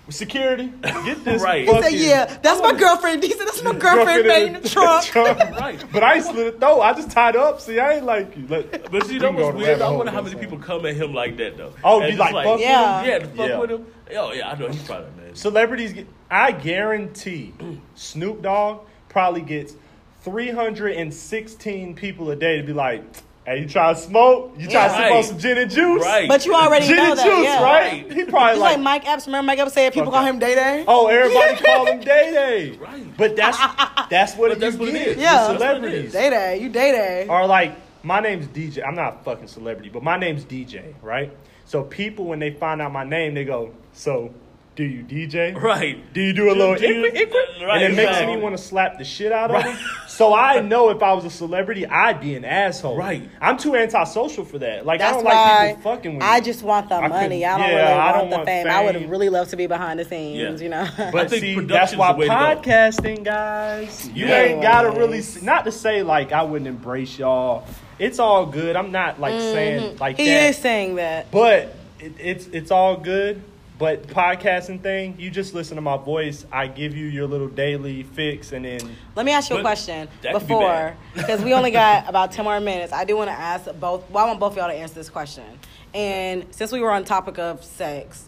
security, 0.09 0.71
get 0.84 1.23
this. 1.23 1.41
Right. 1.49 1.67
He 1.67 1.82
said, 1.82 1.93
"Yeah, 1.93 2.25
that's 2.41 2.61
my 2.61 2.73
girlfriend." 2.73 3.21
He 3.23 3.32
said, 3.32 3.45
"That's 3.47 3.63
my 3.63 3.73
girlfriend 3.73 4.23
girlfriend 4.25 4.55
in 4.57 4.61
the 4.63 4.69
trunk." 4.69 5.13
Right. 5.15 5.84
But 5.91 6.03
I 6.03 6.15
ain't 6.15 6.25
slit 6.25 6.47
it 6.47 6.59
though. 6.59 6.82
I 6.82 6.93
just 6.93 7.11
tied 7.11 7.36
her 7.36 7.41
up. 7.41 7.61
See, 7.61 7.80
I 7.80 7.93
ain't 7.95 8.05
like 8.05 8.36
you. 8.38 8.45
Let, 8.47 8.91
But 8.91 9.05
see, 9.07 9.13
we 9.13 9.19
that 9.19 9.34
was 9.34 9.55
weird. 9.55 9.82
I 9.82 9.89
wonder 9.91 10.11
how 10.11 10.21
many 10.21 10.34
time. 10.36 10.41
people 10.43 10.57
come 10.59 10.86
at 10.86 10.95
him 10.95 11.13
like 11.13 11.38
that 11.38 11.57
though. 11.57 11.73
Oh, 11.84 12.01
And 12.01 12.11
be 12.11 12.17
just 12.17 12.34
like, 12.34 12.45
fuck 12.45 12.53
with 12.55 12.61
Yeah. 12.61 13.03
yeah, 13.05 13.19
to 13.19 13.27
fuck 13.27 13.49
Yeah. 13.49 13.59
with 13.59 13.71
him. 13.71 13.86
Oh 14.15 14.32
yeah, 14.34 14.49
I 14.49 14.55
know 14.57 14.67
he's 14.69 14.84
probably 14.84 15.23
man. 15.23 15.36
Celebrities, 15.36 15.93
get, 15.93 16.07
I 16.32 16.51
guarantee, 16.53 17.53
Snoop 17.95 18.41
Dogg 18.41 18.86
probably 19.09 19.41
gets 19.41 19.73
316 20.22 21.95
people 21.95 22.30
a 22.32 22.36
day 22.36 22.57
to 22.57 22.63
be 22.63 22.74
like, 22.74 23.03
"Hey, 23.45 23.61
you 23.61 23.67
try 23.67 23.93
to 23.93 23.99
smoke? 23.99 24.53
You 24.57 24.67
try 24.67 24.86
Yeah. 24.86 24.88
to 24.88 24.93
sip 25.03 25.11
on 25.11 25.24
some 25.24 25.38
gin 25.39 25.57
and 25.57 25.72
juice? 25.72 26.03
Right. 26.03 26.28
But 26.28 26.45
you 26.45 26.53
already 26.53 26.88
Gin 26.88 26.97
know 26.97 27.09
and 27.11 27.20
that, 27.20 27.26
juice, 27.26 27.43
yeah. 27.45 27.63
right? 27.63 28.11
He 28.11 28.24
probably 28.26 28.53
He's 28.53 28.61
like, 28.61 28.76
like 28.76 28.80
Mike 28.80 29.07
Epps. 29.07 29.28
Remember 29.28 29.45
Mike 29.47 29.59
Epps 29.59 29.74
said 29.74 29.93
people 29.93 30.11
Fuck 30.11 30.20
call 30.22 30.26
him 30.26 30.39
Day 30.39 30.55
Day. 30.55 30.84
Oh, 30.88 31.07
everybody 31.07 31.55
call 31.63 31.86
him 31.86 31.99
Day 32.01 32.32
Day. 32.32 32.78
Right. 32.80 33.17
But 33.17 33.36
that's 33.36 33.57
that's 34.09 34.36
what, 34.36 34.49
But 34.51 34.59
that's 34.59 34.76
what 34.78 34.89
it 34.89 34.93
get 34.93 35.07
is. 35.09 35.17
Yeah. 35.17 35.32
That's 35.34 35.47
what 35.47 35.55
it 35.55 35.59
celebrities. 35.59 36.05
is. 36.05 36.11
Day 36.13 36.30
Day, 36.30 36.57
you 36.61 36.70
Day 36.70 36.91
Day. 36.91 37.28
Or 37.30 37.45
like, 37.47 37.76
my 38.03 38.20
name's 38.20 38.47
DJ. 38.47 38.82
I'm 38.88 38.95
not 38.95 39.20
a 39.22 39.24
fucking 39.24 39.47
celebrity, 39.47 39.89
but 39.89 40.03
my 40.03 40.17
name's 40.17 40.43
DJ, 40.45 40.93
right? 41.01 41.32
So 41.65 41.84
people, 41.84 42.26
when 42.26 42.39
they 42.39 42.49
find 42.51 42.82
out 42.82 42.91
my 42.91 43.03
name, 43.03 43.34
they 43.36 43.43
go, 43.43 43.72
"So, 43.93 44.32
do 44.80 44.86
you 44.86 45.03
DJ? 45.03 45.53
Right. 45.61 46.01
Do 46.13 46.21
you 46.21 46.32
do 46.32 46.49
a 46.49 46.55
little 46.55 46.75
Do 46.75 46.88
you- 46.88 47.11
ikra, 47.11 47.27
ikra? 47.27 47.67
Right, 47.67 47.82
and 47.84 47.93
it 47.93 47.97
makes 47.97 48.09
exactly. 48.11 48.36
me 48.38 48.41
want 48.41 48.55
to 48.55 48.63
slap 48.63 48.97
the 48.97 49.03
shit 49.03 49.34
out 49.34 49.49
of 49.51 49.55
Right. 49.57 49.65
them. 49.75 49.77
So 50.07 50.34
I 50.34 50.61
know 50.61 50.89
if 50.89 51.03
I 51.03 51.11
was 51.11 51.25
a 51.25 51.30
celebrity, 51.30 51.86
I'd 51.86 52.21
be 52.21 52.36
an 52.36 52.45
asshole. 52.45 52.95
Right. 52.95 53.23
I'm 53.41 53.57
too 53.57 53.75
antisocial 53.75 54.45
for 54.45 54.57
that. 54.59 54.86
Like 54.86 55.01
I 55.01 55.11
That's 55.11 55.17
don't 55.17 55.25
why 55.25 55.34
like 55.65 55.75
people 55.77 55.91
fucking 55.95 56.13
with 56.13 56.21
me. 56.23 56.27
I 56.30 56.39
just 56.39 56.63
want 56.63 56.88
the 56.88 56.95
I 56.95 57.07
money. 57.09 57.39
couldn't- 57.41 57.43
I 57.43 57.57
don't 57.57 57.67
yeah, 57.69 57.75
really 57.75 57.82
I 57.91 58.05
want 58.05 58.17
don't 58.17 58.30
the 58.30 58.36
want 58.38 58.47
fame. 58.47 58.67
I 58.67 58.84
would 58.86 58.95
fame. 58.95 59.09
really 59.09 59.27
love 59.30 59.49
to 59.49 59.57
be 59.57 59.67
behind 59.67 59.99
the 59.99 60.05
scenes, 60.05 60.61
Yeah. 60.61 60.63
you 60.63 60.69
know. 60.69 60.88
But 61.11 61.15
I 61.25 61.27
think 61.27 61.41
see, 61.41 61.59
that's 61.59 61.93
why 61.97 62.13
the 62.13 62.17
way 62.19 62.27
podcasting, 62.30 63.23
guys. 63.25 64.09
You 64.13 64.27
Yeah. 64.27 64.43
ain't 64.43 64.61
gotta 64.61 64.91
really. 64.91 65.21
Not 65.41 65.65
to 65.65 65.73
say 65.73 66.03
like 66.03 66.32
I 66.32 66.43
wouldn't 66.43 66.67
embrace 66.69 67.19
y'all. 67.19 67.65
It's 67.99 68.17
all 68.19 68.45
good. 68.45 68.77
I'm 68.77 68.93
not 68.93 69.19
like 69.19 69.39
saying 69.39 69.97
like 69.99 70.15
Mm-hmm. 70.15 70.23
he 70.25 70.30
that. 70.32 70.49
is 70.51 70.57
saying 70.57 70.95
that. 70.95 71.32
But 71.32 71.75
it, 71.99 72.13
it's 72.17 72.47
it's 72.47 72.71
all 72.71 72.95
good. 72.95 73.41
But 73.80 74.07
podcasting 74.07 74.84
thing, 74.84 75.15
you 75.17 75.32
just 75.32 75.53
listen 75.53 75.77
to 75.77 75.82
my 75.82 75.95
voice. 75.95 76.45
I 76.51 76.67
give 76.67 76.97
you 76.97 77.05
your 77.05 77.27
little 77.27 77.47
daily 77.47 78.03
fix, 78.03 78.51
and 78.51 78.65
then 78.65 78.82
Let 79.15 79.25
me 79.25 79.32
ask 79.32 79.49
you 79.49 79.55
a 79.55 79.61
question 79.61 80.09
that 80.21 80.34
could 80.34 80.41
be 80.41 80.47
before, 80.47 80.97
because 81.15 81.41
we 81.45 81.53
only 81.53 81.71
got 81.71 82.09
about 82.09 82.34
ten 82.34 82.43
more 82.43 82.59
minutes. 82.59 82.91
I 82.91 83.05
do 83.05 83.15
want 83.15 83.30
to 83.30 83.34
ask 83.34 83.71
both. 83.80 84.09
Well, 84.11 84.25
I 84.25 84.27
want 84.27 84.41
both 84.41 84.51
of 84.51 84.57
y'all 84.57 84.67
to 84.67 84.73
answer 84.73 84.95
this 84.95 85.09
question. 85.09 85.45
And 85.93 86.45
since 86.51 86.73
we 86.73 86.82
were 86.82 86.91
on 86.91 87.05
topic 87.05 87.39
of 87.39 87.63
sex, 87.63 88.27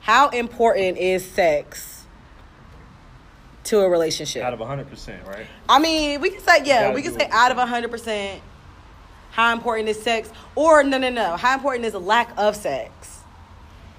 how 0.00 0.28
important 0.28 0.98
is 0.98 1.24
sex 1.24 2.04
to 3.64 3.80
a 3.80 3.88
relationship? 3.88 4.44
out 4.44 4.52
of 4.52 4.60
100 4.60 4.90
percent, 4.90 5.26
right? 5.26 5.46
I 5.66 5.78
mean, 5.78 6.20
we 6.20 6.28
can 6.28 6.40
say 6.40 6.62
yeah, 6.64 6.92
we 6.92 7.00
can 7.00 7.18
say 7.18 7.26
out 7.32 7.50
of 7.50 7.56
hundred 7.56 7.90
percent. 7.90 8.42
how 9.30 9.50
important 9.54 9.88
is 9.88 10.02
sex, 10.02 10.30
or 10.54 10.84
no, 10.84 10.98
no, 10.98 11.08
no, 11.08 11.38
how 11.38 11.54
important 11.54 11.86
is 11.86 11.94
a 11.94 11.98
lack 11.98 12.34
of 12.36 12.54
sex 12.54 13.19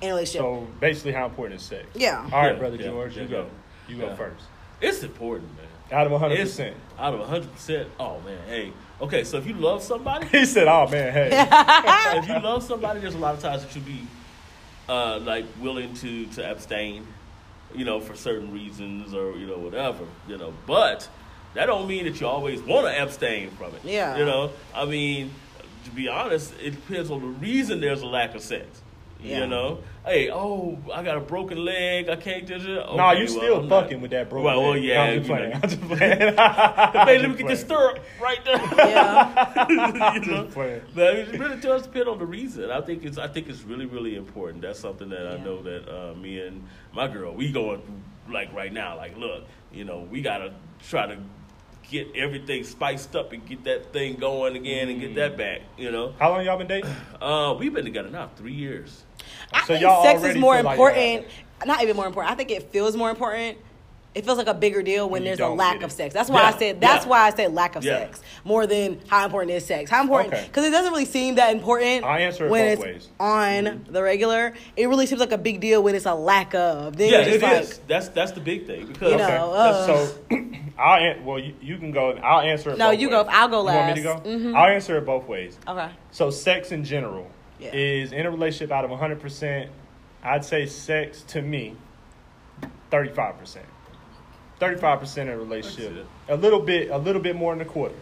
in 0.02 0.10
a 0.10 0.14
relationship? 0.14 0.42
So 0.42 0.68
basically, 0.80 1.12
how 1.14 1.26
important 1.26 1.60
is 1.62 1.66
sex? 1.66 1.86
Yeah. 1.94 2.22
All 2.32 2.40
right, 2.42 2.54
Yeah, 2.54 2.60
brother 2.60 2.76
yeah, 2.78 2.88
George, 2.88 3.16
yeah, 3.16 3.24
you 3.24 3.30
go. 3.30 3.48
You 3.88 3.98
go 3.98 4.08
Yeah. 4.08 4.16
first. 4.16 4.46
It's 4.82 5.04
important, 5.04 5.50
man. 5.58 5.68
Out 5.92 6.06
of 6.08 6.12
100. 6.14 6.40
It's 6.40 6.52
percent 6.52 6.76
out 7.02 7.14
of 7.16 7.28
hundred 7.28 7.52
percent. 7.52 7.90
Oh 8.00 8.20
man, 8.22 8.38
hey. 8.48 8.72
Okay, 9.02 9.24
so 9.24 9.38
if 9.38 9.48
you 9.48 9.54
love 9.54 9.82
somebody, 9.84 10.28
He 10.32 10.46
said, 10.46 10.68
"Oh 10.68 10.88
man, 10.88 11.12
hey." 11.12 11.30
if 12.20 12.28
you 12.28 12.40
love 12.40 12.64
somebody, 12.64 13.00
there's 13.00 13.16
a 13.16 13.20
lot 13.20 13.34
of 13.34 13.42
times 13.42 13.64
that 13.64 13.76
you 13.76 13.82
be 13.82 14.08
uh, 14.88 15.20
like 15.20 15.46
willing 15.60 15.94
to 15.96 16.26
to 16.28 16.50
abstain, 16.50 17.06
you 17.76 17.84
know, 17.84 18.00
for 18.00 18.16
certain 18.16 18.54
reasons 18.54 19.14
or 19.14 19.36
you 19.36 19.48
know 19.48 19.58
whatever, 19.58 20.06
you 20.28 20.38
know. 20.38 20.54
But 20.68 21.10
that 21.56 21.66
don't 21.66 21.88
mean 21.88 22.06
that 22.06 22.22
you 22.22 22.28
always 22.28 22.62
want 22.62 22.86
to 22.88 23.02
abstain 23.02 23.50
from 23.52 23.74
it. 23.76 23.82
Yeah. 23.84 24.18
You 24.18 24.26
know, 24.26 24.52
I 24.74 24.86
mean, 24.86 25.32
to 25.86 25.92
be 25.92 26.08
honest, 26.08 26.54
it 26.62 26.72
depends 26.72 27.10
on 27.12 27.20
the 27.22 27.28
reason 27.28 27.82
there's 27.82 28.02
a 28.02 28.08
lack 28.08 28.36
of 28.36 28.42
sex. 28.42 28.82
Yeah. 29.24 29.42
You 29.42 29.48
know, 29.48 29.80
hey, 30.04 30.32
oh, 30.32 30.80
I 30.92 31.04
got 31.04 31.16
a 31.16 31.20
broken 31.20 31.64
leg, 31.64 32.10
I 32.10 32.16
can't 32.16 32.46
do 32.46 32.56
it. 32.56 32.62
Okay, 32.68 32.98
nah, 32.98 33.12
you 33.12 33.26
well, 33.26 33.28
still 33.28 33.56
I'm 33.60 33.68
not- 33.68 33.84
fucking 33.84 34.02
with 34.02 34.12
that, 34.12 34.30
bro. 34.30 34.42
Well, 34.42 34.62
well, 34.62 34.78
yeah, 34.78 35.02
I'm 35.04 35.18
just 35.20 35.30
playing. 35.30 35.54
I'm 35.54 35.62
just 35.62 35.82
playing. 35.88 36.20
Hey, 36.20 37.20
let 37.20 37.30
me 37.30 37.36
get 37.36 37.48
this 37.48 37.62
stirrup 37.62 38.00
right 38.22 38.44
there. 38.44 38.58
Yeah. 38.92 39.66
you 39.70 39.76
know? 39.76 40.20
Just 40.44 40.52
playing. 40.56 40.82
But 40.96 41.16
it 41.16 41.40
really 41.40 41.58
does 41.60 41.84
depend 41.84 42.08
on 42.08 42.18
the 42.18 42.26
reason. 42.26 42.72
I 42.72 42.82
think 42.82 43.06
it's 43.06 43.18
I 43.18 43.28
think 43.28 43.48
it's 43.48 43.62
really 43.62 43.86
really 43.86 44.16
important. 44.16 44.62
That's 44.64 44.80
something 44.80 45.10
that 45.10 45.28
I 45.28 45.38
know 45.38 45.62
that 45.62 45.88
uh, 45.88 46.16
me 46.16 46.40
and 46.40 46.64
my 46.94 47.08
girl 47.08 47.34
we 47.34 47.52
going 47.52 47.82
through 47.82 48.34
like 48.34 48.52
right 48.54 48.74
now. 48.74 48.98
Like, 48.98 49.18
look, 49.18 49.44
you 49.72 49.84
know, 49.84 50.08
we 50.10 50.22
gotta 50.22 50.54
try 50.88 51.06
to 51.06 51.18
get 51.90 52.08
everything 52.16 52.64
spiced 52.64 53.16
up 53.16 53.34
and 53.34 53.46
get 53.46 53.66
that 53.66 53.92
thing 53.92 54.16
going 54.16 54.56
again 54.56 54.88
and 54.90 55.00
get 55.02 55.14
that 55.16 55.38
back. 55.38 55.62
You 55.78 55.92
know, 55.92 56.14
How 56.20 56.30
long 56.30 56.46
y'all 56.46 56.58
been 56.58 56.68
dating? 56.68 56.90
uh, 57.22 57.54
we've 57.60 57.74
been 57.74 57.84
together 57.84 58.10
now 58.10 58.30
three 58.36 58.54
years. 58.54 59.04
I 59.54 59.60
So 59.62 59.66
think 59.68 59.82
y'all 59.82 60.04
sex 60.04 60.24
is 60.24 60.38
more 60.38 60.56
feel 60.56 60.64
like 60.64 60.74
important. 60.80 61.28
not 61.66 61.82
even 61.84 61.96
more 61.96 62.08
important. 62.08 62.32
I 62.32 62.36
think 62.36 62.52
it 62.52 62.72
feels 62.72 62.96
more 62.96 63.10
important. 63.10 63.58
It 64.14 64.26
feels 64.26 64.38
like 64.38 64.48
a 64.48 64.54
bigger 64.54 64.82
deal 64.84 65.06
when 65.06 65.22
When 65.22 65.24
there's 65.24 65.40
a 65.40 65.48
lack 65.48 65.84
of 65.84 65.92
sex. 65.92 66.14
That's 66.14 66.30
why 66.30 66.42
Yeah, 66.42 66.48
I 66.54 66.60
said. 66.60 66.82
That's 66.82 67.06
yeah. 67.06 67.10
why 67.10 67.20
I 67.28 67.30
said 67.34 67.54
lack 67.54 67.78
of 67.78 67.86
Yeah. 67.86 68.00
sex 68.00 68.22
more 68.44 68.68
than 68.68 69.00
how 69.08 69.24
important 69.24 69.52
is 69.54 69.66
sex. 69.66 69.90
How 69.90 70.02
important? 70.02 70.34
Okay. 70.34 70.44
Because 70.48 70.66
it 70.66 70.72
doesn't 70.72 70.92
really 70.92 71.06
seem 71.06 71.36
that 71.36 71.54
important. 71.56 72.04
I 72.04 72.20
answer 72.20 72.46
it 72.46 72.50
when 72.52 72.76
both 72.78 72.86
it's 72.88 73.06
ways. 73.06 73.10
on 73.22 73.86
the 73.90 74.04
regular. 74.04 74.54
It 74.76 74.90
really 74.90 75.06
seems 75.06 75.22
like 75.22 75.32
a 75.32 75.38
big 75.38 75.62
deal 75.62 75.82
when 75.82 75.96
it's 75.96 76.06
a 76.06 76.14
lack 76.14 76.54
of. 76.54 76.98
Then 76.98 77.10
Yeah, 77.10 77.20
it 77.20 77.40
just 77.40 77.72
is. 77.72 77.80
That's 77.88 78.10
that's 78.10 78.32
the 78.34 78.42
big 78.42 78.68
thing 78.68 78.88
because 78.88 79.12
You 79.14 79.18
know, 79.18 79.54
uh, 79.54 79.86
so 79.86 80.18
I'll 80.78 81.02
an- 81.02 81.24
well, 81.24 81.40
you, 81.40 81.54
you 81.62 81.78
can 81.78 81.92
go. 81.92 82.12
I'll 82.22 82.42
answer 82.42 82.72
it. 82.72 82.78
No, 82.78 82.92
you 82.92 83.08
ways. 83.08 83.24
go. 83.24 83.30
I'll 83.32 83.48
go 83.48 83.62
last. 83.62 83.98
You 83.98 84.04
want 84.10 84.26
me 84.26 84.34
to 84.34 84.40
go? 84.44 84.50
Mhm. 84.50 84.56
I'll 84.58 84.74
answer 84.74 84.98
it 84.98 85.06
both 85.06 85.26
ways. 85.30 85.58
Okay. 85.66 85.88
So 86.12 86.32
sex 86.32 86.74
in 86.74 86.84
general 86.84 87.28
Yeah. 87.62 87.70
is 87.74 88.12
in 88.12 88.26
a 88.26 88.32
relationship 88.32 88.72
out 88.72 88.84
of 88.84 88.90
100 88.90 89.20
percent. 89.22 89.70
I'd 90.24 90.44
say 90.46 90.66
sex 90.66 91.22
to 91.30 91.42
me, 91.42 91.76
35 92.90 93.38
percent. 93.40 93.66
35 94.60 95.00
percent 95.00 95.30
of 95.30 95.36
a 95.36 95.40
relationship. 95.40 96.06
A 96.30 96.36
little 96.36 96.60
bit, 96.60 96.90
a 96.92 96.98
little 96.98 97.22
bit 97.22 97.36
more 97.36 97.54
than 97.56 97.62
a 97.66 97.70
quarter. 97.70 97.96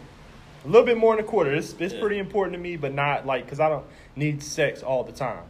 A 0.64 0.68
little 0.68 0.84
bit 0.84 0.98
more 0.98 1.16
than 1.16 1.24
a 1.24 1.28
quarter. 1.28 1.54
It's 1.54 1.74
it's 1.78 1.94
Yeah. 1.94 2.00
pretty 2.00 2.18
important 2.18 2.54
to 2.54 2.58
me, 2.60 2.76
but 2.76 2.92
not 2.92 3.24
like 3.26 3.44
because 3.44 3.60
I 3.60 3.68
don't 3.68 3.84
need 4.16 4.42
sex 4.42 4.82
all 4.82 5.04
the 5.04 5.12
time. 5.12 5.44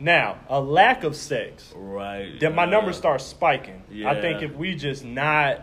Now, 0.00 0.36
a 0.48 0.60
lack 0.60 1.04
of 1.04 1.14
sex, 1.16 1.72
right. 1.76 2.38
then 2.40 2.54
my 2.54 2.64
numbers 2.64 2.96
start 2.96 3.20
spiking. 3.20 3.82
I 4.04 4.20
think 4.20 4.42
if 4.42 4.54
we 4.56 4.74
just 4.74 5.04
not, 5.04 5.60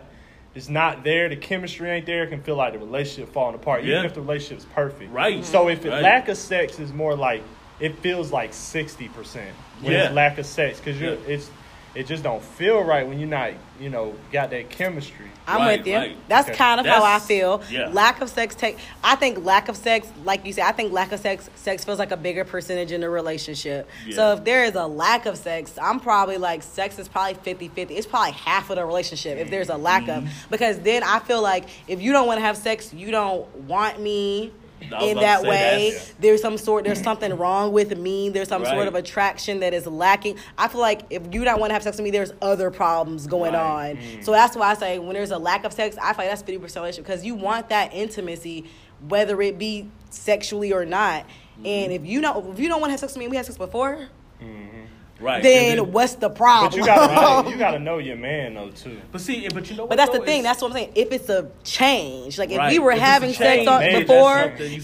it's 0.54 0.68
not 0.70 1.04
there, 1.04 1.28
the 1.28 1.36
chemistry 1.36 1.90
ain't 1.90 2.06
there, 2.06 2.24
it 2.24 2.28
can 2.30 2.42
feel 2.42 2.56
like 2.56 2.72
the 2.72 2.78
relationship 2.78 3.32
falling 3.32 3.54
apart, 3.54 3.84
Yeah. 3.84 3.94
even 3.96 4.06
if 4.06 4.14
the 4.14 4.20
relationship's 4.22 4.64
perfect. 4.74 5.12
Right. 5.12 5.44
So 5.44 5.68
if 5.68 5.84
it 5.84 5.90
Right. 5.90 6.02
lack 6.02 6.28
of 6.28 6.38
sex 6.38 6.78
is 6.80 6.92
more 6.92 7.14
like, 7.14 7.42
it 7.80 7.98
feels 7.98 8.30
like 8.32 8.52
sixty 8.54 9.08
percent 9.08 9.50
with 9.82 9.92
Yeah. 9.92 10.10
lack 10.10 10.38
of 10.38 10.46
sex 10.46 10.78
because 10.78 11.00
Yeah. 11.00 11.14
it's 11.26 11.50
it 11.94 12.06
just 12.06 12.22
don't 12.22 12.42
feel 12.42 12.82
right 12.82 13.06
when 13.06 13.18
you're 13.18 13.28
not 13.28 13.50
you 13.78 13.90
know 13.90 14.14
got 14.32 14.48
that 14.50 14.70
chemistry. 14.70 15.26
I'm 15.46 15.58
Right, 15.60 15.78
with 15.80 15.86
you. 15.88 15.96
right. 15.96 16.16
That's 16.28 16.48
Okay. 16.48 16.56
kind 16.56 16.80
of 16.80 16.86
how 16.86 17.02
I 17.04 17.18
feel. 17.18 17.60
yeah. 17.68 17.88
Lack 17.92 18.22
of 18.22 18.30
sex 18.30 18.54
take. 18.54 18.78
I 19.04 19.14
think 19.16 19.44
lack 19.44 19.68
of 19.68 19.76
sex, 19.76 20.06
like 20.24 20.46
you 20.46 20.52
said, 20.54 20.64
I 20.66 20.72
think 20.72 20.92
lack 20.92 21.10
of 21.12 21.18
sex, 21.20 21.50
sex 21.56 21.84
feels 21.84 21.98
like 21.98 22.12
a 22.12 22.16
bigger 22.16 22.44
percentage 22.44 22.92
in 22.92 23.02
a 23.02 23.10
relationship. 23.10 23.90
Yeah. 24.06 24.14
So 24.14 24.32
if 24.34 24.44
there 24.44 24.64
is 24.64 24.74
a 24.76 24.86
lack 24.86 25.26
of 25.26 25.36
sex, 25.36 25.76
I'm 25.82 25.98
probably 26.00 26.38
like 26.38 26.62
sex 26.62 26.98
is 26.98 27.08
probably 27.08 27.34
50-50. 27.34 27.90
It's 27.90 28.06
probably 28.06 28.32
half 28.32 28.70
of 28.70 28.76
the 28.76 28.86
relationship 28.86 29.36
if 29.38 29.50
there's 29.50 29.68
a 29.68 29.76
lack 29.76 30.04
Mm-hmm. 30.04 30.26
of. 30.28 30.32
Because 30.50 30.78
then 30.78 31.02
I 31.02 31.18
feel 31.18 31.42
like 31.42 31.64
if 31.88 32.00
you 32.00 32.12
don't 32.12 32.26
want 32.28 32.38
to 32.38 32.46
have 32.46 32.56
sex, 32.56 32.94
you 32.94 33.10
don't 33.10 33.54
want 33.66 34.00
me. 34.00 34.52
In 35.00 35.16
that 35.18 35.42
way, 35.42 35.90
that's- 35.90 36.14
there's 36.20 36.40
some 36.42 36.58
sort, 36.58 36.84
there's 36.84 37.02
something 37.02 37.36
wrong 37.36 37.72
with 37.72 37.96
me. 37.96 38.28
There's 38.28 38.48
some 38.48 38.64
sort 38.64 38.88
of 38.88 38.94
attraction 38.94 39.60
that 39.60 39.74
is 39.74 39.86
lacking. 39.86 40.36
I 40.58 40.68
feel 40.68 40.80
like 40.80 41.02
if 41.10 41.22
you 41.32 41.44
don't 41.44 41.60
want 41.60 41.70
to 41.70 41.74
have 41.74 41.82
sex 41.82 41.96
with 41.96 42.04
me, 42.04 42.10
there's 42.10 42.32
other 42.42 42.70
problems 42.70 43.26
going 43.26 43.54
Right. 43.54 43.90
on. 43.92 44.22
So 44.22 44.32
that's 44.32 44.56
why 44.56 44.70
I 44.70 44.74
say 44.74 44.98
when 44.98 45.14
there's 45.14 45.30
a 45.30 45.38
lack 45.38 45.64
of 45.64 45.72
sex, 45.72 45.96
I 46.00 46.12
feel 46.12 46.24
like 46.24 46.28
that's 46.30 46.42
fifty 46.42 46.58
percent 46.58 46.82
relationship 46.82 47.06
because 47.06 47.24
you 47.24 47.34
want 47.34 47.68
that 47.68 47.92
intimacy, 47.94 48.64
whether 49.08 49.40
it 49.42 49.58
be 49.58 49.88
sexually 50.10 50.72
or 50.72 50.84
not. 50.84 51.24
And 51.64 51.92
if 51.92 52.04
you 52.04 52.20
don't, 52.20 52.52
if 52.52 52.58
you 52.58 52.68
don't 52.68 52.80
want 52.80 52.88
to 52.90 52.92
have 52.92 53.00
sex 53.00 53.12
with 53.12 53.18
me, 53.18 53.24
and 53.26 53.30
we 53.30 53.36
had 53.36 53.46
sex 53.46 53.56
before. 53.58 54.08
Right. 55.22 55.42
Then, 55.42 55.78
And 55.78 55.92
what's 55.92 56.14
the 56.16 56.28
problem? 56.28 56.70
But 56.70 56.76
you 56.78 56.84
gotta 56.84 57.50
you 57.50 57.56
gotta 57.66 57.78
know 57.78 57.98
your 57.98 58.16
man 58.16 58.54
though 58.54 58.70
too. 58.70 59.00
But 59.10 59.20
see, 59.20 59.48
but 59.48 59.70
you 59.70 59.76
know, 59.76 59.84
what, 59.84 59.90
But 59.90 59.96
that's 59.96 60.12
the 60.16 60.24
thing. 60.24 60.42
That's 60.42 60.60
what 60.60 60.68
I'm 60.72 60.76
saying. 60.76 60.92
If 60.94 61.12
it's 61.12 61.28
a 61.28 61.50
change, 61.64 62.38
like 62.38 62.50
if 62.50 62.70
we 62.70 62.78
were 62.78 62.92
If 62.92 62.98
having 63.00 63.32
sex 63.32 63.64
change, 63.64 63.68
on, 63.68 64.00
before, 64.00 64.38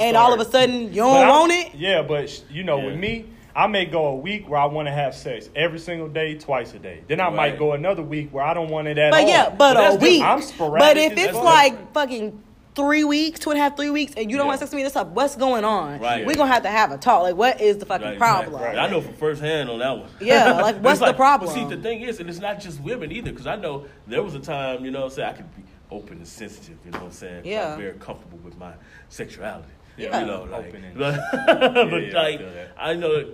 and 0.04 0.16
all 0.16 0.32
of 0.32 0.40
a 0.40 0.44
sudden 0.44 0.88
you 0.88 1.02
don't 1.02 1.16
I- 1.26 1.28
want 1.30 1.52
it, 1.52 1.74
Yeah, 1.74 2.02
but 2.02 2.42
you 2.50 2.62
know, 2.64 2.78
with 2.78 2.96
me, 2.96 3.26
I 3.56 3.66
may 3.66 3.86
go 3.86 4.06
a 4.06 4.14
week 4.14 4.48
where 4.48 4.60
I 4.60 4.66
want 4.66 4.86
to 4.86 4.92
have 4.92 5.16
sex 5.16 5.48
every 5.56 5.80
single 5.80 6.06
day, 6.08 6.36
twice 6.38 6.74
a 6.74 6.78
day. 6.78 7.00
Then 7.08 7.18
I 7.20 7.24
Right. 7.24 7.34
might 7.34 7.58
go 7.58 7.72
another 7.72 8.02
week 8.02 8.28
where 8.32 8.44
I 8.44 8.54
don't 8.54 8.68
want 8.70 8.86
it 8.86 8.98
at 8.98 9.10
But 9.10 9.18
all. 9.20 9.24
But 9.24 9.28
yeah, 9.28 9.44
but, 9.48 9.56
But 9.58 9.76
a 9.76 9.80
different. 9.92 10.02
week. 10.02 10.22
I'm 10.22 10.42
sporadic 10.42 10.80
But 10.86 10.96
if 10.96 11.18
it's 11.18 11.36
like 11.38 11.92
fucking 11.92 12.40
three 12.78 13.02
weeks, 13.02 13.40
two 13.40 13.50
and 13.50 13.58
a 13.58 13.62
half, 13.62 13.76
three 13.76 13.90
weeks, 13.90 14.14
and 14.16 14.30
you 14.30 14.36
don't 14.36 14.46
Yeah. 14.46 14.50
want 14.50 14.60
sex 14.60 14.70
with 14.70 14.76
me, 14.76 14.82
that's 14.84 14.94
up. 14.94 15.08
What's 15.08 15.34
going 15.34 15.64
on? 15.64 15.98
Right. 15.98 16.24
We're 16.24 16.36
gonna 16.36 16.52
have 16.52 16.62
to 16.62 16.68
have 16.70 16.92
a 16.92 16.96
talk. 16.96 17.22
Like, 17.24 17.34
what 17.36 17.60
is 17.60 17.78
the 17.78 17.86
fucking 17.86 18.06
Right, 18.06 18.18
problem? 18.18 18.54
right, 18.62 18.76
right. 18.76 18.78
I 18.78 18.88
know 18.88 19.00
from 19.00 19.14
firsthand 19.14 19.68
on 19.68 19.80
that 19.80 19.98
one. 19.98 20.08
Yeah, 20.20 20.52
like, 20.62 20.76
what's 20.80 21.00
it's 21.00 21.10
the 21.10 21.14
problem? 21.14 21.48
But 21.52 21.54
see, 21.54 21.74
the 21.76 21.82
thing 21.82 22.02
is, 22.02 22.20
and 22.20 22.30
it's 22.30 22.38
not 22.38 22.60
just 22.60 22.80
women 22.80 23.10
either, 23.10 23.32
because 23.32 23.48
I 23.48 23.56
know 23.56 23.86
there 24.06 24.22
was 24.22 24.34
a 24.36 24.38
time, 24.40 24.84
you 24.84 24.92
know, 24.92 25.00
what 25.00 25.04
I'm 25.06 25.10
saying 25.10 25.28
I 25.28 25.32
could 25.32 25.56
be 25.56 25.62
open 25.90 26.18
and 26.18 26.28
sensitive. 26.28 26.76
You 26.84 26.92
know 26.92 26.98
what 26.98 27.04
I'm 27.06 27.10
saying? 27.12 27.42
Yeah. 27.44 27.72
I'm 27.72 27.80
very 27.80 27.94
comfortable 27.98 28.38
with 28.44 28.56
my 28.56 28.72
sexuality. 29.08 29.68
Yeah. 29.96 30.20
You 30.20 30.26
know, 30.26 30.44
like, 30.44 30.68
Open 30.68 30.84
and- 30.84 30.96
but, 30.98 31.14
yeah, 31.16 32.18
I 32.18 32.22
like 32.22 32.38
feel 32.38 32.50
that. 32.52 32.68
I 32.78 32.94
know 32.94 33.24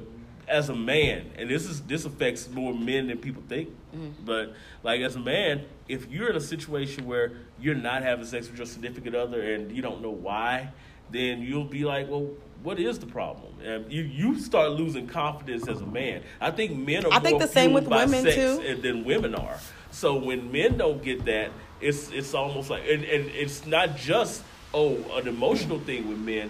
as 0.49 0.68
a 0.68 0.74
man, 0.74 1.30
and 1.36 1.49
this 1.49 1.64
is 1.64 1.82
this 1.82 2.05
affects 2.05 2.49
more 2.49 2.74
men 2.74 3.09
than 3.09 3.18
people 3.18 3.42
think. 3.49 3.68
Mm-hmm. 3.95 4.24
But 4.24 4.55
like 4.82 5.01
as 5.01 5.16
a 5.16 5.20
man, 5.20 5.64
if 5.88 6.11
you're 6.11 6.30
in 6.30 6.36
a 6.36 6.40
situation 6.40 7.07
where 7.07 7.32
you're 7.61 7.74
not 7.74 8.03
having 8.03 8.24
sex 8.26 8.49
with 8.49 8.59
your 8.59 8.66
significant 8.66 9.14
other 9.14 9.40
and 9.55 9.70
you 9.72 9.82
don't 9.82 10.01
know 10.03 10.11
why, 10.11 10.70
then 11.11 11.42
you'll 11.42 11.64
be 11.64 11.84
like, 11.84 12.09
well. 12.09 12.28
What 12.62 12.80
is 12.80 12.99
the 12.99 13.07
problem? 13.07 13.53
And 13.62 13.92
you 13.92 14.01
you 14.01 14.40
start 14.40 14.70
losing 14.72 15.07
confidence 15.07 15.68
as 15.68 15.82
a 15.82 15.86
man. 15.86 16.22
I 16.40 16.51
think 16.51 16.74
men 16.78 17.05
are. 17.05 17.12
I 17.12 17.18
think 17.18 17.38
the 17.38 17.47
same 17.47 17.74
with 17.74 17.86
women, 17.86 18.22
sex 18.22 18.36
too. 18.36 18.62
and- 18.66 18.82
than 18.82 19.05
women 19.05 19.34
are. 19.34 19.59
So 19.90 20.16
when 20.16 20.51
men 20.51 20.78
don't 20.78 21.03
get 21.03 21.26
that, 21.26 21.51
it's 21.82 22.11
it's 22.11 22.32
almost 22.32 22.70
like 22.70 22.84
and, 22.88 23.05
and 23.05 23.28
it's 23.28 23.66
not 23.66 23.99
just 23.99 24.42
oh 24.72 24.97
an 25.12 25.28
emotional 25.28 25.78
thing 25.78 26.09
with 26.09 26.16
men. 26.16 26.49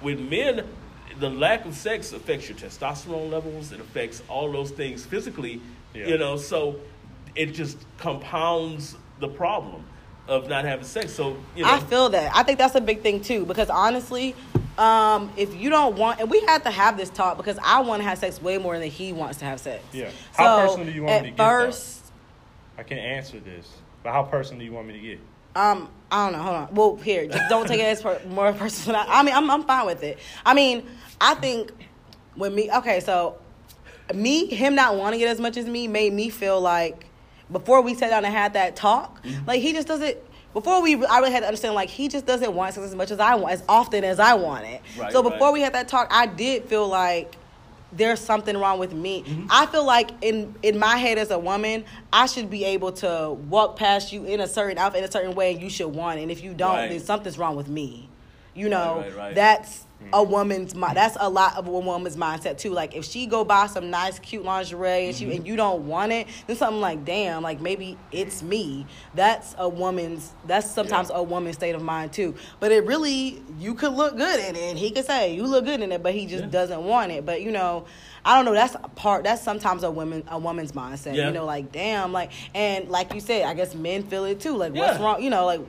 With 0.00 0.20
men, 0.20 0.64
the 1.18 1.30
lack 1.30 1.64
of 1.64 1.74
sex 1.74 2.12
affects 2.12 2.48
your 2.48 2.58
testosterone 2.58 3.30
levels. 3.30 3.72
It 3.72 3.80
affects 3.80 4.22
all 4.28 4.50
those 4.52 4.70
things 4.70 5.04
physically. 5.04 5.60
Yeah. 5.94 6.06
You 6.06 6.18
know, 6.18 6.36
so 6.36 6.76
it 7.34 7.46
just 7.54 7.78
compounds 7.98 8.96
the 9.20 9.28
problem 9.28 9.84
of 10.28 10.48
not 10.48 10.64
having 10.64 10.84
sex. 10.84 11.12
So 11.12 11.36
you 11.56 11.64
know, 11.64 11.70
I 11.72 11.80
feel 11.80 12.08
that. 12.10 12.34
I 12.34 12.42
think 12.42 12.58
that's 12.58 12.74
a 12.74 12.80
big 12.80 13.02
thing 13.02 13.20
too, 13.20 13.46
because 13.46 13.70
honestly, 13.70 14.34
um, 14.76 15.32
if 15.36 15.54
you 15.56 15.70
don't 15.70 15.96
want, 15.96 16.20
and 16.20 16.30
we 16.30 16.40
have 16.42 16.62
to 16.64 16.70
have 16.70 16.96
this 16.96 17.10
talk 17.10 17.36
because 17.36 17.58
I 17.64 17.80
want 17.80 18.00
to 18.00 18.08
have 18.08 18.18
sex 18.18 18.40
way 18.40 18.58
more 18.58 18.78
than 18.78 18.90
he 18.90 19.12
wants 19.12 19.38
to 19.38 19.44
have 19.44 19.60
sex. 19.60 19.82
Yeah. 19.92 20.10
How 20.34 20.66
personal 20.66 20.86
do 20.86 20.92
you 20.92 21.02
want 21.02 21.22
me 21.22 21.30
to 21.30 21.36
get, 21.36 21.36
though? 21.36 21.44
first, 21.44 22.12
I 22.76 22.82
can 22.82 22.98
answer 22.98 23.40
this, 23.40 23.68
but 24.02 24.12
how 24.12 24.22
personal 24.22 24.60
do 24.60 24.64
you 24.64 24.72
want 24.72 24.86
me 24.86 24.92
to 24.94 25.00
get? 25.00 25.20
Um, 25.56 25.88
I 26.10 26.24
don't 26.24 26.32
know. 26.32 26.42
Hold 26.42 26.56
on. 26.56 26.74
Well, 26.74 26.96
here, 26.96 27.26
just 27.26 27.48
don't 27.48 27.66
take 27.66 27.80
it 27.80 27.84
as 27.84 28.02
per, 28.02 28.20
more 28.28 28.52
personal. 28.52 29.04
I 29.06 29.22
mean, 29.22 29.34
I'm 29.34 29.50
I'm 29.50 29.64
fine 29.64 29.86
with 29.86 30.02
it. 30.02 30.18
I 30.44 30.54
mean, 30.54 30.86
I 31.20 31.34
think 31.34 31.70
when 32.34 32.54
me, 32.54 32.70
okay, 32.70 33.00
so 33.00 33.38
me, 34.14 34.46
him 34.46 34.74
not 34.74 34.96
wanting 34.96 35.20
it 35.20 35.28
as 35.28 35.40
much 35.40 35.56
as 35.56 35.66
me 35.66 35.86
made 35.88 36.12
me 36.12 36.30
feel 36.30 36.60
like 36.60 37.06
before 37.50 37.82
we 37.82 37.94
sat 37.94 38.10
down 38.10 38.24
and 38.24 38.32
had 38.32 38.54
that 38.54 38.76
talk, 38.76 39.22
Mm-hmm. 39.22 39.46
like 39.46 39.60
he 39.60 39.72
just 39.72 39.88
doesn't. 39.88 40.16
Before 40.54 40.82
we, 40.82 40.94
I 41.04 41.18
really 41.18 41.30
had 41.30 41.40
to 41.40 41.46
understand 41.46 41.74
like 41.74 41.90
he 41.90 42.08
just 42.08 42.24
doesn't 42.24 42.54
want 42.54 42.74
sex 42.74 42.86
as 42.86 42.94
much 42.94 43.10
as 43.10 43.20
I 43.20 43.34
want, 43.34 43.52
as 43.52 43.62
often 43.68 44.02
as 44.02 44.18
I 44.18 44.34
want 44.34 44.64
it. 44.64 44.80
Right, 44.96 45.12
so 45.12 45.22
before 45.22 45.48
right. 45.48 45.52
we 45.52 45.60
had 45.60 45.74
that 45.74 45.88
talk, 45.88 46.08
I 46.10 46.24
did 46.26 46.64
feel 46.64 46.88
like 46.88 47.36
there's 47.92 48.20
something 48.20 48.56
wrong 48.56 48.78
with 48.78 48.92
me. 48.92 49.22
Mm-hmm. 49.22 49.46
I 49.50 49.66
feel 49.66 49.84
like 49.84 50.10
in 50.22 50.54
in 50.62 50.78
my 50.78 50.96
head 50.96 51.18
as 51.18 51.30
a 51.30 51.38
woman, 51.38 51.84
I 52.12 52.26
should 52.26 52.50
be 52.50 52.64
able 52.64 52.92
to 52.92 53.36
walk 53.48 53.76
past 53.76 54.12
you 54.12 54.24
in 54.24 54.40
a 54.40 54.46
certain 54.46 54.78
outfit 54.78 55.02
in 55.02 55.08
a 55.08 55.12
certain 55.12 55.34
way, 55.34 55.52
and 55.52 55.62
you 55.62 55.70
should 55.70 55.88
want 55.88 56.18
it. 56.18 56.22
And 56.22 56.30
if 56.30 56.42
you 56.42 56.54
don't, 56.54 56.74
Right. 56.76 56.90
then 56.90 57.00
something's 57.00 57.38
wrong 57.38 57.56
with 57.56 57.68
me. 57.68 58.08
You 58.54 58.68
know, 58.68 58.98
right, 58.98 59.16
right. 59.16 59.34
that's 59.34 59.84
a 60.12 60.22
woman's 60.22 60.74
mind. 60.74 60.96
That's 60.96 61.16
a 61.20 61.28
lot 61.28 61.56
of 61.56 61.66
a 61.66 61.70
woman's 61.70 62.16
mindset 62.16 62.58
too. 62.58 62.70
Like 62.70 62.94
if 62.94 63.04
she 63.04 63.26
go 63.26 63.44
buy 63.44 63.66
some 63.66 63.90
nice 63.90 64.18
cute 64.18 64.44
lingerie 64.44 65.06
and 65.06 65.14
she 65.16 65.24
and 65.24 65.34
mm-hmm. 65.34 65.46
you 65.46 65.56
don't 65.56 65.86
want 65.86 66.12
it, 66.12 66.28
then 66.46 66.56
something 66.56 66.80
like 66.80 67.04
damn, 67.04 67.42
like 67.42 67.60
maybe 67.60 67.98
it's 68.12 68.42
me. 68.42 68.86
That's 69.14 69.54
a 69.58 69.68
woman's 69.68 70.32
that's 70.46 70.70
sometimes 70.70 71.10
a 71.12 71.22
woman's 71.22 71.56
state 71.56 71.74
of 71.74 71.82
mind 71.82 72.12
too. 72.12 72.34
But 72.60 72.72
it 72.72 72.86
really 72.86 73.42
you 73.58 73.74
could 73.74 73.92
look 73.92 74.16
good 74.16 74.40
in 74.40 74.56
it 74.56 74.70
and 74.70 74.78
he 74.78 74.90
could 74.90 75.04
say 75.04 75.34
you 75.34 75.44
look 75.44 75.64
good 75.64 75.80
in 75.80 75.92
it, 75.92 76.02
but 76.02 76.14
he 76.14 76.26
just 76.26 76.44
Yeah. 76.44 76.50
doesn't 76.50 76.84
want 76.84 77.12
it. 77.12 77.26
But 77.26 77.42
you 77.42 77.50
know, 77.50 77.84
I 78.24 78.36
don't 78.36 78.44
know, 78.44 78.54
that's 78.54 78.76
a 78.76 78.88
part 78.88 79.24
that's 79.24 79.42
sometimes 79.42 79.82
a 79.82 79.90
woman 79.90 80.22
a 80.28 80.38
woman's 80.38 80.72
mindset. 80.72 81.16
Yeah. 81.16 81.26
You 81.26 81.32
know, 81.32 81.44
like 81.44 81.72
damn, 81.72 82.12
like 82.12 82.30
and 82.54 82.88
like 82.88 83.12
you 83.14 83.20
said, 83.20 83.44
I 83.44 83.54
guess 83.54 83.74
men 83.74 84.04
feel 84.04 84.24
it 84.24 84.40
too. 84.40 84.56
Like 84.56 84.74
what's 84.74 84.98
wrong 85.00 85.22
you 85.22 85.30
know, 85.30 85.44
like 85.44 85.60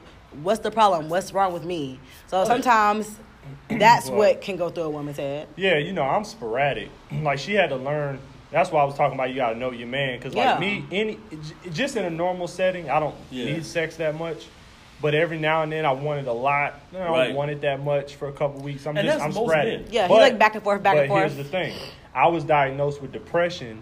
what's 0.44 0.60
the 0.60 0.72
problem? 0.72 1.10
What's 1.10 1.34
wrong 1.34 1.52
with 1.52 1.66
me? 1.66 2.00
So 2.28 2.40
yeah. 2.40 2.46
sometimes 2.46 3.20
that's 3.70 4.10
Well- 4.10 4.18
what 4.20 4.42
can 4.42 4.56
go 4.58 4.70
through 4.70 4.84
a 4.84 4.90
woman's 4.90 5.18
head. 5.18 5.48
Yeah, 5.56 5.78
you 5.78 5.94
know, 5.94 6.04
I'm 6.04 6.24
sporadic. 6.24 6.90
Like 7.12 7.40
she 7.40 7.54
had 7.54 7.70
to 7.70 7.76
learn. 7.76 8.20
That's 8.52 8.72
why 8.72 8.82
I 8.82 8.84
was 8.86 8.96
talking 8.96 9.14
about 9.14 9.30
you 9.30 9.36
got 9.36 9.52
to 9.52 9.56
know 9.58 9.72
your 9.72 9.88
man. 9.88 10.18
Because 10.18 10.34
like 10.34 10.46
Yeah. 10.46 10.60
me, 10.60 10.84
any 10.92 11.20
just 11.72 11.96
in 11.96 12.06
a 12.06 12.10
normal 12.10 12.48
setting, 12.48 12.90
I 12.90 13.00
don't 13.00 13.16
Yeah. 13.30 13.46
need 13.46 13.66
sex 13.66 13.98
that 13.98 14.16
much. 14.18 14.46
But 15.02 15.14
every 15.16 15.38
now 15.40 15.62
and 15.64 15.72
then, 15.72 15.86
I 15.86 15.92
want 15.94 16.20
it 16.20 16.28
a 16.28 16.34
lot. 16.34 16.74
I 16.94 16.98
don't 16.98 17.12
Right. 17.12 17.34
want 17.34 17.52
it 17.52 17.62
that 17.62 17.82
much 17.84 18.16
for 18.16 18.28
a 18.28 18.34
couple 18.34 18.62
weeks. 18.62 18.86
I'm 18.86 18.98
And 18.98 19.08
just 19.08 19.22
I'm 19.24 19.32
sporadic. 19.32 19.88
Yeah, 19.92 20.04
he 20.04 20.14
But- 20.14 20.18
like 20.22 20.40
back 20.40 20.56
and 20.56 20.64
forth, 20.64 20.82
back 20.84 20.98
and 20.98 21.08
forth. 21.08 21.22
But 21.24 21.32
here's 21.32 21.38
the 21.38 21.44
thing: 21.46 21.74
I 22.14 22.28
was 22.28 22.44
diagnosed 22.44 23.02
with 23.02 23.12
depression 23.14 23.82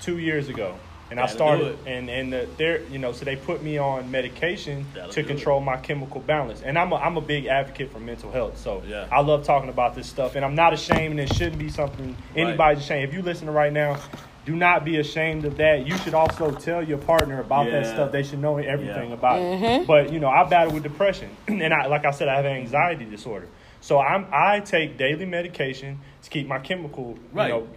two 0.00 0.18
years 0.18 0.48
ago, 0.48 0.74
and 1.10 1.18
I 1.20 1.26
That'll 1.26 1.34
do 1.34 1.36
started 1.36 1.78
and 1.86 2.08
and 2.08 2.32
the, 2.32 2.48
there, 2.56 2.82
you 2.84 2.98
know, 2.98 3.12
so 3.12 3.24
they 3.24 3.36
put 3.36 3.62
me 3.62 3.78
on 3.78 4.10
medication 4.10 4.86
That'll 4.94 5.10
to 5.12 5.22
do 5.22 5.28
control 5.28 5.60
my 5.60 5.76
chemical 5.76 6.20
balance. 6.20 6.62
And 6.62 6.78
I'm 6.78 6.92
a, 6.92 6.96
I'm 6.96 7.16
a 7.16 7.20
big 7.20 7.46
advocate 7.46 7.92
for 7.92 8.00
mental 8.00 8.30
health. 8.30 8.58
So 8.58 8.82
Yeah. 8.86 9.06
I 9.10 9.20
love 9.20 9.44
talking 9.44 9.68
about 9.70 9.94
this 9.94 10.06
stuff, 10.08 10.36
and 10.36 10.44
I'm 10.44 10.54
not 10.54 10.72
ashamed, 10.72 11.18
and 11.18 11.20
it 11.20 11.34
shouldn't 11.34 11.58
be 11.58 11.68
something 11.68 12.16
Right. 12.34 12.46
anybody's 12.48 12.82
ashamed. 12.84 13.08
If 13.08 13.14
you 13.14 13.22
listening 13.22 13.54
right 13.54 13.72
now. 13.72 13.98
Do 14.46 14.56
not 14.56 14.86
be 14.86 14.96
ashamed 14.98 15.44
of 15.44 15.58
that. 15.58 15.86
You 15.86 15.96
should 15.98 16.14
also 16.14 16.50
tell 16.50 16.82
your 16.82 16.96
partner 16.96 17.40
about 17.40 17.70
that 17.70 17.84
stuff. 17.86 18.10
They 18.10 18.22
should 18.22 18.38
know 18.38 18.56
everything 18.56 19.10
Yeah. 19.10 19.14
about 19.14 19.38
it. 19.38 19.60
Mm-hmm. 19.60 19.84
But 19.84 20.10
you 20.14 20.18
know, 20.18 20.28
I 20.30 20.44
battle 20.48 20.72
with 20.72 20.82
depression, 20.82 21.28
and 21.46 21.74
I, 21.74 21.86
like 21.88 22.06
I 22.06 22.10
said, 22.10 22.26
I 22.26 22.36
have 22.36 22.46
anxiety 22.46 23.04
disorder. 23.04 23.48
So 23.82 24.00
I'm 24.00 24.26
I 24.32 24.60
take 24.60 24.96
daily 24.96 25.26
medication 25.26 26.00
to 26.22 26.30
keep 26.30 26.46
my 26.48 26.58
chemical. 26.58 27.18
Right. 27.32 27.48
You 27.48 27.52
know, 27.60 27.68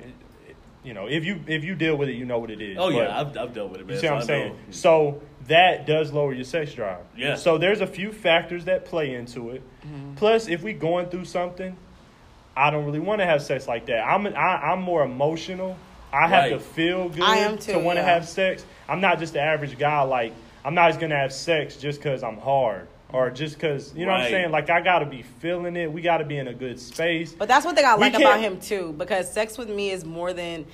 you 0.84 0.94
know, 0.94 1.08
if 1.08 1.24
you 1.26 1.40
if 1.48 1.64
you 1.64 1.76
deal 1.76 1.96
with 1.96 2.10
it, 2.10 2.14
you 2.16 2.26
know 2.26 2.40
what 2.40 2.52
it 2.52 2.62
is. 2.62 2.78
Oh 2.78 2.90
But- 2.92 2.96
yeah, 2.96 3.20
I've, 3.20 3.38
I've 3.38 3.54
dealt 3.54 3.72
with 3.72 3.82
it, 3.82 3.88
man. 3.88 3.96
you 3.96 4.02
see 4.02 4.08
what 4.08 4.16
I'm 4.16 4.22
so 4.22 4.28
saying? 4.28 4.58
So 4.72 5.22
that 5.48 5.86
does 5.86 6.12
lower 6.12 6.34
your 6.34 6.44
sex 6.46 6.74
drive. 6.74 7.04
Yeah. 7.18 7.36
So 7.36 7.58
there's 7.58 7.82
a 7.82 7.88
few 7.88 8.12
factors 8.12 8.66
that 8.66 8.86
play 8.86 9.14
into 9.16 9.52
it. 9.52 9.62
Mm-hmm. 9.86 10.16
Plus, 10.16 10.48
if 10.48 10.62
we 10.64 10.74
going 10.74 11.08
through 11.10 11.26
something, 11.26 11.76
I 12.56 12.70
don't 12.70 12.86
really 12.86 13.00
want 13.00 13.20
to 13.22 13.26
have 13.26 13.42
sex 13.42 13.68
like 13.68 13.86
that. 13.88 14.02
I'm 14.06 14.28
I, 14.28 14.72
I'm 14.72 14.82
more 14.82 15.04
emotional. 15.04 15.78
I 16.12 16.28
have 16.28 16.32
Right. 16.44 16.50
to 16.52 16.60
feel 16.60 17.10
good 17.10 17.24
I 17.24 17.38
am 17.38 17.58
to 17.60 17.78
want 17.80 17.98
to 17.98 18.02
yeah. 18.04 18.14
have 18.14 18.28
sex. 18.28 18.64
I'm 18.88 19.02
not 19.02 19.18
just 19.20 19.34
the 19.34 19.42
average 19.42 19.78
guy. 19.80 20.02
Like 20.04 20.34
I'm 20.64 20.76
not 20.76 20.90
just 20.90 21.00
gonna 21.00 21.18
have 21.18 21.34
sex 21.34 21.78
just 21.78 22.00
because 22.00 22.24
I'm 22.24 22.38
hard 22.38 22.88
or 23.14 23.30
just 23.30 23.56
because 23.56 23.94
you 23.96 24.06
know 24.06 24.12
what 24.12 24.22
I'm 24.22 24.30
saying. 24.32 24.52
Like 24.52 24.70
I 24.70 24.82
gotta 24.82 25.06
be 25.06 25.22
feeling 25.22 25.76
it. 25.78 25.92
We 25.92 26.02
gotta 26.02 26.26
be 26.26 26.38
in 26.38 26.48
a 26.50 26.54
good 26.54 26.80
space. 26.80 27.32
But 27.34 27.48
that's 27.48 27.66
one 27.66 27.76
thing 27.76 27.86
I 27.86 27.96
We 27.96 28.02
like 28.02 28.16
about 28.16 28.40
him 28.42 28.60
too, 28.60 28.94
because 28.98 29.32
sex 29.32 29.58
with 29.58 29.70
me 29.70 29.92
is 29.92 30.04
more 30.04 30.34
than 30.34 30.66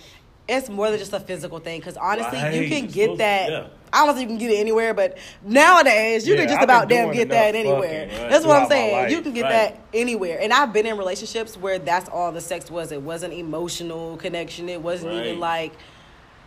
it's 0.48 0.68
more 0.68 0.90
than 0.90 0.98
just 0.98 1.14
a 1.14 1.20
physical 1.20 1.60
thing. 1.60 1.80
Because 1.80 1.96
honestly, 1.98 2.40
you 2.60 2.68
can 2.68 2.88
get 2.88 3.04
supposed- 3.04 3.20
that. 3.20 3.52
yeah. 3.52 3.68
I 3.94 3.98
don't 4.06 4.08
know 4.08 4.14
if 4.16 4.22
you 4.22 4.28
can 4.28 4.38
get 4.38 4.52
it 4.52 4.58
anywhere, 4.58 4.94
but 4.96 5.18
nowadays 5.44 6.28
you 6.28 6.34
Yeah, 6.36 6.42
can 6.42 6.50
just 6.50 6.64
about 6.64 6.90
damn 6.90 7.12
get 7.12 7.30
that 7.30 7.56
anywhere. 7.56 8.08
fucking, 8.08 8.22
right, 8.22 8.30
That's 8.30 8.46
what 8.46 8.62
I'm 8.62 8.68
saying. 8.70 8.94
life. 8.96 9.12
You 9.12 9.22
can 9.22 9.34
get 9.34 9.44
Right. 9.44 9.52
that 9.52 9.80
anywhere. 9.96 10.40
And 10.40 10.54
I've 10.54 10.72
been 10.74 10.86
in 10.86 10.96
relationships 10.98 11.58
where 11.58 11.78
that's 11.80 12.08
all 12.10 12.32
the 12.32 12.42
sex 12.42 12.70
was. 12.72 12.92
It 12.92 13.02
wasn't 13.02 13.34
emotional 13.34 14.18
connection. 14.18 14.70
It 14.70 14.82
wasn't 14.82 15.14
Right. 15.14 15.26
even 15.28 15.40
like, 15.40 15.72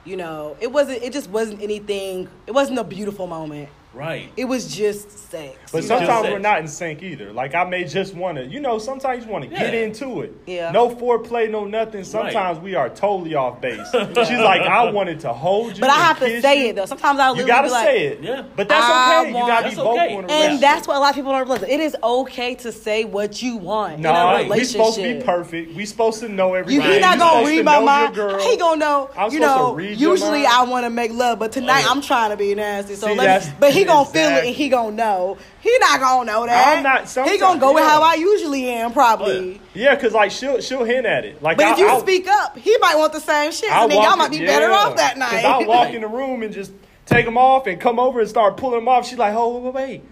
you 0.05 0.16
know, 0.16 0.57
it 0.61 0.70
wasn't. 0.72 1.03
It 1.03 1.12
just 1.12 1.30
wasn't 1.30 1.62
anything. 1.62 2.28
It 2.47 2.53
wasn't 2.53 2.78
a 2.78 2.84
beautiful 2.84 3.26
moment. 3.26 3.68
Right. 3.95 4.30
It 4.36 4.47
was 4.47 4.74
just 4.74 5.11
sex. 5.30 5.57
But 5.70 5.84
sometimes 5.84 6.28
we're 6.28 6.38
not 6.38 6.61
in 6.61 6.68
sync 6.68 7.03
either. 7.03 7.32
Like 7.32 7.55
I 7.55 7.64
may 7.64 7.84
just 7.84 8.14
want 8.14 8.38
to, 8.38 8.47
you 8.47 8.61
know, 8.61 8.78
sometimes 8.78 9.24
you 9.24 9.30
want 9.30 9.45
to 9.45 9.51
get 9.51 9.74
into 9.74 10.22
it. 10.22 10.34
Yeah. 10.47 10.70
No 10.72 10.88
foreplay, 10.95 11.51
no 11.51 11.64
nothing. 11.64 12.05
Sometimes 12.05 12.59
we 12.59 12.74
are 12.74 12.88
totally 12.88 13.34
off 13.34 13.61
base. 13.61 13.86
She's 13.93 14.38
like, 14.40 14.62
I 14.62 14.90
wanted 14.90 15.20
to 15.20 15.32
hold 15.32 15.74
you. 15.74 15.80
But 15.80 15.90
I 15.90 15.97
have 15.97 16.18
to 16.20 16.40
say 16.40 16.62
you. 16.64 16.68
it 16.70 16.76
though. 16.76 16.86
Sometimes 16.86 17.18
I 17.18 17.32
You 17.34 17.47
gotta 17.47 17.68
be 17.68 17.72
like, 17.72 17.86
say 17.86 18.07
it. 18.07 18.22
Yeah. 18.22 18.45
But 18.57 18.68
that's 18.68 18.84
I 18.84 19.20
okay. 19.20 19.28
You 19.28 19.34
gotta 19.34 19.62
be 19.62 19.74
That's 19.74 19.76
vocal 19.76 19.93
okay. 19.99 20.12
in 20.14 20.18
a 20.18 20.22
And 20.22 20.53
And 20.55 20.62
that's 20.62 20.86
what 20.88 20.97
a 20.97 21.01
lot 21.01 21.11
of 21.11 21.16
people 21.16 21.32
don't 21.32 21.43
realize. 21.49 21.62
It 21.62 21.80
is 21.80 21.97
okay 22.03 22.55
to 22.57 22.72
say 22.72 23.05
what 23.05 23.43
you 23.43 23.57
want 23.57 23.99
No, 24.01 24.11
in 24.11 24.16
a 24.16 24.18
right. 24.24 24.51
we 24.51 24.64
supposed 24.64 24.97
to 24.97 25.03
be 25.18 25.24
perfect. 25.24 25.74
We 25.74 25.84
supposed 25.86 26.20
to 26.20 26.28
know 26.28 26.51
You, 26.55 26.57
everything. 26.61 26.93
he 26.93 26.99
not 27.01 27.18
gonna 27.18 27.47
read 27.47 27.64
my 27.64 27.80
mind. 27.80 28.16
your. 28.16 28.38
He 28.40 28.57
gonna 28.57 28.76
know. 28.78 29.11
I'm 29.16 29.30
you 29.32 29.40
supposed 29.40 29.57
to 29.57 29.62
know, 29.62 29.74
read 29.74 29.99
your 29.99 30.12
usually. 30.12 30.47
I 30.47 30.62
want 30.64 30.84
to 30.84 30.90
make 30.90 31.12
love, 31.12 31.38
but 31.38 31.53
tonight. 31.53 31.84
I'm 31.88 32.01
trying 32.03 32.30
to 32.30 32.36
be 32.36 32.55
nasty. 32.55 32.95
So 32.95 33.09
let 33.09 33.16
that's- 33.16 33.49
me, 33.49 33.55
but 33.61 33.72
he 33.72 33.82
gonna 33.85 34.05
feel 34.09 34.30
it 34.30 34.45
and 34.47 34.55
he 34.55 34.68
gonna 34.68 34.93
know. 34.97 35.37
He 35.61 35.76
not 35.78 36.01
gonna 36.01 36.30
know 36.33 36.47
that. 36.47 36.76
I'm 36.78 36.83
not- 36.83 37.03
He 37.03 37.07
sometimes- 37.09 37.41
gonna 37.41 37.61
go 37.61 37.72
with 37.74 37.85
how 37.85 38.03
I 38.03 38.14
usually 38.14 38.68
am, 38.70 38.93
probably. 38.93 39.61
Oh, 39.62 39.68
Yeah, 39.74 39.95
cause 39.97 40.12
like 40.12 40.30
she'll 40.30 40.61
she'll 40.61 40.85
hint 40.85 41.07
at 41.07 41.24
it. 41.24 41.43
Like 41.43 41.57
But 41.57 41.66
I, 41.66 41.72
if 41.72 41.78
you 41.78 41.89
I'll- 41.89 42.01
speak 42.01 42.26
up, 42.28 42.57
he 42.59 42.76
might 42.80 42.97
want 42.97 43.12
the 43.12 43.20
same 43.20 43.53
shit. 43.53 43.68
So 43.68 43.74
I'll 43.74 43.89
then 43.89 44.03
y'all 44.03 44.16
might 44.16 44.33
in- 44.33 44.41
be 44.41 44.47
better 44.47 44.72
off 44.72 44.97
that 44.97 45.16
night. 45.18 45.45
I'll 45.45 45.64
walk 45.66 45.91
in 45.93 46.01
the 46.03 46.09
room 46.09 46.43
and 46.43 46.53
just 46.53 46.72
take 47.07 47.24
them 47.24 47.37
off 47.39 47.66
and 47.66 47.80
come 47.80 47.99
over 47.99 48.20
and 48.20 48.28
start 48.28 48.57
pulling 48.57 48.80
them 48.80 48.89
off. 48.89 49.07
She's 49.09 49.18
like, 49.18 49.35
"Oh, 49.35 49.59
wait, 49.59 49.74
wait, 49.74 50.03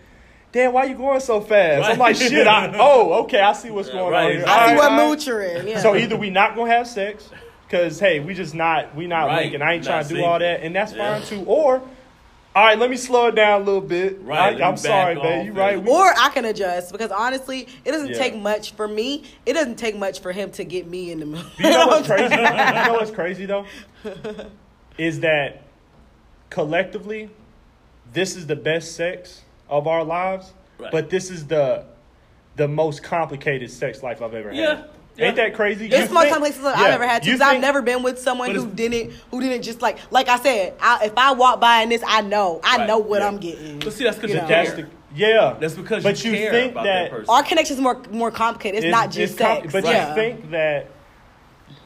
damn, 0.53 0.73
why 0.73 0.85
you 0.85 0.95
going 0.95 1.21
so 1.21 1.41
fast?" 1.41 1.89
I'm 1.91 1.99
like, 1.99 2.16
"Shit, 2.16 2.47
I, 2.47 2.75
oh, 2.79 3.23
okay, 3.25 3.41
I 3.41 3.53
see 3.53 3.71
what's 3.71 3.89
Yeah, 3.89 3.95
going 3.95 4.12
right, 4.12 4.25
on 4.25 4.31
here." 4.33 4.41
exactly. 4.41 4.62
I 4.62 4.66
see 4.66 4.73
All 4.73 4.77
what 4.79 4.91
right, 4.91 5.01
all 5.01 5.09
mood 5.09 5.27
you're 5.27 5.43
in. 5.43 5.79
So 5.81 5.95
either 5.97 6.16
we 6.16 6.31
not 6.31 6.57
gonna 6.57 6.71
have 6.73 6.87
sex, 6.89 7.29
cause 7.71 8.01
hey, 8.01 8.18
we 8.21 8.35
just 8.35 8.55
not 8.55 8.95
we 8.97 9.07
not 9.07 9.27
Right. 9.27 9.43
linking. 9.43 9.62
I 9.62 9.75
ain't 9.75 9.85
Not 9.85 9.91
trying 9.91 10.09
to 10.09 10.14
do 10.14 10.25
all 10.25 10.39
that, 10.39 10.61
and 10.62 10.75
that's 10.75 10.93
Yeah. 10.93 11.18
fine 11.18 11.23
too. 11.27 11.45
Or, 11.47 11.83
all 12.55 12.64
right, 12.64 12.78
let 12.78 12.90
me 12.90 12.96
slow 12.96 13.28
it 13.28 13.34
down 13.36 13.62
a 13.62 13.64
little 13.64 13.80
bit. 13.80 14.20
Right, 14.22 14.61
I, 14.61 14.66
I'm 14.68 14.76
sorry, 14.76 15.14
off 15.16 15.22
babe. 15.22 15.44
You 15.44 15.48
and- 15.51 15.57
right? 15.57 15.82
We- 15.82 15.90
or 15.90 16.12
I 16.18 16.30
can 16.30 16.44
adjust 16.44 16.90
because 16.92 17.11
honestly, 17.12 17.68
it 17.84 17.92
doesn't 17.92 18.11
Yeah. 18.11 18.18
take 18.18 18.36
much 18.36 18.72
for 18.74 18.88
me. 18.88 19.24
It 19.46 19.53
doesn't 19.53 19.76
take 19.76 19.96
much 19.96 20.20
for 20.20 20.32
him 20.32 20.51
to 20.53 20.64
get 20.64 20.86
me 20.88 21.12
in 21.12 21.20
the 21.20 21.26
mood. 21.26 21.44
You 21.59 21.70
know 21.70 21.86
what's 21.86 22.07
crazy? 22.09 22.34
you 22.34 22.40
know 22.40 22.92
what's 22.94 23.11
crazy 23.12 23.46
though? 23.46 23.66
Is 24.98 25.20
that 25.20 25.62
collectively, 26.51 27.30
this 28.12 28.36
is 28.36 28.46
the 28.46 28.57
best 28.57 28.96
sex 28.96 29.42
of 29.68 29.86
our 29.86 30.03
lives, 30.05 30.53
Right. 30.78 30.90
but 30.90 31.11
this 31.11 31.30
is 31.30 31.46
the 31.46 31.84
the 32.57 32.66
most 32.66 33.03
complicated 33.03 33.70
sex 33.70 34.03
life 34.03 34.20
I've 34.20 34.34
ever 34.34 34.48
had. 34.51 34.59
Yeah, 34.59 34.72
yeah. 34.72 34.82
Ain't 35.18 35.36
that 35.36 35.54
crazy? 35.54 35.86
It's 35.86 35.94
You 35.98 36.06
the 36.06 36.14
most 36.14 36.22
think- 36.24 36.34
complicated 36.34 36.62
sex 36.62 36.78
yeah, 36.78 36.84
I've 36.86 36.94
ever 36.94 37.06
had 37.06 37.26
you 37.26 37.32
because 37.32 37.46
I've 37.46 37.61
never 37.61 37.82
been 37.82 38.02
with 38.02 38.18
someone 38.18 38.54
who 38.54 38.66
didn't 38.66 39.12
who 39.30 39.40
didn't 39.40 39.62
just 39.62 39.82
like 39.82 39.98
like 40.11 40.28
I 40.28 40.38
said. 40.38 40.74
I, 40.80 41.04
if 41.06 41.18
I 41.18 41.32
walk 41.32 41.61
by 41.61 41.82
in 41.82 41.88
this, 41.90 42.02
I 42.06 42.22
know 42.22 42.61
I 42.64 42.78
Right, 42.78 42.86
know 42.86 42.98
what 42.98 43.20
yeah. 43.20 43.28
I'm 43.28 43.36
getting. 43.38 43.78
But 43.80 43.92
see, 43.92 44.04
that's 44.04 44.16
because 44.16 44.30
You 44.30 44.36
you, 44.36 44.42
know. 44.42 44.48
care. 44.48 44.64
That's 44.64 44.76
the 44.76 44.86
yeah. 45.14 45.56
That's 45.61 45.74
because 45.74 46.02
but 46.02 46.24
you, 46.24 46.30
you 46.30 46.36
care 46.38 46.50
think 46.52 46.72
about 46.72 46.84
that, 46.84 47.02
that, 47.02 47.11
person. 47.11 47.26
Our 47.28 47.42
connection 47.42 47.76
is 47.76 47.82
more 47.82 48.00
more 48.11 48.30
complicated. 48.30 48.84
It's, 48.84 48.90
not 48.92 49.11
just 49.11 49.36
com- 49.36 49.61
sex. 49.62 49.72
But 49.72 49.84
yeah. 49.84 50.08
you 50.08 50.14
think 50.14 50.50
that. 50.50 50.87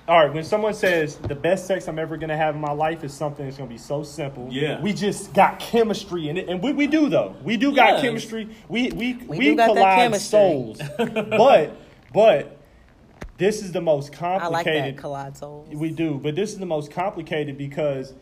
All 0.06 0.18
right, 0.22 0.32
when 0.34 0.44
someone 0.44 0.74
says 0.74 1.16
the 1.16 1.34
best 1.34 1.66
sex 1.66 1.88
I'm 1.88 1.98
ever 1.98 2.18
gonna 2.18 2.36
have 2.36 2.55
in 2.55 2.60
my 2.60 2.72
life 2.72 3.05
is 3.05 3.14
something 3.14 3.46
that's 3.46 3.56
gonna 3.56 3.70
be 3.70 3.78
so 3.78 4.02
simple. 4.02 4.48
Yeah. 4.51 4.78
we 4.82 4.92
just 4.92 5.32
got 5.32 5.59
chemistry 5.59 6.28
in 6.28 6.36
it, 6.36 6.46
and 6.51 6.62
we, 6.62 6.74
we 6.74 6.86
do 6.86 7.09
though. 7.09 7.34
We 7.42 7.56
do 7.56 7.74
got 7.74 7.94
Yes. 7.94 8.02
chemistry. 8.02 8.51
We 8.68 8.90
we 8.92 9.14
we, 9.26 9.38
do 9.40 9.56
got 9.56 9.74
that 9.74 9.94
collide 10.10 10.20
souls, 10.20 10.78
but 10.98 11.74
but 12.12 12.59
this 13.36 13.62
is 13.62 13.73
the 13.73 13.81
most 13.81 14.12
complicated. 14.12 14.52
I 14.52 14.86
like 14.86 14.94
that 14.94 15.01
collide. 15.01 15.36
We 15.69 15.90
do, 15.90 16.19
but 16.23 16.35
this 16.36 16.52
is 16.52 16.59
the 16.59 16.66
most 16.66 16.90
complicated 16.90 17.59
because 17.59 18.15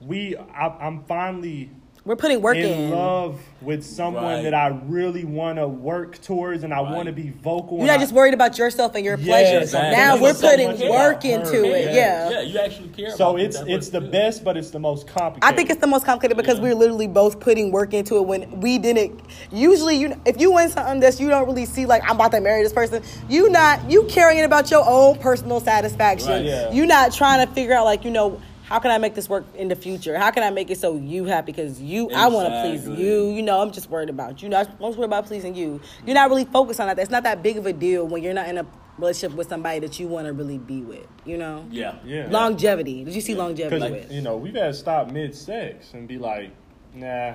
we. 0.00 0.36
I, 0.36 0.68
I'm 0.68 1.04
finally 1.04 1.70
We're 2.06 2.14
putting 2.14 2.40
work 2.40 2.56
in, 2.56 2.64
in. 2.64 2.90
love 2.92 3.40
with 3.60 3.84
someone 3.84 4.22
Right. 4.22 4.42
that 4.44 4.54
I 4.54 4.68
really 4.86 5.24
want 5.24 5.58
to 5.58 5.66
work 5.66 6.22
towards, 6.22 6.62
and 6.62 6.72
I 6.72 6.80
Right. 6.80 6.92
want 6.94 7.06
to 7.06 7.12
be 7.12 7.32
vocal. 7.42 7.78
You're 7.78 7.88
not 7.88 7.96
I- 7.98 8.02
just 8.02 8.12
worried 8.12 8.32
about 8.32 8.56
yourself 8.56 8.94
and 8.94 9.04
your 9.04 9.16
Yes, 9.18 9.26
pleasure. 9.26 9.58
exactly. 9.58 9.96
Now 9.96 10.16
we're 10.16 10.32
so 10.34 10.48
putting 10.48 10.88
work 10.88 11.24
into 11.24 11.50
her. 11.50 11.64
it. 11.64 11.86
Yeah. 11.86 11.94
Yeah. 11.96 12.30
yeah, 12.30 12.40
you 12.42 12.58
actually 12.60 12.88
care. 12.90 13.10
So 13.10 13.30
about 13.30 13.40
it's 13.40 13.58
that 13.58 13.68
it's 13.68 13.88
the 13.88 13.98
person. 13.98 14.12
best, 14.12 14.44
but 14.44 14.56
it's 14.56 14.70
the 14.70 14.78
most 14.78 15.08
complicated. 15.08 15.52
I 15.52 15.56
think 15.56 15.68
it's 15.68 15.80
the 15.80 15.88
most 15.88 16.06
complicated 16.06 16.36
because 16.36 16.58
Yeah. 16.58 16.62
we're 16.62 16.74
literally 16.76 17.08
both 17.08 17.40
putting 17.40 17.72
work 17.72 17.92
into 17.92 18.14
it 18.18 18.24
when 18.24 18.60
we 18.60 18.78
didn't. 18.78 19.18
Usually, 19.50 19.96
you 19.96 20.14
if 20.24 20.40
you 20.40 20.52
win 20.52 20.68
something 20.70 21.00
that 21.00 21.18
you 21.18 21.28
don't 21.28 21.46
really 21.48 21.64
see, 21.66 21.86
like 21.86 22.02
I'm 22.04 22.14
about 22.14 22.30
to 22.32 22.40
marry 22.40 22.62
this 22.62 22.72
person, 22.72 23.02
you 23.28 23.50
not 23.50 23.80
you 23.90 24.04
caring 24.04 24.40
about 24.44 24.70
your 24.70 24.84
own 24.88 25.16
personal 25.16 25.58
satisfaction. 25.58 26.28
Right. 26.30 26.44
Yeah. 26.44 26.70
You 26.70 26.86
not 26.86 27.12
trying 27.12 27.44
to 27.44 27.52
figure 27.52 27.74
out 27.74 27.84
like 27.84 28.04
you 28.04 28.12
know 28.12 28.40
how 28.68 28.80
can 28.80 28.90
I 28.90 28.98
make 28.98 29.14
this 29.14 29.28
work 29.28 29.44
in 29.54 29.68
the 29.68 29.76
future? 29.76 30.18
How 30.18 30.30
can 30.32 30.42
I 30.42 30.50
make 30.50 30.70
it 30.70 30.78
so 30.78 30.96
you 30.96 31.24
happy? 31.24 31.52
Because 31.52 31.80
you, 31.80 32.10
I 32.10 32.26
want 32.28 32.48
to 32.48 32.62
please 32.62 32.88
you. 33.00 33.30
You 33.30 33.42
know, 33.42 33.60
I'm 33.62 33.70
just 33.70 33.88
worried 33.88 34.10
about 34.10 34.42
you. 34.42 34.48
Not 34.48 34.68
I'm 34.68 34.78
just 34.88 34.98
worried 34.98 35.04
about 35.06 35.26
pleasing 35.26 35.54
you. 35.54 35.80
You're 36.04 36.14
not 36.14 36.28
really 36.30 36.44
focused 36.46 36.80
on 36.80 36.88
that. 36.88 36.98
It's 36.98 37.10
not 37.10 37.22
that 37.22 37.42
big 37.44 37.56
of 37.58 37.66
a 37.66 37.72
deal 37.72 38.06
when 38.06 38.22
you're 38.24 38.34
not 38.34 38.48
in 38.48 38.58
a 38.58 38.66
relationship 38.98 39.36
with 39.36 39.48
somebody 39.48 39.78
that 39.80 40.00
you 40.00 40.08
want 40.08 40.26
to 40.26 40.32
really 40.32 40.58
be 40.58 40.80
with. 40.82 41.06
You 41.24 41.38
know, 41.38 41.64
Yeah, 41.70 41.94
Yeah. 42.04 42.26
longevity. 42.30 43.04
Did 43.04 43.14
you 43.14 43.20
see 43.20 43.34
longevity 43.34 43.90
with? 43.90 44.10
you 44.10 44.22
know 44.22 44.36
we've 44.36 44.54
had 44.54 44.68
to 44.68 44.74
stop 44.74 45.10
mid 45.12 45.34
sex 45.34 45.92
and 45.94 46.08
be 46.08 46.18
like, 46.18 46.50
nah, 46.94 47.34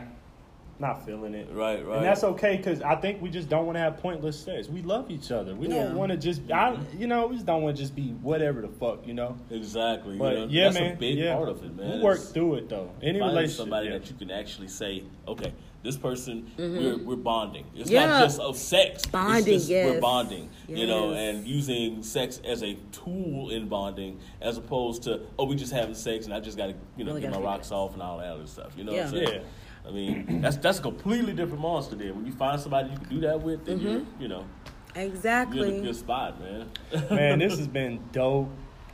not 0.81 1.05
feeling 1.05 1.33
it. 1.33 1.47
Right, 1.51 1.85
right. 1.85 1.97
And 1.97 2.05
that's 2.05 2.23
okay 2.23 2.57
because 2.57 2.81
I 2.81 2.95
think 2.95 3.21
we 3.21 3.29
just 3.29 3.47
don't 3.47 3.65
want 3.65 3.77
to 3.77 3.79
have 3.79 3.97
pointless 3.97 4.39
sex. 4.39 4.67
We 4.67 4.81
love 4.81 5.09
each 5.09 5.31
other. 5.31 5.55
We 5.55 5.67
Yeah. 5.67 5.83
don't 5.85 5.95
want 5.95 6.11
to 6.11 6.17
just, 6.17 6.41
I, 6.51 6.77
you 6.97 7.07
know, 7.07 7.27
we 7.27 7.35
just 7.35 7.45
don't 7.45 7.61
want 7.61 7.77
to 7.77 7.81
just 7.81 7.95
be 7.95 8.09
whatever 8.21 8.61
the 8.61 8.67
fuck, 8.67 9.07
you 9.07 9.13
know. 9.13 9.37
Exactly. 9.49 10.17
But 10.17 10.33
you 10.33 10.39
know, 10.39 10.47
yeah, 10.49 10.63
that's 10.65 10.79
man, 10.79 10.91
a 10.93 10.95
big 10.95 11.17
yeah. 11.17 11.35
part 11.35 11.49
of 11.49 11.63
it, 11.63 11.75
man. 11.75 11.97
We 11.99 12.03
work 12.03 12.17
It's 12.17 12.29
through 12.31 12.55
it 12.55 12.69
though. 12.69 12.91
Any 13.01 13.19
relationship, 13.19 13.57
somebody 13.57 13.87
yeah. 13.87 13.99
that 13.99 14.09
you 14.09 14.15
can 14.15 14.31
actually 14.31 14.67
say, 14.67 15.03
okay, 15.27 15.53
this 15.83 15.97
person, 15.97 16.51
we're, 16.57 16.97
we're 16.97 17.15
bonding. 17.15 17.65
It's 17.75 17.85
Mm-hmm. 17.89 17.93
Yeah. 17.93 18.05
not 18.07 18.23
just 18.23 18.39
of 18.39 18.55
sex. 18.57 19.05
Bonding, 19.07 19.55
it's 19.55 19.67
just 19.67 19.69
We're 19.69 19.93
yes. 19.93 20.01
bonding, 20.01 20.49
you 20.67 20.85
know, 20.85 21.13
and 21.13 21.47
using 21.47 22.03
sex 22.03 22.39
as 22.45 22.61
a 22.63 22.75
tool 22.91 23.49
in 23.49 23.67
bonding, 23.67 24.19
as 24.41 24.57
opposed 24.57 25.03
to 25.03 25.21
oh, 25.39 25.45
we 25.45 25.55
just 25.55 25.73
having 25.73 25.95
sex 25.95 26.25
and 26.25 26.33
I 26.33 26.39
just 26.39 26.57
got 26.57 26.67
to 26.67 26.73
you 26.97 27.03
know 27.03 27.11
Really 27.11 27.21
get 27.21 27.31
my 27.31 27.37
gotta 27.37 27.45
rocks 27.47 27.71
off 27.71 27.93
and 27.93 28.01
all 28.03 28.19
that 28.19 28.27
other 28.27 28.45
stuff. 28.47 28.73
You 28.77 28.83
know 28.83 28.93
what 28.93 29.07
I'm 29.07 29.15
Yeah. 29.15 29.39
Saying? 29.83 29.87
I 29.87 29.91
mean, 30.31 30.41
that's 30.41 30.57
that's 30.57 30.79
a 30.79 30.81
completely 30.81 31.33
different 31.33 31.61
monster. 31.61 31.95
There, 31.95 32.13
when 32.13 32.25
you 32.25 32.31
find 32.33 32.59
somebody 32.59 32.89
you 32.91 32.97
can 32.97 33.09
do 33.09 33.19
that 33.21 33.41
with, 33.41 33.65
then 33.65 33.79
Mm-hmm. 33.79 33.87
you're 33.89 34.01
you 34.19 34.27
know 34.27 34.45
exactly 34.95 35.57
you're 35.57 35.67
in 35.67 35.73
a 35.73 35.77
Exactly. 35.77 35.87
good 35.91 35.95
spot, 35.95 36.39
man. 36.41 36.69
Man, 37.09 37.39
this 37.39 37.57
has 37.57 37.67
been 37.67 37.99
dope. 38.11 38.49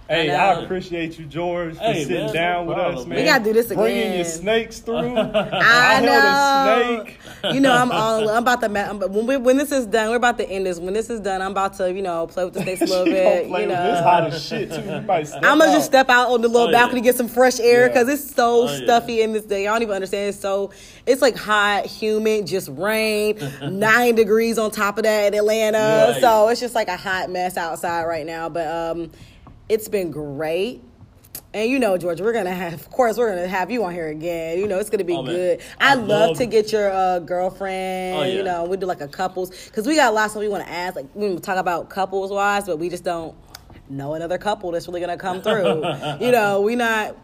Hey, 0.09 0.33
I, 0.33 0.55
know. 0.55 0.63
appreciate 0.63 1.19
you, 1.19 1.25
George, 1.25 1.75
for 1.75 1.81
Hey, 1.81 2.03
sitting 2.05 2.25
man, 2.27 2.33
down 2.33 2.65
no 2.65 2.69
with 2.69 2.77
problem, 2.77 2.97
us, 2.97 3.05
man. 3.07 3.09
man. 3.09 3.17
We 3.19 3.25
gotta 3.29 3.43
do 3.43 3.53
this 3.53 3.65
again. 3.71 3.83
Bringing 3.83 4.13
your 4.15 4.23
snakes 4.25 4.79
through. 4.79 5.17
I 5.17 5.93
held 5.95 6.05
know. 6.05 7.01
a 7.01 7.03
snake. 7.03 7.53
You 7.53 7.59
know, 7.59 7.73
I'm 7.73 7.91
all. 7.91 8.29
I'm 8.29 8.43
about 8.43 8.61
to. 8.61 8.67
I'm- 8.79 8.99
When 8.99 9.27
we, 9.27 9.37
when 9.37 9.57
this 9.57 9.71
is 9.71 9.85
done, 9.85 10.09
we're 10.09 10.15
about 10.15 10.37
to 10.37 10.49
end 10.49 10.65
this. 10.65 10.79
When 10.79 10.93
this 10.93 11.09
is 11.09 11.19
done, 11.19 11.41
I'm 11.41 11.51
about 11.51 11.73
to, 11.75 11.91
you 11.91 12.01
know, 12.01 12.25
play 12.27 12.45
with 12.45 12.53
the 12.53 12.61
snakes 12.61 12.81
a 12.81 12.85
little 12.85 13.05
bit. 13.13 13.47
play 13.49 13.63
You 13.63 13.67
with 13.67 13.77
this 13.77 13.99
know, 13.99 14.03
hot 14.03 14.23
as 14.33 14.45
shit 14.45 14.71
too. 14.71 14.81
You 14.81 15.01
might 15.01 15.27
step 15.27 15.43
I'm 15.43 15.59
gonna 15.59 15.71
just 15.73 15.87
step 15.87 16.09
out 16.09 16.29
on 16.29 16.41
the 16.41 16.47
little 16.47 16.67
Oh, 16.67 16.71
yeah. 16.71 16.79
balcony, 16.83 17.01
get 17.01 17.15
some 17.15 17.27
fresh 17.27 17.59
air 17.59 17.81
Yeah. 17.81 17.87
because 17.89 18.07
it's 18.07 18.33
so 18.33 18.61
Oh, 18.67 18.71
yeah. 18.71 18.85
stuffy 18.85 19.21
in 19.21 19.33
this 19.33 19.43
day. 19.43 19.67
I 19.67 19.73
don't 19.73 19.81
even 19.81 19.95
understand. 19.95 20.29
It's 20.29 20.39
so 20.39 20.71
it's 21.05 21.21
like 21.21 21.35
hot, 21.35 21.85
humid, 21.85 22.47
just 22.47 22.69
rain, 22.69 23.37
nine 23.61 24.15
degrees 24.15 24.57
on 24.57 24.71
top 24.71 24.97
of 24.97 25.03
that 25.03 25.33
in 25.33 25.37
Atlanta. 25.39 26.11
Right. 26.13 26.21
So 26.21 26.47
it's 26.47 26.61
just 26.61 26.75
like 26.75 26.87
a 26.87 26.97
hot 26.97 27.29
mess 27.29 27.57
outside 27.57 28.05
right 28.05 28.25
now. 28.25 28.47
But 28.49 28.67
um, 28.67 29.11
it's 29.69 29.87
been 29.87 30.11
great. 30.11 30.81
And 31.53 31.69
you 31.69 31.79
know, 31.79 31.97
George, 31.97 32.19
we're 32.21 32.33
gonna 32.33 32.53
have, 32.53 32.73
of 32.73 32.89
course, 32.91 33.17
we're 33.17 33.29
gonna 33.33 33.47
have 33.47 33.71
you 33.71 33.83
on 33.85 33.93
here 33.93 34.07
again. 34.09 34.59
You 34.59 34.67
know, 34.67 34.79
it's 34.79 34.89
gonna 34.89 35.03
be 35.03 35.15
Oh, 35.15 35.23
good. 35.23 35.59
I 35.79 35.91
I 35.91 35.93
love 35.95 36.07
love- 36.07 36.37
to 36.37 36.45
get 36.45 36.71
your 36.71 36.91
uh, 36.91 37.19
girlfriend. 37.19 38.17
Oh, 38.17 38.23
yeah. 38.23 38.33
You 38.33 38.43
know, 38.43 38.65
we 38.65 38.77
do 38.77 38.85
like 38.85 39.01
a 39.01 39.07
couples 39.07 39.49
because 39.65 39.87
we 39.87 39.95
got 39.95 40.13
lots 40.13 40.35
of 40.35 40.41
we 40.41 40.49
want 40.49 40.65
to 40.65 40.69
ask. 40.71 40.95
Like 40.95 41.07
we 41.15 41.35
talk 41.39 41.57
about 41.57 41.89
couples 41.89 42.31
wise, 42.31 42.65
but 42.65 42.77
we 42.79 42.89
just 42.89 43.03
don't 43.03 43.35
know 43.89 44.13
another 44.15 44.37
couple 44.37 44.71
that's 44.71 44.87
really 44.87 44.99
gonna 44.99 45.17
come 45.17 45.41
through. 45.41 45.83
you 46.25 46.31
know, 46.31 46.61
we 46.61 46.75
not. 46.75 47.15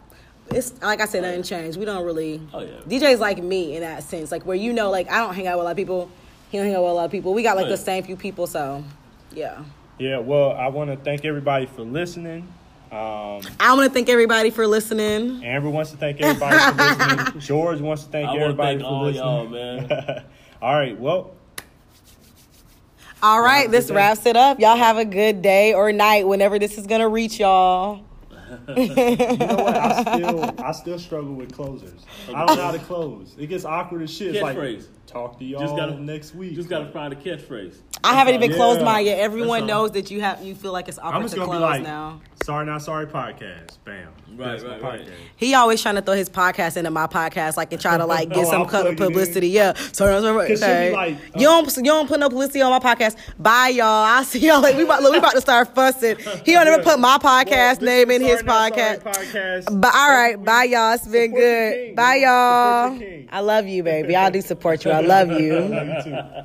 It's 0.52 0.74
like 0.82 1.02
I 1.02 1.06
said, 1.06 1.24
nothing 1.24 1.44
changed. 1.44 1.78
We 1.78 1.86
don't 1.86 2.06
really. 2.06 2.42
Oh, 2.54 2.62
yeah. 2.62 2.80
DJ's 2.88 3.20
like 3.20 3.42
me 3.44 3.76
in 3.76 3.82
that 3.82 4.04
sense, 4.04 4.32
like 4.32 4.46
where 4.46 4.58
you 4.58 4.74
know, 4.74 4.90
like 4.90 5.10
I 5.12 5.18
don't 5.20 5.34
hang 5.36 5.48
out 5.48 5.58
with 5.58 5.64
a 5.64 5.66
lot 5.66 5.72
of 5.72 5.78
people. 5.78 6.10
He 6.50 6.58
don't 6.58 6.68
hang 6.68 6.76
out 6.76 6.84
with 6.84 6.92
a 6.92 6.96
lot 6.96 7.06
of 7.06 7.12
people. 7.12 7.34
We 7.34 7.44
got 7.44 7.56
like 7.58 7.66
Oh, 7.66 7.70
the 7.70 7.78
same 7.78 8.04
few 8.04 8.16
people, 8.16 8.48
so 8.48 8.84
yeah. 9.34 9.64
Yeah, 10.00 10.18
well, 10.18 10.52
I 10.52 10.68
want 10.68 10.90
to 10.90 10.98
thank 10.98 11.24
everybody 11.26 11.66
for 11.66 11.84
listening. 11.84 12.48
Um, 12.92 13.42
I 13.60 13.74
want 13.74 13.88
to 13.88 13.90
thank 13.90 14.10
everybody 14.10 14.50
for 14.52 14.68
listening. 14.68 15.44
Amber 15.44 15.70
wants 15.70 15.92
to 15.92 15.98
thank 15.98 16.22
everybody 16.22 16.58
for 16.58 16.84
listening. 16.84 17.40
George 17.42 17.82
wants 17.82 18.04
to 18.04 18.10
thank 18.10 18.30
I 18.30 18.38
everybody 18.38 18.78
thank 18.78 18.82
for 18.82 18.88
all 18.88 19.06
listening. 19.06 19.24
y'all, 19.24 19.48
man. 19.48 20.26
all 20.62 20.76
right, 20.76 21.00
well, 21.00 21.36
All 23.22 23.42
right, 23.42 23.70
this 23.72 23.90
wraps 23.90 24.26
it 24.26 24.36
up. 24.36 24.60
Y'all 24.60 24.78
have 24.78 24.98
a 24.98 25.06
good 25.06 25.42
day 25.42 25.74
or 25.74 25.92
night 25.92 26.28
whenever 26.28 26.60
this 26.60 26.78
is 26.78 26.86
gonna 26.86 27.10
reach 27.10 27.40
y'all. 27.40 28.04
you 28.78 28.88
know 28.96 29.56
what? 29.56 29.76
I 29.76 30.16
still, 30.16 30.56
I 30.60 30.72
still 30.74 31.00
struggle 31.00 31.34
with 31.34 31.52
closers. 31.52 32.06
I 32.28 32.46
don't 32.46 32.58
know 32.58 32.64
how 32.64 32.72
to 32.72 32.80
close. 32.80 33.34
It 33.40 33.48
gets 33.48 33.66
awkward 33.66 34.04
as 34.04 34.14
shit. 34.14 34.36
It's 34.36 34.44
like, 34.44 34.56
Catchphrase. 34.56 34.88
Talk 35.14 35.38
to 35.40 35.46
y'all 35.46 35.62
Just 35.62 35.76
gotta 35.76 36.00
next 36.00 36.36
week. 36.36 36.56
Just 36.56 36.70
gotta 36.70 36.88
find 36.92 37.14
a 37.14 37.16
catchphrase. 37.16 37.76
I 38.04 38.16
haven't 38.16 38.36
even 38.36 38.52
Yeah. 38.52 38.58
closed 38.58 38.82
mine 38.82 39.06
yet. 39.06 39.20
Everyone 39.20 39.66
knows 39.66 39.92
that 39.92 40.12
you 40.12 40.20
have 40.22 40.44
you 40.44 40.56
feel 40.56 40.74
like 40.74 40.88
it's 40.90 40.98
awkward 41.00 41.16
I'm 41.16 41.22
just 41.22 41.36
to 41.36 41.40
gonna 41.42 41.52
close 41.52 41.60
be 41.60 41.64
like, 41.64 41.84
now. 41.84 42.20
sorry, 42.44 42.66
not 42.66 42.82
sorry 42.82 43.06
podcast. 43.06 43.78
Bam. 43.86 44.08
Right, 44.36 44.48
That's 44.60 44.64
right, 44.64 44.82
right. 44.82 45.02
podcast. 45.02 45.12
He 45.36 45.54
always 45.54 45.80
trying 45.82 45.94
to 45.96 46.02
throw 46.02 46.16
his 46.16 46.28
podcast 46.28 46.76
into 46.76 46.90
my 46.90 47.06
podcast, 47.06 47.56
like 47.56 47.72
and 47.72 47.80
try 47.80 47.98
to 47.98 48.06
like 48.06 48.30
get 48.34 48.40
Oh, 48.48 48.50
some 48.50 48.62
I'll 48.64 48.66
co- 48.66 48.82
plug 48.82 48.86
it 48.88 48.90
in. 48.90 48.96
publicity. 48.96 49.50
Yeah, 49.50 49.74
sorry, 49.92 50.20
sorry, 50.22 50.48
'Cause 50.48 50.60
she'll 50.60 50.68
okay. 50.68 50.92
like, 50.92 51.14
uh, 51.16 51.40
you 51.40 51.46
don't 51.46 51.78
you 51.78 51.84
don't 51.84 52.08
put 52.08 52.20
no 52.20 52.30
publicity 52.30 52.62
on 52.64 52.72
my 52.72 52.80
podcast. 52.96 53.16
Bye, 53.38 53.70
y'all. 53.76 53.86
I 53.88 54.24
see 54.24 54.40
y'all. 54.40 54.60
Like 54.62 54.76
we 54.76 54.84
about 54.84 55.04
look, 55.04 55.12
we 55.14 55.20
about 55.20 55.34
to 55.34 55.42
start 55.42 55.74
fussing. 55.76 56.18
He 56.46 56.54
don't 56.54 56.68
ever 56.68 56.82
put 56.84 57.00
my 57.00 57.18
podcast 57.20 57.80
this 57.80 57.82
name 57.82 58.10
in 58.10 58.22
his 58.22 58.40
Sorry 58.40 58.46
Not 58.46 58.76
Sorry 58.76 58.98
podcast. 58.98 59.04
podcast. 59.64 59.82
But 59.82 59.94
all 59.94 60.10
right, 60.10 60.44
bye 60.44 60.64
y'all. 60.64 60.94
It's 60.96 61.08
been 61.08 61.30
Support 61.30 61.40
good. 61.42 61.96
Bye 61.96 62.16
y'all. 62.16 62.86
Support 62.94 63.00
the 63.00 63.06
king. 63.06 63.30
I 63.32 63.40
love 63.42 63.68
you, 63.68 63.84
baby. 63.84 64.16
I 64.16 64.30
do 64.32 64.42
support 64.42 64.84
you. 64.84 64.92
I 64.92 65.00
love 65.08 65.32
you. 65.40 65.60
Love 65.70 65.88
you 65.88 66.04
too. 66.04 66.44